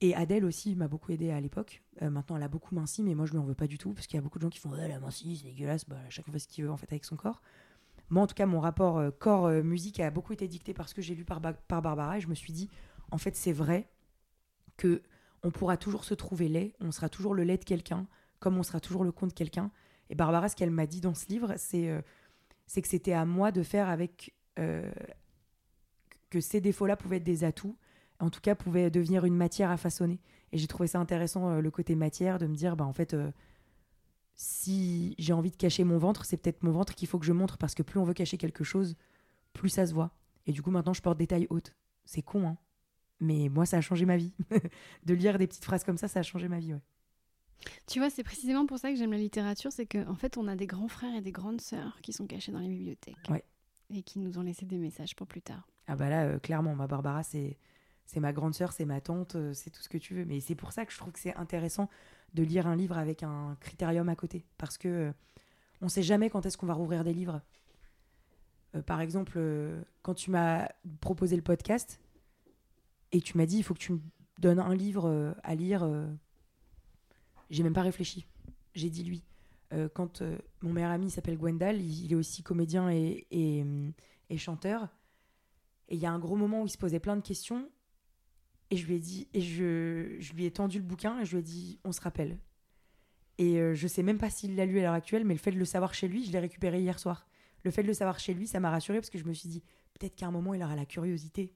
et 0.00 0.14
Adèle 0.14 0.44
aussi 0.44 0.74
m'a 0.76 0.88
beaucoup 0.88 1.12
aidé 1.12 1.30
à 1.30 1.40
l'époque. 1.40 1.82
Euh, 2.02 2.10
maintenant, 2.10 2.36
elle 2.36 2.42
a 2.42 2.48
beaucoup 2.48 2.74
minci, 2.74 3.02
mais 3.02 3.14
moi, 3.14 3.24
je 3.24 3.32
lui 3.32 3.38
en 3.38 3.44
veux 3.44 3.54
pas 3.54 3.66
du 3.66 3.78
tout, 3.78 3.94
parce 3.94 4.06
qu'il 4.06 4.16
y 4.16 4.18
a 4.18 4.22
beaucoup 4.22 4.38
de 4.38 4.42
gens 4.42 4.50
qui 4.50 4.58
font 4.58 4.74
Elle 4.76 4.92
a 4.92 5.00
minci, 5.00 5.36
c'est 5.38 5.48
dégueulasse, 5.48 5.88
bah, 5.88 5.96
chacun 6.10 6.32
fait 6.32 6.38
ce 6.38 6.48
qu'il 6.48 6.64
veut 6.64 6.70
en 6.70 6.76
fait 6.76 6.90
avec 6.92 7.04
son 7.04 7.16
corps. 7.16 7.40
Moi, 8.10 8.22
en 8.22 8.26
tout 8.26 8.34
cas, 8.34 8.46
mon 8.46 8.60
rapport 8.60 8.98
euh, 8.98 9.10
corps-musique 9.10 10.00
a 10.00 10.10
beaucoup 10.10 10.34
été 10.34 10.48
dicté 10.48 10.74
par 10.74 10.88
ce 10.88 10.94
que 10.94 11.00
j'ai 11.00 11.14
lu 11.14 11.24
par, 11.24 11.40
Barbara, 11.40 12.18
et 12.18 12.20
je 12.20 12.28
me 12.28 12.34
suis 12.34 12.52
dit 12.52 12.68
En 13.10 13.18
fait, 13.18 13.34
c'est 13.36 13.52
vrai 13.52 13.88
que 14.76 15.02
on 15.42 15.50
pourra 15.50 15.76
toujours 15.76 16.04
se 16.04 16.12
trouver 16.12 16.48
laid, 16.48 16.74
on 16.80 16.92
sera 16.92 17.08
toujours 17.08 17.34
le 17.34 17.44
lait 17.44 17.56
de 17.56 17.64
quelqu'un, 17.64 18.06
comme 18.38 18.58
on 18.58 18.62
sera 18.62 18.80
toujours 18.80 19.04
le 19.04 19.12
con 19.12 19.26
de 19.26 19.32
quelqu'un. 19.32 19.70
Et 20.10 20.14
Barbara, 20.14 20.48
ce 20.48 20.56
qu'elle 20.56 20.70
m'a 20.70 20.86
dit 20.86 21.00
dans 21.00 21.14
ce 21.14 21.26
livre, 21.28 21.54
euh, 21.74 22.02
c'est 22.66 22.82
que 22.82 22.88
c'était 22.88 23.12
à 23.12 23.24
moi 23.24 23.50
de 23.50 23.62
faire 23.62 23.88
avec. 23.88 24.34
que 24.56 26.40
ces 26.40 26.60
défauts-là 26.60 26.96
pouvaient 26.96 27.16
être 27.16 27.24
des 27.24 27.44
atouts 27.44 27.76
en 28.20 28.30
tout 28.30 28.40
cas, 28.40 28.54
pouvait 28.54 28.90
devenir 28.90 29.24
une 29.24 29.36
matière 29.36 29.70
à 29.70 29.76
façonner. 29.76 30.20
Et 30.52 30.58
j'ai 30.58 30.66
trouvé 30.66 30.86
ça 30.86 30.98
intéressant, 30.98 31.50
euh, 31.50 31.60
le 31.60 31.70
côté 31.70 31.94
matière, 31.94 32.38
de 32.38 32.46
me 32.46 32.54
dire, 32.54 32.76
bah, 32.76 32.84
en 32.84 32.92
fait, 32.92 33.14
euh, 33.14 33.30
si 34.34 35.14
j'ai 35.18 35.32
envie 35.32 35.50
de 35.50 35.56
cacher 35.56 35.84
mon 35.84 35.98
ventre, 35.98 36.24
c'est 36.24 36.36
peut-être 36.36 36.62
mon 36.62 36.72
ventre 36.72 36.94
qu'il 36.94 37.08
faut 37.08 37.18
que 37.18 37.26
je 37.26 37.32
montre, 37.32 37.58
parce 37.58 37.74
que 37.74 37.82
plus 37.82 37.98
on 37.98 38.04
veut 38.04 38.14
cacher 38.14 38.38
quelque 38.38 38.64
chose, 38.64 38.96
plus 39.52 39.68
ça 39.68 39.86
se 39.86 39.94
voit. 39.94 40.12
Et 40.46 40.52
du 40.52 40.62
coup, 40.62 40.70
maintenant, 40.70 40.92
je 40.92 41.02
porte 41.02 41.18
des 41.18 41.26
tailles 41.26 41.46
hautes. 41.50 41.74
C'est 42.04 42.22
con, 42.22 42.46
hein 42.46 42.56
Mais 43.20 43.48
moi, 43.48 43.66
ça 43.66 43.78
a 43.78 43.80
changé 43.80 44.06
ma 44.06 44.16
vie. 44.16 44.32
de 45.04 45.14
lire 45.14 45.38
des 45.38 45.46
petites 45.46 45.64
phrases 45.64 45.84
comme 45.84 45.98
ça, 45.98 46.08
ça 46.08 46.20
a 46.20 46.22
changé 46.22 46.48
ma 46.48 46.58
vie, 46.58 46.74
ouais. 46.74 46.82
Tu 47.86 47.98
vois, 47.98 48.10
c'est 48.10 48.22
précisément 48.22 48.66
pour 48.66 48.78
ça 48.78 48.90
que 48.90 48.96
j'aime 48.96 49.12
la 49.12 49.18
littérature, 49.18 49.72
c'est 49.72 49.86
qu'en 49.86 50.08
en 50.10 50.14
fait, 50.14 50.36
on 50.36 50.46
a 50.46 50.56
des 50.56 50.66
grands 50.66 50.88
frères 50.88 51.14
et 51.14 51.20
des 51.20 51.32
grandes 51.32 51.60
sœurs 51.60 51.98
qui 52.02 52.12
sont 52.12 52.26
cachés 52.26 52.52
dans 52.52 52.60
les 52.60 52.68
bibliothèques. 52.68 53.16
Ouais. 53.28 53.42
Et 53.90 54.02
qui 54.02 54.18
nous 54.18 54.38
ont 54.38 54.42
laissé 54.42 54.66
des 54.66 54.78
messages 54.78 55.16
pour 55.16 55.26
plus 55.26 55.42
tard. 55.42 55.66
Ah 55.86 55.96
bah 55.96 56.10
là, 56.10 56.24
euh, 56.24 56.38
clairement, 56.38 56.74
ma 56.74 56.86
Barbara, 56.86 57.22
c'est 57.22 57.56
c'est 58.06 58.20
ma 58.20 58.32
grande 58.32 58.54
sœur, 58.54 58.72
c'est 58.72 58.84
ma 58.84 59.00
tante, 59.00 59.34
euh, 59.34 59.52
c'est 59.52 59.70
tout 59.70 59.82
ce 59.82 59.88
que 59.88 59.98
tu 59.98 60.14
veux. 60.14 60.24
Mais 60.24 60.40
c'est 60.40 60.54
pour 60.54 60.72
ça 60.72 60.86
que 60.86 60.92
je 60.92 60.98
trouve 60.98 61.12
que 61.12 61.18
c'est 61.18 61.34
intéressant 61.34 61.90
de 62.34 62.42
lire 62.42 62.66
un 62.66 62.76
livre 62.76 62.96
avec 62.96 63.22
un 63.22 63.56
critérium 63.60 64.08
à 64.08 64.14
côté. 64.14 64.44
Parce 64.58 64.78
que 64.78 64.88
euh, 64.88 65.12
on 65.82 65.88
sait 65.88 66.04
jamais 66.04 66.30
quand 66.30 66.46
est-ce 66.46 66.56
qu'on 66.56 66.66
va 66.66 66.74
rouvrir 66.74 67.02
des 67.02 67.12
livres. 67.12 67.42
Euh, 68.76 68.82
par 68.82 69.00
exemple, 69.00 69.40
quand 70.02 70.14
tu 70.14 70.30
m'as 70.30 70.68
proposé 71.00 71.34
le 71.34 71.42
podcast 71.42 72.00
et 73.10 73.20
tu 73.20 73.36
m'as 73.36 73.46
dit 73.46 73.58
il 73.58 73.62
faut 73.62 73.74
que 73.74 73.80
tu 73.80 73.92
me 73.92 74.00
donnes 74.38 74.60
un 74.60 74.74
livre 74.74 75.34
à 75.42 75.54
lire, 75.54 75.88
j'ai 77.50 77.62
même 77.62 77.72
pas 77.72 77.82
réfléchi. 77.82 78.26
J'ai 78.74 78.90
dit 78.90 79.02
lui. 79.02 79.24
quand 79.94 80.22
mon 80.60 80.72
meilleur 80.72 80.90
ami 80.90 81.10
s'appelle 81.10 81.38
Gwendal, 81.38 81.80
il, 81.80 82.12
est 82.12 82.16
aussi 82.16 82.42
comédien 82.42 82.90
et, 82.90 83.26
et 83.30 84.36
chanteur. 84.36 84.88
Et 85.88 85.94
il 85.94 86.00
y 86.00 86.06
a 86.06 86.12
un 86.12 86.18
gros 86.18 86.36
moment 86.36 86.62
où 86.62 86.66
il 86.66 86.70
se 86.70 86.78
posait 86.78 87.00
plein 87.00 87.16
de 87.16 87.22
questions 87.22 87.70
et 88.70 88.76
je 88.76 88.86
lui 88.86 88.94
ai 88.94 88.98
dit, 88.98 89.28
et 89.32 89.40
je, 89.40 90.16
je, 90.18 90.32
lui 90.32 90.44
ai 90.44 90.50
tendu 90.50 90.78
le 90.78 90.84
bouquin 90.84 91.20
et 91.20 91.24
je 91.24 91.32
lui 91.32 91.40
ai 91.40 91.42
dit, 91.42 91.78
on 91.84 91.92
se 91.92 92.00
rappelle. 92.00 92.38
Et 93.38 93.60
euh, 93.60 93.74
je 93.74 93.86
sais 93.86 94.02
même 94.02 94.18
pas 94.18 94.30
s'il 94.30 94.56
l'a 94.56 94.66
lu 94.66 94.78
à 94.78 94.82
l'heure 94.82 94.94
actuelle, 94.94 95.24
mais 95.24 95.34
le 95.34 95.40
fait 95.40 95.52
de 95.52 95.58
le 95.58 95.64
savoir 95.64 95.94
chez 95.94 96.08
lui, 96.08 96.24
je 96.24 96.32
l'ai 96.32 96.38
récupéré 96.38 96.80
hier 96.80 96.98
soir. 96.98 97.28
Le 97.64 97.70
fait 97.70 97.82
de 97.82 97.88
le 97.88 97.94
savoir 97.94 98.18
chez 98.18 98.34
lui, 98.34 98.46
ça 98.46 98.60
m'a 98.60 98.70
rassuré 98.70 98.98
parce 98.98 99.10
que 99.10 99.18
je 99.18 99.24
me 99.24 99.32
suis 99.32 99.48
dit, 99.48 99.62
peut-être 99.98 100.16
qu'à 100.16 100.26
un 100.26 100.30
moment, 100.30 100.54
il 100.54 100.62
aura 100.62 100.76
la 100.76 100.86
curiosité. 100.86 101.52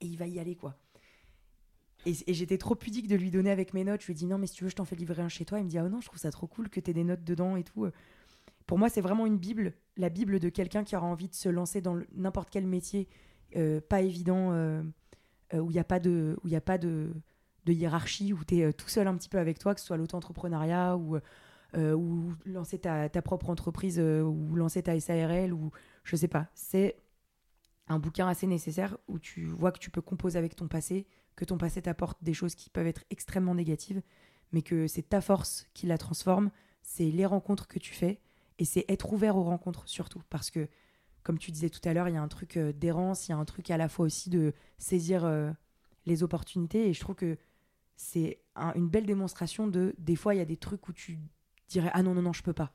Et 0.00 0.06
il 0.06 0.18
va 0.18 0.26
y 0.26 0.38
aller, 0.38 0.56
quoi. 0.56 0.78
Et, 2.04 2.14
j'étais 2.34 2.58
trop 2.58 2.74
pudique 2.74 3.08
de 3.08 3.16
lui 3.16 3.30
donner 3.30 3.50
avec 3.50 3.74
mes 3.74 3.84
notes. 3.84 4.00
Je 4.00 4.06
lui 4.06 4.12
ai 4.12 4.16
dit, 4.16 4.26
non, 4.26 4.38
mais 4.38 4.46
si 4.46 4.54
tu 4.54 4.64
veux, 4.64 4.70
je 4.70 4.76
t'en 4.76 4.84
fais 4.84 4.96
livrer 4.96 5.22
un 5.22 5.28
chez 5.28 5.44
toi. 5.44 5.58
Il 5.58 5.64
me 5.64 5.70
dit, 5.70 5.78
oh 5.78 5.88
non, 5.88 6.00
je 6.00 6.06
trouve 6.06 6.18
ça 6.18 6.30
trop 6.30 6.46
cool 6.46 6.68
que 6.68 6.80
tu 6.80 6.90
aies 6.90 6.94
des 6.94 7.04
notes 7.04 7.24
dedans 7.24 7.56
et 7.56 7.64
tout. 7.64 7.86
Pour 8.66 8.78
moi, 8.78 8.88
c'est 8.88 9.00
vraiment 9.00 9.26
une 9.26 9.38
Bible, 9.38 9.72
la 9.96 10.08
Bible 10.08 10.40
de 10.40 10.48
quelqu'un 10.48 10.84
qui 10.84 10.96
aura 10.96 11.06
envie 11.06 11.28
de 11.28 11.34
se 11.34 11.48
lancer 11.48 11.80
dans 11.80 11.98
n'importe 12.14 12.50
quel 12.50 12.66
métier 12.66 13.08
euh, 13.54 13.80
pas 13.80 14.02
évident. 14.02 14.52
Euh, 14.52 14.82
euh, 14.82 14.82
où 15.54 15.70
il 15.70 15.74
n'y 15.74 15.80
a 15.80 15.84
pas 15.84 16.00
de, 16.00 16.36
a 16.52 16.60
pas 16.60 16.78
de, 16.78 17.12
hiérarchie, 17.66 18.32
où 18.32 18.44
tu 18.44 18.58
es 18.58 18.64
euh, 18.64 18.72
tout 18.72 18.88
seul 18.88 19.08
un 19.08 19.16
petit 19.16 19.28
peu 19.28 19.38
avec 19.38 19.58
toi, 19.58 19.74
que 19.74 19.80
ce 19.80 19.86
soit 19.86 19.96
l'auto-entrepreneuriat 19.96 20.96
ou, 20.96 21.18
euh, 21.76 21.94
ou 21.94 22.32
lancer 22.44 22.78
ta, 22.78 23.08
ta 23.08 23.22
propre 23.22 23.50
entreprise 23.50 23.98
ou 23.98 24.54
lancer 24.54 24.82
ta 24.82 24.98
SARL 24.98 25.52
ou 25.52 25.70
je 26.04 26.16
sais 26.16 26.28
pas. 26.28 26.48
C'est 26.54 26.96
un 27.88 27.98
bouquin 27.98 28.28
assez 28.28 28.46
nécessaire 28.46 28.96
où 29.08 29.18
tu 29.18 29.46
vois 29.46 29.72
que 29.72 29.78
tu 29.78 29.90
peux 29.90 30.00
composer 30.00 30.38
avec 30.38 30.56
ton 30.56 30.68
passé, 30.68 31.06
que 31.36 31.44
ton 31.44 31.58
passé 31.58 31.82
t'apporte 31.82 32.22
des 32.22 32.34
choses 32.34 32.54
qui 32.54 32.70
peuvent 32.70 32.86
être 32.86 33.04
extrêmement 33.10 33.54
négatives, 33.54 34.02
mais 34.52 34.62
que 34.62 34.86
c'est 34.86 35.08
ta 35.08 35.20
force 35.20 35.68
qui 35.74 35.86
la 35.86 35.98
transforme, 35.98 36.50
c'est 36.82 37.10
les 37.10 37.26
rencontres 37.26 37.68
que 37.68 37.78
tu 37.78 37.94
fais, 37.94 38.20
et 38.58 38.64
c'est 38.64 38.84
être 38.88 39.12
ouvert 39.12 39.36
aux 39.36 39.44
rencontres 39.44 39.88
surtout, 39.88 40.22
parce 40.30 40.50
que, 40.50 40.68
comme 41.26 41.38
tu 41.38 41.50
disais 41.50 41.70
tout 41.70 41.80
à 41.88 41.92
l'heure, 41.92 42.08
il 42.08 42.14
y 42.14 42.16
a 42.16 42.22
un 42.22 42.28
truc 42.28 42.56
euh, 42.56 42.72
d'errance, 42.72 43.26
il 43.26 43.32
y 43.32 43.34
a 43.34 43.36
un 43.36 43.44
truc 43.44 43.72
à 43.72 43.76
la 43.76 43.88
fois 43.88 44.06
aussi 44.06 44.30
de 44.30 44.54
saisir 44.78 45.24
euh, 45.24 45.50
les 46.04 46.22
opportunités, 46.22 46.88
et 46.88 46.92
je 46.92 47.00
trouve 47.00 47.16
que 47.16 47.36
c'est 47.96 48.38
une 48.76 48.88
belle 48.88 49.06
démonstration 49.06 49.66
de, 49.66 49.92
des 49.98 50.14
fois, 50.14 50.36
il 50.36 50.38
y 50.38 50.40
a 50.40 50.44
des 50.44 50.56
trucs 50.56 50.86
où 50.86 50.92
tu 50.92 51.18
dirais, 51.68 51.90
ah 51.94 52.04
non, 52.04 52.14
non, 52.14 52.22
non, 52.22 52.32
je 52.32 52.44
peux 52.44 52.52
pas. 52.52 52.72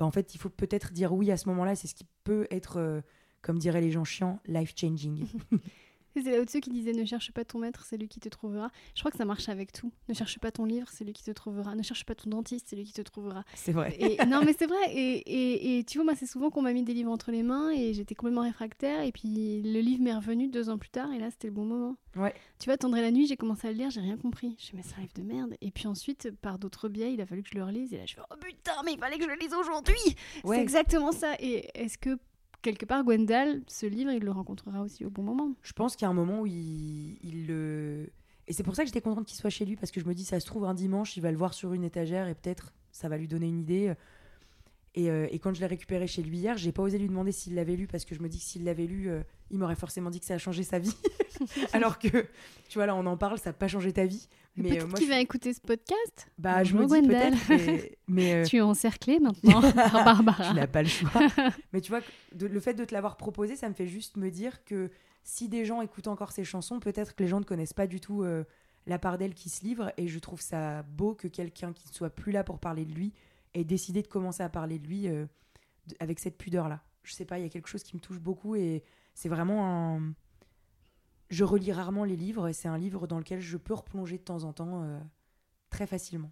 Bah, 0.00 0.04
en 0.04 0.10
fait, 0.10 0.34
il 0.34 0.38
faut 0.38 0.48
peut-être 0.48 0.92
dire 0.92 1.12
oui 1.12 1.30
à 1.30 1.36
ce 1.36 1.48
moment-là, 1.50 1.76
c'est 1.76 1.86
ce 1.86 1.94
qui 1.94 2.08
peut 2.24 2.48
être, 2.50 2.78
euh, 2.78 3.02
comme 3.40 3.56
diraient 3.56 3.82
les 3.82 3.92
gens 3.92 4.02
chiants, 4.02 4.40
life-changing. 4.46 5.24
C'est 6.22 6.36
là 6.36 6.44
dessus 6.44 6.60
qui 6.60 6.70
disait 6.70 6.92
ne 6.92 7.04
cherche 7.04 7.32
pas 7.32 7.44
ton 7.44 7.58
maître, 7.58 7.84
c'est 7.84 7.96
lui 7.96 8.08
qui 8.08 8.20
te 8.20 8.28
trouvera. 8.28 8.70
Je 8.94 9.00
crois 9.00 9.10
que 9.10 9.16
ça 9.16 9.24
marche 9.24 9.48
avec 9.48 9.72
tout. 9.72 9.92
Ne 10.08 10.14
cherche 10.14 10.38
pas 10.38 10.50
ton 10.50 10.64
livre, 10.64 10.88
c'est 10.90 11.04
lui 11.04 11.12
qui 11.12 11.22
te 11.22 11.30
trouvera. 11.30 11.74
Ne 11.74 11.82
cherche 11.82 12.04
pas 12.04 12.14
ton 12.14 12.30
dentiste, 12.30 12.68
c'est 12.70 12.76
lui 12.76 12.84
qui 12.84 12.92
te 12.92 13.02
trouvera. 13.02 13.44
C'est 13.54 13.72
vrai. 13.72 13.96
Et, 13.98 14.16
non, 14.26 14.42
mais 14.44 14.54
c'est 14.58 14.66
vrai. 14.66 14.92
Et, 14.92 15.78
et, 15.78 15.84
tu 15.84 15.98
vois, 15.98 16.04
moi, 16.04 16.14
c'est 16.14 16.26
souvent 16.26 16.50
qu'on 16.50 16.62
m'a 16.62 16.72
mis 16.72 16.84
des 16.84 16.94
livres 16.94 17.10
entre 17.10 17.30
les 17.30 17.42
mains 17.42 17.70
et 17.70 17.92
j'étais 17.94 18.14
complètement 18.14 18.42
réfractaire. 18.42 19.02
Et 19.02 19.12
puis 19.12 19.62
le 19.62 19.80
livre 19.80 20.02
m'est 20.02 20.14
revenu 20.14 20.48
deux 20.48 20.70
ans 20.70 20.78
plus 20.78 20.90
tard 20.90 21.12
et 21.12 21.18
là, 21.18 21.30
c'était 21.30 21.48
le 21.48 21.54
bon 21.54 21.64
moment. 21.64 21.96
Ouais. 22.16 22.34
Tu 22.58 22.66
vois, 22.66 22.76
Tendre 22.76 22.96
la 22.96 23.10
nuit, 23.10 23.26
j'ai 23.26 23.36
commencé 23.36 23.68
à 23.68 23.72
le 23.72 23.78
lire, 23.78 23.90
j'ai 23.90 24.00
rien 24.00 24.16
compris. 24.16 24.56
Je 24.58 24.72
me 24.72 24.76
mais 24.76 24.82
c'est 24.82 24.96
un 24.96 25.00
livre 25.00 25.14
de 25.14 25.22
merde. 25.22 25.56
Et 25.60 25.70
puis 25.70 25.86
ensuite, 25.86 26.30
par 26.42 26.58
d'autres 26.58 26.88
biais, 26.88 27.12
il 27.12 27.20
a 27.20 27.26
fallu 27.26 27.42
que 27.42 27.48
je 27.50 27.56
le 27.56 27.64
relise. 27.64 27.92
Et 27.94 27.96
là, 27.96 28.04
je 28.06 28.14
fais 28.14 28.20
oh 28.30 28.34
putain, 28.38 28.72
mais 28.84 28.92
il 28.92 28.98
fallait 28.98 29.16
que 29.16 29.24
je 29.24 29.30
le 29.30 29.36
lise 29.36 29.54
aujourd'hui. 29.54 29.96
C'est 30.44 30.60
exactement 30.60 31.12
ça. 31.12 31.34
Et 31.40 31.70
est-ce 31.74 31.98
que 31.98 32.18
quelque 32.66 32.84
part, 32.84 33.04
Gwendal, 33.04 33.62
ce 33.68 33.86
livre, 33.86 34.10
il 34.10 34.24
le 34.24 34.32
rencontrera 34.32 34.82
aussi 34.82 35.04
au 35.04 35.10
bon 35.10 35.22
moment. 35.22 35.52
Je 35.62 35.72
pense 35.72 35.94
qu'il 35.94 36.04
y 36.04 36.06
a 36.06 36.10
un 36.10 36.14
moment 36.14 36.40
où 36.40 36.46
il, 36.46 37.46
le. 37.46 38.10
Et 38.48 38.52
c'est 38.52 38.64
pour 38.64 38.74
ça 38.74 38.82
que 38.82 38.88
j'étais 38.88 39.00
contente 39.00 39.24
qu'il 39.24 39.36
soit 39.36 39.50
chez 39.50 39.64
lui, 39.64 39.76
parce 39.76 39.92
que 39.92 40.00
je 40.00 40.06
me 40.06 40.14
dis, 40.14 40.24
ça 40.24 40.40
se 40.40 40.46
trouve, 40.46 40.64
un 40.64 40.74
dimanche, 40.74 41.16
il 41.16 41.20
va 41.20 41.30
le 41.30 41.36
voir 41.36 41.54
sur 41.54 41.72
une 41.74 41.84
étagère 41.84 42.26
et 42.26 42.34
peut-être 42.34 42.72
ça 42.90 43.08
va 43.08 43.18
lui 43.18 43.28
donner 43.28 43.46
une 43.46 43.60
idée. 43.60 43.94
Euh, 44.98 45.28
et, 45.30 45.38
quand 45.38 45.54
je 45.54 45.60
l'ai 45.60 45.66
récupéré 45.66 46.08
chez 46.08 46.22
lui 46.22 46.38
hier, 46.38 46.56
j'ai 46.56 46.72
pas 46.72 46.82
osé 46.82 46.98
lui 46.98 47.08
demander 47.08 47.30
s'il 47.30 47.54
l'avait 47.54 47.76
lu 47.76 47.86
parce 47.86 48.04
que 48.04 48.14
je 48.14 48.20
me 48.20 48.28
dis 48.28 48.38
que 48.38 48.44
s'il 48.44 48.64
l'avait 48.64 48.86
lu, 48.86 49.10
euh, 49.10 49.22
il 49.50 49.58
m'aurait 49.58 49.76
forcément 49.76 50.10
dit 50.10 50.18
que 50.18 50.26
ça 50.26 50.34
a 50.34 50.38
changé 50.38 50.64
sa 50.64 50.80
vie. 50.80 50.96
Alors 51.72 51.98
que, 51.98 52.08
tu 52.68 52.78
vois, 52.78 52.86
là, 52.86 52.96
on 52.96 53.06
en 53.06 53.16
parle, 53.16 53.38
ça 53.38 53.50
n'a 53.50 53.52
pas 53.52 53.68
changé 53.68 53.92
ta 53.92 54.06
vie. 54.06 54.26
Mais 54.56 54.70
peut-être 54.70 54.86
euh, 54.86 54.92
qu'il 54.92 55.08
va 55.08 55.20
écouter 55.20 55.52
ce 55.52 55.60
podcast. 55.60 56.30
Bah, 56.38 56.64
je 56.64 56.74
me 56.74 56.86
dis 56.86 57.06
peut-être. 57.06 57.92
Mais, 58.08 58.42
tu 58.46 58.56
es 58.56 58.60
encerclé 58.60 59.18
maintenant 59.18 59.60
par 59.72 60.04
Barbara. 60.04 60.48
tu 60.48 60.54
n'as 60.54 60.66
pas 60.66 60.82
le 60.82 60.88
choix. 60.88 61.10
mais 61.72 61.80
tu 61.80 61.90
vois, 61.90 62.00
le 62.38 62.60
fait 62.60 62.74
de 62.74 62.84
te 62.84 62.94
l'avoir 62.94 63.16
proposé, 63.16 63.56
ça 63.56 63.68
me 63.68 63.74
fait 63.74 63.86
juste 63.86 64.16
me 64.16 64.30
dire 64.30 64.64
que 64.64 64.90
si 65.22 65.48
des 65.48 65.64
gens 65.64 65.82
écoutent 65.82 66.08
encore 66.08 66.32
ces 66.32 66.44
chansons, 66.44 66.80
peut-être 66.80 67.14
que 67.14 67.22
les 67.22 67.28
gens 67.28 67.40
ne 67.40 67.44
connaissent 67.44 67.74
pas 67.74 67.86
du 67.86 68.00
tout 68.00 68.24
la 68.86 68.98
part 68.98 69.18
d'elle 69.18 69.34
qui 69.34 69.48
se 69.48 69.64
livre. 69.64 69.92
Et 69.96 70.08
je 70.08 70.18
trouve 70.18 70.40
ça 70.40 70.82
beau 70.82 71.14
que 71.14 71.28
quelqu'un 71.28 71.72
qui 71.72 71.88
ne 71.88 71.92
soit 71.92 72.10
plus 72.10 72.32
là 72.32 72.44
pour 72.44 72.58
parler 72.58 72.84
de 72.84 72.92
lui 72.92 73.12
et 73.56 73.64
décidé 73.64 74.02
de 74.02 74.06
commencer 74.06 74.42
à 74.42 74.50
parler 74.50 74.78
de 74.78 74.86
lui 74.86 75.08
euh, 75.08 75.24
avec 75.98 76.18
cette 76.18 76.36
pudeur-là. 76.36 76.82
Je 77.02 77.12
sais 77.14 77.24
pas, 77.24 77.38
il 77.38 77.42
y 77.42 77.46
a 77.46 77.48
quelque 77.48 77.68
chose 77.68 77.82
qui 77.82 77.96
me 77.96 78.00
touche 78.00 78.18
beaucoup 78.18 78.54
et 78.54 78.84
c'est 79.14 79.28
vraiment 79.28 79.96
un. 79.96 80.12
Je 81.30 81.44
relis 81.44 81.72
rarement 81.72 82.04
les 82.04 82.16
livres 82.16 82.48
et 82.48 82.52
c'est 82.52 82.68
un 82.68 82.78
livre 82.78 83.06
dans 83.06 83.18
lequel 83.18 83.40
je 83.40 83.56
peux 83.56 83.74
replonger 83.74 84.18
de 84.18 84.22
temps 84.22 84.44
en 84.44 84.52
temps 84.52 84.82
euh, 84.82 84.98
très 85.70 85.86
facilement. 85.86 86.30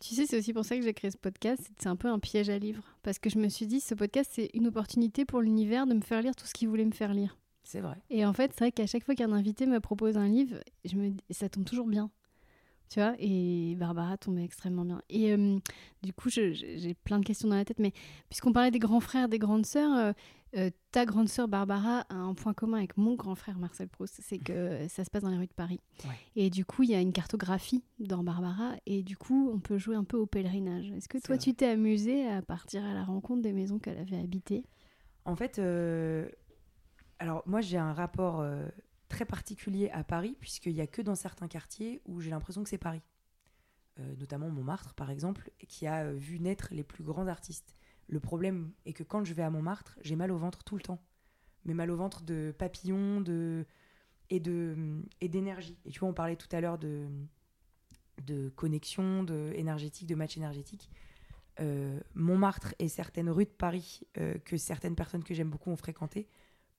Tu 0.00 0.14
sais, 0.14 0.26
c'est 0.26 0.38
aussi 0.38 0.52
pour 0.52 0.64
ça 0.64 0.76
que 0.76 0.82
j'ai 0.82 0.94
créé 0.94 1.10
ce 1.10 1.16
podcast. 1.16 1.70
C'est 1.78 1.88
un 1.88 1.96
peu 1.96 2.08
un 2.08 2.18
piège 2.18 2.50
à 2.50 2.58
livres. 2.58 2.82
Parce 3.02 3.18
que 3.18 3.30
je 3.30 3.38
me 3.38 3.48
suis 3.48 3.66
dit, 3.66 3.80
ce 3.80 3.94
podcast, 3.94 4.30
c'est 4.34 4.50
une 4.54 4.66
opportunité 4.66 5.24
pour 5.24 5.40
l'univers 5.40 5.86
de 5.86 5.94
me 5.94 6.00
faire 6.00 6.22
lire 6.22 6.34
tout 6.34 6.46
ce 6.46 6.54
qu'il 6.54 6.68
voulait 6.68 6.84
me 6.84 6.92
faire 6.92 7.14
lire. 7.14 7.38
C'est 7.62 7.80
vrai. 7.80 7.96
Et 8.08 8.24
en 8.24 8.32
fait, 8.32 8.52
c'est 8.52 8.64
vrai 8.64 8.72
qu'à 8.72 8.86
chaque 8.86 9.04
fois 9.04 9.14
qu'un 9.14 9.32
invité 9.32 9.66
me 9.66 9.78
propose 9.78 10.16
un 10.16 10.28
livre, 10.28 10.56
je 10.84 10.96
me... 10.96 11.12
ça 11.30 11.48
tombe 11.48 11.64
toujours 11.64 11.86
bien 11.86 12.10
tu 12.90 12.98
vois, 12.98 13.14
et 13.20 13.76
Barbara 13.76 14.18
tombait 14.18 14.44
extrêmement 14.44 14.84
bien. 14.84 15.00
Et 15.08 15.32
euh, 15.32 15.58
du 16.02 16.12
coup, 16.12 16.28
j'ai 16.28 16.94
plein 17.04 17.20
de 17.20 17.24
questions 17.24 17.48
dans 17.48 17.54
la 17.54 17.64
tête, 17.64 17.78
mais 17.78 17.92
puisqu'on 18.28 18.52
parlait 18.52 18.72
des 18.72 18.80
grands 18.80 18.98
frères, 18.98 19.28
des 19.28 19.38
grandes 19.38 19.64
sœurs, 19.64 19.96
euh, 19.96 20.12
euh, 20.56 20.70
ta 20.90 21.04
grande 21.04 21.28
sœur 21.28 21.48
Barbara 21.48 22.00
a 22.08 22.14
un 22.14 22.34
point 22.34 22.54
commun 22.54 22.78
avec 22.78 22.96
mon 22.96 23.14
grand 23.14 23.34
frère 23.34 23.58
Marcel 23.58 23.88
Proust, 23.88 24.20
c'est 24.22 24.38
que 24.38 24.86
ça 24.88 25.04
se 25.04 25.10
passe 25.10 25.22
dans 25.22 25.30
les 25.30 25.36
rues 25.36 25.46
de 25.46 25.52
Paris. 25.52 25.80
Et 26.36 26.50
du 26.50 26.64
coup, 26.64 26.82
il 26.82 26.90
y 26.90 26.94
a 26.94 27.00
une 27.00 27.12
cartographie 27.12 27.84
dans 27.98 28.24
Barbara, 28.24 28.74
et 28.86 29.02
du 29.02 29.16
coup, 29.16 29.50
on 29.52 29.60
peut 29.60 29.78
jouer 29.78 29.96
un 29.96 30.04
peu 30.04 30.16
au 30.16 30.26
pèlerinage. 30.26 30.90
Est-ce 30.92 31.08
que 31.08 31.18
toi, 31.18 31.38
tu 31.38 31.54
t'es 31.54 31.68
amusé 31.68 32.28
à 32.28 32.42
partir 32.42 32.84
à 32.84 32.94
la 32.94 33.04
rencontre 33.04 33.42
des 33.42 33.52
maisons 33.52 33.78
qu'elle 33.78 33.98
avait 33.98 34.18
habitées? 34.18 34.64
En 35.24 35.36
fait, 35.36 35.60
alors 37.18 37.42
moi, 37.46 37.60
j'ai 37.60 37.78
un 37.78 37.92
rapport 37.92 38.44
très 39.10 39.26
particulier 39.26 39.90
à 39.90 40.02
Paris, 40.04 40.36
puisqu'il 40.40 40.74
n'y 40.74 40.80
a 40.80 40.86
que 40.86 41.02
dans 41.02 41.14
certains 41.14 41.48
quartiers 41.48 42.00
où 42.06 42.20
j'ai 42.20 42.30
l'impression 42.30 42.62
que 42.62 42.70
c'est 42.70 42.78
Paris. 42.78 43.02
Euh, 43.98 44.16
notamment 44.16 44.48
Montmartre, 44.48 44.94
par 44.94 45.10
exemple, 45.10 45.50
qui 45.68 45.86
a 45.86 46.04
euh, 46.04 46.14
vu 46.14 46.40
naître 46.40 46.68
les 46.70 46.84
plus 46.84 47.04
grands 47.04 47.26
artistes. 47.26 47.76
Le 48.10 48.18
problème 48.18 48.72
est 48.86 48.92
que 48.92 49.04
quand 49.04 49.24
je 49.24 49.32
vais 49.34 49.42
à 49.42 49.50
Montmartre, 49.50 49.96
j'ai 50.02 50.16
mal 50.16 50.32
au 50.32 50.36
ventre 50.36 50.64
tout 50.64 50.74
le 50.74 50.82
temps. 50.82 51.00
Mais 51.64 51.74
mal 51.74 51.90
au 51.92 51.96
ventre 51.96 52.22
de 52.22 52.52
papillons 52.58 53.20
de... 53.20 53.64
et 54.30 54.40
de 54.40 55.02
et 55.20 55.28
d'énergie. 55.28 55.78
Et 55.84 55.90
tu 55.90 56.00
vois, 56.00 56.08
on 56.08 56.14
parlait 56.14 56.36
tout 56.36 56.48
à 56.50 56.60
l'heure 56.60 56.78
de, 56.78 57.06
de 58.26 58.48
connexion, 58.48 59.22
de 59.22 59.52
énergétique, 59.54 60.08
de 60.08 60.16
match 60.16 60.36
énergétique. 60.36 60.90
Euh, 61.60 62.00
Montmartre 62.14 62.74
et 62.80 62.88
certaines 62.88 63.30
rues 63.30 63.44
de 63.44 63.50
Paris 63.50 64.02
que 64.44 64.56
certaines 64.56 64.96
personnes 64.96 65.22
que 65.22 65.34
j'aime 65.34 65.50
beaucoup 65.50 65.70
ont 65.70 65.76
fréquentées 65.76 66.26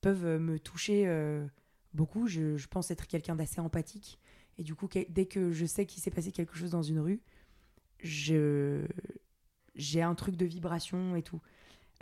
peuvent 0.02 0.38
me 0.38 0.58
toucher 0.58 1.06
beaucoup. 1.94 2.26
Je, 2.26 2.66
pense 2.66 2.90
être 2.90 3.06
quelqu'un 3.06 3.36
d'assez 3.36 3.60
empathique. 3.60 4.18
Et 4.58 4.64
du 4.64 4.74
coup, 4.74 4.88
dès 5.08 5.26
que 5.26 5.50
je 5.50 5.64
sais 5.64 5.86
qu'il 5.86 6.02
s'est 6.02 6.10
passé 6.10 6.30
quelque 6.30 6.56
chose 6.56 6.72
dans 6.72 6.82
une 6.82 7.00
rue, 7.00 7.22
je 8.02 8.86
j'ai 9.74 10.02
un 10.02 10.14
truc 10.14 10.36
de 10.36 10.46
vibration 10.46 11.16
et 11.16 11.22
tout. 11.22 11.40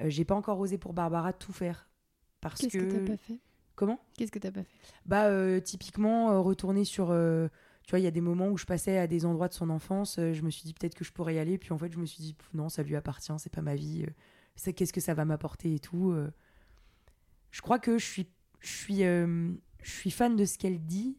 Euh, 0.01 0.09
j'ai 0.09 0.25
pas 0.25 0.35
encore 0.35 0.59
osé 0.59 0.79
pour 0.79 0.93
Barbara 0.93 1.33
tout 1.33 1.53
faire 1.53 1.89
parce 2.41 2.61
Qu'est-ce 2.61 2.79
que, 2.79 2.85
t'as 2.85 3.13
pas 3.13 3.17
fait? 3.17 3.39
Comment? 3.75 4.01
Qu'est-ce 4.17 4.33
que 4.33 4.39
t'as 4.39 4.51
pas 4.51 4.63
fait? 4.63 4.79
Bah 5.07 5.27
euh, 5.27 5.61
typiquement 5.61 6.31
euh, 6.31 6.41
retourner 6.41 6.85
sur 6.85 7.07
tu 7.07 7.91
vois, 7.91 7.99
il 7.99 8.05
y 8.05 8.09
a 8.09 8.13
des 8.13 8.21
moments 8.21 8.49
où 8.49 8.57
je 8.57 8.67
passais 8.67 8.99
à 8.99 9.07
des 9.07 9.27
endroits 9.27 9.49
de 9.49 9.55
son 9.55 9.69
enfance, 9.71 10.17
je 10.19 10.43
me 10.43 10.51
suis 10.51 10.63
dit 10.63 10.75
peut-être 10.75 10.95
que 10.95 11.05
je 11.05 11.13
pourrais 11.13 11.35
y 11.35 11.39
aller, 11.39 11.59
puis 11.59 11.73
en 11.73 11.79
fait 11.79 11.93
je 11.93 11.99
me 11.99 12.07
suis 12.07 12.23
dit 12.23 12.37
non, 12.55 12.69
ça 12.69 12.83
lui 12.83 12.95
appartient, 12.95 13.33
c'est 13.39 13.53
pas 13.53 13.63
ma 13.63 13.75
vie, 13.75 14.07
c'est 14.55 14.73
qu'est-ce 14.73 14.93
que 14.93 15.01
ça 15.01 15.15
va 15.15 15.25
m'apporter 15.25 15.75
et 15.75 15.81
tout. 15.81 16.15
Je 17.51 17.61
crois 17.63 17.79
que 17.79 17.99
je 17.99 18.05
suis 18.05 18.29
je 18.61 18.69
suis 18.69 19.03
je 19.83 19.91
suis 19.91 20.11
fan 20.11 20.37
de 20.37 20.45
ce 20.45 20.59
qu'elle 20.59 20.85
dit, 20.85 21.17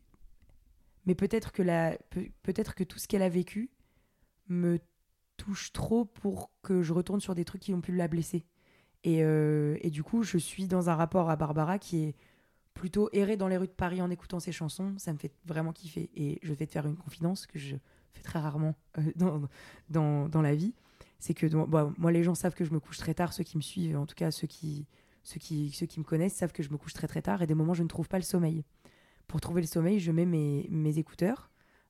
mais 1.06 1.16
peut-être 1.16 1.52
que, 1.52 1.62
la, 1.62 1.98
peut-être 2.44 2.76
que 2.76 2.84
tout 2.84 3.00
ce 3.00 3.08
qu'elle 3.08 3.24
a 3.24 3.30
vécu 3.30 3.70
me 4.48 4.80
touche 5.42 5.74
trop 5.74 6.06
pour 6.06 6.52
que 6.62 6.84
je 6.84 6.94
retourne 6.94 7.20
sur 7.20 7.34
des 7.34 7.46
trucs 7.46 7.62
qui 7.62 7.74
ont 7.74 7.82
pu 7.82 7.96
la 7.96 8.08
blesser. 8.08 8.46
Et, 9.04 9.24
euh, 9.24 9.76
et, 9.82 9.90
du 9.90 10.04
coup, 10.04 10.22
je 10.22 10.38
suis 10.38 10.68
dans 10.68 10.92
un 10.92 10.96
rapport 10.96 11.32
à 11.32 11.36
Barbara 11.36 11.80
qui 11.80 12.04
est 12.04 12.16
plutôt 12.76 13.10
erré 13.12 13.38
dans 13.38 13.48
les 13.48 13.58
rues 13.58 13.68
de 13.68 13.72
Paris 13.72 14.04
en 14.04 14.12
écoutant 14.12 14.40
ses 14.40 14.52
chansons. 14.52 14.94
Ça 14.98 15.12
me 15.12 15.18
fait 15.18 15.34
vraiment 15.46 15.74
kiffer. 15.74 16.12
Et 16.16 16.38
je 16.44 16.54
vais 16.54 16.68
te 16.68 16.72
faire 16.72 16.86
une 16.86 16.96
confidence 16.96 17.48
que 17.48 17.58
je 17.58 17.76
fais 18.14 18.22
très 18.22 18.38
rarement 18.38 18.76
euh, 19.00 19.02
dans, 19.16 19.42
dans, 19.90 20.30
dans, 20.30 20.42
la 20.44 20.54
vie. 20.54 20.76
C'est 21.18 21.34
que 21.34 21.48
moi, 21.98 22.12
les 22.12 22.24
gens 22.24 22.36
savent 22.36 22.54
que 22.54 22.64
je 22.64 22.72
me 22.72 22.80
couche 22.80 22.98
très 22.98 23.16
tard, 23.16 23.34
ceux 23.34 23.44
qui 23.44 23.58
me 23.58 23.64
suivent, 23.64 23.98
en 23.98 24.06
tout 24.06 24.16
cas 24.16 24.30
ceux 24.30 24.48
qui, 24.48 24.86
ceux 25.24 25.40
qui, 25.40 25.72
ceux 25.72 25.88
qui 25.88 26.00
me 26.00 26.06
connaissent 26.06 26.36
savent 26.36 26.52
que 26.52 26.64
je 26.64 26.70
me 26.70 26.78
couche 26.78 26.94
très 26.94 27.08
très 27.08 27.22
tard 27.22 27.42
et 27.42 27.48
des 27.48 27.54
moments 27.56 27.74
je 27.74 27.84
ne 27.84 27.88
trouve 27.88 28.08
pas 28.08 28.18
le 28.18 28.24
sommeil. 28.24 28.64
Pour 29.28 29.42
trouver 29.42 29.62
le 29.62 29.68
sommeil, 29.68 30.00
je 30.00 30.12
mets 30.12 30.26
mes, 30.26 30.68
mes 30.70 31.00
écouteurs. 31.00 31.50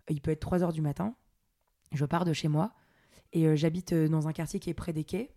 Il 0.09 0.21
peut 0.21 0.31
être 0.31 0.39
3 0.39 0.63
heures 0.63 0.73
du 0.73 0.81
matin. 0.81 1.15
Je 1.91 2.05
pars 2.05 2.23
de 2.23 2.33
chez 2.33 2.47
moi 2.47 2.73
et 3.33 3.47
euh, 3.47 3.55
j'habite 3.55 3.93
euh, 3.93 4.07
dans 4.07 4.27
un 4.27 4.33
quartier 4.33 4.59
qui 4.59 4.69
est 4.69 4.73
près 4.73 4.93
des 4.93 5.03
quais. 5.03 5.31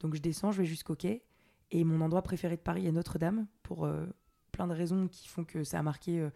Donc 0.00 0.14
je 0.14 0.20
descends, 0.20 0.52
je 0.52 0.58
vais 0.58 0.66
jusqu'au 0.66 0.94
quai. 0.94 1.22
Et 1.70 1.84
mon 1.84 2.00
endroit 2.00 2.22
préféré 2.22 2.56
de 2.56 2.60
Paris 2.60 2.86
est 2.86 2.92
Notre-Dame 2.92 3.46
pour 3.62 3.84
euh, 3.84 4.06
plein 4.52 4.66
de 4.66 4.74
raisons 4.74 5.08
qui 5.08 5.28
font 5.28 5.44
que 5.44 5.64
ça 5.64 5.78
a 5.78 5.82
marqué 5.82 6.28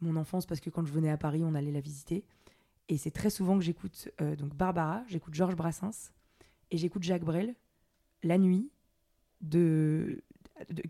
mon 0.00 0.16
enfance 0.16 0.44
parce 0.44 0.60
que 0.60 0.68
quand 0.68 0.84
je 0.84 0.92
venais 0.92 1.10
à 1.10 1.16
Paris, 1.16 1.42
on 1.44 1.54
allait 1.54 1.72
la 1.72 1.80
visiter. 1.80 2.26
Et 2.90 2.98
c'est 2.98 3.10
très 3.10 3.30
souvent 3.30 3.56
que 3.56 3.64
j'écoute 3.64 4.10
donc 4.36 4.54
Barbara, 4.54 5.02
j'écoute 5.06 5.32
Georges 5.32 5.56
Brassens 5.56 6.12
et 6.70 6.76
j'écoute 6.76 7.02
Jacques 7.02 7.24
Brel 7.24 7.54
la 8.22 8.36
nuit 8.36 8.70
de 9.40 10.22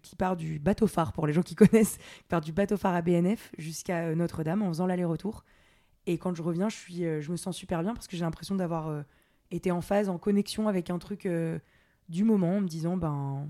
qui 0.02 0.16
part 0.16 0.36
du 0.36 0.58
bateau 0.58 0.88
phare, 0.88 1.12
pour 1.12 1.28
les 1.28 1.32
gens 1.32 1.42
qui 1.42 1.54
connaissent, 1.54 1.98
qui 1.98 2.28
part 2.28 2.40
du 2.40 2.52
bateau 2.52 2.76
phare 2.76 2.96
à 2.96 3.02
BNF 3.02 3.52
jusqu'à 3.56 4.12
Notre-Dame 4.16 4.62
en 4.62 4.68
faisant 4.68 4.86
l'aller-retour. 4.86 5.44
Et 6.06 6.18
quand 6.18 6.34
je 6.34 6.42
reviens, 6.42 6.68
je, 6.68 6.76
suis, 6.76 7.04
je 7.22 7.30
me 7.30 7.36
sens 7.36 7.56
super 7.56 7.82
bien 7.84 7.94
parce 7.94 8.08
que 8.08 8.16
j'ai 8.16 8.24
l'impression 8.24 8.56
d'avoir 8.56 9.04
euh, 9.52 9.56
été 9.56 9.70
en 9.70 9.80
phase, 9.80 10.08
en 10.08 10.18
connexion 10.18 10.68
avec 10.68 10.90
un 10.90 10.98
truc 10.98 11.28
du 12.08 12.24
moment, 12.24 12.56
en 12.56 12.60
me 12.60 12.68
disant, 12.68 12.96
ben, 12.96 13.48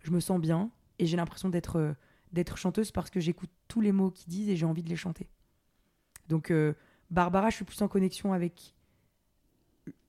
je 0.00 0.10
me 0.10 0.20
sens 0.20 0.40
bien 0.40 0.70
et 0.98 1.06
j'ai 1.06 1.16
l'impression 1.16 1.48
d'être 1.48 1.94
d'être 2.32 2.56
chanteuse 2.56 2.90
parce 2.90 3.08
que 3.08 3.20
j'écoute 3.20 3.50
tous 3.68 3.80
les 3.80 3.92
mots 3.92 4.10
qu'ils 4.10 4.28
disent 4.28 4.48
et 4.48 4.56
j'ai 4.56 4.66
envie 4.66 4.82
de 4.82 4.88
les 4.88 4.96
chanter. 4.96 5.28
Donc, 6.28 6.52
Barbara, 7.10 7.50
je 7.50 7.56
suis 7.56 7.64
plus 7.64 7.80
en 7.82 7.88
connexion 7.88 8.32
avec 8.32 8.74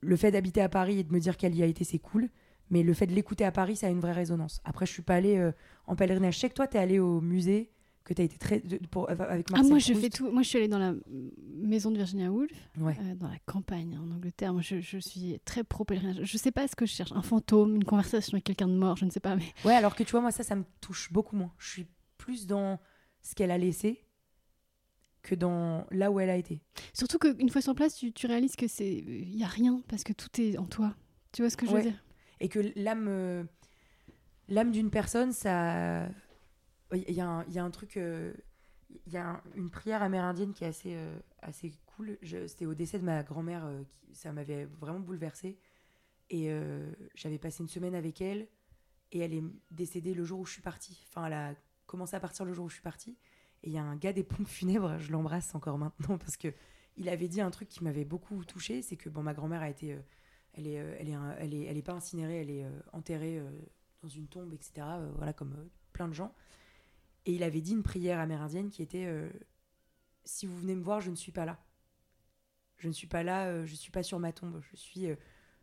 le 0.02 0.16
fait 0.16 0.32
d'habiter 0.32 0.62
à 0.62 0.70
Paris 0.70 1.00
et 1.00 1.04
de 1.04 1.14
me 1.14 1.20
dire 1.20 1.38
qu'elle 1.38 1.56
y 1.56 1.64
a 1.64 1.66
été, 1.66 1.84
c'est 1.84 2.00
cool. 2.00 2.30
Mais 2.70 2.84
le 2.84 2.94
fait 2.94 3.08
de 3.08 3.14
l'écouter 3.14 3.46
à 3.46 3.52
Paris, 3.52 3.78
ça 3.78 3.88
a 3.88 3.90
une 3.90 4.00
vraie 4.00 4.14
résonance. 4.14 4.62
Après, 4.66 4.86
je 4.86 4.92
suis 4.92 5.02
pas 5.02 5.16
allée 5.16 5.38
euh, 5.38 5.52
en 5.86 5.96
pèlerinage. 5.96 6.36
Je 6.36 6.40
sais 6.40 6.50
que 6.50 6.56
toi, 6.56 6.68
tu 6.68 6.78
es 6.78 6.80
allé 6.80 7.00
au 7.00 7.22
musée 7.22 7.72
que 8.08 8.14
tu 8.14 8.22
as 8.22 8.26
été 8.26 8.38
très. 8.38 8.62
de- 8.62 8.78
pour, 8.90 9.10
avec 9.10 9.22
Ah, 9.50 9.52
Marcel 9.58 9.70
moi, 9.70 9.80
je 9.80 9.94
fais 9.94 10.10
tout. 10.10 10.32
Moi, 10.32 10.42
je 10.42 10.48
suis 10.48 10.58
allée 10.58 10.70
dans 10.70 10.80
la 10.80 10.94
maison 11.56 11.92
de 11.92 11.98
Virginia 11.98 12.32
Woolf, 12.32 12.52
Ouais. 12.80 12.96
euh, 13.02 13.16
dans 13.16 13.28
la 13.28 13.38
campagne 13.46 13.98
en 13.98 14.10
Angleterre. 14.12 14.54
Moi, 14.54 14.62
je, 14.62 14.80
je 14.80 14.98
suis 14.98 15.38
très 15.44 15.66
pro 15.66 15.84
pèlerinage. 15.84 16.20
Je 16.24 16.38
sais 16.38 16.52
pas 16.52 16.66
ce 16.70 16.76
que 16.78 16.86
je 16.86 16.94
cherche. 16.94 17.12
Un 17.12 17.22
fantôme, 17.22 17.76
une 17.76 17.84
conversation 17.84 18.36
avec 18.36 18.46
quelqu'un 18.46 18.70
de 18.70 18.74
mort, 18.78 18.96
je 18.96 19.04
ne 19.04 19.10
sais 19.10 19.20
pas. 19.20 19.36
Mais 19.36 19.44
Ouais, 19.66 19.76
alors 19.76 19.94
que 19.94 20.04
tu 20.04 20.12
vois, 20.12 20.22
moi, 20.22 20.32
ça, 20.32 20.44
ça 20.44 20.56
me 20.56 20.64
touche 20.80 21.12
beaucoup 21.12 21.36
moins. 21.36 21.52
Je 21.58 21.70
suis 21.70 21.88
plus 22.18 22.48
dans 22.48 22.80
ce 23.22 23.36
qu'elle 23.36 23.52
a 23.52 23.58
laissé 23.58 24.06
que 25.22 25.36
dans 25.36 25.86
là 25.92 26.10
où 26.10 26.22
elle 26.22 26.30
a 26.30 26.38
été. 26.38 26.62
surtout 26.94 27.18
qu'une 27.20 27.50
fois 27.50 27.60
sur 27.62 27.76
place, 27.76 27.96
tu, 27.96 28.14
tu 28.14 28.28
réalises 28.28 28.56
que 28.56 28.68
c'est, 28.70 28.90
il 28.90 29.36
y 29.36 29.44
a 29.44 29.48
rien 29.48 29.82
parce 29.90 30.06
que 30.06 30.14
tout 30.14 30.30
est 30.40 30.58
en 30.58 30.66
toi. 30.66 30.96
Tu 31.34 31.42
vois 31.42 31.50
ce 31.50 31.58
que 31.58 31.66
je 31.66 31.72
Ouais. 31.74 31.82
veux 31.84 31.90
dire? 31.92 32.02
Et 32.40 32.48
que 32.48 32.60
l'âme 32.78 33.08
euh, 33.10 33.44
l'âme 34.48 34.72
d'une 34.72 34.90
personne, 34.90 35.34
ça. 35.34 36.08
Il 36.94 37.12
y, 37.14 37.22
a 37.22 37.28
un- 37.28 37.72
truc. 37.72 37.98
euh, 37.98 38.34
Il 39.06 39.12
y 39.12 39.18
a 39.18 39.32
un- 39.32 39.42
une 39.56 39.70
prière 39.70 40.02
amérindienne 40.02 40.54
qui 40.54 40.64
est 40.64 40.68
assez, 40.68 40.96
euh, 40.96 41.20
assez 41.42 41.74
cool. 41.86 42.18
C'était 42.48 42.66
au 42.66 42.74
décès 42.74 43.00
de 43.00 43.04
ma 43.04 43.22
grand-mère, 43.24 43.66
euh, 43.66 43.84
ça 44.14 44.32
m'avait 44.32 44.64
vraiment 44.66 45.00
bouleversée. 45.02 45.58
Et 46.30 46.50
j'avais 47.16 47.38
passé 47.38 47.64
une 47.64 47.70
semaine 47.70 47.96
avec 47.96 48.22
elle. 48.22 48.48
Et 49.14 49.20
elle 49.20 49.34
est 49.34 49.44
décédée 49.72 50.14
le 50.14 50.26
jour 50.26 50.40
où 50.42 50.46
je 50.46 50.52
suis 50.54 50.62
partie. 50.62 51.06
Enfin, 51.08 51.26
elle 51.28 51.34
a 51.34 51.56
commencé 51.86 52.16
à 52.16 52.20
partir 52.20 52.44
le 52.46 52.54
jour 52.54 52.66
où 52.66 52.70
je 52.70 52.74
suis 52.76 52.84
partie. 52.84 53.18
Et 53.64 53.70
il 53.70 53.74
y 53.74 53.78
a 53.78 53.84
un 53.84 53.96
gars 53.96 54.12
des 54.14 54.24
pompes 54.24 54.48
funèbres, 54.48 54.98
je 55.00 55.12
l'embrasse 55.12 55.56
encore 55.56 55.78
maintenant 55.78 56.18
parce 56.18 56.36
que 56.38 56.54
il 56.98 57.08
avait 57.10 57.28
dit 57.30 57.40
un 57.42 57.50
truc 57.52 57.70
qui 57.70 57.84
m'avait 57.84 58.04
beaucoup 58.06 58.44
touchée, 58.44 58.82
c'est 58.82 58.98
que 58.98 59.08
bon, 59.10 59.24
ma 59.24 59.34
grand-mère 59.34 59.62
a 59.62 59.70
été, 59.70 59.98
elle 60.54 60.68
est, 60.68 60.74
elle 60.74 61.10
est, 61.10 61.16
elle 61.40 61.54
est, 61.54 61.64
elle 61.64 61.78
est 61.78 61.82
pas 61.82 61.94
incinérée, 61.94 62.42
elle 62.42 62.50
est 62.50 62.66
enterrée 62.92 63.42
dans 64.02 64.10
une 64.10 64.28
tombe, 64.28 64.54
etc. 64.54 64.86
voilà 65.16 65.32
comme 65.34 65.70
plein 65.94 66.08
de 66.08 66.14
gens. 66.14 66.34
Et 67.28 67.34
il 67.34 67.44
avait 67.44 67.60
dit 67.60 67.74
une 67.74 67.84
prière 67.84 68.20
amérindienne 68.20 68.70
qui 68.70 68.82
était 68.82 69.06
euh, 69.06 69.30
si 70.24 70.48
vous 70.48 70.58
venez 70.58 70.76
me 70.76 70.82
voir, 70.82 71.02
je 71.02 71.12
ne 71.12 71.16
suis 71.16 71.34
pas 71.34 71.46
là. 71.46 71.60
Je 72.78 72.88
ne 72.88 72.94
suis 72.94 73.08
pas 73.08 73.22
là, 73.22 73.48
euh, 73.48 73.66
je 73.66 73.76
suis 73.76 73.92
pas 73.92 74.02
sur 74.02 74.18
ma 74.18 74.32
tombe. 74.32 74.62
Je 74.72 74.78
suis, 74.78 75.08
euh, 75.08 75.16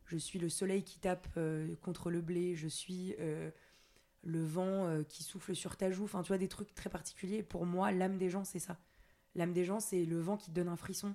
je 0.05 0.19
suis 0.19 0.39
le 0.39 0.51
soleil 0.51 0.85
qui 0.85 0.99
tape 0.99 1.27
contre 1.81 2.11
le 2.11 2.21
blé. 2.21 2.55
Je 2.55 2.69
suis 2.69 3.17
le 4.27 4.45
vent 4.45 5.03
qui 5.09 5.23
souffle 5.23 5.55
sur 5.55 5.77
ta 5.77 5.91
joue. 5.91 6.05
Enfin, 6.05 6.23
tu 6.23 6.29
vois, 6.29 6.39
des 6.39 6.49
trucs 6.49 6.75
très 6.75 6.91
particuliers. 6.91 7.43
Pour 7.43 7.65
moi, 7.65 7.91
l'âme 7.93 8.19
des 8.19 8.29
gens, 8.29 8.45
c'est 8.45 8.59
ça. 8.59 8.79
L'âme 9.35 9.55
des 9.55 9.65
gens, 9.65 9.81
c'est 9.81 10.05
le 10.05 10.21
vent 10.21 10.37
qui 10.37 10.51
te 10.51 10.55
donne 10.55 10.69
un 10.69 10.77
frisson. 10.77 11.15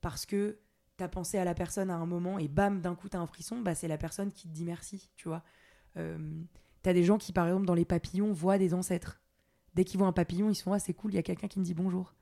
Parce 0.00 0.24
que 0.24 0.58
t'as 0.96 1.08
pensé 1.08 1.36
à 1.36 1.44
la 1.44 1.54
personne 1.54 1.90
à 1.90 1.96
un 1.96 2.06
moment 2.06 2.38
et 2.38 2.48
bam, 2.48 2.80
d'un 2.80 2.94
coup, 2.94 3.10
t'as 3.10 3.18
un 3.18 3.26
frisson. 3.26 3.60
Bah, 3.60 3.74
c'est 3.74 3.88
la 3.88 3.98
personne 3.98 4.32
qui 4.32 4.48
te 4.48 4.54
dit 4.54 4.64
merci, 4.64 5.10
tu 5.16 5.28
vois. 5.28 5.42
T'as 5.94 6.94
des 6.94 7.04
gens 7.04 7.18
qui, 7.18 7.34
par 7.34 7.46
exemple, 7.46 7.66
dans 7.66 7.74
les 7.74 7.84
papillons, 7.84 8.32
voient 8.32 8.56
des 8.56 8.72
ancêtres. 8.72 9.20
Dès 9.74 9.84
qu'ils 9.84 9.98
voient 9.98 10.08
un 10.08 10.12
papillon, 10.12 10.48
ils 10.50 10.54
se 10.54 10.68
Ah, 10.70 10.78
c'est 10.78 10.94
cool, 10.94 11.12
il 11.12 11.16
y 11.16 11.18
a 11.18 11.22
quelqu'un 11.22 11.48
qui 11.48 11.58
me 11.58 11.64
dit 11.64 11.74
bonjour. 11.74 12.14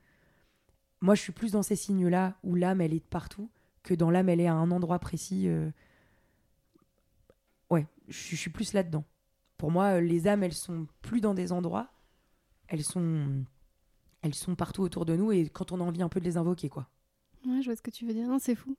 Moi, 1.01 1.15
je 1.15 1.21
suis 1.21 1.33
plus 1.33 1.51
dans 1.51 1.63
ces 1.63 1.75
signes-là 1.75 2.37
où 2.43 2.55
l'âme, 2.55 2.81
elle 2.81 2.93
est 2.93 3.03
partout 3.05 3.49
que 3.83 3.93
dans 3.93 4.09
l'âme, 4.09 4.29
elle 4.29 4.39
est 4.39 4.47
à 4.47 4.53
un 4.53 4.71
endroit 4.71 4.99
précis. 4.99 5.47
euh. 5.47 5.69
Ouais, 7.69 7.87
je 8.07 8.17
suis- 8.17 8.35
je 8.35 8.41
suis 8.41 8.49
plus 8.51 8.73
là-dedans. 8.73 9.03
Pour 9.57 9.71
moi, 9.71 9.97
euh, 9.97 10.01
les 10.01 10.27
âmes, 10.27 10.43
elles 10.43 10.53
sont 10.53 10.87
plus 11.01 11.21
dans 11.21 11.33
des 11.33 11.51
endroits. 11.51 11.89
Elles 12.67 12.83
sont, 12.83 13.43
elles 14.21 14.35
sont 14.35 14.55
partout 14.55 14.81
autour 14.83 15.05
de 15.05 15.15
nous 15.15 15.31
et 15.31 15.49
quand 15.49 15.71
on 15.71 15.81
a 15.81 15.83
envie 15.83 16.01
un 16.03 16.09
peu 16.09 16.19
de 16.19 16.25
les 16.25 16.37
invoquer, 16.37 16.69
quoi. 16.69 16.89
Ouais, 17.45 17.61
je 17.61 17.65
vois 17.65 17.75
ce 17.75 17.81
que 17.81 17.91
tu 17.91 18.05
veux 18.05 18.13
dire. 18.13 18.27
Non, 18.27 18.37
c'est 18.39 18.55
fou. 18.55 18.75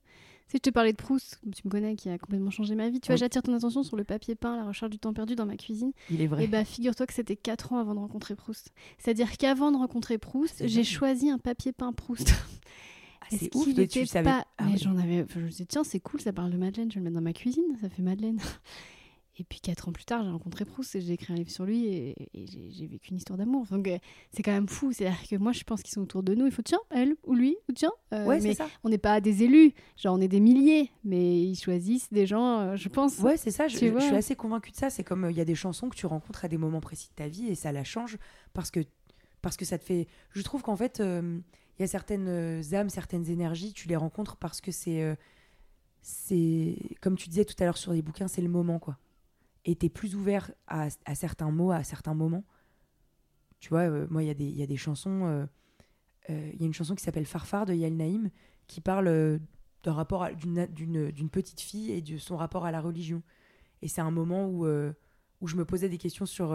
Si 0.48 0.58
je 0.58 0.60
te 0.62 0.70
parlais 0.70 0.92
de 0.92 0.96
Proust, 0.98 1.40
tu 1.54 1.62
me 1.64 1.70
connais, 1.70 1.96
qui 1.96 2.08
a 2.10 2.18
complètement 2.18 2.50
changé 2.50 2.74
ma 2.74 2.90
vie. 2.90 3.00
Tu 3.00 3.06
vois, 3.06 3.14
Oui. 3.14 3.18
j'attire 3.18 3.42
ton 3.42 3.54
attention 3.54 3.82
sur 3.82 3.96
le 3.96 4.04
papier 4.04 4.34
peint, 4.34 4.56
la 4.56 4.64
recherche 4.64 4.90
du 4.90 4.98
temps 4.98 5.14
perdu 5.14 5.34
dans 5.36 5.46
ma 5.46 5.56
cuisine. 5.56 5.92
Il 6.10 6.20
est 6.20 6.26
vrai. 6.26 6.44
Et 6.44 6.46
bah, 6.46 6.64
figure-toi 6.64 7.06
que 7.06 7.14
c'était 7.14 7.36
4 7.36 7.72
ans 7.72 7.78
avant 7.78 7.94
de 7.94 8.00
rencontrer 8.00 8.34
Proust. 8.36 8.70
C'est-à-dire 8.98 9.36
qu'avant 9.38 9.72
de 9.72 9.76
rencontrer 9.78 10.18
Proust, 10.18 10.66
j'ai 10.66 10.84
choisi 10.84 11.30
un 11.30 11.38
papier 11.38 11.72
peint 11.72 11.92
Proust. 11.92 12.34
Ah, 13.22 13.26
c'est 13.30 13.54
ouf, 13.56 13.64
qu'il 13.64 13.74
tu 13.74 13.80
était 13.82 14.04
savais. 14.06 14.28
pas... 14.30 14.46
Ah 14.58 14.64
mais 14.70 14.76
j'en 14.76 14.96
avais... 14.98 15.22
enfin, 15.22 15.40
je 15.40 15.46
me 15.46 15.50
suis 15.50 15.64
dit, 15.64 15.68
tiens, 15.68 15.82
c'est 15.84 16.00
cool, 16.00 16.20
ça 16.20 16.32
parle 16.34 16.50
de 16.50 16.58
Madeleine, 16.58 16.90
je 16.90 16.96
vais 16.96 17.00
le 17.00 17.04
mettre 17.04 17.14
dans 17.16 17.22
ma 17.22 17.32
cuisine, 17.32 17.64
ça 17.80 17.88
fait 17.88 18.02
Madeleine. 18.02 18.38
Et 19.36 19.42
puis 19.42 19.58
quatre 19.60 19.88
ans 19.88 19.92
plus 19.92 20.04
tard, 20.04 20.22
j'ai 20.22 20.30
rencontré 20.30 20.64
Proust 20.64 20.94
et 20.94 21.00
j'ai 21.00 21.14
écrit 21.14 21.32
un 21.32 21.36
livre 21.36 21.50
sur 21.50 21.64
lui 21.64 21.86
et, 21.88 22.14
et 22.34 22.46
j'ai 22.70 22.86
vécu 22.86 23.10
une 23.10 23.16
histoire 23.16 23.36
d'amour. 23.36 23.66
Donc 23.68 23.88
euh, 23.88 23.98
c'est 24.32 24.44
quand 24.44 24.52
même 24.52 24.68
fou. 24.68 24.92
C'est-à-dire 24.92 25.18
que 25.28 25.34
moi, 25.36 25.50
je 25.50 25.64
pense 25.64 25.82
qu'ils 25.82 25.92
sont 25.92 26.02
autour 26.02 26.22
de 26.22 26.34
nous. 26.36 26.46
Il 26.46 26.52
faut 26.52 26.62
tiens, 26.62 26.78
elle 26.90 27.16
ou 27.24 27.34
lui 27.34 27.56
ou 27.68 27.72
tiens. 27.72 27.90
euh, 28.12 28.26
Ouais, 28.26 28.38
mais 28.40 28.54
ça. 28.54 28.68
on 28.84 28.88
n'est 28.90 28.98
pas 28.98 29.20
des 29.20 29.42
élus, 29.42 29.72
genre 29.96 30.14
on 30.16 30.20
est 30.20 30.28
des 30.28 30.38
milliers, 30.38 30.90
mais 31.02 31.40
ils 31.42 31.56
choisissent 31.56 32.12
des 32.12 32.26
gens, 32.26 32.60
euh, 32.60 32.76
je 32.76 32.88
pense. 32.88 33.18
Ouais, 33.18 33.36
c'est 33.36 33.50
ça. 33.50 33.66
Je, 33.66 33.76
je 33.76 34.04
suis 34.06 34.14
assez 34.16 34.36
convaincue 34.36 34.70
de 34.70 34.76
ça. 34.76 34.88
C'est 34.88 35.02
comme 35.02 35.24
euh, 35.24 35.30
il 35.32 35.36
y 35.36 35.40
a 35.40 35.44
des 35.44 35.56
chansons 35.56 35.88
que 35.88 35.96
tu 35.96 36.06
rencontres 36.06 36.44
à 36.44 36.48
des 36.48 36.58
moments 36.58 36.80
précis 36.80 37.08
de 37.08 37.14
ta 37.16 37.26
vie 37.26 37.48
et 37.48 37.56
ça 37.56 37.72
la 37.72 37.82
change 37.82 38.18
parce 38.52 38.70
que 38.70 38.80
parce 39.42 39.56
que 39.56 39.64
ça 39.64 39.78
te 39.78 39.84
fait. 39.84 40.06
Je 40.30 40.42
trouve 40.42 40.62
qu'en 40.62 40.76
fait, 40.76 41.00
il 41.00 41.42
y 41.80 41.82
a 41.82 41.86
certaines 41.88 42.62
âmes, 42.72 42.88
certaines 42.88 43.28
énergies, 43.28 43.72
tu 43.72 43.88
les 43.88 43.96
rencontres 43.96 44.36
parce 44.36 44.60
que 44.60 44.70
c'est 44.70 45.16
c'est 46.02 46.76
comme 47.00 47.16
tu 47.16 47.28
disais 47.28 47.44
tout 47.44 47.54
à 47.60 47.64
l'heure 47.64 47.76
sur 47.78 47.92
les 47.92 48.02
bouquins, 48.02 48.28
c'est 48.28 48.42
le 48.42 48.48
moment 48.48 48.78
quoi. 48.78 48.98
T'es 49.64 49.88
plus 49.88 50.14
ouvert 50.14 50.52
à, 50.66 50.90
certains 51.14 51.50
mots, 51.50 51.70
à 51.70 51.82
certains 51.84 52.14
moments. 52.14 52.44
Tu 53.60 53.70
vois, 53.70 53.88
euh, 53.88 54.06
moi, 54.10 54.22
il 54.22 54.40
y, 54.40 54.52
y 54.58 54.62
a 54.62 54.66
des 54.66 54.76
chansons. 54.76 55.24
euh, 55.24 55.46
euh, 56.28 56.50
Il 56.52 56.60
y 56.60 56.64
a 56.64 56.66
une 56.66 56.74
chanson 56.74 56.94
qui 56.94 57.02
s'appelle 57.02 57.24
Farfar 57.24 57.64
de 57.64 57.72
Yael 57.72 57.96
Naïm 57.96 58.30
qui 58.66 58.80
parle 58.80 59.40
d'un 59.82 59.92
rapport 59.92 60.28
d'une 60.34 61.30
petite 61.30 61.60
fille 61.60 61.90
et 61.92 62.02
de 62.02 62.18
son 62.18 62.36
rapport 62.36 62.64
à 62.66 62.70
la 62.70 62.80
religion. 62.80 63.22
Et 63.82 63.88
c'est 63.88 64.00
un 64.00 64.10
moment 64.10 64.48
où, 64.48 64.66
où 64.66 65.46
je 65.46 65.56
me 65.56 65.64
posais 65.64 65.88
des 65.88 65.98
questions 65.98 66.26
sur 66.26 66.54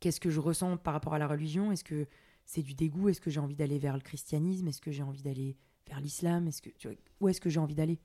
qu'est-ce 0.00 0.20
que 0.20 0.30
je 0.30 0.40
ressens 0.40 0.76
par 0.76 0.92
rapport 0.92 1.14
à 1.14 1.18
la 1.18 1.26
religion? 1.26 1.72
Est-ce 1.72 1.84
que 1.84 2.06
c'est 2.44 2.62
du 2.62 2.74
dégoût? 2.74 3.08
Est-ce 3.08 3.20
que 3.20 3.30
j'ai 3.30 3.40
envie 3.40 3.56
d'aller 3.56 3.78
vers 3.78 3.94
le 3.94 4.02
christianisme? 4.02 4.68
Est-ce 4.68 4.80
que 4.80 4.92
j'ai 4.92 5.02
envie 5.02 5.22
d'aller 5.22 5.56
vers 5.88 6.00
l'islam? 6.00 6.48
Où 7.20 7.28
est-ce 7.28 7.40
que 7.40 7.50
j'ai 7.50 7.60
envie 7.60 7.74
d'aller? 7.74 7.98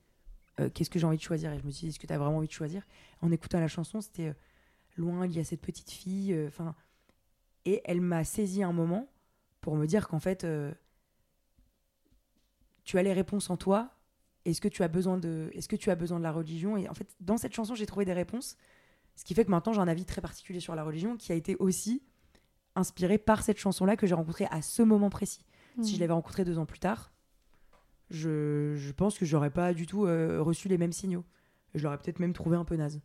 Euh, 0.60 0.68
Qu'est-ce 0.72 0.90
que 0.90 0.98
j'ai 0.98 1.06
envie 1.06 1.16
de 1.16 1.22
choisir 1.22 1.52
Et 1.52 1.58
je 1.58 1.64
me 1.64 1.70
suis 1.70 1.86
dit, 1.86 1.88
est-ce 1.88 1.98
que 1.98 2.06
tu 2.06 2.12
as 2.12 2.18
vraiment 2.18 2.36
envie 2.38 2.46
de 2.48 2.52
choisir 2.52 2.82
En 3.22 3.30
écoutant 3.32 3.58
la 3.60 3.68
chanson, 3.68 4.00
c'était 4.00 4.28
euh, 4.28 4.34
loin, 4.96 5.26
il 5.26 5.32
y 5.32 5.38
a 5.40 5.44
cette 5.44 5.60
petite 5.62 5.90
fille. 5.90 6.32
euh, 6.34 6.50
et 7.64 7.80
elle 7.84 8.00
m'a 8.00 8.24
saisi 8.24 8.62
un 8.62 8.72
moment 8.72 9.08
pour 9.60 9.76
me 9.76 9.86
dire 9.86 10.08
qu'en 10.08 10.18
fait, 10.18 10.44
tu 12.84 12.98
as 12.98 13.02
les 13.02 13.12
réponses 13.12 13.50
en 13.50 13.56
toi. 13.56 13.90
Est-ce 14.44 14.60
que 14.60 14.68
tu 14.68 14.82
as 14.82 14.88
besoin 14.88 15.18
de, 15.18 15.50
est-ce 15.54 15.68
que 15.68 15.76
tu 15.76 15.90
as 15.90 15.94
besoin 15.94 16.18
de 16.18 16.24
la 16.24 16.32
religion 16.32 16.76
Et 16.76 16.88
en 16.88 16.94
fait, 16.94 17.06
dans 17.20 17.36
cette 17.36 17.54
chanson, 17.54 17.74
j'ai 17.76 17.86
trouvé 17.86 18.04
des 18.04 18.12
réponses. 18.12 18.56
Ce 19.14 19.24
qui 19.24 19.34
fait 19.34 19.44
que 19.44 19.50
maintenant, 19.50 19.72
j'ai 19.72 19.80
un 19.80 19.86
avis 19.88 20.04
très 20.04 20.20
particulier 20.20 20.58
sur 20.58 20.74
la 20.74 20.82
religion, 20.82 21.16
qui 21.16 21.30
a 21.30 21.34
été 21.36 21.54
aussi 21.56 22.02
inspiré 22.74 23.18
par 23.18 23.42
cette 23.42 23.58
chanson-là 23.58 23.96
que 23.96 24.06
j'ai 24.06 24.14
rencontrée 24.14 24.46
à 24.50 24.62
ce 24.62 24.82
moment 24.82 25.10
précis. 25.10 25.44
Si 25.82 25.92
je 25.92 25.96
Mm. 25.96 26.00
l'avais 26.00 26.12
rencontrée 26.14 26.44
deux 26.44 26.58
ans 26.58 26.66
plus 26.66 26.80
tard, 26.80 27.11
je, 28.12 28.92
pense 28.92 29.18
que 29.18 29.24
j'aurais 29.24 29.50
pas 29.50 29.72
du 29.74 29.86
tout 29.86 30.06
euh, 30.06 30.40
reçu 30.42 30.68
les 30.68 30.78
mêmes 30.78 30.92
signaux. 30.92 31.24
Je 31.74 31.82
l'aurais 31.82 31.98
peut-être 31.98 32.20
même 32.20 32.32
trouvé 32.32 32.56
un 32.56 32.64
peu 32.64 32.76
naze. 32.76 33.00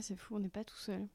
C'est 0.00 0.16
fou, 0.16 0.36
on 0.36 0.38
n'est 0.38 0.48
pas 0.48 0.64
tout 0.64 0.76
seul. 0.76 1.06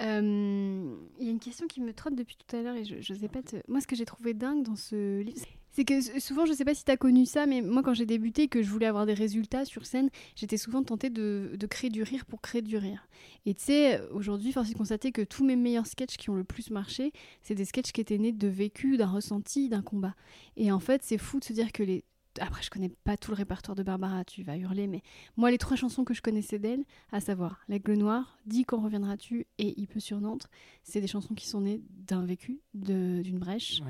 Euh, 0.00 0.96
Il 1.18 1.24
y 1.24 1.28
a 1.28 1.30
une 1.30 1.40
question 1.40 1.66
qui 1.66 1.80
me 1.80 1.92
trotte 1.92 2.14
depuis 2.14 2.36
tout 2.36 2.54
à 2.54 2.62
l'heure 2.62 2.76
et 2.76 2.84
je, 2.84 3.26
pas. 3.26 3.40
Moi, 3.66 3.80
ce 3.80 3.86
que 3.86 3.96
j'ai 3.96 4.04
trouvé 4.04 4.34
dingue 4.34 4.62
dans 4.62 4.76
ce 4.76 5.20
livre, 5.20 5.46
c'est 5.78 5.84
que 5.84 6.18
souvent, 6.18 6.44
je 6.44 6.52
sais 6.52 6.64
pas 6.64 6.74
si 6.74 6.84
tu 6.84 6.90
as 6.90 6.96
connu 6.96 7.24
ça, 7.24 7.46
mais 7.46 7.62
moi, 7.62 7.84
quand 7.84 7.94
j'ai 7.94 8.04
débuté 8.04 8.42
et 8.42 8.48
que 8.48 8.62
je 8.62 8.68
voulais 8.68 8.86
avoir 8.86 9.06
des 9.06 9.14
résultats 9.14 9.64
sur 9.64 9.86
scène, 9.86 10.10
j'étais 10.34 10.56
souvent 10.56 10.82
tentée 10.82 11.08
de, 11.08 11.56
créer 11.70 11.88
du 11.88 12.02
rire 12.02 12.24
pour 12.26 12.40
créer 12.40 12.62
du 12.62 12.76
rire. 12.76 13.06
Et 13.46 13.54
tu 13.54 13.66
sais, 13.66 14.00
aujourd'hui, 14.10 14.50
force 14.50 14.70
est 14.70 14.72
de 14.72 14.76
constater 14.76 15.12
que 15.12 15.22
tous 15.22 15.44
mes 15.44 15.54
meilleurs 15.54 15.86
sketchs 15.86 16.16
qui 16.16 16.30
ont 16.30 16.34
le 16.34 16.42
plus 16.42 16.70
marché, 16.70 17.12
c'est 17.42 17.54
des 17.54 17.64
sketchs 17.64 17.92
qui 17.92 18.00
étaient 18.00 18.18
nés 18.18 18.32
de 18.32 18.48
vécu, 18.48 18.96
d'un 18.96 19.06
ressenti, 19.06 19.68
d'un 19.68 19.82
combat. 19.82 20.16
Et 20.56 20.72
en 20.72 20.80
fait, 20.80 21.02
c'est 21.04 21.16
fou 21.16 21.38
de 21.38 21.44
se 21.44 21.52
dire 21.52 21.70
que 21.70 21.84
les. 21.84 22.02
Après, 22.40 22.64
je 22.64 22.70
connais 22.70 22.90
pas 23.04 23.16
tout 23.16 23.30
le 23.30 23.36
répertoire 23.36 23.76
de 23.76 23.84
Barbara, 23.84 24.24
tu 24.24 24.42
vas 24.42 24.56
hurler, 24.56 24.88
mais 24.88 25.02
moi, 25.36 25.52
les 25.52 25.58
trois 25.58 25.76
chansons 25.76 26.02
que 26.02 26.12
je 26.12 26.22
connaissais 26.22 26.58
d'elle, 26.58 26.82
à 27.12 27.20
savoir 27.20 27.60
L'Aigle 27.68 27.94
Noir, 27.94 28.36
Dis 28.46 28.64
quand 28.64 28.80
reviendras-tu 28.80 29.46
et 29.58 29.74
Il 29.76 29.86
peut 29.86 30.00
sur 30.00 30.20
Nantes, 30.20 30.48
c'est 30.82 31.00
des 31.00 31.06
chansons 31.06 31.34
qui 31.34 31.46
sont 31.46 31.60
nées 31.60 31.82
d'un 31.88 32.24
vécu, 32.24 32.62
d'une 32.74 33.38
brèche. 33.38 33.80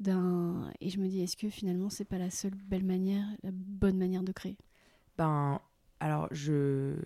D'un. 0.00 0.70
Et 0.80 0.90
je 0.90 0.98
me 1.00 1.08
dis, 1.08 1.20
est-ce 1.22 1.36
que 1.36 1.48
finalement, 1.50 1.90
c'est 1.90 2.04
pas 2.04 2.18
la 2.18 2.30
seule 2.30 2.54
belle 2.54 2.84
manière, 2.84 3.26
la 3.42 3.50
bonne 3.52 3.98
manière 3.98 4.22
de 4.22 4.32
créer? 4.32 4.56
Ben, 5.16 5.60
alors, 6.00 6.28
je. 6.30 6.96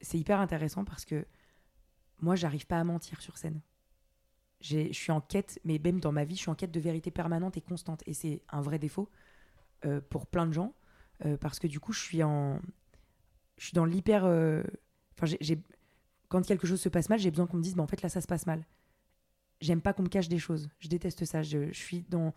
C'est 0.00 0.18
hyper 0.18 0.40
intéressant 0.40 0.84
parce 0.84 1.04
que 1.04 1.26
moi, 2.20 2.36
j'arrive 2.36 2.66
pas 2.66 2.80
à 2.80 2.84
mentir 2.84 3.20
sur 3.20 3.38
scène. 3.38 3.60
Je 4.60 4.92
suis 4.92 5.12
en 5.12 5.20
quête, 5.20 5.60
mais 5.64 5.78
même 5.78 6.00
dans 6.00 6.12
ma 6.12 6.24
vie, 6.24 6.34
je 6.34 6.40
suis 6.40 6.50
en 6.50 6.54
quête 6.56 6.72
de 6.72 6.80
vérité 6.80 7.10
permanente 7.10 7.56
et 7.56 7.60
constante. 7.60 8.02
Et 8.06 8.14
c'est 8.14 8.42
un 8.50 8.60
vrai 8.60 8.78
défaut 8.78 9.08
euh, 9.86 10.00
pour 10.10 10.26
plein 10.26 10.46
de 10.46 10.52
gens 10.52 10.74
euh, 11.26 11.36
parce 11.38 11.58
que 11.60 11.66
du 11.68 11.80
coup, 11.80 11.92
je 11.92 12.00
suis 12.02 12.22
en. 12.22 12.60
Je 13.58 13.66
suis 13.66 13.74
dans 13.74 13.84
l'hyper. 13.84 14.24
euh, 14.24 14.62
Enfin, 15.16 15.36
j'ai. 15.40 15.58
Quand 16.28 16.44
quelque 16.46 16.66
chose 16.66 16.80
se 16.80 16.88
passe 16.88 17.08
mal, 17.08 17.18
j'ai 17.18 17.30
besoin 17.30 17.46
qu'on 17.46 17.56
me 17.58 17.62
dise, 17.62 17.74
bah, 17.76 17.82
en 17.82 17.86
fait, 17.88 18.02
là, 18.02 18.08
ça 18.08 18.20
se 18.20 18.26
passe 18.26 18.46
mal. 18.46 18.64
J'aime 19.60 19.80
pas 19.80 19.92
qu'on 19.92 20.04
me 20.04 20.08
cache 20.08 20.28
des 20.28 20.38
choses. 20.38 20.68
Je 20.78 20.88
déteste 20.88 21.24
ça. 21.24 21.42
Je, 21.42 21.72
suis 21.72 22.02
dans, 22.08 22.34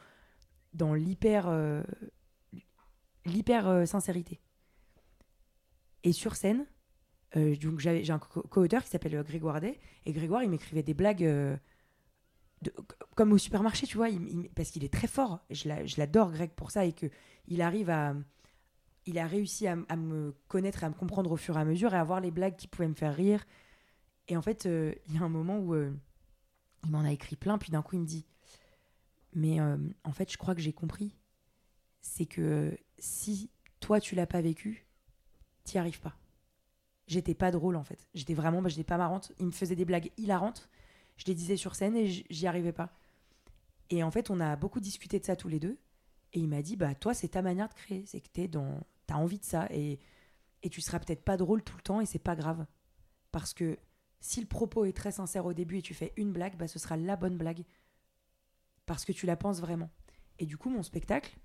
dans 0.74 0.94
l'hyper. 0.94 1.48
euh, 1.48 1.84
l'hyper 3.26 3.68
euh, 3.68 3.86
sincérité. 3.86 4.40
Et 6.04 6.14
sur 6.14 6.36
scène, 6.36 6.66
euh, 7.38 7.56
donc 7.58 7.80
j'ai 7.80 8.10
un 8.12 8.20
co- 8.20 8.42
co-auteur 8.44 8.84
qui 8.84 8.90
s'appelle 8.90 9.16
euh, 9.16 9.24
Grégoire 9.24 9.62
Day, 9.62 9.80
et 10.06 10.14
Grégoire, 10.14 10.44
il 10.44 10.50
m'écrivait 10.50 10.84
des 10.84 10.94
blagues 10.96 11.24
de- 12.62 12.74
comme 13.16 13.32
au 13.34 13.38
supermarché, 13.38 13.88
tu 13.88 13.98
vois, 13.98 14.08
parce 14.56 14.72
qu'il 14.72 14.84
est 14.84 14.94
très 14.94 15.08
fort. 15.08 15.40
Je 15.50 15.68
la- 15.68 15.86
je 15.86 15.98
l'adore, 15.98 16.32
Greg, 16.32 16.52
pour 16.52 16.72
ça, 16.72 16.86
et 16.86 16.94
que 16.94 17.08
il 17.48 17.62
arrive 17.62 17.90
à. 17.90 18.16
Il 19.08 19.18
a 19.18 19.26
réussi 19.28 19.68
à, 19.68 19.78
à 19.90 19.96
me 19.96 20.36
connaître 20.48 20.84
et 20.84 20.86
à 20.86 20.90
me 20.90 20.94
comprendre 20.96 21.32
au 21.32 21.38
fur 21.38 21.58
et 21.58 21.62
à 21.62 21.66
mesure 21.66 21.94
et 21.94 21.98
à 21.98 22.04
voir 22.04 22.22
les 22.22 22.30
blagues 22.32 22.56
qui 22.56 22.68
pouvaient 22.68 22.88
me 22.88 22.94
faire 22.94 23.16
rire. 23.16 23.44
Et 24.28 24.38
en 24.38 24.42
fait, 24.44 24.66
il 24.66 25.16
y 25.16 25.18
a 25.18 25.22
un 25.24 25.30
moment 25.30 25.60
où 25.60 25.76
il 26.84 26.92
m'en 26.92 27.02
a 27.02 27.12
écrit 27.12 27.36
plein, 27.36 27.58
puis 27.58 27.72
d'un 27.72 27.82
coup, 27.82 27.96
il 27.96 28.02
me 28.02 28.06
dit 28.06 28.26
Mais 29.34 29.60
euh, 29.60 29.78
en 30.04 30.12
fait, 30.12 30.32
je 30.32 30.38
crois 30.38 30.56
que 30.56 30.62
j'ai 30.62 30.74
compris. 30.74 31.16
C'est 32.02 32.26
que 32.26 32.78
si 32.98 33.50
toi, 33.80 34.00
tu 34.00 34.16
l'as 34.16 34.28
pas 34.28 34.42
vécu, 34.42 34.88
t'y 35.64 35.78
arrives 35.78 36.02
pas. 36.02 36.18
J'étais 37.08 37.36
pas 37.36 37.52
drôle, 37.52 37.76
en 37.76 37.84
fait. 37.84 38.08
J'étais 38.14 38.34
vraiment, 38.34 38.62
bah, 38.62 38.70
j'étais 38.70 38.84
pas 38.84 38.98
marrante. 38.98 39.32
Il 39.40 39.48
me 39.48 39.52
faisait 39.52 39.76
des 39.76 39.86
blagues 39.86 40.12
hilarantes. 40.18 40.70
Je 41.18 41.26
les 41.26 41.36
disais 41.36 41.58
sur 41.58 41.76
scène 41.76 41.96
et 41.96 42.08
j'y 42.08 42.48
arrivais 42.48 42.72
pas. 42.72 42.92
Et 43.90 44.02
en 44.04 44.12
fait, 44.12 44.30
on 44.30 44.40
a 44.40 44.56
beaucoup 44.56 44.80
discuté 44.80 45.20
de 45.20 45.26
ça 45.26 45.36
tous 45.36 45.50
les 45.50 45.60
deux. 45.60 45.78
Et 46.34 46.40
il 46.40 46.48
m'a 46.48 46.62
dit, 46.62 46.78
bah 46.78 46.96
toi, 46.96 47.14
c'est 47.14 47.28
ta 47.30 47.42
manière 47.42 47.68
de 47.68 47.74
créer. 47.74 48.06
C'est 48.08 48.22
que 48.22 48.30
t'es 48.30 48.48
dans, 48.48 48.80
t'as 49.06 49.16
envie 49.16 49.40
de 49.40 49.44
ça 49.44 49.68
et 49.70 50.00
et 50.64 50.70
tu 50.70 50.82
seras 50.82 51.00
peut-être 51.00 51.24
pas 51.24 51.38
drôle 51.38 51.64
tout 51.64 51.76
le 51.76 51.82
temps 51.82 52.02
et 52.02 52.06
c'est 52.06 52.20
pas 52.20 52.36
grave. 52.36 52.66
Parce 53.32 53.54
que 53.54 53.78
si 54.22 54.40
le 54.40 54.48
propos 54.48 54.86
est 54.86 54.96
très 54.96 55.12
sincère 55.12 55.46
au 55.46 55.54
début 55.54 55.80
et 55.80 55.82
tu 55.82 55.94
fais 55.94 56.14
une 56.16 56.32
blague, 56.32 56.56
bah 56.56 56.68
ce 56.68 56.80
sera 56.80 56.96
la 56.96 57.16
bonne 57.16 57.38
blague. 57.38 57.66
Parce 58.86 59.04
que 59.04 59.12
tu 59.12 59.26
la 59.26 59.36
penses 59.36 59.60
vraiment. 59.60 59.90
Et 60.40 60.46
du 60.46 60.58
coup, 60.58 60.70
mon 60.70 60.84
spectacle, 60.84 61.36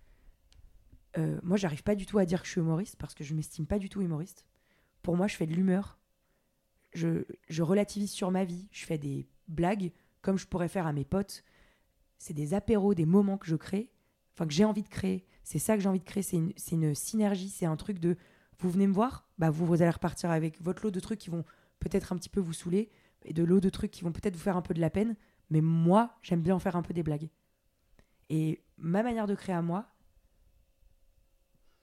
euh, 1.18 1.40
moi, 1.42 1.56
j'arrive 1.56 1.82
pas 1.82 1.94
du 1.94 2.06
tout 2.06 2.18
à 2.18 2.26
dire 2.26 2.40
que 2.40 2.46
je 2.46 2.52
suis 2.52 2.60
humoriste 2.60 2.96
parce 2.96 3.14
que 3.14 3.24
je 3.24 3.34
m'estime 3.34 3.66
pas 3.66 3.78
du 3.78 3.88
tout 3.88 4.02
humoriste. 4.02 4.44
Pour 5.02 5.16
moi, 5.16 5.26
je 5.26 5.36
fais 5.36 5.46
de 5.46 5.54
l'humeur. 5.54 5.98
Je, 6.92 7.24
je 7.48 7.62
relativise 7.62 8.10
sur 8.10 8.30
ma 8.30 8.44
vie. 8.44 8.68
Je 8.70 8.84
fais 8.84 8.98
des 8.98 9.26
blagues 9.48 9.92
comme 10.20 10.38
je 10.38 10.46
pourrais 10.46 10.68
faire 10.68 10.86
à 10.86 10.92
mes 10.92 11.04
potes. 11.04 11.44
C'est 12.18 12.34
des 12.34 12.52
apéros, 12.54 12.94
des 12.94 13.06
moments 13.06 13.38
que 13.38 13.46
je 13.46 13.56
crée, 13.56 13.90
enfin 14.34 14.46
que 14.46 14.52
j'ai 14.52 14.64
envie 14.64 14.82
de 14.82 14.88
créer. 14.88 15.26
C'est 15.44 15.58
ça 15.58 15.76
que 15.76 15.82
j'ai 15.82 15.88
envie 15.88 16.00
de 16.00 16.04
créer. 16.04 16.22
C'est 16.22 16.36
une, 16.36 16.52
une 16.72 16.94
synergie. 16.94 17.48
C'est 17.48 17.66
un 17.66 17.76
truc 17.76 17.98
de 18.00 18.16
vous 18.58 18.70
venez 18.70 18.86
me 18.86 18.92
voir, 18.92 19.28
bah 19.38 19.50
vous, 19.50 19.66
vous 19.66 19.82
allez 19.82 19.90
repartir 19.90 20.30
avec 20.30 20.60
votre 20.62 20.82
lot 20.82 20.90
de 20.90 21.00
trucs 21.00 21.18
qui 21.18 21.30
vont 21.30 21.44
peut-être 21.80 22.12
un 22.12 22.16
petit 22.16 22.28
peu 22.28 22.40
vous 22.40 22.52
saouler 22.52 22.90
et 23.24 23.32
de 23.32 23.42
lot 23.42 23.60
de 23.60 23.68
trucs 23.68 23.90
qui 23.90 24.02
vont 24.02 24.12
peut-être 24.12 24.34
vous 24.34 24.42
faire 24.42 24.56
un 24.56 24.62
peu 24.62 24.74
de 24.74 24.80
la 24.80 24.90
peine. 24.90 25.16
Mais 25.50 25.60
moi, 25.60 26.16
j'aime 26.22 26.40
bien 26.40 26.54
en 26.54 26.58
faire 26.58 26.76
un 26.76 26.82
peu 26.82 26.94
des 26.94 27.02
blagues. 27.02 27.28
Et 28.28 28.62
ma 28.76 29.02
manière 29.02 29.26
de 29.26 29.34
créer 29.34 29.54
à 29.54 29.62
moi, 29.62 29.86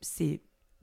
c'est, 0.02 0.42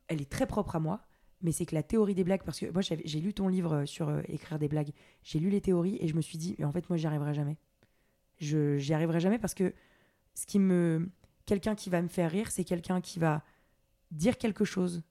elle 0.09 0.21
est 0.21 0.31
très 0.31 0.47
propre 0.47 0.77
à 0.77 0.81
moi, 0.81 1.03
mais 1.43 1.53
c'est 1.53 1.67
que 1.67 1.75
la 1.75 1.83
théorie 1.83 2.15
des 2.15 2.25
blagues, 2.25 2.43
parce 2.45 2.61
que 2.61 2.71
moi 2.71 2.83
j'ai 2.83 3.21
lu 3.21 3.33
ton 3.33 3.49
livre 3.49 3.77
euh, 3.77 3.87
sur 3.87 4.09
euh, 4.09 4.23
écrire 4.29 4.59
des 4.59 4.69
blagues, 4.69 4.91
j'ai 5.23 5.39
lu 5.39 5.51
les 5.51 5.61
théories 5.61 5.99
et 6.01 6.09
je 6.09 6.15
me 6.15 6.21
suis 6.21 6.39
dit, 6.39 6.55
mais 6.59 6.65
en 6.65 6.73
fait 6.73 6.89
moi 6.89 6.97
j'y 6.97 7.07
arriverai 7.07 7.35
jamais. 7.35 7.57
Je 8.39 8.79
j'y 8.79 8.95
arriverai 8.95 9.21
jamais 9.21 9.39
parce 9.39 9.55
que 9.55 9.75
ce 10.35 10.47
qui 10.47 10.59
me, 10.59 11.11
quelqu'un 11.47 11.75
qui 11.75 11.91
va 11.91 12.01
me 12.03 12.09
faire 12.09 12.31
rire, 12.31 12.51
c'est 12.51 12.65
quelqu'un 12.65 13.01
qui 13.01 13.19
va 13.19 13.43
dire 14.11 14.39
quelque 14.39 14.65
chose 14.65 15.03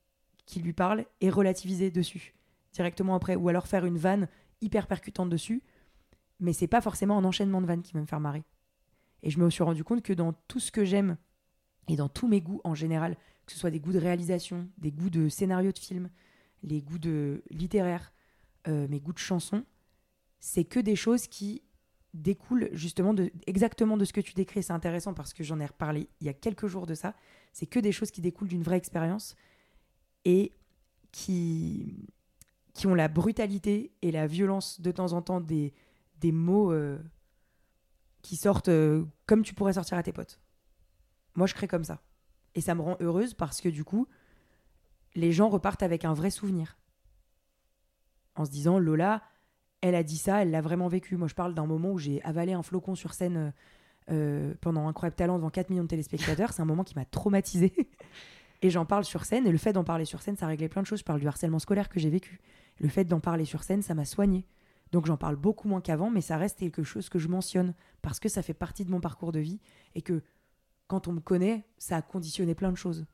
qui 0.45 0.59
lui 0.59 0.73
parle 0.73 1.05
et 1.21 1.29
relativiser 1.29 1.91
dessus 1.91 2.33
directement 2.71 3.15
après, 3.15 3.35
ou 3.35 3.49
alors 3.49 3.67
faire 3.67 3.85
une 3.85 3.97
vanne 3.97 4.27
hyper 4.61 4.87
percutante 4.87 5.29
dessus, 5.29 5.63
mais 6.39 6.53
c'est 6.53 6.67
pas 6.67 6.81
forcément 6.81 7.17
un 7.17 7.25
enchaînement 7.25 7.61
de 7.61 7.67
vannes 7.67 7.81
qui 7.81 7.93
va 7.93 8.01
me 8.01 8.05
faire 8.05 8.19
marrer. 8.19 8.43
Et 9.23 9.29
je 9.29 9.39
me 9.39 9.49
suis 9.49 9.63
rendu 9.63 9.83
compte 9.83 10.01
que 10.01 10.13
dans 10.13 10.33
tout 10.47 10.59
ce 10.59 10.71
que 10.71 10.85
j'aime 10.85 11.17
et 11.87 11.95
dans 11.95 12.09
tous 12.09 12.27
mes 12.27 12.41
goûts 12.41 12.61
en 12.63 12.75
général, 12.75 13.17
que 13.45 13.51
ce 13.51 13.59
soit 13.59 13.71
des 13.71 13.79
goûts 13.79 13.91
de 13.91 13.99
réalisation, 13.99 14.69
des 14.77 14.91
goûts 14.91 15.09
de 15.09 15.27
scénario 15.27 15.71
de 15.71 15.79
film, 15.79 16.09
les 16.63 16.81
goûts 16.81 16.99
de 16.99 17.43
littéraire, 17.49 18.13
euh, 18.67 18.87
mes 18.87 18.99
goûts 18.99 19.13
de 19.13 19.17
chansons, 19.17 19.65
c'est 20.39 20.63
que 20.63 20.79
des 20.79 20.95
choses 20.95 21.27
qui 21.27 21.63
découlent 22.13 22.69
justement 22.71 23.13
exactement 23.45 23.97
de 23.97 24.05
ce 24.05 24.13
que 24.13 24.21
tu 24.21 24.33
décris. 24.33 24.63
C'est 24.63 24.73
intéressant 24.73 25.13
parce 25.13 25.33
que 25.33 25.43
j'en 25.43 25.59
ai 25.59 25.65
reparlé 25.65 26.09
il 26.21 26.27
y 26.27 26.29
a 26.29 26.33
quelques 26.33 26.67
jours 26.67 26.85
de 26.85 26.95
ça. 26.95 27.15
C'est 27.53 27.65
que 27.65 27.79
des 27.79 27.91
choses 27.91 28.11
qui 28.11 28.21
découlent 28.21 28.47
d'une 28.47 28.63
vraie 28.63 28.77
expérience 28.77 29.35
et 30.25 30.53
qui, 31.11 32.07
qui 32.79 32.87
ont 32.87 32.95
la 32.95 33.09
brutalité 33.09 33.91
et 34.01 34.09
la 34.09 34.25
violence 34.25 34.79
de 34.79 34.89
temps 34.91 35.11
en 35.11 35.21
temps 35.21 35.41
des, 35.41 35.73
des 36.21 36.31
mots 36.31 36.71
euh, 36.71 36.97
qui 38.21 38.37
sortent 38.37 38.69
euh, 38.69 39.03
comme 39.25 39.43
tu 39.43 39.53
pourrais 39.53 39.73
sortir 39.73 39.97
à 39.97 40.03
tes 40.03 40.13
potes. 40.13 40.39
Moi, 41.35 41.45
je 41.45 41.53
crée 41.55 41.67
comme 41.67 41.83
ça. 41.83 41.99
Et 42.55 42.61
ça 42.61 42.75
me 42.75 42.81
rend 42.81 42.95
heureuse 43.01 43.33
parce 43.33 43.59
que 43.59 43.67
du 43.67 43.83
coup, 43.83 44.07
les 45.13 45.33
gens 45.33 45.49
repartent 45.49 45.83
avec 45.83 46.05
un 46.05 46.13
vrai 46.13 46.29
souvenir. 46.29 46.77
En 48.35 48.45
se 48.45 48.49
disant, 48.49 48.79
Lola, 48.79 49.23
elle 49.81 49.93
a 49.93 50.03
dit 50.03 50.17
ça, 50.17 50.41
elle 50.41 50.51
l'a 50.51 50.61
vraiment 50.61 50.87
vécu. 50.87 51.17
Moi, 51.17 51.27
je 51.27 51.35
parle 51.35 51.53
d'un 51.53 51.65
moment 51.65 51.91
où 51.91 51.97
j'ai 51.97 52.23
avalé 52.23 52.53
un 52.53 52.63
flocon 52.63 52.95
sur 52.95 53.13
scène 53.13 53.51
euh, 54.09 54.53
pendant 54.61 54.87
Incroyable 54.87 55.17
Talent 55.17 55.35
devant 55.35 55.49
4 55.49 55.69
millions 55.69 55.83
de 55.83 55.89
téléspectateurs. 55.89 56.53
C'est 56.53 56.61
un 56.61 56.65
moment 56.65 56.85
qui 56.85 56.95
m'a 56.95 57.03
traumatisée. 57.03 57.73
et 58.61 58.69
j'en 58.69 58.85
parle 58.85 59.03
sur 59.03 59.25
scène. 59.25 59.45
Et 59.45 59.51
le 59.51 59.57
fait 59.57 59.73
d'en 59.73 59.83
parler 59.83 60.05
sur 60.05 60.21
scène, 60.21 60.37
ça 60.37 60.47
réglait 60.47 60.69
plein 60.69 60.81
de 60.81 60.87
choses. 60.87 60.99
Je 60.99 61.03
parle 61.03 61.19
du 61.19 61.27
harcèlement 61.27 61.59
scolaire 61.59 61.89
que 61.89 61.99
j'ai 61.99 62.09
vécu. 62.09 62.39
Le 62.79 62.89
fait 62.89 63.05
d'en 63.05 63.19
parler 63.19 63.45
sur 63.45 63.63
scène, 63.63 63.81
ça 63.81 63.93
m'a 63.93 64.05
soigné. 64.05 64.45
Donc 64.91 65.05
j'en 65.05 65.17
parle 65.17 65.35
beaucoup 65.35 65.67
moins 65.67 65.81
qu'avant, 65.81 66.09
mais 66.09 66.21
ça 66.21 66.37
reste 66.37 66.59
quelque 66.59 66.83
chose 66.83 67.09
que 67.09 67.19
je 67.19 67.27
mentionne 67.27 67.75
parce 68.01 68.19
que 68.19 68.29
ça 68.29 68.41
fait 68.41 68.53
partie 68.53 68.85
de 68.85 68.91
mon 68.91 69.01
parcours 69.01 69.31
de 69.31 69.39
vie 69.39 69.59
et 69.95 70.01
que 70.01 70.23
quand 70.87 71.07
on 71.07 71.13
me 71.13 71.19
connaît, 71.19 71.67
ça 71.77 71.97
a 71.97 72.01
conditionné 72.01 72.55
plein 72.55 72.71
de 72.71 72.77
choses. 72.77 73.05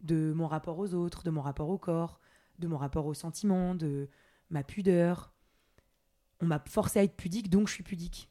De 0.00 0.32
mon 0.34 0.46
rapport 0.46 0.78
aux 0.78 0.94
autres, 0.94 1.22
de 1.22 1.30
mon 1.30 1.42
rapport 1.42 1.68
au 1.68 1.76
corps, 1.76 2.20
de 2.58 2.66
mon 2.66 2.78
rapport 2.78 3.04
aux 3.04 3.14
sentiments, 3.14 3.74
de 3.74 4.08
ma 4.48 4.62
pudeur. 4.62 5.34
On 6.40 6.46
m'a 6.46 6.62
forcé 6.66 6.98
à 6.98 7.02
être 7.02 7.16
pudique, 7.16 7.50
donc 7.50 7.68
je 7.68 7.74
suis 7.74 7.82
pudique. 7.82 8.30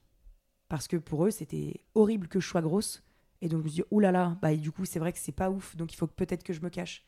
Parce 0.67 0.87
que 0.87 0.97
pour 0.97 1.25
eux, 1.25 1.31
c'était 1.31 1.85
horrible 1.93 2.27
que 2.27 2.39
je 2.39 2.47
sois 2.47 2.61
grosse. 2.61 3.03
Et 3.41 3.49
donc 3.49 3.59
je 3.59 3.63
me 3.65 3.69
suis 3.69 3.83
dit, 3.83 4.01
là 4.01 4.11
là, 4.11 4.37
bah, 4.41 4.55
du 4.55 4.71
coup, 4.71 4.85
c'est 4.85 4.99
vrai 4.99 5.13
que 5.13 5.19
c'est 5.19 5.31
pas 5.31 5.51
ouf, 5.51 5.75
donc 5.75 5.93
il 5.93 5.95
faut 5.95 6.07
peut-être 6.07 6.43
que 6.43 6.53
je 6.53 6.61
me 6.61 6.69
cache. 6.69 7.05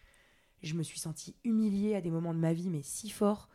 Je 0.62 0.76
me 0.76 0.84
suis 0.84 1.00
sentie 1.00 1.36
humiliée 1.44 1.96
à 1.96 2.02
des 2.02 2.12
moments 2.12 2.34
de 2.34 2.40
ma 2.40 2.54
vie, 2.54 2.70
mais 2.70 2.84
si 2.84 3.10
fort, 3.10 3.50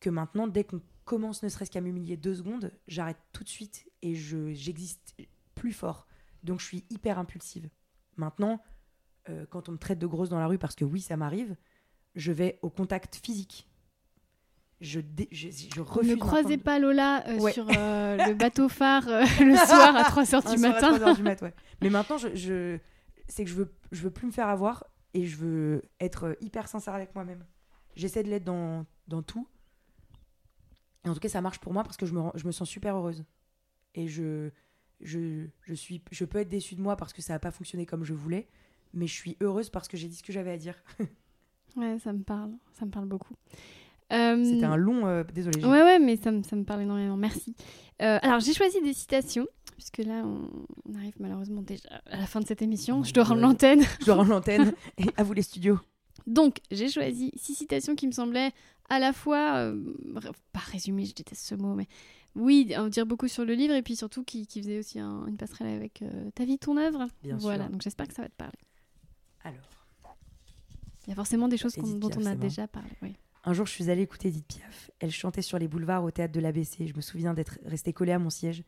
que 0.00 0.10
maintenant, 0.10 0.46
dès 0.46 0.64
qu'on 0.64 0.80
commence 1.04 1.42
ne 1.42 1.48
serait-ce 1.48 1.70
qu'à 1.70 1.80
m'humilier 1.80 2.16
deux 2.16 2.34
secondes, 2.34 2.72
j'arrête 2.88 3.18
tout 3.32 3.44
de 3.44 3.48
suite 3.48 3.86
et 4.02 4.14
je 4.14 4.52
j'existe 4.52 5.16
plus 5.54 5.72
fort. 5.72 6.06
Donc 6.42 6.60
je 6.60 6.66
suis 6.66 6.84
hyper 6.90 7.18
impulsive. 7.18 7.68
Maintenant, 8.16 8.62
euh, 9.28 9.46
quand 9.50 9.68
on 9.68 9.72
me 9.72 9.78
traite 9.78 9.98
de 9.98 10.06
grosse 10.06 10.28
dans 10.28 10.38
la 10.38 10.46
rue, 10.46 10.58
parce 10.58 10.74
que 10.74 10.84
oui, 10.84 11.00
ça 11.00 11.16
m'arrive, 11.16 11.56
je 12.14 12.32
vais 12.32 12.58
au 12.62 12.70
contact 12.70 13.16
physique. 13.24 13.68
Je, 14.80 15.00
dé- 15.00 15.28
je, 15.32 15.48
je 15.50 15.80
refuse. 15.80 16.10
Ne 16.10 16.16
croisez 16.16 16.58
de- 16.58 16.62
pas 16.62 16.78
Lola 16.78 17.26
euh, 17.28 17.38
Ouais. 17.40 17.52
sur 17.52 17.66
euh, 17.70 18.16
le 18.26 18.34
bateau 18.38 18.68
phare 18.68 19.06
le 19.08 19.56
soir 19.56 19.96
à 19.96 20.02
3h 20.02 20.46
Un 20.46 20.54
du 20.54 20.64
à 20.64 20.68
matin. 20.68 20.94
3 20.96 21.08
heures 21.08 21.16
du 21.16 21.22
mat, 21.22 21.40
ouais. 21.42 21.54
Mais 21.80 21.88
maintenant, 21.88 22.18
je, 22.18 22.34
je- 22.34 22.78
c'est 23.26 23.44
que 23.44 23.50
je 23.50 23.54
veux, 23.56 23.72
je 23.92 24.02
veux 24.02 24.10
plus 24.10 24.26
me 24.26 24.32
faire 24.32 24.48
avoir 24.48 24.84
et 25.14 25.24
je 25.26 25.36
veux 25.36 25.82
être 25.98 26.36
hyper 26.42 26.68
sincère 26.68 26.94
avec 26.94 27.14
moi-même. 27.14 27.44
J'essaie 27.94 28.22
de 28.22 28.28
l'être 28.28 28.44
dans, 28.44 28.84
dans 29.08 29.22
tout. 29.22 29.48
Et 31.06 31.08
en 31.08 31.14
tout 31.14 31.20
cas, 31.20 31.28
ça 31.28 31.40
marche 31.40 31.58
pour 31.60 31.72
moi 31.72 31.82
parce 31.84 31.96
que 31.96 32.04
je 32.04 32.12
me, 32.12 32.20
je 32.34 32.46
me 32.46 32.52
sens 32.52 32.68
super 32.68 32.96
heureuse. 32.96 33.24
Et 33.94 34.08
je, 34.08 34.50
je, 35.00 35.46
je, 35.62 35.74
suis, 35.74 36.02
je 36.10 36.24
peux 36.24 36.38
être 36.38 36.48
déçue 36.48 36.74
de 36.74 36.82
moi 36.82 36.96
parce 36.96 37.12
que 37.12 37.22
ça 37.22 37.32
n'a 37.32 37.38
pas 37.38 37.50
fonctionné 37.52 37.86
comme 37.86 38.04
je 38.04 38.12
voulais, 38.12 38.48
mais 38.92 39.06
je 39.06 39.14
suis 39.14 39.36
heureuse 39.40 39.70
parce 39.70 39.88
que 39.88 39.96
j'ai 39.96 40.08
dit 40.08 40.16
ce 40.16 40.22
que 40.22 40.32
j'avais 40.32 40.50
à 40.52 40.56
dire. 40.58 40.74
Ouais, 41.76 41.98
ça 41.98 42.10
me 42.14 42.22
parle. 42.22 42.52
Ça 42.72 42.86
me 42.86 42.90
parle 42.90 43.04
beaucoup. 43.04 43.34
Euh, 44.10 44.42
C'était 44.44 44.64
un 44.64 44.76
long. 44.76 45.06
euh, 45.06 45.24
désolé. 45.24 45.62
Ouais, 45.62 45.82
ouais, 45.82 45.98
mais 45.98 46.16
ça, 46.16 46.30
me- 46.32 46.42
ça 46.42 46.56
me 46.56 46.64
parle 46.64 46.80
énormément. 46.82 47.18
Merci. 47.18 47.54
Euh, 48.00 48.18
alors, 48.22 48.40
j'ai 48.40 48.54
choisi 48.54 48.80
des 48.80 48.94
citations, 48.94 49.46
puisque 49.74 49.98
là, 49.98 50.22
on, 50.24 50.48
on 50.88 50.94
arrive 50.94 51.12
malheureusement 51.20 51.60
déjà 51.60 51.86
à 52.06 52.16
la 52.16 52.26
fin 52.26 52.40
de 52.40 52.46
cette 52.46 52.62
émission. 52.62 53.00
Oh 53.00 53.04
Je 53.04 53.12
dois 53.12 53.24
rendre 53.24 53.42
l'antenne. 53.42 53.82
Je 54.00 54.06
dois 54.06 54.14
rendre 54.14 54.30
l'antenne. 54.30 54.72
Et 54.96 55.04
à 55.18 55.22
vous 55.22 55.34
les 55.34 55.42
studios. 55.42 55.78
Donc, 56.26 56.58
j'ai 56.70 56.88
choisi 56.88 57.30
six 57.36 57.54
citations 57.54 57.94
qui 57.94 58.06
me 58.06 58.12
semblaient 58.12 58.52
à 58.88 58.98
la 58.98 59.12
fois, 59.12 59.56
euh, 59.58 59.94
pas 60.52 60.60
résumé, 60.60 61.04
je 61.04 61.14
déteste 61.14 61.44
ce 61.44 61.54
mot, 61.54 61.74
mais 61.74 61.86
oui, 62.34 62.72
en 62.76 62.88
dire 62.88 63.06
beaucoup 63.06 63.28
sur 63.28 63.44
le 63.44 63.54
livre 63.54 63.74
et 63.74 63.82
puis 63.82 63.96
surtout 63.96 64.22
qui, 64.24 64.46
qui 64.46 64.60
faisait 64.60 64.78
aussi 64.78 64.98
un- 65.00 65.26
une 65.26 65.36
passerelle 65.36 65.74
avec 65.74 66.02
euh, 66.02 66.30
ta 66.34 66.44
vie, 66.44 66.58
ton 66.58 66.76
œuvre. 66.76 67.06
Bien 67.22 67.36
voilà, 67.38 67.64
sûr. 67.64 67.72
donc 67.72 67.82
j'espère 67.82 68.06
que 68.08 68.14
ça 68.14 68.22
va 68.22 68.28
te 68.28 68.34
parler. 68.36 68.58
Alors. 69.44 69.60
Il 71.06 71.10
y 71.10 71.12
a 71.12 71.14
forcément 71.16 71.46
des 71.48 71.56
choses 71.56 71.76
Edith 71.78 71.98
dont 72.00 72.08
Piaf, 72.08 72.20
on 72.22 72.26
a 72.26 72.34
déjà 72.34 72.66
parlé. 72.66 72.90
Oui. 73.02 73.14
Un 73.44 73.52
jour, 73.52 73.64
je 73.66 73.72
suis 73.72 73.90
allée 73.90 74.02
écouter 74.02 74.28
Edith 74.28 74.46
Piaf. 74.48 74.90
Elle 74.98 75.12
chantait 75.12 75.40
sur 75.42 75.56
les 75.58 75.68
boulevards 75.68 76.02
au 76.02 76.10
théâtre 76.10 76.32
de 76.32 76.40
l'ABC. 76.40 76.88
Je 76.88 76.94
me 76.96 77.00
souviens 77.00 77.32
d'être 77.32 77.58
restée 77.64 77.92
collée 77.92 78.10
à 78.12 78.18
mon 78.18 78.30
siège. 78.30 78.64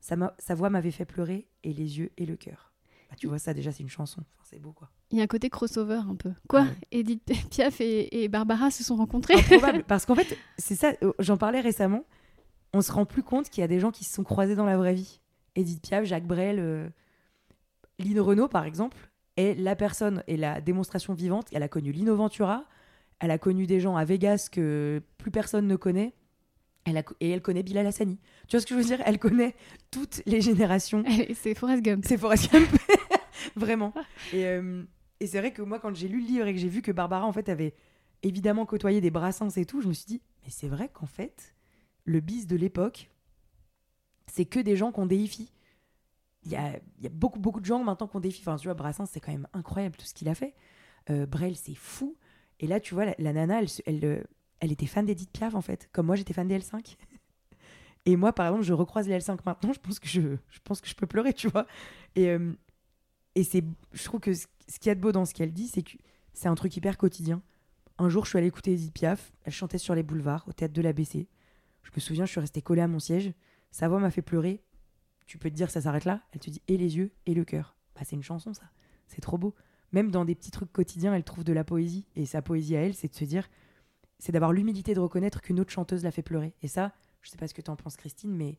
Sa, 0.00 0.14
ma- 0.16 0.34
sa 0.38 0.54
voix 0.54 0.70
m'avait 0.70 0.92
fait 0.92 1.04
pleurer, 1.04 1.48
et 1.64 1.72
les 1.72 1.98
yeux 1.98 2.12
et 2.16 2.26
le 2.26 2.36
cœur. 2.36 2.69
Bah, 3.10 3.16
tu 3.18 3.26
vois, 3.26 3.38
ça 3.38 3.52
déjà, 3.52 3.72
c'est 3.72 3.82
une 3.82 3.88
chanson. 3.88 4.20
Enfin, 4.20 4.44
c'est 4.48 4.60
beau, 4.60 4.72
quoi. 4.72 4.88
Il 5.10 5.18
y 5.18 5.20
a 5.20 5.24
un 5.24 5.26
côté 5.26 5.50
crossover 5.50 6.00
un 6.08 6.14
peu. 6.14 6.32
Quoi 6.48 6.62
ouais. 6.62 6.68
Edith 6.92 7.22
Piaf 7.50 7.80
et, 7.80 8.22
et 8.22 8.28
Barbara 8.28 8.70
se 8.70 8.84
sont 8.84 8.96
rencontrés 8.96 9.34
Improbable. 9.38 9.84
Parce 9.86 10.06
qu'en 10.06 10.14
fait, 10.14 10.38
c'est 10.58 10.76
ça, 10.76 10.92
euh, 11.02 11.12
j'en 11.18 11.36
parlais 11.36 11.60
récemment. 11.60 12.04
On 12.72 12.82
se 12.82 12.92
rend 12.92 13.04
plus 13.04 13.24
compte 13.24 13.50
qu'il 13.50 13.62
y 13.62 13.64
a 13.64 13.68
des 13.68 13.80
gens 13.80 13.90
qui 13.90 14.04
se 14.04 14.14
sont 14.14 14.22
croisés 14.22 14.54
dans 14.54 14.64
la 14.64 14.76
vraie 14.76 14.94
vie. 14.94 15.20
Edith 15.56 15.82
Piaf, 15.82 16.04
Jacques 16.04 16.26
Brel, 16.26 16.60
euh, 16.60 16.88
Lynn 17.98 18.20
Renault, 18.20 18.46
par 18.48 18.64
exemple, 18.64 18.96
est 19.36 19.58
la 19.58 19.74
personne 19.74 20.22
et 20.28 20.36
la 20.36 20.60
démonstration 20.60 21.12
vivante. 21.12 21.48
Elle 21.52 21.64
a 21.64 21.68
connu 21.68 21.90
Lino 21.90 22.14
Ventura, 22.14 22.64
elle 23.18 23.32
a 23.32 23.38
connu 23.38 23.66
des 23.66 23.80
gens 23.80 23.96
à 23.96 24.04
Vegas 24.04 24.48
que 24.50 25.02
plus 25.18 25.32
personne 25.32 25.66
ne 25.66 25.76
connaît. 25.76 26.14
Elle 26.84 26.96
a, 26.96 27.02
et 27.20 27.30
elle 27.30 27.42
connaît 27.42 27.62
Bilal 27.62 27.86
Hassani. 27.86 28.18
Tu 28.48 28.56
vois 28.56 28.60
ce 28.60 28.66
que 28.66 28.74
je 28.74 28.80
veux 28.80 28.86
dire? 28.86 29.02
Elle 29.04 29.18
connaît 29.18 29.54
toutes 29.90 30.22
les 30.24 30.40
générations. 30.40 31.04
C'est 31.34 31.54
Forrest 31.54 31.82
Gump. 31.82 32.04
C'est 32.06 32.16
Forrest 32.16 32.50
Gump. 32.50 32.68
Vraiment. 33.56 33.92
Et, 34.32 34.46
euh, 34.46 34.82
et 35.20 35.26
c'est 35.26 35.38
vrai 35.38 35.52
que 35.52 35.62
moi, 35.62 35.78
quand 35.78 35.94
j'ai 35.94 36.08
lu 36.08 36.20
le 36.20 36.26
livre 36.26 36.46
et 36.46 36.54
que 36.54 36.58
j'ai 36.58 36.68
vu 36.68 36.82
que 36.82 36.92
Barbara, 36.92 37.26
en 37.26 37.32
fait, 37.32 37.48
avait 37.48 37.74
évidemment 38.22 38.66
côtoyé 38.66 39.00
des 39.00 39.10
brassins 39.10 39.50
et 39.50 39.64
tout, 39.64 39.80
je 39.80 39.88
me 39.88 39.92
suis 39.92 40.06
dit, 40.06 40.22
mais 40.42 40.50
c'est 40.50 40.68
vrai 40.68 40.88
qu'en 40.88 41.06
fait, 41.06 41.54
le 42.04 42.20
bis 42.20 42.46
de 42.46 42.56
l'époque, 42.56 43.10
c'est 44.26 44.44
que 44.44 44.60
des 44.60 44.76
gens 44.76 44.92
qu'on 44.92 45.06
déifie. 45.06 45.52
Il 46.44 46.52
y 46.52 46.56
a, 46.56 46.78
y 47.00 47.06
a 47.06 47.10
beaucoup, 47.10 47.38
beaucoup 47.38 47.60
de 47.60 47.66
gens 47.66 47.84
maintenant 47.84 48.06
qu'on 48.06 48.20
déifie. 48.20 48.40
Enfin, 48.40 48.56
tu 48.56 48.66
vois, 48.66 48.74
Brassens, 48.74 49.06
c'est 49.06 49.20
quand 49.20 49.32
même 49.32 49.48
incroyable 49.52 49.96
tout 49.96 50.06
ce 50.06 50.14
qu'il 50.14 50.28
a 50.28 50.34
fait. 50.34 50.54
Euh, 51.10 51.26
Brel, 51.26 51.56
c'est 51.56 51.74
fou. 51.74 52.16
Et 52.60 52.66
là, 52.66 52.80
tu 52.80 52.94
vois, 52.94 53.04
la, 53.18 53.32
nana, 53.32 53.60
elle, 53.60 53.68
elle, 53.86 54.04
euh, 54.04 54.22
elle 54.60 54.72
était 54.72 54.86
fan 54.86 55.04
d'Edith 55.04 55.30
Piaf, 55.30 55.54
en 55.54 55.60
fait. 55.60 55.88
Comme 55.92 56.06
moi, 56.06 56.16
j'étais 56.16 56.32
fan 56.32 56.48
des 56.48 56.58
L5. 56.58 56.96
Et 58.06 58.16
moi, 58.16 58.32
par 58.32 58.46
exemple, 58.46 58.64
je 58.64 58.72
recroise 58.72 59.06
les 59.06 59.18
L5 59.18 59.38
maintenant, 59.44 59.74
je 59.74 59.80
pense 59.80 59.98
que 59.98 60.08
je, 60.08 60.20
je, 60.48 60.58
pense 60.64 60.80
que 60.80 60.88
je 60.88 60.94
peux 60.94 61.06
pleurer, 61.06 61.34
tu 61.34 61.48
vois. 61.48 61.66
Et, 62.16 62.28
euh, 62.28 62.54
et 63.34 63.44
c'est, 63.44 63.64
je 63.92 64.04
trouve 64.04 64.20
que 64.20 64.34
ce, 64.34 64.46
qu'il 64.80 64.86
y 64.86 64.90
a 64.90 64.94
de 64.94 65.00
beau 65.00 65.12
dans 65.12 65.24
ce 65.24 65.34
qu'elle 65.34 65.52
dit, 65.52 65.68
c'est 65.68 65.82
que 65.82 65.92
c'est 66.32 66.48
un 66.48 66.54
truc 66.54 66.76
hyper 66.76 66.98
quotidien. 66.98 67.42
Un 67.98 68.08
jour, 68.08 68.24
je 68.24 68.30
suis 68.30 68.38
allée 68.38 68.48
écouter 68.48 68.72
Edith 68.72 68.92
Piaf. 68.92 69.32
Elle 69.44 69.52
chantait 69.52 69.78
sur 69.78 69.94
les 69.94 70.02
boulevards, 70.02 70.44
au 70.48 70.52
théâtre 70.52 70.74
de 70.74 70.82
l'ABC. 70.82 71.28
Je 71.82 71.90
me 71.94 72.00
souviens, 72.00 72.24
je 72.24 72.30
suis 72.30 72.40
restée 72.40 72.62
collée 72.62 72.82
à 72.82 72.88
mon 72.88 72.98
siège. 72.98 73.32
Sa 73.70 73.88
voix 73.88 74.00
m'a 74.00 74.10
fait 74.10 74.22
pleurer. 74.22 74.62
Tu 75.26 75.38
peux 75.38 75.50
te 75.50 75.54
dire, 75.54 75.70
ça 75.70 75.82
s'arrête 75.82 76.04
là 76.04 76.22
Elle 76.32 76.40
te 76.40 76.50
dit, 76.50 76.62
et 76.66 76.76
les 76.76 76.96
yeux, 76.96 77.12
et 77.26 77.34
le 77.34 77.44
cœur. 77.44 77.76
Bah, 77.94 78.02
c'est 78.04 78.16
une 78.16 78.22
chanson, 78.22 78.52
ça. 78.54 78.70
C'est 79.06 79.20
trop 79.20 79.38
beau. 79.38 79.54
Même 79.92 80.10
dans 80.10 80.24
des 80.24 80.34
petits 80.34 80.50
trucs 80.50 80.72
quotidiens, 80.72 81.14
elle 81.14 81.24
trouve 81.24 81.44
de 81.44 81.52
la 81.52 81.64
poésie. 81.64 82.06
Et 82.16 82.26
sa 82.26 82.42
poésie 82.42 82.76
à 82.76 82.82
elle, 82.82 82.94
c'est 82.94 83.08
de 83.08 83.14
se 83.14 83.24
dire, 83.24 83.48
c'est 84.18 84.32
d'avoir 84.32 84.52
l'humilité 84.52 84.94
de 84.94 85.00
reconnaître 85.00 85.40
qu'une 85.40 85.60
autre 85.60 85.70
chanteuse 85.70 86.04
l'a 86.04 86.10
fait 86.10 86.22
pleurer. 86.22 86.54
Et 86.62 86.68
ça, 86.68 86.92
je 87.22 87.30
sais 87.30 87.36
pas 87.36 87.48
ce 87.48 87.54
que 87.54 87.62
t'en 87.62 87.76
penses, 87.76 87.96
Christine, 87.96 88.34
mais 88.34 88.58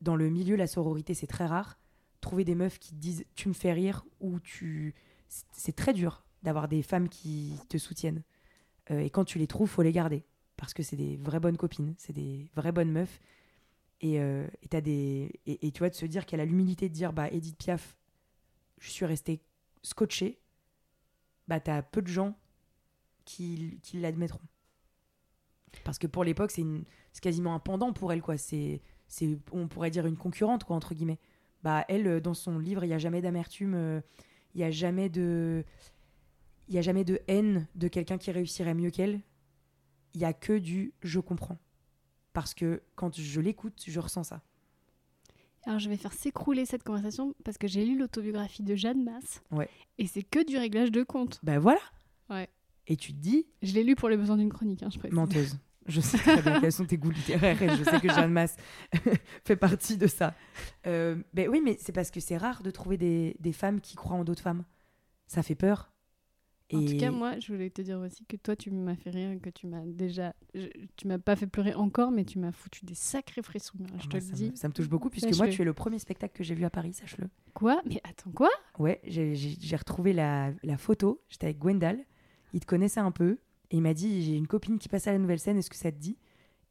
dans 0.00 0.16
le 0.16 0.28
milieu, 0.28 0.56
la 0.56 0.66
sororité, 0.66 1.14
c'est 1.14 1.26
très 1.26 1.46
rare. 1.46 1.78
Trouver 2.20 2.44
des 2.44 2.54
meufs 2.54 2.78
qui 2.78 2.90
te 2.90 2.96
disent, 2.96 3.24
tu 3.34 3.48
me 3.48 3.54
fais 3.54 3.72
rire, 3.72 4.04
ou 4.20 4.40
tu. 4.40 4.94
c'est- 5.28 5.76
très 5.76 5.92
dur 5.92 6.24
d'avoir 6.42 6.68
des 6.68 6.82
femmes 6.82 7.08
qui 7.08 7.54
te 7.68 7.78
soutiennent. 7.78 8.22
Euh, 8.90 9.00
et 9.00 9.10
quand 9.10 9.24
tu 9.24 9.38
les 9.38 9.46
trouves, 9.46 9.68
faut 9.68 9.82
les 9.82 9.92
garder. 9.92 10.24
Parce 10.56 10.74
que 10.74 10.82
c'est 10.82 10.96
des 10.96 11.16
vraies 11.16 11.40
bonnes 11.40 11.56
copines, 11.56 11.94
c'est 11.96 12.12
des 12.12 12.50
vraies 12.54 12.72
bonnes 12.72 12.92
meufs. 12.92 13.20
Et, 14.02 14.20
euh, 14.20 14.46
des... 14.70 15.40
et, 15.46 15.70
tu 15.72 15.78
vois, 15.78 15.90
de 15.90 15.94
se 15.94 16.06
dire 16.06 16.26
qu'elle 16.26 16.40
a 16.40 16.44
l'humilité 16.44 16.88
de 16.88 16.94
dire, 16.94 17.12
bah, 17.12 17.28
Edith 17.30 17.56
Piaf, 17.56 17.96
je 18.78 18.90
suis 18.90 19.04
restée 19.04 19.40
scotchée, 19.82 20.38
bah, 21.48 21.60
t'as 21.60 21.82
peu 21.82 22.02
de 22.02 22.06
gens 22.08 22.36
qui, 23.24 23.78
qui 23.82 23.98
l'admettront. 24.00 24.40
Parce 25.84 25.98
que 25.98 26.06
pour 26.06 26.24
l'époque, 26.24 26.50
c'est 26.50 26.62
une... 26.62 26.84
quasiment 27.20 27.54
un 27.54 27.58
pendant 27.58 27.92
pour 27.92 28.12
elle, 28.12 28.22
quoi. 28.22 28.36
C'est, 28.38 28.80
on 29.52 29.68
pourrait 29.68 29.90
dire 29.90 30.06
une 30.06 30.16
concurrente, 30.16 30.64
quoi, 30.64 30.76
entre 30.76 30.94
guillemets. 30.94 31.18
Bah, 31.62 31.84
elle, 31.88 32.06
euh, 32.06 32.20
dans 32.20 32.34
son 32.34 32.58
livre, 32.58 32.84
il 32.84 32.88
n'y 32.88 32.94
a 32.94 32.98
jamais 32.98 33.20
d'amertume, 33.20 33.74
euh, 33.74 34.00
il 34.54 34.58
n'y 34.58 34.64
a 34.64 34.70
jamais 34.70 35.08
de. 35.08 35.64
Il 36.68 36.74
y 36.74 36.78
a 36.78 36.82
jamais 36.82 37.04
de 37.04 37.20
haine 37.26 37.66
de 37.74 37.88
quelqu'un 37.88 38.16
qui 38.16 38.30
réussirait 38.30 38.74
mieux 38.74 38.90
qu'elle. 38.90 39.20
Il 40.14 40.20
y 40.20 40.24
a 40.24 40.32
que 40.32 40.56
du 40.56 40.92
je 41.02 41.18
comprends. 41.18 41.58
Parce 42.32 42.54
que 42.54 42.82
quand 42.94 43.20
je 43.20 43.40
l'écoute, 43.40 43.82
je 43.86 43.98
ressens 43.98 44.24
ça. 44.24 44.42
Alors 45.64 45.78
je 45.80 45.88
vais 45.88 45.96
faire 45.96 46.12
s'écrouler 46.12 46.64
cette 46.64 46.84
conversation 46.84 47.34
parce 47.44 47.58
que 47.58 47.66
j'ai 47.66 47.84
lu 47.84 47.98
l'autobiographie 47.98 48.62
de 48.62 48.76
Jeanne 48.76 49.02
Masse. 49.02 49.42
Ouais. 49.50 49.68
Et 49.98 50.06
c'est 50.06 50.22
que 50.22 50.44
du 50.46 50.56
réglage 50.56 50.92
de 50.92 51.02
compte. 51.02 51.40
Ben 51.42 51.58
voilà. 51.58 51.80
Ouais. 52.30 52.48
Et 52.86 52.96
tu 52.96 53.12
te 53.12 53.18
dis, 53.18 53.46
Je 53.62 53.74
l'ai 53.74 53.84
lu 53.84 53.94
pour 53.96 54.08
les 54.08 54.16
besoins 54.16 54.36
d'une 54.36 54.52
chronique, 54.52 54.82
hein, 54.82 54.90
je 54.92 54.98
précise. 54.98 55.14
menteuse. 55.16 55.58
Je 55.86 56.00
sais 56.00 56.18
très 56.18 56.42
bien 56.42 56.60
quels 56.60 56.72
sont 56.72 56.84
tes 56.84 56.98
goûts 56.98 57.10
littéraires 57.10 57.60
et 57.62 57.76
je 57.76 57.82
sais 57.84 58.00
que 58.00 58.08
Jeanne 58.08 58.30
Masse 58.32 58.56
fait 59.44 59.56
partie 59.56 59.96
de 59.96 60.06
ça. 60.06 60.34
Euh, 60.86 61.16
ben 61.34 61.48
oui, 61.48 61.60
mais 61.64 61.76
c'est 61.80 61.92
parce 61.92 62.10
que 62.10 62.20
c'est 62.20 62.36
rare 62.36 62.62
de 62.62 62.70
trouver 62.70 62.96
des, 62.96 63.36
des 63.40 63.52
femmes 63.52 63.80
qui 63.80 63.96
croient 63.96 64.16
en 64.16 64.24
d'autres 64.24 64.42
femmes. 64.42 64.64
Ça 65.26 65.42
fait 65.42 65.54
peur. 65.54 65.92
En 66.72 66.80
Et- 66.80 66.84
tout 66.84 66.96
cas, 66.98 67.10
moi, 67.10 67.36
je 67.40 67.52
voulais 67.52 67.70
te 67.70 67.82
dire 67.82 67.98
aussi 67.98 68.24
que 68.26 68.36
toi, 68.36 68.54
tu 68.54 68.70
m'as 68.70 68.94
fait 68.94 69.10
rire, 69.10 69.36
que 69.42 69.50
tu 69.50 69.66
m'as 69.66 69.84
déjà... 69.84 70.34
je- 70.54 70.68
tu 70.96 71.08
m'as 71.08 71.18
pas 71.18 71.34
fait 71.34 71.48
pleurer 71.48 71.74
encore, 71.74 72.12
mais 72.12 72.24
tu 72.24 72.38
m'as 72.38 72.52
foutu 72.52 72.84
des 72.84 72.94
sacrés 72.94 73.42
frissons. 73.42 73.78
hein, 73.82 73.96
je 73.98 74.06
te 74.06 74.16
Moi, 74.16 74.20
le 74.20 74.20
ça, 74.20 74.32
dis. 74.34 74.50
me, 74.50 74.56
ça 74.56 74.68
me 74.68 74.72
touche 74.72 74.88
beaucoup 74.88 75.10
puisque 75.10 75.34
moi, 75.36 75.48
tu 75.48 75.62
es 75.62 75.64
le 75.64 75.72
premier 75.72 75.98
spectacle 75.98 76.32
que 76.36 76.44
j'ai 76.44 76.54
vu 76.54 76.64
à 76.64 76.70
Paris, 76.70 76.92
sache-le. 76.92 77.28
Quoi? 77.54 77.82
Mais 77.86 78.00
attends, 78.04 78.30
quoi? 78.30 78.50
Ouais, 78.78 79.00
j'ai 79.04 79.76
retrouvé 79.76 80.12
la, 80.12 80.52
la 80.62 80.76
photo. 80.76 81.20
J'étais 81.28 81.46
avec 81.46 81.58
Gwendal. 81.58 81.98
Il 82.52 82.60
te 82.60 82.66
connaissait 82.66 83.00
un 83.00 83.10
peu. 83.10 83.38
Et 83.70 83.76
il 83.76 83.82
m'a 83.82 83.94
dit 83.94 84.22
J'ai 84.22 84.36
une 84.36 84.46
copine 84.46 84.78
qui 84.78 84.88
passe 84.88 85.06
à 85.06 85.12
la 85.12 85.18
nouvelle 85.18 85.38
scène, 85.38 85.56
est-ce 85.58 85.70
que 85.70 85.76
ça 85.76 85.90
te 85.92 85.98
dit? 85.98 86.16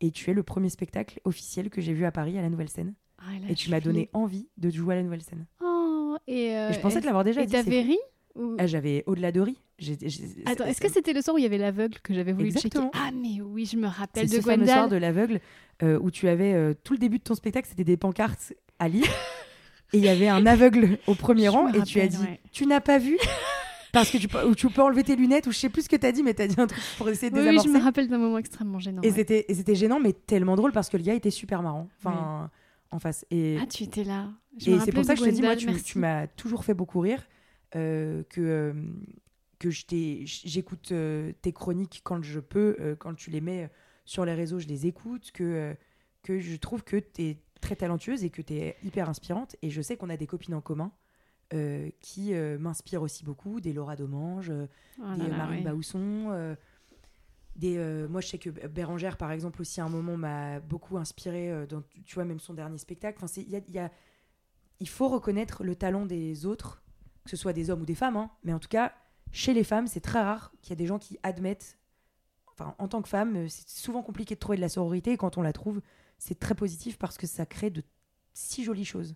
Et 0.01 0.11
tu 0.11 0.29
es 0.29 0.33
le 0.33 0.43
premier 0.43 0.69
spectacle 0.69 1.19
officiel 1.25 1.69
que 1.69 1.81
j'ai 1.81 1.93
vu 1.93 2.05
à 2.05 2.11
Paris 2.11 2.37
à 2.37 2.41
la 2.41 2.49
nouvelle 2.49 2.69
scène. 2.69 2.93
Ah, 3.17 3.23
Et 3.49 3.55
tu 3.55 3.69
m'as 3.69 3.81
donné 3.81 4.09
envie 4.13 4.47
de 4.57 4.69
jouer 4.69 4.93
à 4.95 4.97
la 4.97 5.03
nouvelle 5.03 5.21
scène. 5.23 5.45
Oh, 5.61 6.15
et, 6.27 6.55
euh, 6.55 6.69
et 6.69 6.73
je 6.73 6.79
pensais 6.79 6.99
et- 6.99 7.01
te 7.01 7.05
l'avoir 7.05 7.23
déjà 7.25 7.41
Et 7.41 7.45
dit. 7.45 7.51
c'est 7.51 7.63
t'avais 7.63 7.81
ri 7.81 7.97
ou- 8.35 8.55
Ah, 8.57 8.65
J'avais 8.67 9.03
au-delà 9.07 9.31
de 9.33 9.43
j'ai- 9.77 9.97
Attends, 10.45 10.65
est-ce 10.65 10.79
que 10.79 10.89
c'était 10.89 11.11
le 11.11 11.21
soir 11.21 11.35
où 11.35 11.37
il 11.37 11.43
y 11.43 11.45
avait 11.45 11.57
l'aveugle 11.57 11.97
que 12.01 12.13
j'avais 12.13 12.31
voulu 12.31 12.47
Exactement. 12.47 12.85
checker 12.93 12.97
Ah, 13.01 13.11
mais 13.13 13.41
oui, 13.41 13.65
je 13.65 13.75
me 13.75 13.87
rappelle 13.87 14.27
de 14.29 14.35
ce 14.35 14.41
fameux 14.41 14.65
soir 14.65 14.87
Gwendal. 14.87 14.89
de 14.89 14.95
l'aveugle 14.97 15.41
euh, 15.83 15.99
où 16.01 16.11
tu 16.11 16.27
avais 16.29 16.53
euh, 16.53 16.73
tout 16.83 16.93
le 16.93 16.99
début 16.99 17.17
de 17.19 17.23
ton 17.23 17.35
spectacle, 17.35 17.67
c'était 17.69 17.83
des 17.83 17.97
pancartes 17.97 18.53
à 18.77 18.87
lire. 18.87 19.03
et 19.93 19.97
il 19.97 20.03
y 20.05 20.07
avait 20.09 20.29
un 20.29 20.45
aveugle 20.45 20.97
au 21.07 21.15
premier 21.15 21.45
Je 21.45 21.49
rang 21.49 21.67
et 21.73 21.81
tu 21.83 21.99
as 21.99 22.07
dit 22.07 22.17
ouais. 22.17 22.39
Tu 22.53 22.65
n'as 22.67 22.79
pas 22.81 22.99
vu 22.99 23.17
Parce 23.91 24.11
que 24.11 24.17
tu 24.17 24.27
peux, 24.27 24.43
ou 24.45 24.55
tu 24.55 24.69
peux 24.69 24.81
enlever 24.81 25.03
tes 25.03 25.15
lunettes 25.15 25.47
ou 25.47 25.51
je 25.51 25.57
sais 25.57 25.69
plus 25.69 25.83
ce 25.83 25.89
que 25.89 25.95
tu 25.95 26.05
as 26.05 26.11
dit, 26.11 26.21
mais 26.23 26.33
tu 26.33 26.41
as 26.43 26.47
dit 26.47 26.59
un 26.59 26.67
truc 26.67 26.83
pour 26.97 27.09
essayer 27.09 27.31
de 27.31 27.39
Oui, 27.39 27.47
oui, 27.49 27.59
je 27.63 27.69
me 27.69 27.79
rappelle 27.79 28.07
d'un 28.07 28.17
moment 28.19 28.37
extrêmement 28.37 28.79
gênant. 28.79 29.01
Et 29.01 29.11
ouais. 29.11 29.45
c'était 29.49 29.75
gênant, 29.75 29.99
mais 29.99 30.13
tellement 30.13 30.55
drôle 30.55 30.71
parce 30.71 30.89
que 30.89 30.97
le 30.97 31.03
gars 31.03 31.15
était 31.15 31.31
super 31.31 31.61
marrant. 31.63 31.89
Enfin, 31.97 32.49
en 32.91 32.99
face. 32.99 33.25
Et, 33.31 33.57
Ah, 33.61 33.65
tu 33.67 33.83
étais 33.83 34.03
là. 34.03 34.29
Je 34.57 34.71
et 34.71 34.79
c'est 34.79 34.91
pour 34.91 35.05
ça 35.05 35.13
que 35.13 35.19
je 35.19 35.25
te 35.25 35.29
dis, 35.29 35.41
moi, 35.41 35.55
tu, 35.55 35.71
tu 35.83 35.99
m'as 35.99 36.27
toujours 36.27 36.63
fait 36.65 36.73
beaucoup 36.73 36.99
rire. 36.99 37.23
euh, 37.75 38.23
que 38.29 38.41
euh, 38.41 38.73
que 39.59 39.69
j'écoute 39.69 40.91
euh, 40.91 41.33
tes 41.41 41.51
chroniques 41.51 42.01
quand 42.03 42.23
je 42.23 42.39
peux, 42.39 42.95
quand 42.99 43.13
tu 43.13 43.29
les 43.29 43.41
mets 43.41 43.69
sur 44.05 44.23
les 44.25 44.33
réseaux, 44.33 44.59
je 44.59 44.67
les 44.67 44.87
écoute. 44.87 45.31
Que, 45.33 45.75
que 46.23 46.39
je 46.39 46.55
trouve 46.57 46.83
que 46.83 46.97
tu 46.97 47.23
es 47.23 47.37
très 47.61 47.75
talentueuse 47.75 48.23
et 48.23 48.29
que 48.29 48.41
tu 48.41 48.53
es 48.53 48.77
hyper 48.83 49.09
inspirante. 49.09 49.55
Et 49.61 49.69
je 49.69 49.81
sais 49.81 49.97
qu'on 49.97 50.09
a 50.09 50.17
des 50.17 50.27
copines 50.27 50.53
en 50.53 50.61
commun. 50.61 50.91
Euh, 51.53 51.89
qui 51.99 52.33
euh, 52.33 52.57
m'inspirent 52.59 53.01
aussi 53.01 53.23
beaucoup, 53.23 53.59
des 53.61 53.73
Laura 53.73 53.95
Domange, 53.95 54.49
euh, 54.49 54.67
Oh 54.99 55.15
des 55.17 55.27
Marine 55.29 55.57
ouais. 55.59 55.63
Baousson. 55.63 56.27
euh, 56.31 56.55
des, 57.55 57.77
moi, 58.09 58.21
je 58.21 58.27
sais 58.27 58.37
que 58.37 58.49
Bérangère, 58.67 59.17
par 59.17 59.31
exemple, 59.31 59.59
aussi 59.61 59.81
à 59.81 59.85
un 59.85 59.89
moment 59.89 60.15
m'a 60.15 60.59
beaucoup 60.61 60.97
inspiré 60.97 61.65
dans, 61.67 61.81
tu 62.05 62.15
vois, 62.15 62.23
même 62.23 62.39
son 62.39 62.53
dernier 62.53 62.77
spectacle. 62.77 63.19
Enfin, 63.21 63.41
y 63.41 63.55
a- 63.55 63.61
y 63.67 63.79
a- 63.79 63.91
il 64.79 64.87
faut 64.87 65.09
reconnaître 65.09 65.63
le 65.65 65.75
talent 65.75 66.05
des 66.05 66.45
autres, 66.45 66.81
que 67.25 67.29
ce 67.29 67.35
soit 67.35 67.51
des 67.51 67.69
hommes 67.69 67.81
ou 67.81 67.85
des 67.85 67.95
femmes. 67.95 68.15
hein. 68.15 68.31
mais 68.43 68.53
en 68.53 68.59
tout 68.59 68.69
cas, 68.69 68.93
chez 69.31 69.53
les 69.53 69.65
femmes, 69.65 69.87
c'est 69.87 69.99
très 69.99 70.21
rare 70.21 70.53
qu'il 70.61 70.69
y 70.71 70.73
a 70.73 70.77
des 70.77 70.85
gens 70.85 70.99
qui 70.99 71.19
admettent. 71.21 71.77
Enfin, 72.53 72.75
en 72.79 72.87
tant 72.87 73.01
que 73.01 73.09
femme, 73.09 73.49
c'est 73.49 73.67
souvent 73.69 74.03
compliqué 74.03 74.35
de 74.35 74.39
trouver 74.39 74.55
de 74.57 74.61
la 74.61 74.69
sororité. 74.69 75.11
Et 75.11 75.17
quand 75.17 75.37
on 75.37 75.41
la 75.41 75.51
trouve, 75.53 75.81
c'est 76.17 76.39
très 76.39 76.55
positif 76.55 76.97
parce 76.97 77.17
que 77.17 77.27
ça 77.27 77.45
crée 77.45 77.69
de 77.71 77.83
si 78.33 78.63
jolies 78.63 78.85
choses. 78.85 79.15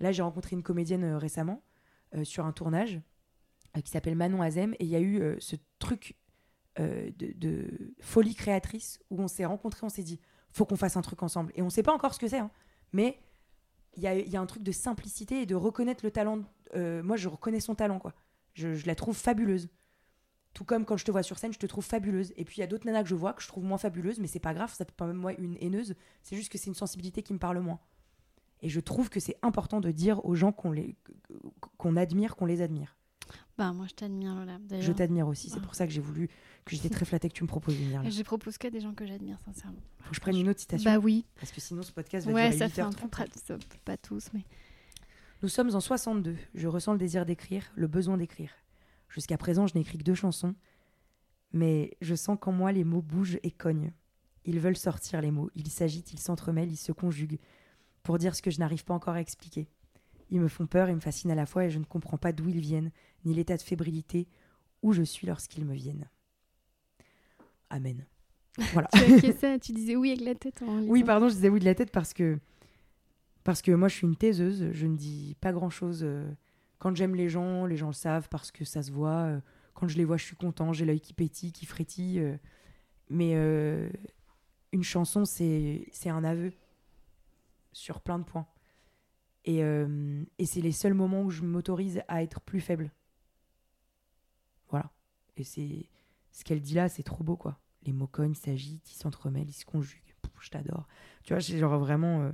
Là, 0.00 0.12
j'ai 0.12 0.22
rencontré 0.22 0.56
une 0.56 0.62
comédienne 0.62 1.04
euh, 1.04 1.18
récemment 1.18 1.62
euh, 2.14 2.24
sur 2.24 2.46
un 2.46 2.52
tournage 2.52 3.00
euh, 3.76 3.80
qui 3.80 3.90
s'appelle 3.90 4.16
Manon 4.16 4.42
Azem. 4.42 4.74
Et 4.74 4.84
il 4.84 4.88
y 4.88 4.96
a 4.96 5.00
eu 5.00 5.36
ce 5.38 5.56
truc 5.78 6.16
de, 6.78 7.94
folie 8.00 8.34
créatrice 8.34 9.00
où 9.10 9.20
on 9.20 9.28
s'est 9.28 9.44
rencontrés, 9.44 9.84
on 9.84 9.90
s'est 9.90 10.02
dit, 10.02 10.18
faut 10.50 10.64
qu'on 10.64 10.76
fasse 10.76 10.96
un 10.96 11.02
truc 11.02 11.22
ensemble. 11.22 11.52
Et 11.54 11.62
on 11.62 11.68
sait 11.68 11.82
pas 11.82 11.92
encore 11.92 12.14
ce 12.14 12.18
que 12.18 12.26
c'est, 12.26 12.38
hein, 12.38 12.50
mais 12.92 13.20
il 13.96 14.02
y 14.02 14.36
a, 14.36 14.40
un 14.40 14.46
truc 14.46 14.62
de 14.62 14.72
simplicité 14.72 15.42
et 15.42 15.46
de 15.46 15.54
reconnaître 15.54 16.04
le 16.04 16.10
talent. 16.10 16.42
moi, 16.74 17.16
je 17.16 17.28
reconnais 17.28 17.60
son 17.60 17.74
talent, 17.74 17.98
quoi. 17.98 18.14
Je, 18.54 18.86
la 18.86 18.94
trouve 18.94 19.16
fabuleuse. 19.16 19.68
Tout 20.54 20.64
comme 20.64 20.86
quand 20.86 20.96
je 20.96 21.04
te 21.04 21.10
vois 21.10 21.22
sur 21.22 21.38
scène, 21.38 21.52
je 21.52 21.58
te 21.58 21.66
trouve 21.66 21.84
fabuleuse. 21.84 22.32
Et 22.36 22.44
puis 22.44 22.56
il 22.56 22.60
y 22.60 22.64
a 22.64 22.66
d'autres 22.66 22.86
nanas 22.86 23.02
que 23.02 23.08
je 23.10 23.14
vois 23.14 23.34
que 23.34 23.42
je 23.42 23.48
trouve 23.48 23.64
moins 23.64 23.78
fabuleuse, 23.78 24.18
mais 24.18 24.26
c'est 24.26 24.40
pas 24.40 24.54
grave, 24.54 24.72
ça 24.72 24.86
peut 24.86 24.94
pas 24.96 25.06
même 25.06 25.16
moi 25.16 25.34
une 25.34 25.58
haineuse. 25.60 25.94
C'est 26.22 26.34
juste 26.34 26.50
que 26.50 26.56
c'est 26.56 26.68
une 26.68 26.74
sensibilité 26.74 27.22
qui 27.22 27.34
me 27.34 27.38
parle 27.38 27.60
moins. 27.60 27.78
Et 28.62 28.68
je 28.68 28.80
trouve 28.80 29.08
que 29.10 29.20
c'est 29.20 29.36
important 29.42 29.80
de 29.80 29.90
dire 29.90 30.24
aux 30.24 30.34
gens 30.34 30.52
qu'on 30.52 30.72
les 30.72 30.96
qu'on 31.78 31.96
admire, 31.96 32.36
qu'on 32.36 32.46
les 32.46 32.60
admire. 32.60 32.96
Bah, 33.56 33.72
moi, 33.72 33.86
je 33.88 33.94
t'admire, 33.94 34.34
Lola. 34.34 34.58
Je 34.80 34.92
t'admire 34.92 35.28
aussi. 35.28 35.50
C'est 35.50 35.60
pour 35.60 35.74
ça 35.74 35.86
que 35.86 35.92
j'ai 35.92 36.00
voulu, 36.00 36.28
que 36.64 36.74
j'étais 36.74 36.88
très 36.88 37.04
flattée 37.04 37.28
que 37.28 37.34
tu 37.34 37.42
me 37.44 37.48
proposes 37.48 37.78
de 37.78 37.84
venir 37.84 38.02
là. 38.02 38.10
je 38.10 38.22
propose 38.22 38.58
qu'à 38.58 38.70
des 38.70 38.80
gens 38.80 38.92
que 38.94 39.06
j'admire, 39.06 39.38
sincèrement. 39.44 39.78
Faut 39.98 40.10
que 40.10 40.16
je 40.16 40.20
prenne 40.20 40.36
une 40.36 40.48
autre 40.48 40.60
citation. 40.60 40.90
Bah 40.90 40.98
oui. 40.98 41.24
Parce 41.36 41.52
que 41.52 41.60
sinon, 41.60 41.82
ce 41.82 41.92
podcast 41.92 42.26
va 42.26 42.32
Ouais, 42.32 42.46
durer 42.48 42.58
ça 42.58 42.68
fait 42.68 42.80
un 42.82 42.90
8h30. 42.90 43.24
peu 43.26 43.38
ça- 43.38 43.58
Pas 43.84 43.96
tous, 43.96 44.30
mais. 44.34 44.44
Nous 45.42 45.48
sommes 45.48 45.74
en 45.74 45.80
62. 45.80 46.36
Je 46.54 46.66
ressens 46.68 46.92
le 46.92 46.98
désir 46.98 47.24
d'écrire, 47.24 47.70
le 47.76 47.86
besoin 47.86 48.16
d'écrire. 48.16 48.50
Jusqu'à 49.08 49.36
présent, 49.38 49.66
je 49.66 49.74
n'ai 49.74 49.80
écrit 49.82 49.98
que 49.98 50.04
deux 50.04 50.14
chansons. 50.14 50.54
Mais 51.52 51.96
je 52.00 52.14
sens 52.14 52.38
qu'en 52.40 52.52
moi, 52.52 52.72
les 52.72 52.84
mots 52.84 53.02
bougent 53.02 53.38
et 53.42 53.50
cognent. 53.50 53.92
Ils 54.44 54.60
veulent 54.60 54.76
sortir, 54.76 55.20
les 55.20 55.30
mots. 55.30 55.50
Ils 55.54 55.68
s'agitent, 55.68 56.12
ils 56.12 56.18
s'entremêlent, 56.20 56.70
ils 56.70 56.76
se 56.76 56.92
conjuguent. 56.92 57.38
Pour 58.02 58.18
dire 58.18 58.34
ce 58.34 58.42
que 58.42 58.50
je 58.50 58.58
n'arrive 58.58 58.84
pas 58.84 58.94
encore 58.94 59.14
à 59.14 59.20
expliquer. 59.20 59.68
Ils 60.30 60.40
me 60.40 60.48
font 60.48 60.66
peur 60.66 60.88
et 60.88 60.94
me 60.94 61.00
fascinent 61.00 61.32
à 61.32 61.34
la 61.34 61.46
fois 61.46 61.64
et 61.64 61.70
je 61.70 61.78
ne 61.78 61.84
comprends 61.84 62.18
pas 62.18 62.32
d'où 62.32 62.48
ils 62.48 62.60
viennent, 62.60 62.90
ni 63.24 63.34
l'état 63.34 63.56
de 63.56 63.62
fébrilité 63.62 64.28
où 64.82 64.92
je 64.92 65.02
suis 65.02 65.26
lorsqu'ils 65.26 65.64
me 65.64 65.74
viennent. 65.74 66.08
Amen. 67.68 68.04
Voilà. 68.72 68.88
tu 68.92 69.32
ça, 69.32 69.58
tu 69.58 69.72
disais 69.72 69.96
oui 69.96 70.10
avec 70.10 70.24
la 70.24 70.34
tête 70.34 70.60
en 70.62 70.82
Oui, 70.82 71.04
pardon, 71.04 71.28
je 71.28 71.34
disais 71.34 71.48
oui 71.48 71.60
de 71.60 71.64
la 71.64 71.74
tête 71.74 71.92
parce 71.92 72.12
que 72.12 72.38
parce 73.44 73.62
que 73.62 73.70
moi 73.70 73.88
je 73.88 73.94
suis 73.94 74.06
une 74.06 74.16
taiseuse, 74.16 74.70
je 74.72 74.86
ne 74.86 74.96
dis 74.96 75.36
pas 75.40 75.52
grand-chose 75.52 76.06
quand 76.78 76.94
j'aime 76.94 77.14
les 77.14 77.28
gens, 77.28 77.64
les 77.64 77.76
gens 77.76 77.86
le 77.86 77.92
savent 77.94 78.28
parce 78.28 78.50
que 78.50 78.64
ça 78.64 78.82
se 78.82 78.90
voit 78.90 79.40
quand 79.72 79.88
je 79.88 79.96
les 79.96 80.04
vois, 80.04 80.16
je 80.16 80.24
suis 80.24 80.36
content, 80.36 80.72
j'ai 80.72 80.84
l'œil 80.84 81.00
qui 81.00 81.14
pétille, 81.14 81.52
qui 81.52 81.64
frétille 81.64 82.38
mais 83.08 83.34
une 84.72 84.82
chanson 84.82 85.24
c'est 85.24 85.86
c'est 85.92 86.10
un 86.10 86.24
aveu 86.24 86.52
sur 87.72 88.00
plein 88.00 88.18
de 88.18 88.24
points. 88.24 88.46
Et, 89.44 89.60
et 89.60 90.46
c'est 90.46 90.60
les 90.60 90.72
seuls 90.72 90.94
moments 90.94 91.22
où 91.22 91.30
je 91.30 91.42
m'autorise 91.42 92.02
à 92.08 92.22
être 92.22 92.40
plus 92.40 92.60
faible. 92.60 92.92
Voilà. 94.68 94.90
Et 95.36 95.44
c'est 95.44 95.88
ce 96.32 96.44
qu'elle 96.44 96.60
dit 96.60 96.74
là, 96.74 96.88
c'est 96.88 97.02
trop 97.02 97.24
beau, 97.24 97.36
quoi. 97.36 97.58
Les 97.82 97.92
mots 97.92 98.06
cognent, 98.06 98.34
s'agitent, 98.34 98.90
ils 98.92 98.96
s'entremêlent, 98.96 99.48
ils 99.48 99.52
se 99.52 99.64
conjuguent. 99.64 100.14
je 100.40 100.50
t'adore. 100.50 100.86
Tu 101.22 101.32
vois, 101.32 101.40
c'est 101.40 101.58
genre 101.58 101.78
vraiment. 101.78 102.22
Euh, 102.22 102.32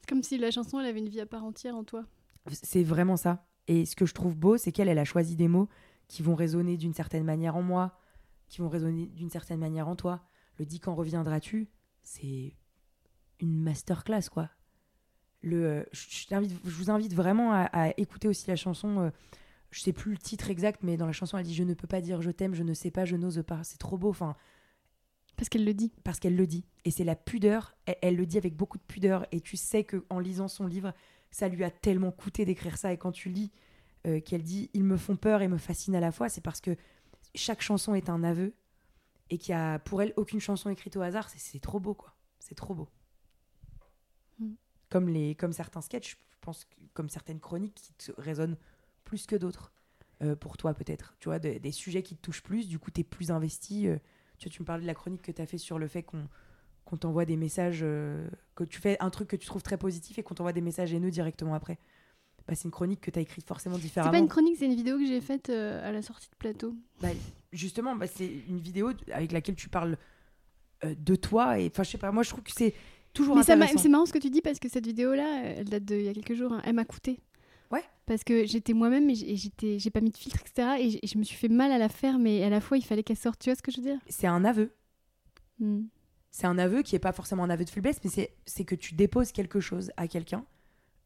c'est 0.00 0.08
comme 0.08 0.22
si 0.22 0.38
la 0.38 0.50
chanson, 0.50 0.80
elle 0.80 0.86
avait 0.86 0.98
une 0.98 1.08
vie 1.08 1.20
à 1.20 1.26
part 1.26 1.44
entière 1.44 1.76
en 1.76 1.84
toi. 1.84 2.04
C'est 2.50 2.82
vraiment 2.82 3.16
ça. 3.16 3.46
Et 3.66 3.84
ce 3.84 3.96
que 3.96 4.06
je 4.06 4.14
trouve 4.14 4.34
beau, 4.34 4.56
c'est 4.56 4.72
qu'elle, 4.72 4.88
elle 4.88 4.98
a 4.98 5.04
choisi 5.04 5.36
des 5.36 5.48
mots 5.48 5.68
qui 6.08 6.22
vont 6.22 6.34
résonner 6.34 6.78
d'une 6.78 6.94
certaine 6.94 7.24
manière 7.24 7.56
en 7.56 7.62
moi, 7.62 7.98
qui 8.48 8.62
vont 8.62 8.70
résonner 8.70 9.06
d'une 9.08 9.28
certaine 9.28 9.60
manière 9.60 9.88
en 9.88 9.96
toi. 9.96 10.24
Le 10.58 10.64
dit 10.64 10.80
quand 10.80 10.94
reviendras-tu, 10.94 11.68
c'est 12.02 12.56
une 13.40 13.60
masterclass, 13.60 14.30
quoi. 14.32 14.48
Le, 15.42 15.66
euh, 15.66 15.84
je, 15.92 16.26
je, 16.64 16.70
vous 16.70 16.90
invite 16.90 17.14
vraiment 17.14 17.52
à, 17.52 17.92
écouter 17.96 18.28
aussi 18.28 18.48
la 18.48 18.56
chanson. 18.56 19.00
Euh, 19.00 19.10
je 19.70 19.80
sais 19.80 19.92
plus 19.92 20.12
le 20.12 20.18
titre 20.18 20.50
exact, 20.50 20.82
mais 20.82 20.96
dans 20.96 21.06
la 21.06 21.12
chanson, 21.12 21.38
elle 21.38 21.44
dit 21.44 21.54
Je 21.54 21.62
ne 21.62 21.74
peux 21.74 21.86
pas 21.86 22.00
dire 22.00 22.22
je 22.22 22.30
t'aime, 22.30 22.54
je 22.54 22.62
ne 22.62 22.74
sais 22.74 22.90
pas, 22.90 23.04
je 23.04 23.16
n'ose 23.16 23.42
pas. 23.46 23.62
C'est 23.64 23.78
trop 23.78 23.98
beau. 23.98 24.10
Enfin, 24.10 24.34
parce 25.36 25.48
qu'elle 25.48 25.64
le 25.64 25.74
dit. 25.74 25.92
Parce 26.04 26.18
qu'elle 26.18 26.36
le 26.36 26.46
dit. 26.46 26.64
Et 26.84 26.90
c'est 26.90 27.04
la 27.04 27.14
pudeur. 27.14 27.76
Elle, 28.02 28.16
le 28.16 28.26
dit 28.26 28.38
avec 28.38 28.56
beaucoup 28.56 28.78
de 28.78 28.82
pudeur. 28.82 29.26
Et 29.30 29.40
tu 29.40 29.56
sais 29.56 29.84
que 29.84 30.04
en 30.10 30.18
lisant 30.18 30.48
son 30.48 30.66
livre, 30.66 30.92
ça 31.30 31.48
lui 31.48 31.64
a 31.64 31.70
tellement 31.70 32.10
coûté 32.10 32.44
d'écrire 32.44 32.76
ça. 32.76 32.92
Et 32.92 32.98
quand 32.98 33.12
tu 33.12 33.28
lis 33.28 33.52
euh, 34.06 34.20
qu'elle 34.20 34.42
dit 34.42 34.70
Ils 34.74 34.84
me 34.84 34.96
font 34.96 35.16
peur 35.16 35.42
et 35.42 35.48
me 35.48 35.58
fascinent 35.58 35.94
à 35.94 36.00
la 36.00 36.12
fois, 36.12 36.28
c'est 36.28 36.40
parce 36.40 36.60
que 36.60 36.76
chaque 37.34 37.62
chanson 37.62 37.94
est 37.94 38.10
un 38.10 38.24
aveu. 38.24 38.54
Et 39.30 39.38
qu'il 39.38 39.52
y 39.52 39.54
a 39.54 39.78
pour 39.78 40.00
elle 40.02 40.14
aucune 40.16 40.40
chanson 40.40 40.70
écrite 40.70 40.96
au 40.96 41.02
hasard. 41.02 41.28
C'est 41.30 41.60
trop 41.60 41.78
beau, 41.78 41.94
quoi. 41.94 42.14
C'est 42.40 42.54
trop 42.54 42.74
beau. 42.74 42.88
Mm. 44.88 44.92
Comme, 44.92 45.08
les, 45.08 45.34
comme 45.34 45.52
certains 45.52 45.80
sketchs, 45.80 46.12
je 46.30 46.36
pense, 46.40 46.66
comme 46.94 47.08
certaines 47.08 47.40
chroniques 47.40 47.74
qui 47.74 47.92
te 47.94 48.12
résonnent 48.20 48.56
plus 49.04 49.26
que 49.26 49.36
d'autres 49.36 49.72
euh, 50.20 50.34
pour 50.34 50.56
toi 50.56 50.74
peut-être 50.74 51.14
Tu 51.20 51.28
vois, 51.28 51.38
des 51.38 51.72
sujets 51.72 52.02
qui 52.02 52.16
te 52.16 52.20
touchent 52.20 52.42
plus, 52.42 52.68
du 52.68 52.78
coup 52.78 52.90
tu 52.90 53.02
es 53.02 53.04
plus 53.04 53.30
investi. 53.30 53.86
Euh, 53.86 53.98
tu, 54.38 54.50
tu 54.50 54.62
me 54.62 54.66
parlais 54.66 54.82
de 54.82 54.86
la 54.86 54.94
chronique 54.94 55.22
que 55.22 55.32
tu 55.32 55.40
as 55.40 55.46
fait 55.46 55.58
sur 55.58 55.78
le 55.78 55.86
fait 55.86 56.02
qu'on 56.02 56.28
qu'on 56.84 56.96
t'envoie 56.96 57.26
des 57.26 57.36
messages, 57.36 57.80
euh, 57.82 58.26
que 58.54 58.64
tu 58.64 58.80
fais 58.80 58.96
un 59.00 59.10
truc 59.10 59.28
que 59.28 59.36
tu 59.36 59.46
trouves 59.46 59.62
très 59.62 59.76
positif 59.76 60.18
et 60.18 60.22
qu'on 60.22 60.34
t'envoie 60.34 60.54
des 60.54 60.62
messages 60.62 60.94
haineux 60.94 61.10
directement 61.10 61.52
après. 61.52 61.78
Bah, 62.46 62.54
c'est 62.54 62.64
une 62.64 62.70
chronique 62.70 63.02
que 63.02 63.10
tu 63.10 63.18
as 63.18 63.22
écrite 63.22 63.46
forcément 63.46 63.76
différemment. 63.76 64.10
C'est 64.10 64.18
pas 64.18 64.22
une 64.22 64.28
chronique, 64.28 64.56
c'est 64.58 64.64
une 64.64 64.74
vidéo 64.74 64.96
que 64.96 65.04
j'ai 65.04 65.20
faite 65.20 65.50
à 65.50 65.92
la 65.92 66.00
sortie 66.00 66.30
de 66.30 66.36
plateau. 66.36 66.74
Bah, 67.02 67.08
justement, 67.52 67.94
bah, 67.94 68.06
c'est 68.06 68.26
une 68.48 68.58
vidéo 68.58 68.92
avec 69.12 69.32
laquelle 69.32 69.54
tu 69.54 69.68
parles 69.68 69.98
de 70.82 71.14
toi. 71.14 71.60
Et 71.60 71.66
enfin, 71.66 71.82
je 71.82 71.90
sais 71.90 71.98
pas, 71.98 72.10
moi 72.10 72.22
je 72.22 72.30
trouve 72.30 72.42
que 72.42 72.52
c'est 72.52 72.72
toujours 73.18 73.36
Mais 73.36 73.42
intéressant. 73.42 73.78
C'est 73.78 73.88
marrant 73.88 74.06
ce 74.06 74.12
que 74.12 74.18
tu 74.18 74.30
dis 74.30 74.40
parce 74.40 74.58
que 74.58 74.68
cette 74.68 74.86
vidéo-là, 74.86 75.42
elle 75.56 75.68
date 75.68 75.84
d'il 75.84 76.02
y 76.02 76.08
a 76.08 76.14
quelques 76.14 76.34
jours. 76.34 76.52
Hein. 76.52 76.62
Elle 76.64 76.74
m'a 76.74 76.84
coûté. 76.84 77.20
Ouais. 77.70 77.82
Parce 78.06 78.24
que 78.24 78.46
j'étais 78.46 78.72
moi-même 78.72 79.10
et 79.10 79.14
j'étais, 79.14 79.78
j'ai 79.78 79.90
pas 79.90 80.00
mis 80.00 80.10
de 80.10 80.16
filtre, 80.16 80.40
etc. 80.40 81.00
Et 81.02 81.06
je 81.06 81.18
me 81.18 81.24
suis 81.24 81.36
fait 81.36 81.48
mal 81.48 81.70
à 81.72 81.78
la 81.78 81.88
faire, 81.88 82.18
mais 82.18 82.42
à 82.44 82.48
la 82.48 82.60
fois, 82.60 82.78
il 82.78 82.84
fallait 82.84 83.02
qu'elle 83.02 83.18
sorte. 83.18 83.40
Tu 83.40 83.50
vois 83.50 83.56
ce 83.56 83.62
que 83.62 83.70
je 83.70 83.78
veux 83.78 83.82
dire? 83.82 83.98
C'est 84.08 84.26
un 84.26 84.44
aveu. 84.44 84.72
Hmm. 85.58 85.82
C'est 86.30 86.46
un 86.46 86.58
aveu 86.58 86.82
qui 86.82 86.94
est 86.94 87.00
pas 87.00 87.12
forcément 87.12 87.44
un 87.44 87.50
aveu 87.50 87.64
de 87.64 87.70
faiblesse, 87.70 88.00
mais 88.04 88.30
c'est 88.46 88.64
que 88.64 88.74
tu 88.74 88.94
déposes 88.94 89.32
quelque 89.32 89.60
chose 89.60 89.90
à 89.96 90.06
quelqu'un 90.06 90.44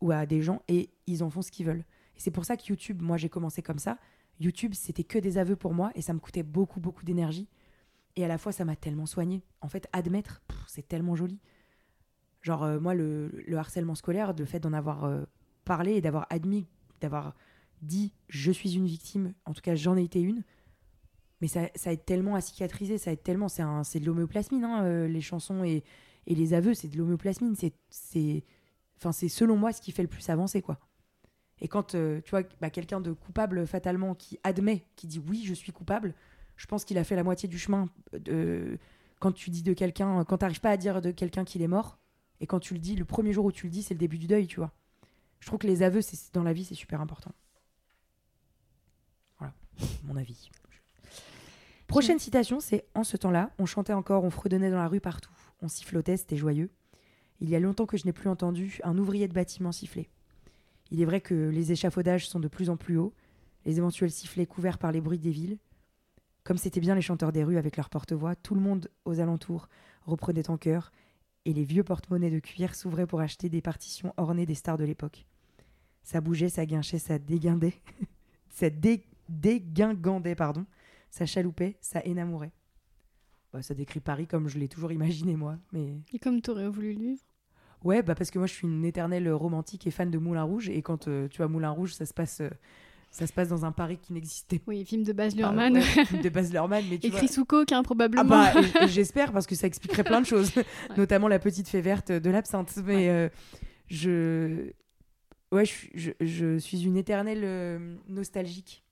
ou 0.00 0.12
à 0.12 0.26
des 0.26 0.42
gens 0.42 0.62
et 0.68 0.90
ils 1.06 1.22
en 1.22 1.30
font 1.30 1.42
ce 1.42 1.50
qu'ils 1.50 1.66
veulent. 1.66 1.84
Et 2.16 2.20
c'est 2.20 2.30
pour 2.30 2.44
ça 2.44 2.56
que 2.56 2.64
YouTube, 2.66 3.00
moi 3.00 3.16
j'ai 3.16 3.28
commencé 3.28 3.62
comme 3.62 3.78
ça. 3.78 3.98
YouTube, 4.40 4.74
c'était 4.74 5.04
que 5.04 5.18
des 5.18 5.38
aveux 5.38 5.56
pour 5.56 5.72
moi 5.72 5.90
et 5.94 6.02
ça 6.02 6.12
me 6.12 6.18
coûtait 6.18 6.42
beaucoup, 6.42 6.80
beaucoup 6.80 7.04
d'énergie. 7.04 7.48
Et 8.16 8.24
à 8.24 8.28
la 8.28 8.36
fois, 8.36 8.52
ça 8.52 8.64
m'a 8.64 8.76
tellement 8.76 9.06
soigné. 9.06 9.42
En 9.62 9.68
fait, 9.68 9.88
admettre, 9.92 10.42
c'est 10.66 10.86
tellement 10.86 11.16
joli. 11.16 11.38
Genre, 12.42 12.64
euh, 12.64 12.80
moi, 12.80 12.94
le, 12.94 13.30
le, 13.46 13.56
harcèlement 13.56 13.94
scolaire, 13.94 14.34
le 14.36 14.44
fait 14.44 14.60
d'en 14.60 14.72
avoir 14.72 15.04
euh, 15.04 15.22
parler 15.64 15.94
et 15.94 16.00
d'avoir 16.00 16.26
admis, 16.28 16.66
d'avoir 17.00 17.34
dit 17.82 18.12
je 18.28 18.50
suis 18.50 18.74
une 18.74 18.86
victime, 18.86 19.32
en 19.44 19.52
tout 19.52 19.60
cas 19.60 19.74
j'en 19.74 19.96
ai 19.96 20.02
été 20.02 20.20
une, 20.20 20.42
mais 21.40 21.48
ça, 21.48 21.68
ça 21.74 21.92
aide 21.92 22.04
tellement 22.04 22.34
à 22.34 22.40
cicatriser, 22.40 22.98
ça 22.98 23.12
aide 23.12 23.22
tellement, 23.22 23.48
c'est, 23.48 24.00
de 24.00 24.06
l'homéoplasmine, 24.06 24.64
hein, 24.64 24.84
euh, 24.84 25.08
les 25.08 25.20
chansons 25.20 25.64
et, 25.64 25.84
et, 26.26 26.34
les 26.34 26.54
aveux, 26.54 26.74
c'est 26.74 26.88
de 26.88 26.96
l'homéoplasmine, 26.96 27.54
c'est, 27.90 28.44
selon 29.28 29.56
moi 29.56 29.72
ce 29.72 29.80
qui 29.80 29.92
fait 29.92 30.02
le 30.02 30.08
plus 30.08 30.28
avancer, 30.28 30.62
quoi. 30.62 30.78
Et 31.60 31.68
quand 31.68 31.92
tu 31.92 32.30
vois 32.30 32.42
bah, 32.60 32.70
quelqu'un 32.70 33.00
de 33.00 33.12
coupable 33.12 33.68
fatalement 33.68 34.16
qui 34.16 34.38
admet, 34.42 34.84
qui 34.96 35.06
dit 35.06 35.20
oui, 35.28 35.44
je 35.44 35.54
suis 35.54 35.70
coupable, 35.70 36.12
je 36.56 36.66
pense 36.66 36.84
qu'il 36.84 36.98
a 36.98 37.04
fait 37.04 37.14
la 37.14 37.22
moitié 37.22 37.48
du 37.48 37.56
chemin. 37.56 37.88
De... 38.12 38.78
Quand 39.20 39.30
tu 39.30 39.50
dis 39.50 39.62
de 39.62 39.72
quelqu'un, 39.72 40.24
quand 40.24 40.38
tu 40.38 40.44
n'arrives 40.44 40.60
pas 40.60 40.70
à 40.70 40.76
dire 40.76 41.00
de 41.00 41.12
quelqu'un 41.12 41.44
qu'il 41.44 41.62
est 41.62 41.68
mort, 41.68 42.01
et 42.42 42.46
quand 42.46 42.60
tu 42.60 42.74
le 42.74 42.80
dis, 42.80 42.96
le 42.96 43.06
premier 43.06 43.32
jour 43.32 43.46
où 43.46 43.52
tu 43.52 43.66
le 43.66 43.70
dis, 43.70 43.82
c'est 43.82 43.94
le 43.94 43.98
début 43.98 44.18
du 44.18 44.26
deuil, 44.26 44.46
tu 44.46 44.60
vois 44.60 44.72
je 45.42 45.48
trouve 45.48 45.58
que 45.58 45.66
les 45.66 45.82
aveux, 45.82 46.02
c'est, 46.02 46.32
dans 46.32 46.44
la 46.44 46.52
vie, 46.52 46.64
c'est 46.64 46.76
super 46.76 47.00
important. 47.00 47.32
Voilà, 49.38 49.52
mon 50.04 50.16
avis. 50.16 50.50
Prochaine 51.88 52.20
citation, 52.20 52.60
c'est 52.60 52.86
En 52.94 53.02
ce 53.02 53.16
temps-là, 53.16 53.50
on 53.58 53.66
chantait 53.66 53.92
encore, 53.92 54.22
on 54.22 54.30
fredonnait 54.30 54.70
dans 54.70 54.78
la 54.78 54.86
rue 54.86 55.00
partout, 55.00 55.34
on 55.60 55.66
sifflotait, 55.66 56.16
c'était 56.16 56.36
joyeux. 56.36 56.70
Il 57.40 57.50
y 57.50 57.56
a 57.56 57.60
longtemps 57.60 57.86
que 57.86 57.96
je 57.96 58.06
n'ai 58.06 58.12
plus 58.12 58.28
entendu 58.28 58.78
un 58.84 58.96
ouvrier 58.96 59.26
de 59.26 59.34
bâtiment 59.34 59.72
siffler. 59.72 60.08
Il 60.92 61.02
est 61.02 61.04
vrai 61.04 61.20
que 61.20 61.34
les 61.34 61.72
échafaudages 61.72 62.28
sont 62.28 62.38
de 62.38 62.46
plus 62.46 62.70
en 62.70 62.76
plus 62.76 62.96
hauts, 62.96 63.12
les 63.64 63.78
éventuels 63.78 64.12
sifflets 64.12 64.46
couverts 64.46 64.78
par 64.78 64.92
les 64.92 65.00
bruits 65.00 65.18
des 65.18 65.32
villes. 65.32 65.58
Comme 66.44 66.56
c'était 66.56 66.80
bien 66.80 66.94
les 66.94 67.02
chanteurs 67.02 67.32
des 67.32 67.42
rues 67.42 67.58
avec 67.58 67.76
leurs 67.76 67.90
porte-voix, 67.90 68.36
tout 68.36 68.54
le 68.54 68.60
monde 68.60 68.88
aux 69.04 69.18
alentours 69.18 69.68
reprenait 70.06 70.50
en 70.50 70.56
chœur, 70.56 70.92
et 71.44 71.52
les 71.52 71.64
vieux 71.64 71.84
porte-monnaies 71.84 72.30
de 72.30 72.38
cuir 72.38 72.74
s'ouvraient 72.74 73.06
pour 73.06 73.20
acheter 73.20 73.48
des 73.48 73.60
partitions 73.60 74.14
ornées 74.16 74.46
des 74.46 74.54
stars 74.54 74.78
de 74.78 74.84
l'époque. 74.84 75.26
Ça 76.02 76.20
bougeait, 76.20 76.48
ça 76.48 76.66
guinchait, 76.66 76.98
ça 76.98 77.18
déguindait. 77.18 77.74
ça 78.48 78.68
dégingandait, 79.28 80.34
pardon. 80.34 80.66
Ça 81.10 81.26
chaloupait, 81.26 81.76
ça 81.80 82.00
énamourait. 82.04 82.52
Bah, 83.52 83.62
ça 83.62 83.74
décrit 83.74 84.00
Paris 84.00 84.26
comme 84.26 84.48
je 84.48 84.58
l'ai 84.58 84.68
toujours 84.68 84.92
imaginé, 84.92 85.36
moi. 85.36 85.58
Mais... 85.72 86.00
Et 86.12 86.18
comme 86.18 86.40
tu 86.40 86.50
aurais 86.50 86.68
voulu 86.68 86.94
le 86.94 87.00
vivre? 87.00 87.22
Ouais, 87.84 88.02
bah 88.02 88.14
parce 88.14 88.30
que 88.30 88.38
moi, 88.38 88.46
je 88.46 88.54
suis 88.54 88.66
une 88.66 88.84
éternelle 88.84 89.28
romantique 89.30 89.86
et 89.86 89.90
fan 89.90 90.10
de 90.10 90.18
Moulin 90.18 90.44
Rouge. 90.44 90.68
Et 90.68 90.82
quand 90.82 91.08
euh, 91.08 91.28
tu 91.28 91.38
vois 91.38 91.48
Moulin 91.48 91.70
Rouge, 91.70 91.94
ça 91.94 92.06
se 92.06 92.14
passe... 92.14 92.40
Euh, 92.40 92.50
ça 93.12 93.26
se 93.26 93.32
passe 93.34 93.48
dans 93.48 93.66
un 93.66 93.72
Paris 93.72 93.98
qui 93.98 94.14
n'existait 94.14 94.58
pas. 94.58 94.64
Oui, 94.68 94.84
film 94.86 95.04
de 95.04 95.12
Baz 95.12 95.34
ah, 95.34 95.40
Luhrmann. 95.40 95.80
film 95.82 96.22
de 96.22 96.28
Baz 96.30 96.50
Luhrmann. 96.50 96.82
Mais 96.88 96.96
tu 96.96 97.08
Écrit 97.08 97.28
sous 97.28 97.44
coke, 97.44 97.70
hein, 97.70 97.82
probablement. 97.82 98.22
Ah 98.24 98.52
bah, 98.54 98.86
j'espère, 98.86 99.32
parce 99.32 99.46
que 99.46 99.54
ça 99.54 99.66
expliquerait 99.66 100.02
plein 100.02 100.22
de 100.22 100.26
choses. 100.26 100.50
Notamment 100.96 101.28
la 101.28 101.38
petite 101.38 101.68
fée 101.68 101.82
verte 101.82 102.10
de 102.10 102.30
l'absinthe. 102.30 102.74
Mais 102.84 103.10
euh, 103.10 103.28
je... 103.86 104.72
Ouais, 105.52 105.64
je, 105.66 106.58
suis 106.58 106.84
une 106.84 106.96
éternelle 106.96 107.42
euh, 107.44 107.96
nostalgique. 108.08 108.82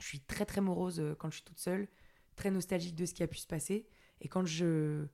Je 0.00 0.08
suis 0.08 0.20
très 0.20 0.44
très 0.44 0.60
morose 0.60 0.98
euh, 0.98 1.14
quand 1.16 1.30
je 1.30 1.36
suis 1.36 1.44
toute 1.44 1.60
seule, 1.60 1.86
très 2.34 2.50
nostalgique 2.50 2.96
de 2.96 3.06
ce 3.06 3.14
qui 3.14 3.22
a 3.22 3.28
pu 3.28 3.38
se 3.38 3.46
passer. 3.46 3.86
Et 4.20 4.26
quand 4.26 4.44
je, 4.44 5.04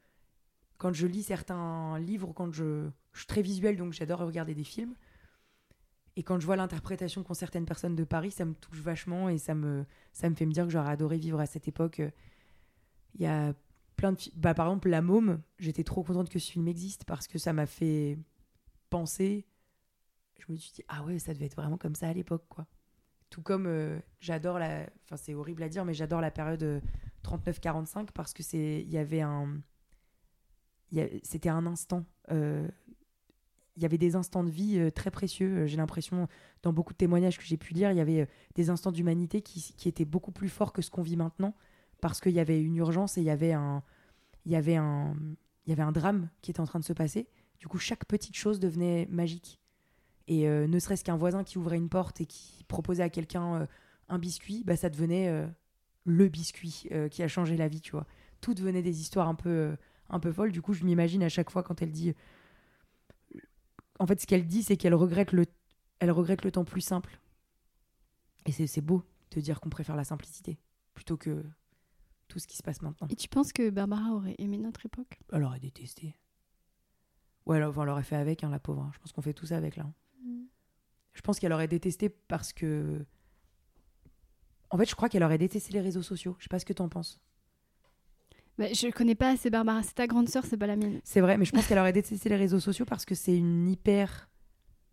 quand 0.78 0.94
je 0.94 1.06
lis 1.06 1.24
certains 1.24 1.98
livres, 1.98 2.32
quand 2.32 2.50
je, 2.50 2.88
je 3.12 3.18
suis 3.18 3.26
très 3.26 3.42
visuelle, 3.42 3.76
donc 3.76 3.92
j'adore 3.92 4.20
regarder 4.20 4.54
des 4.54 4.64
films. 4.64 4.94
Et 6.16 6.22
quand 6.22 6.40
je 6.40 6.46
vois 6.46 6.56
l'interprétation 6.56 7.22
qu'ont 7.22 7.34
certaines 7.34 7.66
personnes 7.66 7.96
de 7.96 8.04
Paris, 8.04 8.30
ça 8.30 8.44
me 8.44 8.54
touche 8.54 8.80
vachement 8.80 9.28
et 9.28 9.38
ça 9.38 9.54
me, 9.54 9.86
ça 10.12 10.28
me 10.28 10.34
fait 10.34 10.46
me 10.46 10.52
dire 10.52 10.64
que 10.64 10.70
j'aurais 10.70 10.90
adoré 10.90 11.18
vivre 11.18 11.40
à 11.40 11.46
cette 11.46 11.68
époque. 11.68 12.02
Il 13.14 13.22
y 13.22 13.26
a 13.26 13.54
plein 13.96 14.12
de... 14.12 14.18
Bah, 14.36 14.54
par 14.54 14.66
exemple, 14.66 14.88
La 14.88 15.02
Môme, 15.02 15.40
j'étais 15.58 15.84
trop 15.84 16.02
contente 16.02 16.28
que 16.28 16.38
ce 16.38 16.50
film 16.50 16.68
existe 16.68 17.04
parce 17.04 17.26
que 17.28 17.38
ça 17.38 17.52
m'a 17.52 17.66
fait 17.66 18.18
penser 18.90 19.46
je 20.40 20.52
me 20.52 20.56
suis 20.56 20.72
dit, 20.72 20.82
ah 20.88 21.04
ouais, 21.04 21.18
ça 21.18 21.34
devait 21.34 21.46
être 21.46 21.56
vraiment 21.56 21.76
comme 21.76 21.94
ça 21.94 22.08
à 22.08 22.12
l'époque, 22.12 22.44
quoi. 22.48 22.66
Tout 23.28 23.42
comme 23.42 23.66
euh, 23.66 24.00
j'adore 24.18 24.58
la. 24.58 24.88
Enfin, 25.04 25.16
c'est 25.16 25.34
horrible 25.34 25.62
à 25.62 25.68
dire, 25.68 25.84
mais 25.84 25.94
j'adore 25.94 26.20
la 26.20 26.32
période 26.32 26.82
39-45 27.24 27.98
euh, 28.00 28.04
parce 28.12 28.32
que 28.32 28.42
c'est. 28.42 28.82
Il 28.82 28.90
y 28.90 28.98
avait 28.98 29.20
un. 29.20 29.60
C'était 31.22 31.48
un 31.48 31.66
instant. 31.66 32.04
Euh, 32.32 32.68
il 33.80 33.82
y 33.82 33.86
avait 33.86 33.98
des 33.98 34.14
instants 34.14 34.44
de 34.44 34.50
vie 34.50 34.92
très 34.94 35.10
précieux. 35.10 35.66
J'ai 35.66 35.76
l'impression, 35.76 36.28
dans 36.62 36.72
beaucoup 36.72 36.92
de 36.92 36.98
témoignages 36.98 37.38
que 37.38 37.44
j'ai 37.44 37.56
pu 37.56 37.74
lire, 37.74 37.90
il 37.90 37.96
y 37.96 38.00
avait 38.00 38.28
des 38.54 38.70
instants 38.70 38.92
d'humanité 38.92 39.42
qui, 39.42 39.74
qui, 39.76 39.88
étaient 39.88 40.04
beaucoup 40.04 40.32
plus 40.32 40.48
forts 40.48 40.72
que 40.72 40.82
ce 40.82 40.90
qu'on 40.90 41.02
vit 41.02 41.16
maintenant 41.16 41.54
parce 42.00 42.20
qu'il 42.20 42.32
y 42.32 42.40
avait 42.40 42.60
une 42.60 42.76
urgence 42.76 43.18
et 43.18 43.20
il 43.20 43.24
y 43.24 43.30
avait 43.30 43.52
un. 43.52 43.82
Il 44.46 44.52
y 44.52 44.56
avait 44.56 44.76
un. 44.76 45.14
Drame 45.92 46.28
qui 46.42 46.50
était 46.50 46.60
en 46.60 46.66
train 46.66 46.80
de 46.80 46.84
se 46.84 46.92
passer. 46.92 47.28
Du 47.60 47.68
coup, 47.68 47.78
chaque 47.78 48.04
petite 48.06 48.34
chose 48.34 48.58
devenait 48.58 49.06
magique. 49.08 49.60
Et 50.26 50.48
euh, 50.48 50.66
ne 50.66 50.78
serait-ce 50.80 51.04
qu'un 51.04 51.16
voisin 51.16 51.44
qui 51.44 51.58
ouvrait 51.58 51.76
une 51.76 51.88
porte 51.88 52.20
et 52.20 52.26
qui 52.26 52.64
proposait 52.64 53.04
à 53.04 53.08
quelqu'un 53.08 53.54
euh, 53.54 53.66
un 54.08 54.18
biscuit, 54.18 54.64
bah, 54.64 54.76
ça 54.76 54.90
devenait 54.90 55.28
euh, 55.28 55.46
le 56.06 56.28
biscuit 56.28 56.88
qui 57.10 57.22
a 57.22 57.28
changé 57.28 57.56
la 57.56 57.68
vie, 57.68 57.80
tu 57.80 57.92
vois. 57.92 58.06
toutes 58.40 58.60
venaient 58.60 58.82
des 58.82 59.00
histoires 59.00 59.28
un 59.28 59.36
peu, 59.36 59.48
euh, 59.48 59.76
un 60.08 60.18
peu 60.18 60.32
folles. 60.32 60.50
Du 60.50 60.60
coup, 60.60 60.72
je 60.72 60.84
m'imagine 60.84 61.22
à 61.22 61.28
chaque 61.28 61.50
fois 61.50 61.62
quand 61.62 61.82
elle 61.82 61.92
dit. 61.92 62.14
En 64.00 64.06
fait, 64.06 64.20
ce 64.20 64.26
qu'elle 64.26 64.46
dit, 64.46 64.62
c'est 64.64 64.76
qu'elle 64.76 64.94
regrette 64.94 65.30
le, 65.32 65.46
elle 66.00 66.10
regrette 66.10 66.42
le 66.44 66.50
temps 66.50 66.64
plus 66.64 66.80
simple. 66.80 67.20
Et 68.46 68.52
c'est 68.52 68.80
beau 68.80 69.04
de 69.30 69.40
dire 69.40 69.60
qu'on 69.60 69.68
préfère 69.68 69.94
la 69.94 70.04
simplicité 70.04 70.58
plutôt 70.94 71.16
que 71.16 71.44
tout 72.26 72.38
ce 72.38 72.46
qui 72.46 72.56
se 72.56 72.62
passe 72.62 72.80
maintenant. 72.82 73.06
Et 73.10 73.14
tu 73.14 73.28
penses 73.28 73.52
que 73.52 73.70
Barbara 73.70 74.10
aurait 74.14 74.34
aimé 74.38 74.56
notre 74.58 74.86
époque? 74.86 75.20
Elle 75.32 75.44
aurait 75.44 75.60
détesté. 75.60 76.16
Ouais, 77.46 77.58
elle, 77.58 77.64
enfin, 77.64 77.82
elle 77.82 77.90
aurait 77.90 78.02
fait 78.02 78.16
avec, 78.16 78.42
hein, 78.42 78.50
la 78.50 78.58
pauvre. 78.58 78.82
hein. 78.82 78.90
Je 78.94 78.98
pense 78.98 79.12
qu'on 79.12 79.22
fait 79.22 79.34
tout 79.34 79.46
ça 79.46 79.56
avec, 79.58 79.76
là. 79.76 79.84
hein. 79.84 79.94
Je 81.12 81.20
pense 81.20 81.38
qu'elle 81.38 81.52
aurait 81.52 81.68
détesté 81.68 82.08
parce 82.08 82.52
que. 82.52 83.04
En 84.70 84.78
fait, 84.78 84.86
je 84.88 84.94
crois 84.94 85.08
qu'elle 85.08 85.24
aurait 85.24 85.38
détesté 85.38 85.72
les 85.72 85.80
réseaux 85.80 86.02
sociaux. 86.02 86.36
Je 86.38 86.44
sais 86.44 86.48
pas 86.48 86.58
ce 86.58 86.64
que 86.64 86.72
t'en 86.72 86.88
penses. 86.88 87.20
Bah, 88.60 88.72
Je 88.72 88.90
connais 88.90 89.14
pas 89.16 89.30
assez 89.30 89.50
Barbara. 89.50 89.82
C'est 89.82 89.94
ta 89.94 90.06
grande 90.06 90.28
sœur, 90.28 90.44
c'est 90.46 90.56
pas 90.56 90.66
la 90.68 90.76
mienne. 90.76 91.00
C'est 91.02 91.20
vrai, 91.20 91.36
mais 91.38 91.44
je 91.44 91.52
pense 91.52 91.66
qu'elle 91.66 91.78
aurait 91.78 91.92
détesté 91.92 92.28
les 92.28 92.36
réseaux 92.36 92.60
sociaux 92.60 92.84
parce 92.84 93.04
que 93.04 93.14
c'est 93.14 93.36
une 93.36 93.68
hyper. 93.68 94.28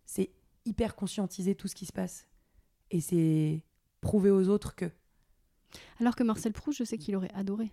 C'est 0.04 0.30
hyper 0.64 0.96
conscientisé 0.96 1.54
tout 1.54 1.68
ce 1.68 1.74
qui 1.74 1.86
se 1.86 1.92
passe. 1.92 2.26
Et 2.90 3.00
c'est 3.00 3.62
prouver 4.00 4.30
aux 4.30 4.48
autres 4.48 4.74
que. 4.74 4.90
Alors 6.00 6.16
que 6.16 6.22
Marcel 6.22 6.52
Proust, 6.52 6.78
je 6.78 6.84
sais 6.84 6.96
qu'il 6.98 7.14
aurait 7.14 7.30
adoré. 7.34 7.70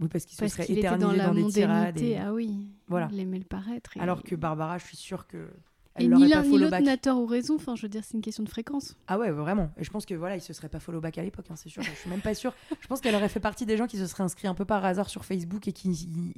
Oui, 0.00 0.08
parce 0.08 0.24
qu'il 0.24 0.36
se 0.36 0.48
serait 0.48 0.64
qu'il 0.66 0.78
était 0.78 0.96
dans 0.98 1.12
la 1.12 1.30
des 1.30 1.46
tirades. 1.46 2.00
et- 2.00 2.16
Ah 2.18 2.32
oui. 2.32 2.68
Voilà. 2.88 3.08
Il 3.12 3.20
aimait 3.20 3.38
le 3.38 3.44
paraître. 3.44 3.96
et- 3.96 4.00
Alors 4.00 4.22
que 4.22 4.34
Barbara, 4.34 4.78
je 4.78 4.86
suis 4.86 4.96
sûre 4.96 5.26
que. 5.26 5.48
Et 5.96 6.04
Elle 6.04 6.06
ni 6.06 6.10
l'aurait 6.14 6.28
l'un 6.28 6.36
pas 6.36 6.42
ni 6.42 6.48
follow 6.50 6.58
l'autre 6.64 6.70
back. 6.72 6.82
n'a 6.84 6.96
tort 6.96 7.20
ou 7.20 7.26
raison. 7.26 7.54
Enfin, 7.54 7.76
je 7.76 7.82
veux 7.82 7.88
dire, 7.88 8.02
c'est 8.04 8.14
une 8.14 8.20
question 8.20 8.42
de 8.42 8.48
fréquence. 8.48 8.96
Ah 9.06 9.16
ouais, 9.18 9.30
vraiment. 9.30 9.70
Et 9.78 9.84
je 9.84 9.90
pense 9.90 10.04
que 10.06 10.14
voilà, 10.14 10.34
il 10.36 10.40
se 10.40 10.52
serait 10.52 10.68
pas 10.68 10.80
follow 10.80 11.00
back 11.00 11.18
à 11.18 11.22
l'époque, 11.22 11.46
hein, 11.50 11.56
c'est 11.56 11.68
sûr. 11.68 11.82
Je 11.82 11.90
suis 11.92 12.10
même 12.10 12.20
pas 12.20 12.34
sûre. 12.34 12.52
Je 12.80 12.86
pense 12.88 13.00
qu'elle 13.00 13.14
aurait 13.14 13.28
fait 13.28 13.38
partie 13.40 13.64
des 13.64 13.76
gens 13.76 13.86
qui 13.86 13.96
se 13.98 14.06
seraient 14.06 14.24
inscrits 14.24 14.48
un 14.48 14.54
peu 14.54 14.64
par 14.64 14.84
hasard 14.84 15.08
sur 15.08 15.24
Facebook 15.24 15.68
et 15.68 15.72
qui, 15.72 15.90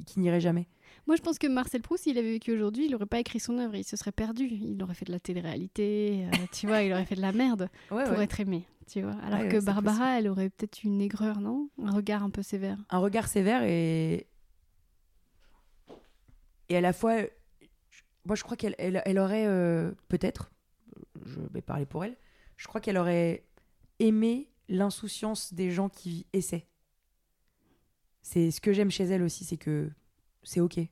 qui 0.07 0.21
n'iraient 0.21 0.41
jamais. 0.43 0.67
Moi, 1.07 1.17
je 1.17 1.23
pense 1.23 1.39
que 1.39 1.47
Marcel 1.47 1.81
Proust, 1.81 2.03
s'il 2.05 2.19
avait 2.19 2.33
vécu 2.33 2.53
aujourd'hui, 2.53 2.85
il 2.87 2.91
n'aurait 2.91 3.07
pas 3.07 3.19
écrit 3.21 3.41
son 3.41 3.59
œuvre. 3.59 3.77
Il 3.77 3.85
se 3.85 3.97
serait 3.97 4.13
perdu. 4.13 4.45
Il 4.47 4.83
aurait 4.83 4.95
fait 4.95 5.05
de 5.07 5.13
la 5.13 5.21
télé-réalité. 5.21 6.27
euh, 6.27 6.37
tu 6.53 6.67
vois, 6.67 6.83
il 6.83 6.93
aurait 6.93 7.07
fait 7.07 7.15
de 7.15 7.23
la 7.23 7.33
merde 7.33 7.71
Ouais, 7.91 8.05
pour 8.05 8.19
ouais. 8.19 8.25
être 8.25 8.39
aimé. 8.41 8.65
Tu 8.91 9.01
vois. 9.03 9.15
Alors 9.25 9.41
Ouais, 9.41 9.49
que 9.49 9.65
Barbara, 9.65 10.19
elle 10.19 10.29
aurait 10.29 10.51
peut-être 10.51 10.85
une 10.85 11.01
aigreur, 11.01 11.41
non? 11.41 11.71
Un 11.83 11.93
regard 11.93 12.23
un 12.23 12.31
peu 12.31 12.43
sévère. 12.43 12.77
Un 12.91 12.99
regard 12.99 13.27
sévère 13.27 13.63
et. 13.63 14.27
Et 16.69 16.77
à 16.77 16.81
la 16.81 16.93
fois. 16.93 17.15
Moi, 18.27 18.35
je 18.37 18.43
crois 18.43 18.57
qu'elle 18.57 18.74
elle, 18.79 19.03
elle 19.05 19.18
aurait. 19.18 19.47
euh, 19.47 19.93
Peut-être. 20.09 20.51
Je 21.24 21.41
vais 21.53 21.62
parler 21.62 21.87
pour 21.87 22.05
elle. 22.05 22.16
Je 22.57 22.66
crois 22.66 22.81
qu'elle 22.81 22.99
aurait 22.99 23.45
aimé 23.99 24.51
l'insouciance 24.68 25.55
des 25.55 25.70
gens 25.70 25.89
qui 25.89 26.27
essaient. 26.33 26.66
C'est 28.22 28.51
ce 28.51 28.61
que 28.61 28.72
j'aime 28.72 28.91
chez 28.91 29.05
elle 29.05 29.22
aussi, 29.22 29.45
c'est 29.45 29.57
que 29.57 29.91
c'est 30.43 30.61
ok. 30.61 30.77
Il 30.79 30.89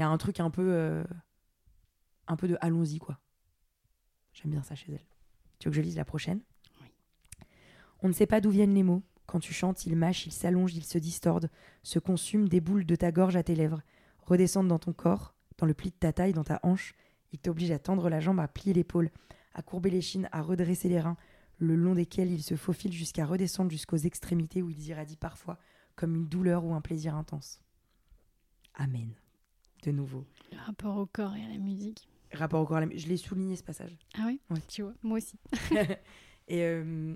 y 0.00 0.02
a 0.02 0.08
un 0.08 0.18
truc 0.18 0.40
un 0.40 0.50
peu. 0.50 0.72
euh, 0.72 1.04
Un 2.26 2.36
peu 2.36 2.48
de 2.48 2.56
allons-y, 2.60 2.98
quoi. 2.98 3.18
J'aime 4.32 4.50
bien 4.52 4.62
ça 4.62 4.74
chez 4.74 4.92
elle. 4.92 5.04
Tu 5.58 5.68
veux 5.68 5.70
que 5.70 5.76
je 5.76 5.82
lise 5.82 5.96
la 5.96 6.04
prochaine? 6.04 6.40
Oui. 6.80 6.88
On 8.00 8.08
ne 8.08 8.12
sait 8.12 8.26
pas 8.26 8.40
d'où 8.40 8.50
viennent 8.50 8.74
les 8.74 8.82
mots. 8.82 9.02
Quand 9.26 9.38
tu 9.40 9.52
chantes, 9.52 9.86
ils 9.86 9.94
mâchent, 9.96 10.26
ils 10.26 10.32
s'allongent, 10.32 10.74
ils 10.74 10.84
se 10.84 10.98
distordent, 10.98 11.50
se 11.82 11.98
consument, 12.00 12.48
déboulent 12.48 12.84
de 12.86 12.96
ta 12.96 13.12
gorge 13.12 13.36
à 13.36 13.42
tes 13.44 13.54
lèvres, 13.54 13.82
redescendent 14.18 14.68
dans 14.68 14.78
ton 14.80 14.92
corps, 14.92 15.31
dans 15.62 15.66
le 15.68 15.74
pli 15.74 15.90
de 15.90 15.94
ta 15.94 16.12
taille, 16.12 16.32
dans 16.32 16.42
ta 16.42 16.58
hanche. 16.64 16.92
Ils 17.32 17.38
t'obligent 17.38 17.70
à 17.70 17.78
tendre 17.78 18.10
la 18.10 18.18
jambe, 18.18 18.40
à 18.40 18.48
plier 18.48 18.74
l'épaule, 18.74 19.12
à 19.54 19.62
courber 19.62 19.90
les 19.90 20.00
chines, 20.00 20.28
à 20.32 20.42
redresser 20.42 20.88
les 20.88 20.98
reins, 20.98 21.16
le 21.58 21.76
long 21.76 21.94
desquels 21.94 22.32
ils 22.32 22.42
se 22.42 22.56
faufilent 22.56 22.92
jusqu'à 22.92 23.24
redescendre 23.24 23.70
jusqu'aux 23.70 23.96
extrémités 23.96 24.60
où 24.60 24.70
ils 24.70 24.88
irradient 24.88 25.16
parfois, 25.16 25.60
comme 25.94 26.16
une 26.16 26.26
douleur 26.26 26.64
ou 26.64 26.74
un 26.74 26.80
plaisir 26.80 27.14
intense. 27.14 27.60
Amen. 28.74 29.14
De 29.84 29.92
nouveau. 29.92 30.26
Le 30.50 30.58
rapport 30.58 30.96
au 30.96 31.06
corps 31.06 31.36
et 31.36 31.44
à 31.44 31.48
la 31.48 31.58
musique. 31.58 32.08
Rapport 32.32 32.60
au 32.60 32.66
corps 32.66 32.78
à 32.78 32.80
la... 32.80 32.96
Je 32.96 33.06
l'ai 33.06 33.16
souligné 33.16 33.54
ce 33.54 33.62
passage. 33.62 33.96
Ah 34.18 34.24
oui? 34.26 34.40
Ouais. 34.50 34.60
Tu 34.66 34.82
vois, 34.82 34.94
moi 35.04 35.18
aussi. 35.18 35.38
Et 36.48 36.62
euh, 36.62 37.14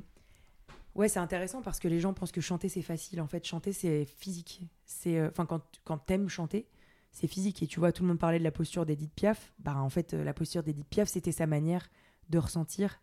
ouais, 0.95 1.09
c'est 1.09 1.19
intéressant 1.19 1.63
parce 1.63 1.81
que 1.81 1.89
les 1.89 1.99
gens 1.99 2.15
pensent 2.15 2.31
que 2.31 2.41
chanter 2.41 2.69
c'est 2.69 2.83
facile. 2.83 3.21
En 3.21 3.27
fait, 3.27 3.45
chanter 3.45 3.73
c'est 3.73 4.05
physique. 4.05 4.63
C'est 4.85 5.19
euh, 5.19 5.31
enfin 5.31 5.47
quand 5.47 5.63
quand 5.85 5.99
t'aimes 5.99 6.29
chanter, 6.29 6.69
c'est 7.17 7.29
physique. 7.29 7.63
Et 7.63 7.67
tu 7.67 7.81
vois, 7.81 7.93
tout 7.93 8.03
le 8.03 8.09
monde 8.09 8.19
parlait 8.19 8.39
de 8.39 8.45
la 8.45 8.51
posture 8.51 8.85
d'Edith 8.85 9.13
Piaf. 9.15 9.55
Bah 9.59 9.77
en 9.77 9.89
fait, 9.89 10.13
euh, 10.13 10.23
la 10.23 10.35
posture 10.35 10.63
d'Edith 10.63 10.87
Piaf, 10.87 11.09
c'était 11.09 11.33
sa 11.33 11.47
manière 11.47 11.89
de 12.29 12.37
ressentir. 12.37 13.01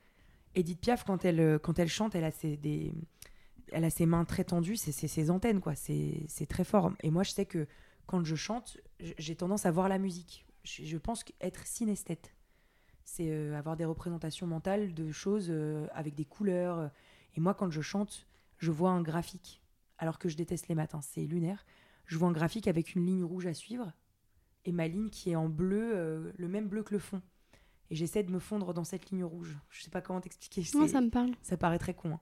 Edith 0.53 0.79
Piaf, 0.81 1.03
quand 1.03 1.25
elle 1.25 1.39
euh, 1.39 1.57
quand 1.57 1.79
elle 1.79 1.89
chante, 1.89 2.13
elle 2.13 2.23
a 2.23 2.31
ses 2.31 2.55
des 2.55 2.93
elle 3.71 3.83
a 3.83 3.89
ses 3.89 4.05
mains 4.05 4.23
très 4.23 4.43
tendues, 4.43 4.77
c'est 4.77 4.91
ses 4.91 5.31
antennes 5.31 5.61
quoi. 5.61 5.73
C'est 5.73 6.45
très 6.47 6.63
fort. 6.63 6.91
Et 7.01 7.09
moi, 7.09 7.23
je 7.23 7.31
sais 7.31 7.47
que 7.47 7.65
quand 8.05 8.23
je 8.23 8.35
chante, 8.35 8.77
j'ai 9.17 9.35
tendance 9.35 9.65
à 9.65 9.71
voir 9.71 9.89
la 9.89 9.97
musique. 9.97 10.45
Je, 10.63 10.97
pense 10.97 11.25
être 11.41 11.65
synesthète 11.65 12.33
c'est 13.03 13.29
euh, 13.29 13.57
avoir 13.57 13.75
des 13.75 13.83
représentations 13.83 14.47
mentales 14.47 14.93
de 14.93 15.11
choses 15.11 15.51
avec 15.91 16.13
des 16.13 16.25
couleurs. 16.25 16.91
Et 17.35 17.39
moi, 17.39 17.55
quand 17.55 17.71
je 17.71 17.81
chante, 17.81 18.27
je 18.59 18.69
vois 18.69 18.91
un 18.91 19.01
graphique, 19.01 19.61
alors 19.97 20.19
que 20.19 20.29
je 20.29 20.37
déteste 20.37 20.67
les 20.67 20.75
matins, 20.75 21.01
c'est 21.01 21.25
lunaire. 21.25 21.65
Je 22.05 22.17
vois 22.17 22.29
un 22.29 22.31
graphique 22.31 22.67
avec 22.67 22.93
une 22.93 23.05
ligne 23.05 23.23
rouge 23.23 23.47
à 23.47 23.53
suivre 23.55 23.91
et 24.65 24.71
ma 24.71 24.87
ligne 24.87 25.09
qui 25.09 25.31
est 25.31 25.35
en 25.35 25.49
bleu, 25.49 25.91
euh, 25.95 26.31
le 26.37 26.47
même 26.47 26.67
bleu 26.67 26.83
que 26.83 26.93
le 26.93 26.99
fond. 26.99 27.21
Et 27.89 27.95
j'essaie 27.95 28.23
de 28.23 28.31
me 28.31 28.39
fondre 28.39 28.73
dans 28.73 28.83
cette 28.83 29.09
ligne 29.11 29.23
rouge. 29.23 29.57
Je 29.69 29.83
sais 29.83 29.89
pas 29.91 30.01
comment 30.01 30.21
t'expliquer. 30.21 30.63
Moi, 30.75 30.87
ça 30.87 31.01
me 31.01 31.09
parle. 31.09 31.31
ça 31.41 31.57
paraît 31.57 31.79
très 31.79 31.93
con. 31.93 32.13
hein. 32.13 32.19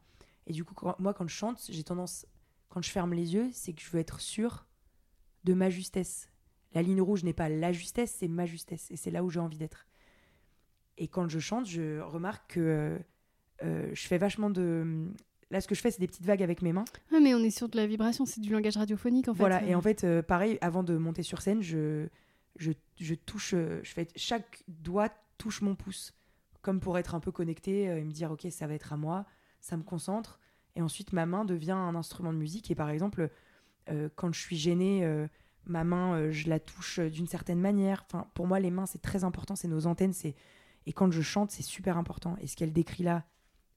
Et 0.47 0.53
du 0.53 0.63
coup, 0.65 0.73
quand- 0.73 0.99
moi, 0.99 1.13
quand 1.13 1.27
je 1.27 1.33
chante, 1.35 1.63
j'ai 1.69 1.83
tendance, 1.83 2.25
quand 2.69 2.81
je 2.81 2.89
ferme 2.89 3.13
les 3.13 3.33
yeux, 3.35 3.49
c'est 3.53 3.73
que 3.73 3.81
je 3.81 3.89
veux 3.91 3.99
être 3.99 4.19
sûre 4.19 4.65
de 5.43 5.53
ma 5.53 5.69
justesse. 5.69 6.29
La 6.73 6.81
ligne 6.81 7.01
rouge 7.01 7.23
n'est 7.23 7.33
pas 7.33 7.47
la 7.49 7.71
justesse, 7.71 8.15
c'est 8.19 8.27
ma 8.27 8.45
justesse. 8.45 8.89
Et 8.91 8.95
c'est 8.95 9.11
là 9.11 9.23
où 9.23 9.29
j'ai 9.29 9.39
envie 9.39 9.57
d'être. 9.57 9.85
Et 10.97 11.07
quand 11.07 11.29
je 11.29 11.39
chante, 11.39 11.65
je 11.67 11.99
remarque 11.99 12.53
que 12.55 12.59
euh, 12.59 12.99
euh, 13.63 13.89
je 13.93 14.07
fais 14.07 14.17
vachement 14.17 14.49
de. 14.49 15.07
Là, 15.51 15.59
ce 15.61 15.67
que 15.67 15.75
je 15.75 15.81
fais, 15.81 15.91
c'est 15.91 15.99
des 15.99 16.07
petites 16.07 16.25
vagues 16.25 16.43
avec 16.43 16.61
mes 16.61 16.71
mains. 16.73 16.85
Ouais, 17.11 17.19
mais 17.19 17.33
on 17.35 17.39
est 17.39 17.49
sur 17.49 17.67
de 17.69 17.75
la 17.77 17.85
vibration, 17.85 18.25
c'est 18.25 18.39
du 18.41 18.51
langage 18.51 18.77
radiophonique 18.77 19.27
en 19.27 19.33
fait. 19.33 19.39
Voilà. 19.39 19.63
Et 19.65 19.75
en 19.75 19.81
fait, 19.81 20.03
euh, 20.03 20.21
pareil, 20.21 20.57
avant 20.61 20.81
de 20.83 20.95
monter 20.97 21.23
sur 21.23 21.41
scène, 21.41 21.61
je, 21.61 22.07
je, 22.55 23.13
touche. 23.13 23.53
euh, 23.53 23.79
je 23.83 23.91
fais 23.91 24.07
chaque 24.15 24.63
doigt 24.67 25.09
touche 25.37 25.61
mon 25.61 25.75
pouce, 25.75 26.13
comme 26.61 26.79
pour 26.79 26.97
être 26.97 27.15
un 27.15 27.19
peu 27.19 27.31
connecté 27.31 27.89
euh, 27.89 27.99
et 27.99 28.03
me 28.03 28.11
dire 28.11 28.31
ok, 28.31 28.47
ça 28.51 28.67
va 28.67 28.73
être 28.73 28.93
à 28.93 28.97
moi. 28.97 29.25
Ça 29.59 29.77
me 29.77 29.83
concentre. 29.83 30.39
Et 30.75 30.81
ensuite, 30.81 31.13
ma 31.13 31.25
main 31.25 31.45
devient 31.45 31.71
un 31.71 31.95
instrument 31.95 32.33
de 32.33 32.37
musique. 32.37 32.71
Et 32.71 32.75
par 32.75 32.89
exemple, 32.89 33.29
euh, 33.89 34.09
quand 34.15 34.33
je 34.33 34.39
suis 34.39 34.57
gênée, 34.57 35.27
ma 35.65 35.83
main, 35.83 36.31
je 36.31 36.49
la 36.49 36.59
touche 36.59 36.99
d'une 36.99 37.27
certaine 37.27 37.59
manière. 37.59 38.05
Enfin, 38.07 38.27
pour 38.33 38.47
moi, 38.47 38.59
les 38.59 38.71
mains, 38.71 38.85
c'est 38.85 39.01
très 39.01 39.23
important. 39.23 39.55
C'est 39.55 39.67
nos 39.67 39.85
antennes. 39.85 40.13
C'est 40.13 40.35
et 40.85 40.93
quand 40.93 41.11
je 41.11 41.21
chante, 41.21 41.51
c'est 41.51 41.63
super 41.63 41.97
important. 41.97 42.35
Et 42.41 42.47
ce 42.47 42.55
qu'elle 42.55 42.73
décrit 42.73 43.03
là, 43.03 43.25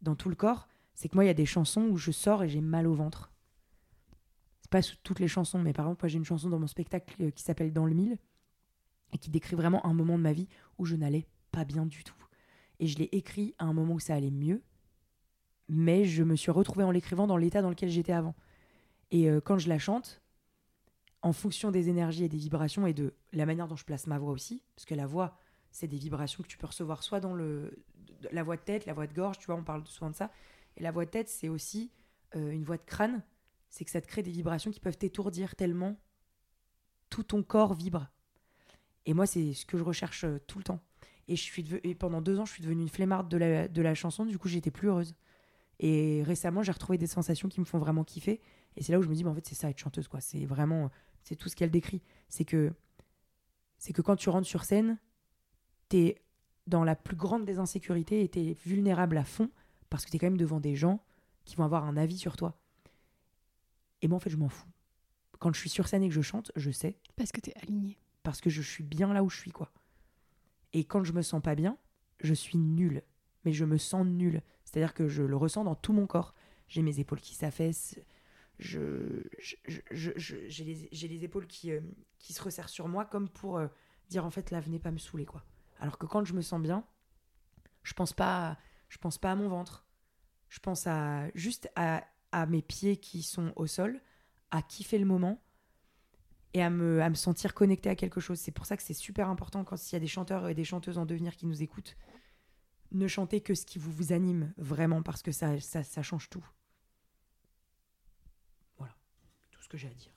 dans 0.01 0.15
tout 0.15 0.29
le 0.29 0.37
corps, 0.37 0.69
c'est 0.95 1.09
que 1.09 1.17
moi, 1.17 1.25
il 1.25 1.29
y 1.29 1.31
a 1.31 1.35
des 1.35 1.47
chansons 1.47 1.89
où 1.89 1.97
je 1.97 2.13
sors 2.13 2.43
et 2.45 2.49
j'ai 2.49 2.61
mal 2.61 2.87
au 2.87 2.95
ventre. 2.95 3.33
C'est 4.63 4.71
pas 4.71 4.81
toutes 5.03 5.21
les 5.21 5.29
chansons, 5.29 5.59
mais 5.59 5.73
par 5.73 5.87
exemple, 5.87 6.05
moi, 6.05 6.09
j'ai 6.09 6.19
une 6.19 6.25
chanson 6.25 6.49
dans 6.49 6.59
mon 6.59 6.67
spectacle 6.67 7.33
qui 7.33 7.43
s'appelle 7.43 7.73
Dans 7.73 7.87
le 7.87 7.95
mille 7.95 8.19
et 9.13 9.19
qui 9.19 9.31
décrit 9.31 9.57
vraiment 9.57 9.85
un 9.87 9.95
moment 9.95 10.19
de 10.19 10.23
ma 10.23 10.33
vie 10.33 10.49
où 10.79 10.85
je 10.85 10.97
n'allais 10.97 11.27
pas 11.53 11.65
bien 11.65 11.87
du 11.87 12.05
tout. 12.05 12.15
Et 12.81 12.87
je 12.87 12.99
l'ai 12.99 13.09
écrit 13.13 13.55
à 13.59 13.65
un 13.65 13.73
moment 13.73 13.95
où 13.95 14.01
ça 14.01 14.15
allait 14.15 14.31
mieux, 14.31 14.63
mais 15.69 16.05
je 16.05 16.23
me 16.23 16.37
suis 16.37 16.51
retrouvée 16.51 16.85
en 16.85 16.91
l'écrivant 16.91 17.27
dans 17.27 17.37
l'état 17.37 17.63
dans 17.63 17.71
lequel 17.71 17.89
j'étais 17.89 18.13
avant. 18.13 18.35
Et 19.11 19.31
euh, 19.31 19.41
quand 19.41 19.59
je 19.59 19.69
la 19.69 19.79
chante, 19.79 20.21
en 21.23 21.33
fonction 21.33 21.71
des 21.71 21.89
énergies 21.89 22.25
et 22.25 22.29
des 22.29 22.37
vibrations 22.37 22.87
et 22.87 22.93
de 22.93 23.15
la 23.33 23.47
manière 23.47 23.69
dont 23.69 23.77
je 23.77 23.85
place 23.85 24.07
ma 24.07 24.19
voix 24.19 24.33
aussi, 24.33 24.63
parce 24.77 24.85
que 24.85 24.95
la 24.95 25.07
voix, 25.07 25.39
c'est 25.71 25.89
des 25.89 25.97
vibrations 25.97 26.43
que 26.43 26.49
tu 26.49 26.59
peux 26.59 26.67
recevoir 26.67 27.03
soit 27.03 27.21
dans 27.21 27.33
le, 27.33 27.85
la 28.31 28.43
voix 28.43 28.57
de 28.57 28.63
tête, 28.63 28.87
la 28.87 28.93
voix 28.93 29.07
de 29.07 29.15
gorge, 29.15 29.39
tu 29.39 29.47
vois, 29.47 29.55
on 29.55 29.65
parle 29.65 29.87
souvent 29.87 30.11
de 30.11 30.17
ça. 30.17 30.31
Et 30.77 30.83
la 30.83 30.91
voix 30.91 31.05
de 31.05 31.11
tête, 31.11 31.29
c'est 31.29 31.49
aussi 31.49 31.93
euh, 32.37 32.51
une 32.51 32.65
voix 32.65 32.77
de 32.77 32.83
crâne, 32.85 33.23
c'est 33.71 33.85
que 33.85 33.91
ça 33.91 34.01
te 34.01 34.07
crée 34.07 34.23
des 34.23 34.31
vibrations 34.31 34.71
qui 34.71 34.81
peuvent 34.81 34.99
t'étourdir 34.99 35.57
tellement 35.57 35.97
tout 37.09 37.23
ton 37.23 37.43
corps 37.43 37.75
vibre. 37.75 38.09
Et 39.07 39.15
moi, 39.15 39.27
c'est 39.27 39.53
ce 39.53 39.67
que 39.67 39.77
je 39.77 39.85
recherche 39.85 40.25
euh, 40.25 40.39
tout 40.47 40.59
le 40.59 40.65
temps. 40.65 40.81
Et, 41.29 41.37
je 41.37 41.43
suis 41.43 41.65
et 41.85 41.95
pendant 41.95 42.21
deux 42.21 42.39
ans, 42.39 42.45
je 42.45 42.53
suis 42.53 42.63
devenue 42.63 42.83
une 42.83 42.89
flemmarde 42.89 43.29
de 43.29 43.37
la, 43.37 43.69
de 43.69 43.83
la 43.83 43.95
chanson, 43.95 44.25
du 44.25 44.39
coup, 44.39 44.49
j'étais 44.49 44.71
plus 44.71 44.89
heureuse. 44.89 45.15
Et 45.81 46.23
récemment, 46.23 46.63
j'ai 46.63 46.73
retrouvé 46.73 46.99
des 46.99 47.07
sensations 47.07 47.49
qui 47.49 47.61
me 47.61 47.65
font 47.65 47.79
vraiment 47.79 48.05
kiffer. 48.05 48.41
Et 48.77 48.83
c'est 48.83 48.93
là 48.93 48.99
où 48.99 49.03
je 49.03 49.09
me 49.09 49.15
dis, 49.15 49.25
bah, 49.25 49.31
en 49.31 49.35
fait, 49.35 49.47
c'est 49.47 49.55
ça 49.55 49.71
être 49.71 49.79
chanteuse, 49.79 50.09
quoi. 50.09 50.21
C'est 50.21 50.45
vraiment, 50.45 50.91
c'est 51.23 51.37
tout 51.37 51.49
ce 51.49 51.57
qu'elle 51.57 51.71
décrit. 51.71 52.03
C'est 52.29 52.45
que, 52.45 52.73
c'est 53.79 53.93
que 53.93 54.03
quand 54.03 54.17
tu 54.17 54.29
rentres 54.29 54.47
sur 54.47 54.65
scène, 54.65 54.99
t'es 55.89 56.23
dans 56.67 56.85
la 56.85 56.97
plus 56.97 57.17
grande 57.17 57.45
des 57.45 57.59
insécurités 57.59 58.23
et 58.23 58.29
t'es 58.29 58.57
vulnérable 58.65 59.19
à 59.19 59.25
fond 59.25 59.51
parce 59.91 60.05
que 60.05 60.11
t'es 60.11 60.19
quand 60.19 60.27
même 60.27 60.39
devant 60.39 60.61
des 60.61 60.77
gens 60.77 61.05
qui 61.45 61.57
vont 61.57 61.65
avoir 61.65 61.85
un 61.85 61.97
avis 61.97 62.19
sur 62.19 62.37
toi. 62.37 62.59
Et 64.03 64.09
moi, 64.09 64.17
en 64.17 64.21
fait, 64.21 64.31
je 64.31 64.37
m'en 64.37 64.49
fous. 64.49 64.69
Quand 65.39 65.53
je 65.53 65.61
suis 65.61 65.71
sur 65.71 65.89
scène 65.89 66.03
et 66.03 66.09
que 66.09 66.15
je 66.15 66.23
chante, 66.23 66.53
je 66.57 66.71
sais 66.71 66.99
Parce 67.17 67.33
que 67.33 67.41
t'es 67.41 67.55
aligné. 67.63 67.99
Parce 68.25 68.41
que 68.41 68.51
je 68.51 68.63
suis 68.63 68.83
bien 68.83 69.13
là 69.13 69.23
où 69.23 69.31
je 69.31 69.39
suis, 69.39 69.53
quoi. 69.53 69.71
Et 70.73 70.85
quand 70.85 71.05
je 71.05 71.13
me 71.13 71.23
sens 71.23 71.41
pas 71.41 71.55
bien, 71.55 71.79
je 72.21 72.35
suis 72.35 72.59
nulle. 72.59 73.05
Mais 73.45 73.53
je 73.53 73.65
me 73.65 73.77
sens 73.77 74.05
nulle. 74.05 74.43
C'est-à-dire 74.65 74.95
que 74.95 75.07
je 75.07 75.23
le 75.23 75.37
ressens 75.37 75.63
dans 75.63 75.77
tout 75.77 75.93
mon 75.93 76.09
corps. 76.09 76.35
J'ai 76.67 76.83
mes 76.83 76.99
épaules 76.99 77.21
qui 77.21 77.35
s'affaissent, 77.35 77.97
je, 78.59 79.23
j'ai 79.91 80.65
les, 80.65 81.09
les, 81.09 81.25
épaules 81.25 81.47
qui, 81.47 81.73
euh, 81.73 81.81
qui 82.19 82.33
se 82.33 82.43
resserrent 82.43 82.69
sur 82.69 82.89
moi 82.89 83.05
comme 83.05 83.29
pour 83.29 83.59
euh, 83.59 83.67
dire 84.09 84.25
en 84.25 84.31
fait 84.31 84.51
là 84.51 84.61
venez 84.61 84.79
pas 84.79 84.91
me 84.91 84.99
saouler 84.99 85.27
quoi. 85.27 85.45
Alors 85.81 85.99
que 85.99 86.07
quand 86.07 86.25
je 86.25 86.35
me 86.35 86.41
sens 86.41 86.63
bien, 86.63 86.85
je 87.83 87.93
pense 87.95 88.13
pas 88.13 88.57
je 88.89 88.99
pense 88.99 89.19
pas 89.19 89.33
à 89.33 89.35
mon 89.35 89.49
ventre. 89.49 89.87
Je 90.49 90.61
pense 90.61 90.87
à 90.87 91.29
juste 91.35 91.69
à, 91.75 92.05
à 92.31 92.47
mes 92.47 92.63
pieds 92.63 92.97
qui 92.97 93.23
sont 93.23 93.53
au 93.57 93.67
sol, 93.67 94.01
à 94.51 94.63
kiffer 94.63 94.99
le 94.99 95.07
moment 95.07 95.44
et 96.55 96.63
à 96.63 96.71
me, 96.71 97.15
sentir 97.15 97.53
connecté 97.53 97.91
à 97.91 97.97
quelque 97.97 98.21
chose. 98.21 98.39
C'est 98.39 98.53
pour 98.53 98.65
ça 98.65 98.77
que 98.77 98.83
c'est 98.83 98.95
super 98.95 99.29
important 99.29 99.65
quand 99.65 99.77
il 99.91 99.95
y 99.95 99.97
a 99.97 100.01
des 100.01 100.07
chanteurs 100.07 100.49
et 100.49 100.55
des 100.55 100.65
chanteuses 100.65 100.99
en 100.99 101.05
devenir 101.05 101.37
qui 101.37 101.47
nous 101.47 101.63
écoutent. 101.63 101.97
Ne 102.93 103.09
chantez 103.09 103.41
que 103.41 103.55
ce 103.55 103.67
qui 103.67 103.79
vous, 103.79 104.13
anime 104.13 104.55
vraiment 104.57 105.03
parce 105.03 105.23
que 105.23 105.33
ça 105.33 106.03
change 106.03 106.31
tout. 106.31 106.47
Voilà, 108.79 108.95
tout 109.51 109.63
ce 109.63 109.69
que 109.69 109.77
j'ai 109.77 109.89
à 109.89 109.95
dire. 109.95 110.13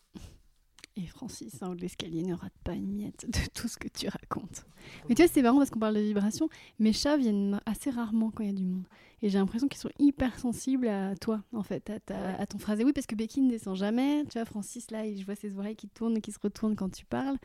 Et 0.97 1.05
Francis, 1.05 1.59
de 1.59 1.75
l'escalier, 1.75 2.23
ne 2.23 2.33
rate 2.33 2.53
pas 2.63 2.73
une 2.73 2.91
miette 2.91 3.25
de 3.29 3.39
tout 3.53 3.67
ce 3.67 3.77
que 3.77 3.87
tu 3.87 4.07
racontes. 4.07 4.65
Mais 5.07 5.13
tu 5.13 5.21
vois, 5.21 5.31
c'est 5.31 5.43
marrant 5.43 5.59
parce 5.59 5.69
qu'on 5.69 5.79
parle 5.79 5.95
de 5.95 5.99
vibrations. 5.99 6.49
Mes 6.79 6.91
chats 6.91 7.17
viennent 7.17 7.61
assez 7.67 7.91
rarement 7.91 8.31
quand 8.31 8.43
il 8.43 8.47
y 8.47 8.49
a 8.49 8.55
du 8.55 8.65
monde. 8.65 8.87
Et 9.21 9.29
j'ai 9.29 9.37
l'impression 9.37 9.67
qu'ils 9.67 9.79
sont 9.79 9.91
hyper 9.99 10.39
sensibles 10.39 10.87
à 10.87 11.15
toi, 11.15 11.43
en 11.53 11.61
fait, 11.61 11.91
à, 12.09 12.41
à 12.41 12.45
ton 12.47 12.57
phrasé. 12.57 12.83
Oui, 12.83 12.93
parce 12.93 13.05
que 13.05 13.13
Becky 13.13 13.41
ne 13.41 13.49
descend 13.51 13.75
jamais. 13.75 14.23
Tu 14.25 14.39
vois, 14.39 14.45
Francis, 14.45 14.89
là, 14.89 15.03
je 15.13 15.23
vois 15.23 15.35
ses 15.35 15.55
oreilles 15.55 15.75
qui 15.75 15.87
tournent 15.87 16.17
et 16.17 16.21
qui 16.21 16.31
se 16.31 16.39
retournent 16.41 16.75
quand 16.75 16.89
tu 16.89 17.05
parles. 17.05 17.37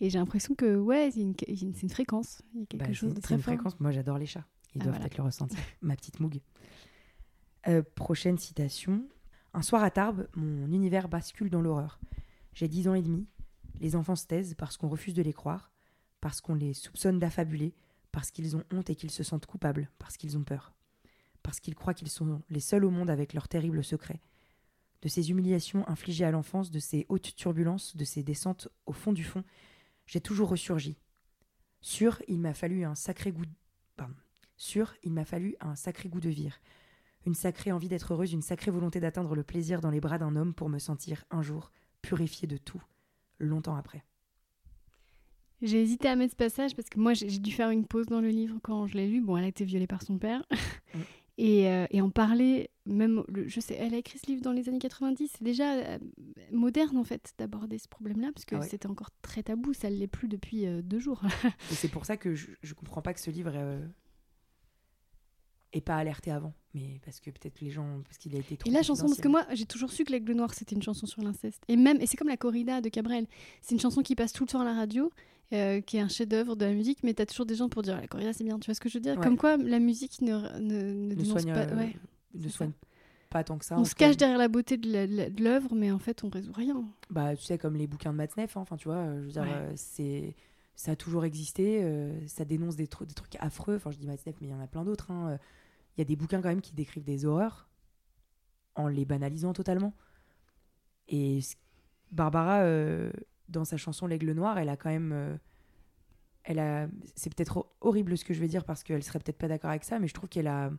Et 0.00 0.08
j'ai 0.08 0.18
l'impression 0.18 0.54
que, 0.54 0.76
ouais, 0.76 1.10
c'est 1.12 1.20
une, 1.20 1.34
une, 1.48 1.90
fréquence. 1.90 2.42
Il 2.54 2.60
y 2.60 2.62
a 2.62 2.66
quelque 2.66 2.86
bah, 2.86 2.92
chose 2.92 3.14
de 3.14 3.20
très 3.20 3.34
une 3.34 3.42
fréquence. 3.42 3.78
Moi, 3.80 3.90
j'adore 3.90 4.18
les 4.18 4.26
chats. 4.26 4.46
Ils 4.74 4.82
ah, 4.82 4.84
doivent 4.84 4.98
peut-être 5.00 5.16
le 5.16 5.24
ressentir. 5.24 5.58
Ma 5.82 5.96
petite 5.96 6.20
Moug. 6.20 6.40
Euh, 7.66 7.82
prochaine 7.94 8.38
citation. 8.38 9.04
Un 9.54 9.62
soir 9.62 9.82
à 9.82 9.90
Tarbes, 9.90 10.28
mon 10.34 10.72
univers 10.72 11.08
bascule 11.08 11.50
dans 11.50 11.60
l'horreur. 11.60 12.00
J'ai 12.52 12.68
dix 12.68 12.88
ans 12.88 12.94
et 12.94 13.02
demi. 13.02 13.26
Les 13.80 13.96
enfants 13.96 14.16
se 14.16 14.26
taisent 14.26 14.54
parce 14.54 14.76
qu'on 14.76 14.88
refuse 14.88 15.14
de 15.14 15.22
les 15.22 15.32
croire, 15.32 15.72
parce 16.20 16.40
qu'on 16.40 16.54
les 16.54 16.74
soupçonne 16.74 17.18
d'affabuler, 17.18 17.74
parce 18.12 18.30
qu'ils 18.30 18.56
ont 18.56 18.64
honte 18.72 18.90
et 18.90 18.94
qu'ils 18.94 19.10
se 19.10 19.22
sentent 19.22 19.46
coupables, 19.46 19.90
parce 19.98 20.16
qu'ils 20.16 20.36
ont 20.36 20.44
peur, 20.44 20.74
parce 21.42 21.60
qu'ils 21.60 21.74
croient 21.74 21.94
qu'ils 21.94 22.10
sont 22.10 22.42
les 22.50 22.60
seuls 22.60 22.84
au 22.84 22.90
monde 22.90 23.10
avec 23.10 23.32
leurs 23.32 23.48
terribles 23.48 23.82
secrets. 23.82 24.20
De 25.00 25.08
ces 25.08 25.30
humiliations 25.30 25.88
infligées 25.88 26.24
à 26.24 26.30
l'enfance, 26.30 26.70
de 26.70 26.78
ces 26.78 27.06
hautes 27.08 27.34
turbulences, 27.34 27.96
de 27.96 28.04
ces 28.04 28.22
descentes 28.22 28.68
au 28.86 28.92
fond 28.92 29.12
du 29.12 29.24
fond, 29.24 29.42
j'ai 30.06 30.20
toujours 30.20 30.50
ressurgi. 30.50 30.96
Sûr, 31.80 32.22
il 32.28 32.38
m'a 32.38 32.54
fallu 32.54 32.84
un 32.84 32.94
sacré 32.94 33.32
goût. 33.32 33.44
Pardon. 33.96 34.14
Sûr, 34.56 34.94
il 35.02 35.12
m'a 35.12 35.24
fallu 35.24 35.56
un 35.60 35.74
sacré 35.74 36.08
goût 36.08 36.20
de 36.20 36.28
vire, 36.28 36.60
une 37.26 37.34
sacrée 37.34 37.72
envie 37.72 37.88
d'être 37.88 38.12
heureuse, 38.12 38.32
une 38.32 38.42
sacrée 38.42 38.70
volonté 38.70 39.00
d'atteindre 39.00 39.34
le 39.34 39.42
plaisir 39.42 39.80
dans 39.80 39.90
les 39.90 40.00
bras 40.00 40.18
d'un 40.18 40.36
homme 40.36 40.54
pour 40.54 40.68
me 40.68 40.78
sentir 40.78 41.24
un 41.30 41.42
jour 41.42 41.72
purifié 42.02 42.46
de 42.46 42.56
tout, 42.56 42.82
longtemps 43.38 43.76
après. 43.76 44.04
J'ai 45.62 45.80
hésité 45.80 46.08
à 46.08 46.16
mettre 46.16 46.32
ce 46.32 46.36
passage 46.36 46.74
parce 46.74 46.88
que 46.88 46.98
moi 46.98 47.14
j'ai 47.14 47.38
dû 47.38 47.52
faire 47.52 47.70
une 47.70 47.86
pause 47.86 48.06
dans 48.06 48.20
le 48.20 48.28
livre 48.28 48.58
quand 48.62 48.88
je 48.88 48.96
l'ai 48.96 49.08
lu. 49.08 49.20
Bon, 49.20 49.36
elle 49.36 49.44
a 49.44 49.48
été 49.48 49.64
violée 49.64 49.86
par 49.86 50.02
son 50.02 50.18
père. 50.18 50.44
Euh, 51.40 51.86
et, 51.90 52.00
en 52.00 52.10
parler, 52.10 52.70
même, 52.86 53.24
je 53.46 53.58
sais, 53.58 53.74
elle 53.74 53.94
a 53.94 53.96
écrit 53.96 54.18
ce 54.18 54.26
livre 54.26 54.42
dans 54.42 54.52
les 54.52 54.68
années 54.68 54.78
90. 54.78 55.32
C'est 55.32 55.42
déjà 55.42 55.72
euh, 55.72 55.98
moderne 56.52 56.96
en 56.98 57.04
fait 57.04 57.32
d'aborder 57.38 57.78
ce 57.78 57.88
problème-là 57.88 58.30
parce 58.32 58.44
que 58.44 58.56
ah 58.56 58.62
c'était 58.62 58.86
encore 58.86 59.10
très 59.22 59.42
tabou. 59.42 59.72
Ça 59.72 59.90
ne 59.90 59.96
l'est 59.96 60.06
plus 60.06 60.28
depuis 60.28 60.66
euh, 60.66 60.82
deux 60.82 61.00
jours. 61.00 61.22
et 61.70 61.74
c'est 61.74 61.88
pour 61.88 62.04
ça 62.04 62.16
que 62.16 62.34
je 62.34 62.50
ne 62.62 62.74
comprends 62.74 63.02
pas 63.02 63.14
que 63.14 63.20
ce 63.20 63.30
livre 63.30 63.52
et 65.72 65.80
pas 65.80 65.96
alerté 65.96 66.30
avant. 66.30 66.54
Mais 66.74 67.00
parce 67.04 67.20
que 67.20 67.30
peut-être 67.30 67.60
les 67.60 67.70
gens. 67.70 68.00
Parce 68.04 68.18
qu'il 68.18 68.34
a 68.34 68.38
été 68.38 68.56
trop. 68.56 68.70
Et 68.70 68.72
la 68.72 68.82
chanson, 68.82 69.06
parce 69.06 69.20
que 69.20 69.28
moi, 69.28 69.44
j'ai 69.52 69.66
toujours 69.66 69.92
su 69.92 70.04
que 70.04 70.12
L'Aigle 70.12 70.32
Noir, 70.32 70.54
c'était 70.54 70.74
une 70.74 70.82
chanson 70.82 71.06
sur 71.06 71.22
l'inceste. 71.22 71.62
Et 71.68 71.76
même, 71.76 72.00
et 72.00 72.06
c'est 72.06 72.16
comme 72.16 72.28
la 72.28 72.38
corrida 72.38 72.80
de 72.80 72.88
Cabrel. 72.88 73.26
C'est 73.60 73.74
une 73.74 73.80
chanson 73.80 74.02
qui 74.02 74.14
passe 74.14 74.32
tout 74.32 74.44
le 74.44 74.48
temps 74.48 74.60
à 74.60 74.64
la 74.64 74.72
radio, 74.72 75.12
euh, 75.52 75.82
qui 75.82 75.98
est 75.98 76.00
un 76.00 76.08
chef-d'œuvre 76.08 76.56
de 76.56 76.64
la 76.64 76.72
musique, 76.72 77.00
mais 77.02 77.12
t'as 77.12 77.26
toujours 77.26 77.44
des 77.44 77.56
gens 77.56 77.68
pour 77.68 77.82
dire 77.82 77.96
la 78.00 78.06
corrida, 78.06 78.32
c'est 78.32 78.44
bien. 78.44 78.58
Tu 78.58 78.66
vois 78.66 78.74
ce 78.74 78.80
que 78.80 78.88
je 78.88 78.94
veux 78.94 79.02
dire? 79.02 79.20
Comme 79.20 79.36
quoi, 79.36 79.58
la 79.58 79.80
musique 79.80 80.22
ne, 80.22 80.32
ne, 80.60 81.14
ne, 81.14 81.24
soigne, 81.24 81.52
pas. 81.52 81.66
Euh, 81.66 81.76
ouais, 81.76 81.94
ne 82.34 82.48
soigne 82.48 82.72
pas 83.28 83.44
tant 83.44 83.58
que 83.58 83.66
ça. 83.66 83.78
On 83.78 83.84
se 83.84 83.94
cache 83.94 84.16
derrière 84.16 84.38
la 84.38 84.48
beauté 84.48 84.78
de 84.78 85.42
l'œuvre, 85.42 85.74
mais 85.74 85.90
en 85.90 85.98
fait, 85.98 86.24
on 86.24 86.30
résout 86.30 86.52
rien. 86.52 86.82
Bah, 87.10 87.36
tu 87.36 87.42
sais, 87.42 87.58
comme 87.58 87.76
les 87.76 87.86
bouquins 87.86 88.12
de 88.12 88.16
Matzneff, 88.16 88.56
hein, 88.56 88.60
enfin, 88.60 88.76
tu 88.76 88.88
vois, 88.88 88.96
euh, 88.96 89.20
je 89.20 89.26
veux 89.26 89.32
dire, 89.32 89.46
c'est 89.76 90.34
ça 90.74 90.92
a 90.92 90.96
toujours 90.96 91.26
existé, 91.26 91.86
ça 92.26 92.46
dénonce 92.46 92.76
des, 92.76 92.84
des, 92.84 93.14
trucs 93.14 93.36
affreux. 93.38 93.76
Enfin, 93.76 93.90
je 93.90 93.98
dis 93.98 94.06
Matzneff, 94.06 94.36
mais 94.40 94.48
il 94.48 94.50
y 94.50 94.54
en 94.54 94.60
a 94.60 94.66
plein 94.66 94.84
d'autres. 94.84 95.10
Hein, 95.10 95.38
il 95.96 96.00
y 96.00 96.02
a 96.02 96.04
des 96.04 96.16
bouquins 96.16 96.40
quand 96.40 96.48
même 96.48 96.60
qui 96.60 96.72
décrivent 96.72 97.04
des 97.04 97.24
horreurs 97.24 97.68
en 98.74 98.88
les 98.88 99.04
banalisant 99.04 99.52
totalement. 99.52 99.94
Et 101.08 101.40
Barbara, 102.10 102.60
euh, 102.60 103.10
dans 103.48 103.64
sa 103.64 103.76
chanson 103.76 104.06
L'Aigle 104.06 104.32
Noir, 104.32 104.58
elle 104.58 104.68
a 104.68 104.76
quand 104.76 104.90
même. 104.90 105.12
Euh, 105.12 105.36
elle 106.44 106.58
a, 106.58 106.88
c'est 107.14 107.32
peut-être 107.34 107.66
horrible 107.80 108.18
ce 108.18 108.24
que 108.24 108.34
je 108.34 108.40
vais 108.40 108.48
dire 108.48 108.64
parce 108.64 108.82
qu'elle 108.82 109.02
serait 109.02 109.20
peut-être 109.20 109.38
pas 109.38 109.48
d'accord 109.48 109.70
avec 109.70 109.84
ça, 109.84 109.98
mais 109.98 110.08
je 110.08 110.14
trouve 110.14 110.28
qu'elle 110.28 110.48
a 110.48 110.70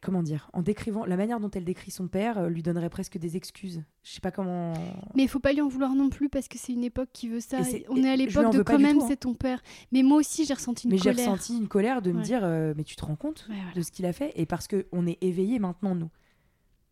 comment 0.00 0.22
dire, 0.22 0.50
en 0.52 0.62
décrivant 0.62 1.04
la 1.04 1.16
manière 1.16 1.40
dont 1.40 1.50
elle 1.50 1.64
décrit 1.64 1.90
son 1.90 2.08
père, 2.08 2.38
euh, 2.38 2.48
lui 2.48 2.62
donnerait 2.62 2.90
presque 2.90 3.18
des 3.18 3.36
excuses. 3.36 3.82
Je 4.02 4.12
sais 4.12 4.20
pas 4.20 4.30
comment. 4.30 4.74
Mais 5.14 5.24
il 5.24 5.28
faut 5.28 5.40
pas 5.40 5.52
lui 5.52 5.60
en 5.60 5.68
vouloir 5.68 5.94
non 5.94 6.08
plus 6.10 6.28
parce 6.28 6.48
que 6.48 6.58
c'est 6.58 6.72
une 6.72 6.84
époque 6.84 7.08
qui 7.12 7.28
veut 7.28 7.40
ça. 7.40 7.58
On 7.88 8.02
est 8.02 8.10
à 8.10 8.16
l'époque 8.16 8.52
de 8.52 8.62
quand 8.62 8.78
même 8.78 8.98
hein. 8.98 9.06
c'est 9.08 9.20
ton 9.20 9.34
père. 9.34 9.62
Mais 9.92 10.02
moi 10.02 10.18
aussi 10.18 10.44
j'ai 10.44 10.54
ressenti 10.54 10.88
une 10.88 10.98
colère. 10.98 11.14
Mais 11.14 11.22
j'ai 11.22 11.28
ressenti 11.28 11.56
une 11.56 11.68
colère 11.68 12.02
de 12.02 12.12
me 12.12 12.22
dire 12.22 12.40
euh, 12.42 12.74
mais 12.76 12.84
tu 12.84 12.96
te 12.96 13.04
rends 13.04 13.16
compte 13.16 13.48
de 13.74 13.82
ce 13.82 13.90
qu'il 13.90 14.06
a 14.06 14.12
fait? 14.12 14.32
Et 14.36 14.46
parce 14.46 14.68
que 14.68 14.86
on 14.92 15.06
est 15.06 15.18
éveillé 15.22 15.58
maintenant 15.58 15.94
nous. 15.94 16.10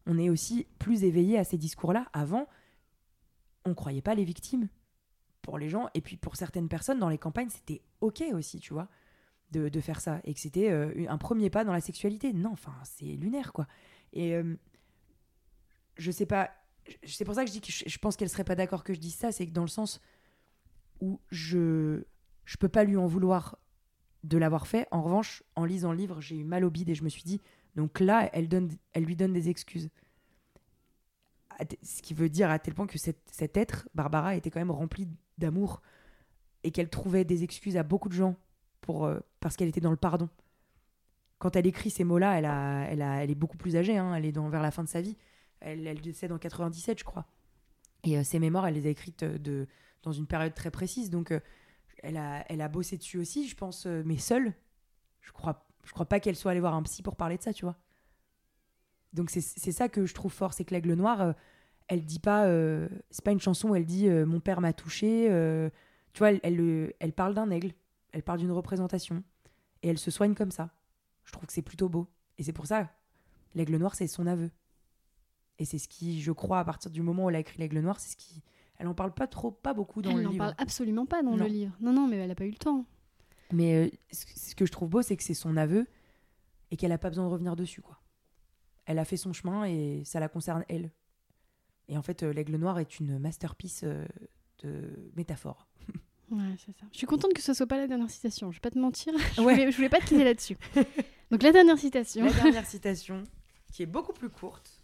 On 0.07 0.19
est 0.19 0.31
aussi 0.31 0.67
plus 0.79 1.03
éveillé 1.05 1.37
à 1.37 1.45
ces 1.45 1.59
discours-là. 1.59 2.07
Avant, 2.13 2.47
on 3.65 3.75
croyait 3.75 4.03
pas 4.03 4.15
les 4.15 4.25
victimes 4.25 4.69
pour 5.43 5.59
les 5.59 5.69
gens 5.69 5.89
et 5.95 6.01
puis 6.01 6.17
pour 6.17 6.37
certaines 6.37 6.69
personnes 6.69 6.99
dans 6.99 7.09
les 7.09 7.19
campagnes 7.19 7.49
c'était 7.49 7.81
ok 8.01 8.25
aussi 8.35 8.59
tu 8.59 8.73
vois 8.73 8.89
de, 9.51 9.81
faire 9.81 10.01
ça 10.01 10.21
et 10.25 10.35
que 10.35 10.41
c'était 10.41 10.71
euh, 10.71 11.07
un 11.09 11.19
premier 11.19 11.51
pas 11.51 11.65
dans 11.65 11.73
la 11.73 11.81
sexualité. 11.81 12.33
Non, 12.33 12.53
enfin, 12.53 12.75
c'est 12.85 13.05
lunaire, 13.05 13.53
quoi. 13.53 13.67
Et 14.13 14.35
euh, 14.35 14.57
je 15.97 16.11
sais 16.11 16.27
pas, 16.27 16.51
c'est 17.05 17.25
pour 17.25 17.35
ça 17.35 17.45
que 17.45 17.49
je 17.49 17.53
dis 17.53 17.61
que 17.61 17.73
je, 17.73 17.99
pense 17.99 18.17
qu'elle 18.17 18.29
serait 18.29 18.45
pas 18.45 18.55
d'accord 18.55 18.85
que 18.85 18.93
je 18.93 19.01
dise 19.01 19.15
ça, 19.15 19.33
c'est 19.33 19.47
que 19.47 19.53
dans 19.53 19.63
le 19.63 19.69
sens 19.69 20.01
où 21.01 21.21
je 21.31 22.03
je 22.45 22.57
peux 22.57 22.69
pas 22.69 22.85
lui 22.85 22.97
en 22.97 23.07
vouloir 23.07 23.59
de 24.23 24.39
l'avoir 24.39 24.67
fait. 24.67 24.87
En 24.91 25.03
revanche, 25.03 25.43
en 25.57 25.65
lisant 25.65 25.93
le 25.93 25.99
livre, 25.99 26.21
j'ai 26.21 26.37
eu 26.37 26.45
mal 26.45 26.65
au 26.65 26.71
bide 26.71 26.89
et 26.89 26.95
je 26.95 27.03
me 27.03 27.09
suis 27.09 27.25
dit, 27.25 27.41
donc 27.75 27.99
là, 27.99 28.31
elle, 28.33 28.49
donne, 28.49 28.71
elle 28.93 29.05
lui 29.05 29.17
donne 29.17 29.33
des 29.33 29.49
excuses. 29.49 29.91
Ce 31.83 32.03
qui 32.03 32.15
veut 32.15 32.29
dire 32.29 32.51
à 32.51 32.59
tel 32.59 32.75
point 32.75 32.87
que 32.87 32.99
cet 32.99 33.57
être, 33.57 33.89
Barbara, 33.95 34.37
était 34.37 34.51
quand 34.51 34.61
même 34.61 34.71
remplie 34.71 35.09
d'amour 35.39 35.83
et 36.63 36.71
qu'elle 36.71 36.89
trouvait 36.89 37.25
des 37.25 37.43
excuses 37.45 37.77
à 37.77 37.83
beaucoup 37.83 38.09
de 38.09 38.15
gens 38.15 38.37
pour, 38.81 39.07
euh, 39.07 39.19
parce 39.47 39.55
qu'elle 39.55 39.69
était 39.69 39.81
dans 39.81 39.93
le 39.93 39.97
pardon. 39.97 40.29
Quand 41.39 41.55
elle 41.55 41.69
écrit 41.69 41.89
ces 41.89 42.03
mots-là, 42.03 42.37
elle, 42.37 42.47
a, 42.47 42.81
elle, 42.91 43.01
a, 43.01 43.23
elle 43.23 43.31
est 43.31 43.37
beaucoup 43.37 43.57
plus 43.57 43.77
âgée, 43.77 43.97
hein, 43.97 44.13
elle 44.17 44.25
est 44.25 44.33
dans, 44.33 44.49
vers 44.49 44.61
la 44.61 44.73
fin 44.73 44.83
de 44.83 44.89
sa 44.89 45.01
vie. 45.01 45.17
Elle, 45.61 46.01
décède 46.01 46.33
en 46.33 46.39
97, 46.39 46.99
je 46.99 47.05
crois. 47.05 47.27
Et 48.03 48.19
euh, 48.19 48.25
ses 48.25 48.41
mémoires, 48.41 48.67
elle 48.67 48.75
les 48.75 48.89
a 48.89 48.91
écrites 48.91 49.23
euh, 49.23 49.39
de, 49.39 49.69
dans 50.03 50.11
une 50.11 50.27
période 50.27 50.53
très 50.53 50.73
précise. 50.73 51.11
Donc, 51.11 51.33
elle, 52.03 52.17
a, 52.17 52.45
elle 52.49 52.61
a 52.61 52.67
bossé 52.67 52.97
dessus 52.97 53.19
aussi, 53.19 53.47
je 53.47 53.55
pense, 53.55 53.87
mais 53.87 54.17
seule. 54.17 54.53
Je 55.21 55.31
crois, 55.31 55.65
je 55.85 55.93
crois 55.93 56.07
pas 56.07 56.19
qu'elle 56.19 56.35
soit 56.35 56.51
allée 56.51 56.59
voir 56.59 56.75
un 56.75 56.83
psy 56.83 57.05
pour 57.05 57.15
parler 57.15 57.37
de 57.37 57.43
ça, 57.43 57.53
tu 57.53 57.67
vois. 57.67 57.77
Donc, 59.13 59.31
c'est 59.31 59.41
ça 59.41 59.89
que 59.89 60.07
je 60.07 60.15
trouve 60.15 60.33
fort, 60.33 60.55
c'est 60.55 60.65
que 60.65 60.75
l'aigle 60.75 60.95
noir, 60.95 61.37
elle 61.87 62.05
dit 62.05 62.19
pas. 62.19 62.49
c'est 63.11 63.25
pas 63.25 63.31
une 63.31 63.39
chanson 63.39 63.69
où 63.69 63.77
elle 63.77 63.87
dit 63.87 64.11
Mon 64.11 64.41
père 64.41 64.61
m'a 64.61 64.73
touché. 64.73 65.29
tu 66.15 66.19
vois, 66.19 66.33
elle, 66.33 66.93
elle 66.99 67.13
parle 67.13 67.35
d'un 67.35 67.51
aigle 67.51 67.71
elle 68.17 68.23
parle 68.23 68.39
d'une 68.39 68.53
représentation 68.53 69.23
et 69.87 69.89
elle 69.89 69.99
se 69.99 70.11
soigne 70.11 70.35
comme 70.35 70.51
ça. 70.51 70.71
Je 71.25 71.31
trouve 71.31 71.47
que 71.47 71.53
c'est 71.53 71.63
plutôt 71.63 71.89
beau. 71.89 72.09
Et 72.39 72.43
c'est 72.43 72.53
pour 72.53 72.67
ça, 72.67 72.91
l'aigle 73.55 73.77
noir, 73.77 73.95
c'est 73.95 74.09
son 74.09 74.27
aveu. 74.27 74.51
Et 75.61 75.65
c'est 75.65 75.79
ce 75.79 75.87
qui, 75.87 76.21
je 76.21 76.33
crois, 76.33 76.59
à 76.59 76.65
partir 76.65 76.91
du 76.91 77.03
moment 77.03 77.27
où 77.27 77.31
elle 77.31 77.37
a 77.37 77.39
écrit 77.39 77.59
l'aigle 77.59 77.79
noir, 77.79 78.01
c'est 78.01 78.11
ce 78.11 78.17
qui. 78.17 78.43
Elle 78.79 78.89
en 78.89 78.95
parle 78.95 79.15
pas 79.15 79.29
trop, 79.29 79.53
pas 79.53 79.75
beaucoup 79.75 80.03
dans 80.03 80.11
le 80.11 80.17
livre. 80.17 80.31
Elle 80.33 80.39
n'en 80.39 80.45
parle 80.45 80.55
absolument 80.59 81.07
pas 81.07 81.23
dans 81.23 81.37
le 81.37 81.47
livre. 81.47 81.73
Non, 81.81 81.93
non, 81.93 82.09
mais 82.09 82.17
elle 82.17 82.29
n'a 82.29 82.35
pas 82.35 82.47
eu 82.47 82.51
le 82.51 82.57
temps. 82.57 82.85
Mais 83.53 83.87
euh, 83.87 83.91
ce 84.11 84.57
que 84.57 84.67
je 84.67 84.73
trouve 84.73 84.89
beau, 84.89 85.03
c'est 85.03 85.17
que 85.17 85.23
c'est 85.23 85.35
son 85.35 85.57
aveu 85.57 85.87
et 86.73 86.77
qu'elle 86.77 86.91
n'a 86.91 86.99
pas 86.99 87.09
besoin 87.09 87.25
de 87.25 87.31
revenir 87.31 87.55
dessus, 87.55 87.81
quoi. 87.81 88.03
Elle 88.87 88.99
a 88.99 89.05
fait 89.05 89.17
son 89.17 89.33
chemin 89.33 89.65
et 89.65 90.03
ça 90.05 90.19
la 90.19 90.29
concerne 90.29 90.65
elle. 90.69 90.91
Et 91.89 91.97
en 91.97 92.03
fait, 92.03 92.25
euh, 92.25 92.33
l'aigle 92.33 92.57
noir 92.57 92.81
est 92.81 92.99
une 92.99 93.21
masterpiece 93.21 93.83
euh, 93.85 94.05
de 94.65 95.13
métaphore. 95.15 95.69
Ouais, 96.31 96.55
c'est 96.59 96.73
ça. 96.73 96.87
Je 96.93 96.99
suis 96.99 97.07
contente 97.07 97.33
que 97.35 97.43
ce 97.43 97.55
soit 97.55 97.67
pas 97.67 97.77
la 97.77 97.87
dernière 97.87 98.11
citation. 98.11 98.51
Je 98.51 98.57
vais 98.57 98.61
pas 98.61 98.71
te 98.71 98.79
mentir. 98.79 99.13
Je, 99.37 99.41
ouais. 99.43 99.55
voulais, 99.55 99.71
je 99.71 99.77
voulais 99.77 99.89
pas 99.89 100.01
te 100.01 100.07
quitter 100.07 100.25
là-dessus. 100.25 100.57
Donc 101.31 101.43
la 101.43 101.53
dernière 101.53 101.79
citation. 101.79 102.25
La 102.25 102.33
dernière 102.33 102.67
citation, 102.67 103.23
qui 103.73 103.83
est 103.83 103.87
beaucoup 103.87 104.13
plus 104.13 104.29
courte. 104.29 104.83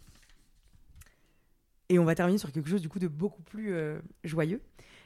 Et 1.89 1.99
on 1.99 2.05
va 2.05 2.15
terminer 2.15 2.37
sur 2.37 2.51
quelque 2.51 2.69
chose 2.69 2.81
du 2.81 2.89
coup 2.89 2.99
de 2.99 3.07
beaucoup 3.07 3.41
plus 3.41 3.73
euh, 3.73 3.99
joyeux. 4.23 4.61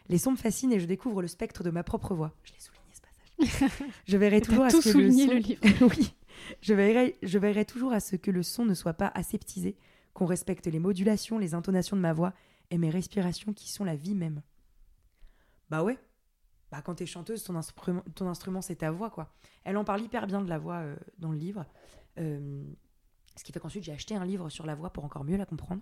Les 0.09 0.17
sons 0.17 0.31
me 0.31 0.37
fascinent 0.37 0.71
et 0.71 0.79
je 0.79 0.85
découvre 0.85 1.21
le 1.21 1.27
spectre 1.27 1.63
de 1.63 1.69
ma 1.69 1.83
propre 1.83 2.13
voix. 2.15 2.33
Je 2.43 2.53
l'ai 2.53 2.59
souligné 2.59 2.93
ce 2.93 3.01
passage. 3.01 3.89
je 4.07 4.17
verrai 4.17 4.41
toujours 4.41 4.63
à 4.63 4.69
ce 4.69 4.77
que 4.93 4.97
le, 4.97 5.03
le 5.03 5.09
livre. 5.09 5.33
oui. 5.81 6.13
je, 6.61 6.73
veillerai, 6.73 7.17
je 7.23 7.39
veillerai 7.39 7.65
toujours 7.65 7.91
à 7.91 7.99
ce 7.99 8.15
que 8.15 8.31
le 8.31 8.43
son 8.43 8.63
ne 8.63 8.73
soit 8.73 8.93
pas 8.93 9.11
aseptisé, 9.15 9.75
qu'on 10.13 10.25
respecte 10.25 10.67
les 10.67 10.79
modulations, 10.79 11.37
les 11.39 11.53
intonations 11.53 11.97
de 11.97 12.01
ma 12.01 12.13
voix 12.13 12.33
et 12.71 12.77
mes 12.77 12.89
respirations 12.89 13.53
qui 13.53 13.69
sont 13.69 13.83
la 13.83 13.95
vie 13.95 14.15
même. 14.15 14.41
Bah 15.69 15.83
ouais. 15.83 15.97
Bah 16.71 16.81
quand 16.81 16.95
t'es 16.95 17.05
chanteuse, 17.05 17.43
ton 17.43 17.55
instrument, 17.55 18.03
ton 18.13 18.61
c'est 18.61 18.75
ta 18.75 18.91
voix 18.91 19.09
quoi. 19.09 19.33
Elle 19.63 19.77
en 19.77 19.85
parle 19.85 20.01
hyper 20.01 20.27
bien 20.27 20.41
de 20.41 20.49
la 20.49 20.57
voix 20.57 20.77
euh, 20.77 20.95
dans 21.17 21.31
le 21.31 21.37
livre. 21.37 21.65
Euh, 22.19 22.63
ce 23.35 23.43
qui 23.43 23.51
fait 23.51 23.59
qu'ensuite 23.59 23.83
j'ai 23.83 23.93
acheté 23.93 24.15
un 24.15 24.25
livre 24.25 24.49
sur 24.49 24.65
la 24.65 24.75
voix 24.75 24.89
pour 24.89 25.05
encore 25.05 25.23
mieux 25.23 25.37
la 25.37 25.45
comprendre. 25.45 25.81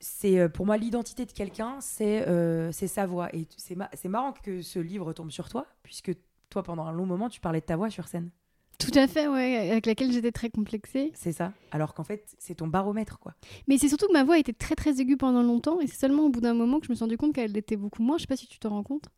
C'est 0.00 0.40
euh, 0.40 0.48
pour 0.48 0.66
moi 0.66 0.76
l'identité 0.76 1.24
de 1.24 1.32
quelqu'un, 1.32 1.80
c'est 1.80 2.72
sa 2.72 3.06
voix. 3.06 3.34
Et 3.34 3.46
c'est 3.56 4.08
marrant 4.08 4.32
que 4.32 4.60
ce 4.60 4.80
livre 4.80 5.12
tombe 5.12 5.30
sur 5.30 5.48
toi, 5.48 5.66
puisque 5.84 6.12
toi 6.50 6.64
pendant 6.64 6.84
un 6.84 6.92
long 6.92 7.06
moment 7.06 7.28
tu 7.28 7.40
parlais 7.40 7.60
de 7.60 7.66
ta 7.66 7.76
voix 7.76 7.90
sur 7.90 8.08
scène. 8.08 8.30
Tout 8.78 8.98
à 8.98 9.06
fait, 9.06 9.28
ouais, 9.28 9.70
avec 9.70 9.86
laquelle 9.86 10.12
j'étais 10.12 10.32
très 10.32 10.50
complexée. 10.50 11.12
C'est 11.14 11.32
ça. 11.32 11.52
Alors 11.70 11.94
qu'en 11.94 12.04
fait, 12.04 12.34
c'est 12.38 12.56
ton 12.56 12.66
baromètre, 12.66 13.18
quoi. 13.18 13.34
Mais 13.68 13.78
c'est 13.78 13.88
surtout 13.88 14.08
que 14.08 14.12
ma 14.12 14.24
voix 14.24 14.38
était 14.38 14.52
très 14.52 14.74
très 14.74 15.00
aiguë 15.00 15.16
pendant 15.16 15.42
longtemps, 15.42 15.80
et 15.80 15.86
c'est 15.86 15.98
seulement 15.98 16.24
au 16.24 16.30
bout 16.30 16.40
d'un 16.40 16.54
moment 16.54 16.80
que 16.80 16.86
je 16.86 16.90
me 16.90 16.96
suis 16.96 17.04
rendu 17.04 17.16
compte 17.16 17.34
qu'elle 17.34 17.56
était 17.56 17.76
beaucoup 17.76 18.02
moins. 18.02 18.18
Je 18.18 18.22
sais 18.22 18.26
pas 18.26 18.36
si 18.36 18.46
tu 18.46 18.58
te 18.58 18.66
rends 18.66 18.82
compte. 18.82 19.08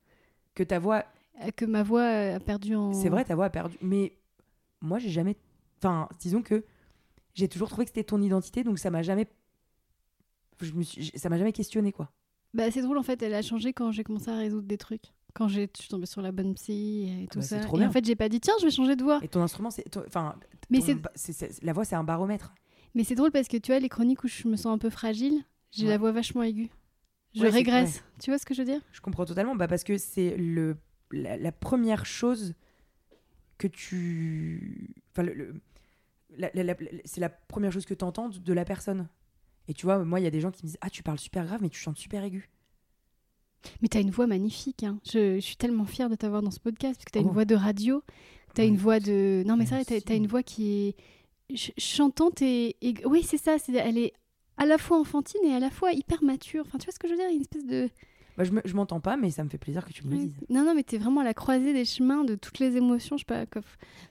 Que 0.54 0.62
ta 0.62 0.78
voix. 0.78 1.04
Euh, 1.42 1.50
que 1.56 1.64
ma 1.64 1.82
voix 1.82 2.04
a 2.04 2.40
perdu 2.40 2.74
en. 2.74 2.92
C'est 2.92 3.08
vrai, 3.08 3.24
ta 3.24 3.34
voix 3.34 3.46
a 3.46 3.50
perdu. 3.50 3.76
Mais 3.80 4.12
moi, 4.80 4.98
j'ai 4.98 5.10
jamais. 5.10 5.36
Enfin, 5.78 6.08
disons 6.20 6.42
que 6.42 6.64
j'ai 7.34 7.48
toujours 7.48 7.68
trouvé 7.68 7.84
que 7.84 7.90
c'était 7.90 8.04
ton 8.04 8.20
identité, 8.20 8.64
donc 8.64 8.78
ça 8.78 8.90
m'a 8.90 9.02
jamais. 9.02 9.26
Je 10.60 10.72
me 10.72 10.82
suis... 10.82 11.10
Ça 11.16 11.28
m'a 11.28 11.38
jamais 11.38 11.52
questionné, 11.52 11.90
quoi. 11.90 12.10
Bah, 12.54 12.70
c'est 12.70 12.82
drôle, 12.82 12.98
en 12.98 13.02
fait, 13.02 13.20
elle 13.22 13.34
a 13.34 13.42
changé 13.42 13.72
quand 13.72 13.90
j'ai 13.90 14.04
commencé 14.04 14.30
à 14.30 14.36
résoudre 14.36 14.68
des 14.68 14.78
trucs 14.78 15.12
quand 15.34 15.48
je 15.48 15.66
suis 15.74 15.88
tombée 15.88 16.06
sur 16.06 16.22
la 16.22 16.32
bonne 16.32 16.54
psy 16.54 17.22
et 17.22 17.26
tout 17.26 17.40
bah, 17.40 17.44
ça. 17.44 17.60
et 17.60 17.86
en 17.86 17.90
fait, 17.90 18.04
j'ai 18.04 18.14
pas 18.16 18.28
dit 18.28 18.40
tiens, 18.40 18.54
je 18.60 18.64
vais 18.64 18.70
changer 18.70 18.96
de 18.96 19.02
voix. 19.02 19.20
Et 19.22 19.28
ton 19.28 19.42
instrument, 19.42 19.70
c'est, 19.70 19.84
enfin, 19.96 20.36
mais 20.70 20.80
c'est, 20.80 21.62
la 21.62 21.72
voix, 21.72 21.84
c'est 21.84 21.96
un 21.96 22.04
baromètre. 22.04 22.54
Mais 22.94 23.04
c'est 23.04 23.16
drôle 23.16 23.32
parce 23.32 23.48
que 23.48 23.56
tu 23.56 23.72
vois 23.72 23.80
les 23.80 23.88
chroniques 23.88 24.22
où 24.22 24.28
je 24.28 24.46
me 24.46 24.56
sens 24.56 24.72
un 24.72 24.78
peu 24.78 24.90
fragile, 24.90 25.42
j'ai 25.72 25.86
la 25.86 25.98
voix 25.98 26.12
vachement 26.12 26.42
aiguë. 26.42 26.70
Je 27.34 27.46
régresse. 27.46 28.04
Tu 28.20 28.30
vois 28.30 28.38
ce 28.38 28.46
que 28.46 28.54
je 28.54 28.62
veux 28.62 28.66
dire? 28.66 28.80
Je 28.92 29.00
comprends 29.00 29.24
totalement. 29.24 29.56
Bah 29.56 29.66
parce 29.66 29.82
que 29.82 29.98
c'est 29.98 30.36
le 30.36 30.76
la, 31.10 31.52
première 31.52 32.06
chose 32.06 32.54
que 33.58 33.66
tu, 33.66 34.94
enfin 35.12 35.22
le, 35.22 35.54
c'est 37.04 37.20
la 37.20 37.28
première 37.28 37.72
chose 37.72 37.86
que 37.86 37.94
tu 37.94 38.04
entends 38.04 38.28
de 38.28 38.52
la 38.52 38.64
personne. 38.64 39.08
Et 39.66 39.74
tu 39.74 39.86
vois, 39.86 40.04
moi, 40.04 40.20
il 40.20 40.24
y 40.24 40.26
a 40.26 40.30
des 40.30 40.40
gens 40.40 40.50
qui 40.50 40.64
me 40.64 40.68
disent 40.68 40.78
Ah, 40.80 40.90
tu 40.90 41.02
parles 41.02 41.18
super 41.18 41.44
grave, 41.44 41.60
mais 41.62 41.70
tu 41.70 41.78
chantes 41.78 41.96
super 41.96 42.22
aigu. 42.22 42.50
Mais 43.82 43.88
tu 43.88 43.98
as 43.98 44.00
une 44.00 44.10
voix 44.10 44.26
magnifique. 44.26 44.82
Hein. 44.82 44.98
Je, 45.04 45.38
suis 45.40 45.56
tellement 45.56 45.84
fière 45.84 46.08
de 46.08 46.14
t'avoir 46.14 46.42
dans 46.42 46.50
ce 46.50 46.60
podcast 46.60 46.96
parce 46.96 47.04
que 47.04 47.12
tu 47.12 47.18
as 47.18 47.22
une 47.22 47.28
oh. 47.28 47.32
voix 47.32 47.44
de 47.44 47.54
radio. 47.54 48.02
Tu 48.54 48.60
as 48.60 48.64
une 48.64 48.76
voix 48.76 49.00
de. 49.00 49.42
Non, 49.46 49.56
mais 49.56 49.66
ça, 49.66 49.84
tu 49.84 49.94
as, 49.94 50.14
une 50.14 50.26
voix 50.26 50.42
qui 50.42 50.94
est 51.50 51.72
chantante 51.78 52.42
et. 52.42 52.76
Oui, 53.04 53.22
c'est 53.22 53.38
ça. 53.38 53.56
Elle 53.68 53.98
est 53.98 54.12
à 54.56 54.66
la 54.66 54.78
fois 54.78 54.98
enfantine 54.98 55.40
et 55.44 55.54
à 55.54 55.60
la 55.60 55.70
fois 55.70 55.92
hyper 55.92 56.22
mature. 56.22 56.64
Enfin, 56.66 56.78
tu 56.78 56.86
vois 56.86 56.92
ce 56.92 56.98
que 56.98 57.08
je 57.08 57.14
veux 57.14 57.18
dire? 57.18 57.30
Une 57.30 57.40
espèce 57.40 57.66
de. 57.66 57.90
Bah, 58.36 58.42
je, 58.42 58.74
m'entends 58.74 58.98
pas, 58.98 59.16
mais 59.16 59.30
ça 59.30 59.44
me 59.44 59.48
fait 59.48 59.58
plaisir 59.58 59.84
que 59.84 59.92
tu 59.92 60.04
me 60.04 60.10
le 60.10 60.16
dises. 60.16 60.34
Non, 60.48 60.64
non, 60.64 60.74
mais 60.74 60.82
tu 60.82 60.96
es 60.96 60.98
vraiment 60.98 61.20
à 61.20 61.24
la 61.24 61.34
croisée 61.34 61.72
des 61.72 61.84
chemins 61.84 62.24
de 62.24 62.34
toutes 62.34 62.58
les 62.58 62.76
émotions. 62.76 63.16
Je 63.16 63.22
sais 63.22 63.46
pas, 63.46 63.60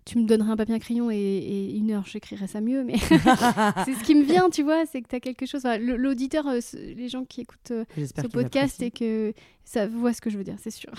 tu 0.05 0.17
me 0.17 0.25
donnerais 0.25 0.51
un 0.51 0.55
papier, 0.55 0.73
un 0.73 0.79
crayon 0.79 1.11
et, 1.11 1.73
une 1.75 1.91
heure, 1.91 2.05
j'écrirais 2.05 2.47
ça 2.47 2.61
mieux, 2.61 2.85
mais 2.85 2.97
c'est 2.97 3.93
ce 3.93 4.03
qui 4.03 4.15
me 4.15 4.23
vient, 4.23 4.49
tu 4.49 4.63
vois, 4.63 4.85
c'est 4.85 5.01
que 5.01 5.09
tu 5.09 5.15
as 5.17 5.19
quelque 5.19 5.45
chose. 5.45 5.63
L'auditeur, 5.79 6.47
euh, 6.47 6.59
les 6.73 7.09
gens 7.09 7.25
qui 7.25 7.41
écoutent 7.41 7.71
euh, 7.71 7.83
ce 7.97 8.27
podcast 8.27 8.81
et 8.81 8.91
que 8.91 9.33
ça 9.65 9.87
voit 9.87 10.13
ce 10.13 10.21
que 10.21 10.29
je 10.29 10.37
veux 10.37 10.45
dire, 10.45 10.55
c'est 10.57 10.71
sûr. 10.71 10.91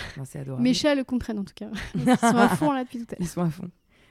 Mes 0.58 0.74
chats 0.74 0.94
le 0.94 1.04
comprennent 1.04 1.38
en 1.38 1.44
tout 1.44 1.54
cas. 1.54 1.70
Ils 1.94 2.04
sont 2.18 2.36
à 2.36 2.48
fond 2.50 2.72
là 2.72 2.84
depuis 2.84 2.98
tout 2.98 3.06
à 3.08 3.12
l'heure. 3.12 3.20
Ils 3.20 3.28
sont 3.28 3.42
à 3.42 3.48
fond. 3.48 3.70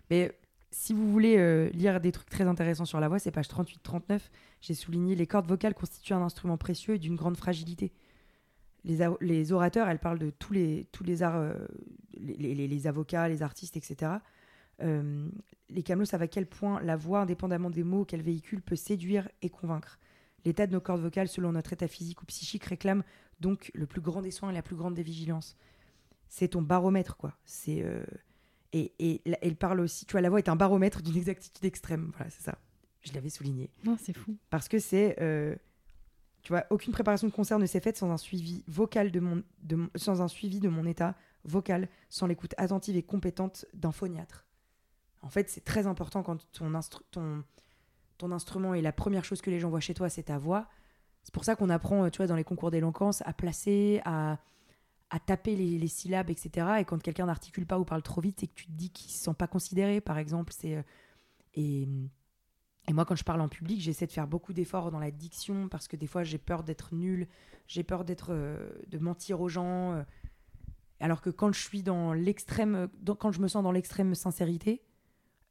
Mais 0.10 0.32
si 0.72 0.92
vous 0.94 1.12
voulez 1.12 1.38
euh, 1.38 1.70
lire 1.70 2.02
des 2.02 2.12
trucs 2.12 2.30
très 2.30 2.46
intéressants 2.46 2.86
sur 2.86 3.00
la 3.00 3.08
voix, 3.08 3.20
c'est 3.20 3.32
page 3.32 3.48
38-39. 3.48 4.20
J'ai 4.62 4.74
souligné 4.74 5.16
les 5.16 5.28
cordes 5.28 5.48
vocales 5.48 5.76
constituent 5.76 6.14
un 6.14 6.24
instrument 6.24 6.58
précieux 6.58 6.96
et 6.96 7.00
d'une 7.00 7.16
grande 7.16 7.38
fragilité 7.38 7.92
les, 8.86 9.52
orateurs, 9.52 9.88
elles 9.88 10.00
parlent 10.00 10.20
de 10.20 10.30
tous 10.30 10.54
les, 10.54 10.88
tous 10.92 11.04
les 11.04 11.24
arts, 11.24 11.38
euh, 11.38 11.54
les, 12.18 12.88
avocats, 12.88 13.28
les 13.28 13.42
artistes, 13.42 13.78
etc. 13.78 14.14
Euh, 14.82 15.30
les 15.70 15.84
camelots 15.84 16.06
savent 16.06 16.22
à 16.22 16.28
quel 16.28 16.46
point 16.46 16.82
la 16.82 16.96
voix, 16.96 17.22
indépendamment 17.22 17.70
des 17.70 17.84
mots 17.84 18.06
qu'elle 18.06 18.22
véhicule, 18.22 18.62
peut 18.62 18.76
séduire 18.76 19.30
et 19.42 19.50
convaincre. 19.50 20.00
L'état 20.46 20.68
de 20.68 20.74
nos 20.74 20.82
cordes 20.82 21.02
vocales, 21.02 21.30
selon 21.30 21.54
notre 21.54 21.74
état 21.74 21.88
physique 21.88 22.22
ou 22.22 22.26
psychique, 22.26 22.66
réclame 22.66 23.04
donc 23.40 23.72
le 23.74 23.86
plus 23.88 24.02
grand 24.02 24.22
des 24.22 24.32
soins 24.32 24.50
et 24.50 24.54
la 24.54 24.62
plus 24.62 24.76
grande 24.76 24.94
des 24.94 25.04
vigilances. 25.04 25.56
C'est 26.28 26.50
ton 26.50 26.62
baromètre, 26.62 27.16
quoi. 27.16 27.38
C'est 27.46 27.84
euh, 27.84 28.04
et, 28.74 28.92
et 29.00 29.22
elle 29.42 29.56
parle 29.56 29.80
aussi, 29.80 30.06
tu 30.06 30.14
vois, 30.14 30.22
la 30.22 30.30
voix 30.30 30.40
est 30.40 30.50
un 30.50 30.56
baromètre 30.56 31.02
d'une 31.02 31.16
exactitude 31.16 31.64
extrême. 31.64 32.12
Voilà, 32.18 32.32
c'est 32.32 32.44
ça. 32.44 32.58
Je 33.02 33.14
l'avais 33.14 33.30
souligné. 33.30 33.70
Non, 33.84 33.98
c'est 34.00 34.18
fou. 34.18 34.36
Parce 34.50 34.68
que 34.68 34.80
c'est 34.80 35.16
tu 36.44 36.52
vois, 36.52 36.66
aucune 36.70 36.92
préparation 36.92 37.28
de 37.28 37.34
concert 37.34 37.58
ne 37.58 37.66
s'est 37.66 37.80
faite 37.80 37.98
sans 37.98 38.12
un 38.12 38.18
suivi 38.18 38.64
vocal 38.68 39.12
de 39.12 39.20
mon, 39.20 39.44
sans 39.96 40.22
un 40.22 40.28
suivi 40.28 40.60
de 40.60 40.70
mon 40.70 40.86
état 40.86 41.16
vocal, 41.46 41.88
sans 42.10 42.28
l'écoute 42.28 42.54
attentive 42.58 42.98
et 42.98 43.04
compétente 43.04 43.66
d'un 43.74 43.92
phoniatre. 43.92 44.46
En 45.22 45.30
fait, 45.30 45.50
c'est 45.50 45.64
très 45.64 45.88
important 45.88 46.22
quand 46.22 46.52
ton, 46.52 46.72
ton, 47.12 47.44
ton 48.18 48.32
instrument 48.32 48.74
est 48.74 48.82
la 48.82 48.92
première 48.92 49.24
chose 49.24 49.42
que 49.42 49.50
les 49.50 49.60
gens 49.60 49.70
voient 49.70 49.80
chez 49.80 49.94
toi, 49.94 50.10
c'est 50.10 50.24
ta 50.24 50.38
voix. 50.38 50.68
C'est 51.24 51.34
pour 51.34 51.46
ça 51.46 51.56
qu'on 51.56 51.70
apprend, 51.70 52.10
tu 52.10 52.18
vois, 52.18 52.28
dans 52.28 52.36
les 52.36 52.44
concours 52.44 52.72
d'éloquence, 52.72 53.22
à 53.26 53.32
placer, 53.32 54.02
à, 54.04 54.38
à 55.10 55.20
taper 55.20 55.56
les, 55.56 55.88
syllabes, 55.88 56.30
etc. 56.30 56.68
Et 56.80 56.86
quand 56.86 57.02
quelqu'un 57.02 57.28
n'articule 57.28 57.66
pas 57.66 57.80
ou 57.80 57.86
parle 57.86 58.02
trop 58.02 58.20
vite 58.20 58.44
et 58.44 58.48
que 58.48 58.54
tu 58.56 58.66
te 58.66 58.72
dis 58.72 58.90
qu'il 58.90 59.08
ne 59.08 59.14
se 59.14 59.24
sent 59.24 59.34
pas 59.38 59.48
considéré, 59.48 60.02
par 60.02 60.18
exemple. 60.18 60.52
Euh, 60.66 60.82
et 61.54 61.88
et 62.88 62.94
moi, 62.94 63.06
quand 63.06 63.16
je 63.16 63.24
parle 63.24 63.42
en 63.42 63.48
public, 63.48 63.80
j'essaie 63.80 64.08
de 64.08 64.12
faire 64.12 64.28
beaucoup 64.28 64.52
d'efforts 64.52 64.92
dans 64.92 65.00
la 65.00 65.12
diction 65.12 65.70
parce 65.70 65.88
que 65.88 65.96
des 65.96 66.08
fois, 66.08 66.24
j'ai 66.24 66.38
peur 66.38 66.64
d'être 66.64 66.94
nulle, 66.94 67.28
j'ai 67.68 67.84
peur 67.84 68.04
d'être, 68.04 68.32
euh, 68.32 68.70
de 68.88 68.98
mentir 68.98 69.40
aux 69.40 69.48
gens. 69.48 69.94
Euh. 69.94 70.04
alors 71.00 71.22
que 71.22 71.30
quand 71.30 71.54
je 71.54 71.62
suis 71.62 71.82
dans 71.82 72.12
l'extrême, 72.12 72.90
quand 73.20 73.32
je 73.32 73.40
me 73.40 73.48
sens 73.48 73.64
dans 73.64 73.72
l'extrême 73.72 74.16
sincérité, 74.16 74.84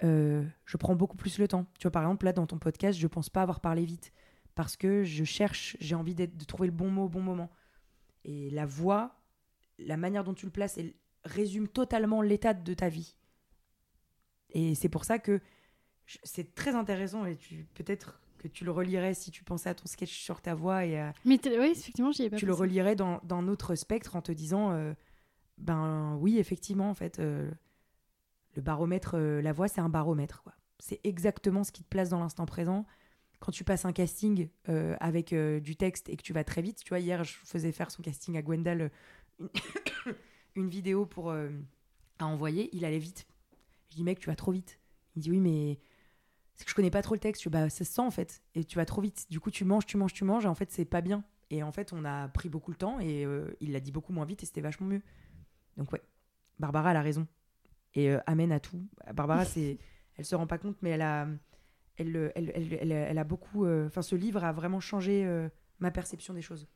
euh, 0.05 0.45
je 0.67 0.77
prends 0.77 0.95
beaucoup 0.95 1.17
plus 1.17 1.39
le 1.39 1.49
temps. 1.49 1.67
Tu 1.79 1.85
vois, 1.85 1.91
par 1.91 2.03
exemple, 2.03 2.27
là, 2.27 2.33
dans 2.33 2.47
ton 2.47 2.59
podcast, 2.59 2.99
je 2.99 3.07
pense 3.07 3.31
pas 3.31 3.43
avoir 3.43 3.61
parlé 3.61 3.85
vite 3.85 4.13
parce 4.55 4.77
que 4.77 5.03
je 5.03 5.25
cherche, 5.25 5.77
j'ai 5.81 5.95
envie 5.95 6.15
de 6.15 6.45
trouver 6.45 6.67
le 6.67 6.75
bon 6.75 6.91
mot 6.91 7.05
au 7.05 7.09
bon 7.09 7.23
moment. 7.23 7.51
Et 8.25 8.51
la 8.51 8.67
voix, 8.67 9.23
la 9.79 9.97
manière 9.97 10.25
dont 10.25 10.35
tu 10.35 10.45
le 10.45 10.53
places, 10.53 10.77
elle 10.77 10.93
résume 11.25 11.67
totalement 11.67 12.21
l'état 12.21 12.53
de 12.53 12.75
ta 12.75 12.91
vie. 12.91 13.17
Et 14.51 14.75
c'est 14.75 14.91
pour 14.91 15.07
ça 15.07 15.19
que 15.19 15.41
c'est 16.23 16.55
très 16.55 16.75
intéressant 16.75 17.25
et 17.25 17.37
tu 17.37 17.67
peut-être 17.75 18.21
que 18.43 18.49
tu 18.49 18.65
le 18.65 18.73
relirais 18.73 19.15
si 19.15 19.31
tu 19.31 19.45
pensais 19.45 19.69
à 19.69 19.75
ton 19.75 19.87
sketch 19.87 20.13
sur 20.13 20.41
ta 20.41 20.55
voix 20.55 20.85
et 20.85 21.11
mais 21.25 21.41
oui 21.45 21.71
effectivement 21.71 22.11
j'y 22.13 22.25
ai 22.25 22.31
pas 22.31 22.37
tu 22.37 22.47
le 22.47 22.53
relirais 22.53 22.97
dans, 22.97 23.21
dans 23.25 23.47
autre 23.49 23.75
spectre 23.77 24.17
en 24.17 24.23
te 24.23 24.33
disant 24.33 24.73
euh, 24.73 24.93
ben 25.59 26.17
oui 26.21 26.39
effectivement 26.39 26.91
en 26.91 26.95
fait 26.95 27.21
euh, 27.21 27.51
le 28.57 28.63
baromètre 28.63 29.15
euh, 29.15 29.41
la 29.41 29.53
voix 29.53 29.69
c'est 29.69 29.81
un 29.81 29.89
baromètre 29.89 30.43
quoi. 30.43 30.55
C'est 30.81 31.01
exactement 31.05 31.63
ce 31.63 31.71
qui 31.71 31.85
te 31.85 31.89
place 31.89 32.09
dans 32.09 32.19
l'instant 32.19 32.45
présent. 32.45 32.85
Quand 33.39 33.53
tu 33.53 33.63
passes 33.63 33.85
un 33.85 33.93
casting 33.93 34.49
avec 34.99 35.33
du 35.33 35.77
texte 35.77 36.09
et 36.09 36.17
que 36.17 36.23
tu 36.23 36.33
vas 36.33 36.45
très 36.45 36.63
vite 36.63 36.83
tu 36.83 36.89
vois 36.89 36.99
hier 36.99 37.23
je 37.23 37.37
faisais 37.45 37.73
faire 37.73 37.91
son 37.91 38.03
casting 38.03 38.37
à 38.37 38.43
Gwendal 38.43 38.91
une, 39.39 39.49
une 40.57 40.69
vidéo 40.69 41.07
pour 41.07 41.33
à 41.33 42.27
envoyer 42.27 42.69
il 42.73 42.85
allait 42.85 42.99
vite. 42.99 43.27
Je 43.91 43.97
dis 43.97 44.05
mec 44.05 44.19
tu 44.19 44.29
vas 44.29 44.37
trop 44.37 44.53
vite. 44.53 44.81
Il 45.17 45.23
dit 45.23 45.31
oui 45.31 45.41
mais 45.41 45.79
c'est 46.63 46.67
que 46.67 46.71
je 46.71 46.77
connais 46.77 46.93
pas 46.93 47.03
trop 47.03 47.17
le 47.17 47.21
texte. 47.21 47.49
bah, 47.49 47.69
ça 47.69 47.85
se 47.85 47.93
sent 47.93 48.03
en 48.03 48.13
fait. 48.13 48.41
Et 48.55 48.63
tu 48.63 48.77
vas 48.77 48.85
trop 48.85 49.01
vite. 49.01 49.27
Du 49.31 49.41
coup, 49.41 49.51
tu 49.51 49.65
manges, 49.65 49.85
tu 49.85 49.97
manges, 49.97 50.13
tu 50.13 50.23
manges. 50.23 50.45
Et 50.45 50.49
en 50.49 50.55
fait, 50.55 50.71
c'est 50.71 50.85
pas 50.85 51.01
bien. 51.01 51.25
Et 51.51 51.65
en 51.65 51.73
fait, 51.73 51.93
on 51.93 52.05
a 52.05 52.29
pris 52.29 52.49
beaucoup 52.49 52.71
le 52.71 52.77
temps 52.77 53.01
et 53.01 53.27
euh, 53.27 53.49
il 53.61 53.73
l'a 53.73 53.81
dit 53.81 53.91
beaucoup 53.91 54.13
moins 54.13 54.25
vite 54.25 54.45
et 54.45 54.47
c'était 54.47 54.61
vachement 54.61 54.87
mieux. 54.87 55.03
Donc, 55.77 55.93
ouais, 55.93 56.01
Barbara, 56.61 56.93
elle 56.93 56.97
a 56.97 57.03
raison. 57.03 57.27
Et 57.95 58.13
euh, 58.13 58.21
amène 58.27 58.53
à 58.53 58.61
tout. 58.61 58.87
Barbara, 59.13 59.45
c'est, 59.45 59.79
elle 60.17 60.25
se 60.25 60.37
rend 60.37 60.47
pas 60.47 60.59
compte, 60.59 60.77
mais 60.83 60.91
elle 60.91 61.03
a, 61.03 61.27
elle, 61.97 62.33
elle, 62.37 62.53
elle, 62.55 62.93
elle 62.93 63.19
a 63.19 63.25
beaucoup. 63.25 63.65
Euh, 63.65 63.89
enfin, 63.89 64.03
ce 64.03 64.15
livre 64.15 64.45
a 64.45 64.53
vraiment 64.53 64.79
changé 64.79 65.29
ma 65.81 65.91
perception 65.91 66.33
des 66.33 66.43
choses. 66.43 66.69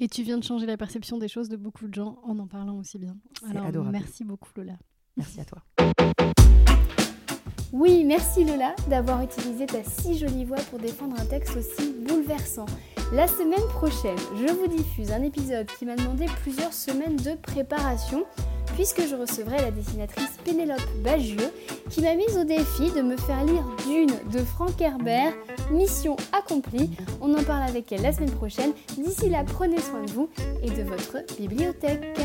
Et 0.00 0.08
tu 0.08 0.24
viens 0.24 0.36
de 0.36 0.44
changer 0.44 0.66
la 0.66 0.76
perception 0.76 1.16
des 1.16 1.28
choses 1.28 1.48
de 1.48 1.56
beaucoup 1.56 1.86
de 1.86 1.94
gens 1.94 2.18
en 2.24 2.36
en 2.40 2.48
parlant 2.48 2.76
aussi 2.76 2.98
bien. 2.98 3.16
Alors, 3.48 3.66
adorable. 3.66 3.92
merci 3.92 4.24
beaucoup, 4.24 4.50
Lola. 4.56 4.76
Merci 5.16 5.40
à 5.40 5.44
toi. 5.44 5.62
Oui, 7.72 8.02
merci 8.04 8.44
Lola 8.44 8.74
d'avoir 8.88 9.20
utilisé 9.22 9.66
ta 9.66 9.84
si 9.84 10.16
jolie 10.16 10.46
voix 10.46 10.56
pour 10.70 10.78
défendre 10.78 11.16
un 11.20 11.24
texte 11.26 11.54
aussi 11.54 11.92
bouleversant. 12.06 12.64
La 13.12 13.28
semaine 13.28 13.66
prochaine, 13.74 14.16
je 14.36 14.50
vous 14.52 14.68
diffuse 14.68 15.12
un 15.12 15.22
épisode 15.22 15.66
qui 15.78 15.84
m'a 15.84 15.96
demandé 15.96 16.26
plusieurs 16.42 16.72
semaines 16.72 17.16
de 17.16 17.34
préparation 17.34 18.24
puisque 18.74 19.06
je 19.06 19.14
recevrai 19.14 19.58
la 19.58 19.70
dessinatrice 19.70 20.38
Pénélope 20.44 20.80
Bagieux 21.04 21.52
qui 21.90 22.00
m'a 22.00 22.14
mise 22.14 22.38
au 22.38 22.44
défi 22.44 22.90
de 22.90 23.02
me 23.02 23.18
faire 23.18 23.44
lire 23.44 23.64
Dune 23.86 24.14
de 24.32 24.38
Frank 24.38 24.80
Herbert. 24.80 25.34
Mission 25.70 26.16
accomplie. 26.32 26.90
On 27.20 27.34
en 27.34 27.42
parle 27.42 27.68
avec 27.68 27.92
elle 27.92 28.02
la 28.02 28.12
semaine 28.12 28.30
prochaine. 28.30 28.72
D'ici 28.96 29.28
là, 29.28 29.44
prenez 29.44 29.80
soin 29.80 30.04
de 30.04 30.10
vous 30.12 30.30
et 30.62 30.70
de 30.70 30.82
votre 30.84 31.18
bibliothèque. 31.38 32.18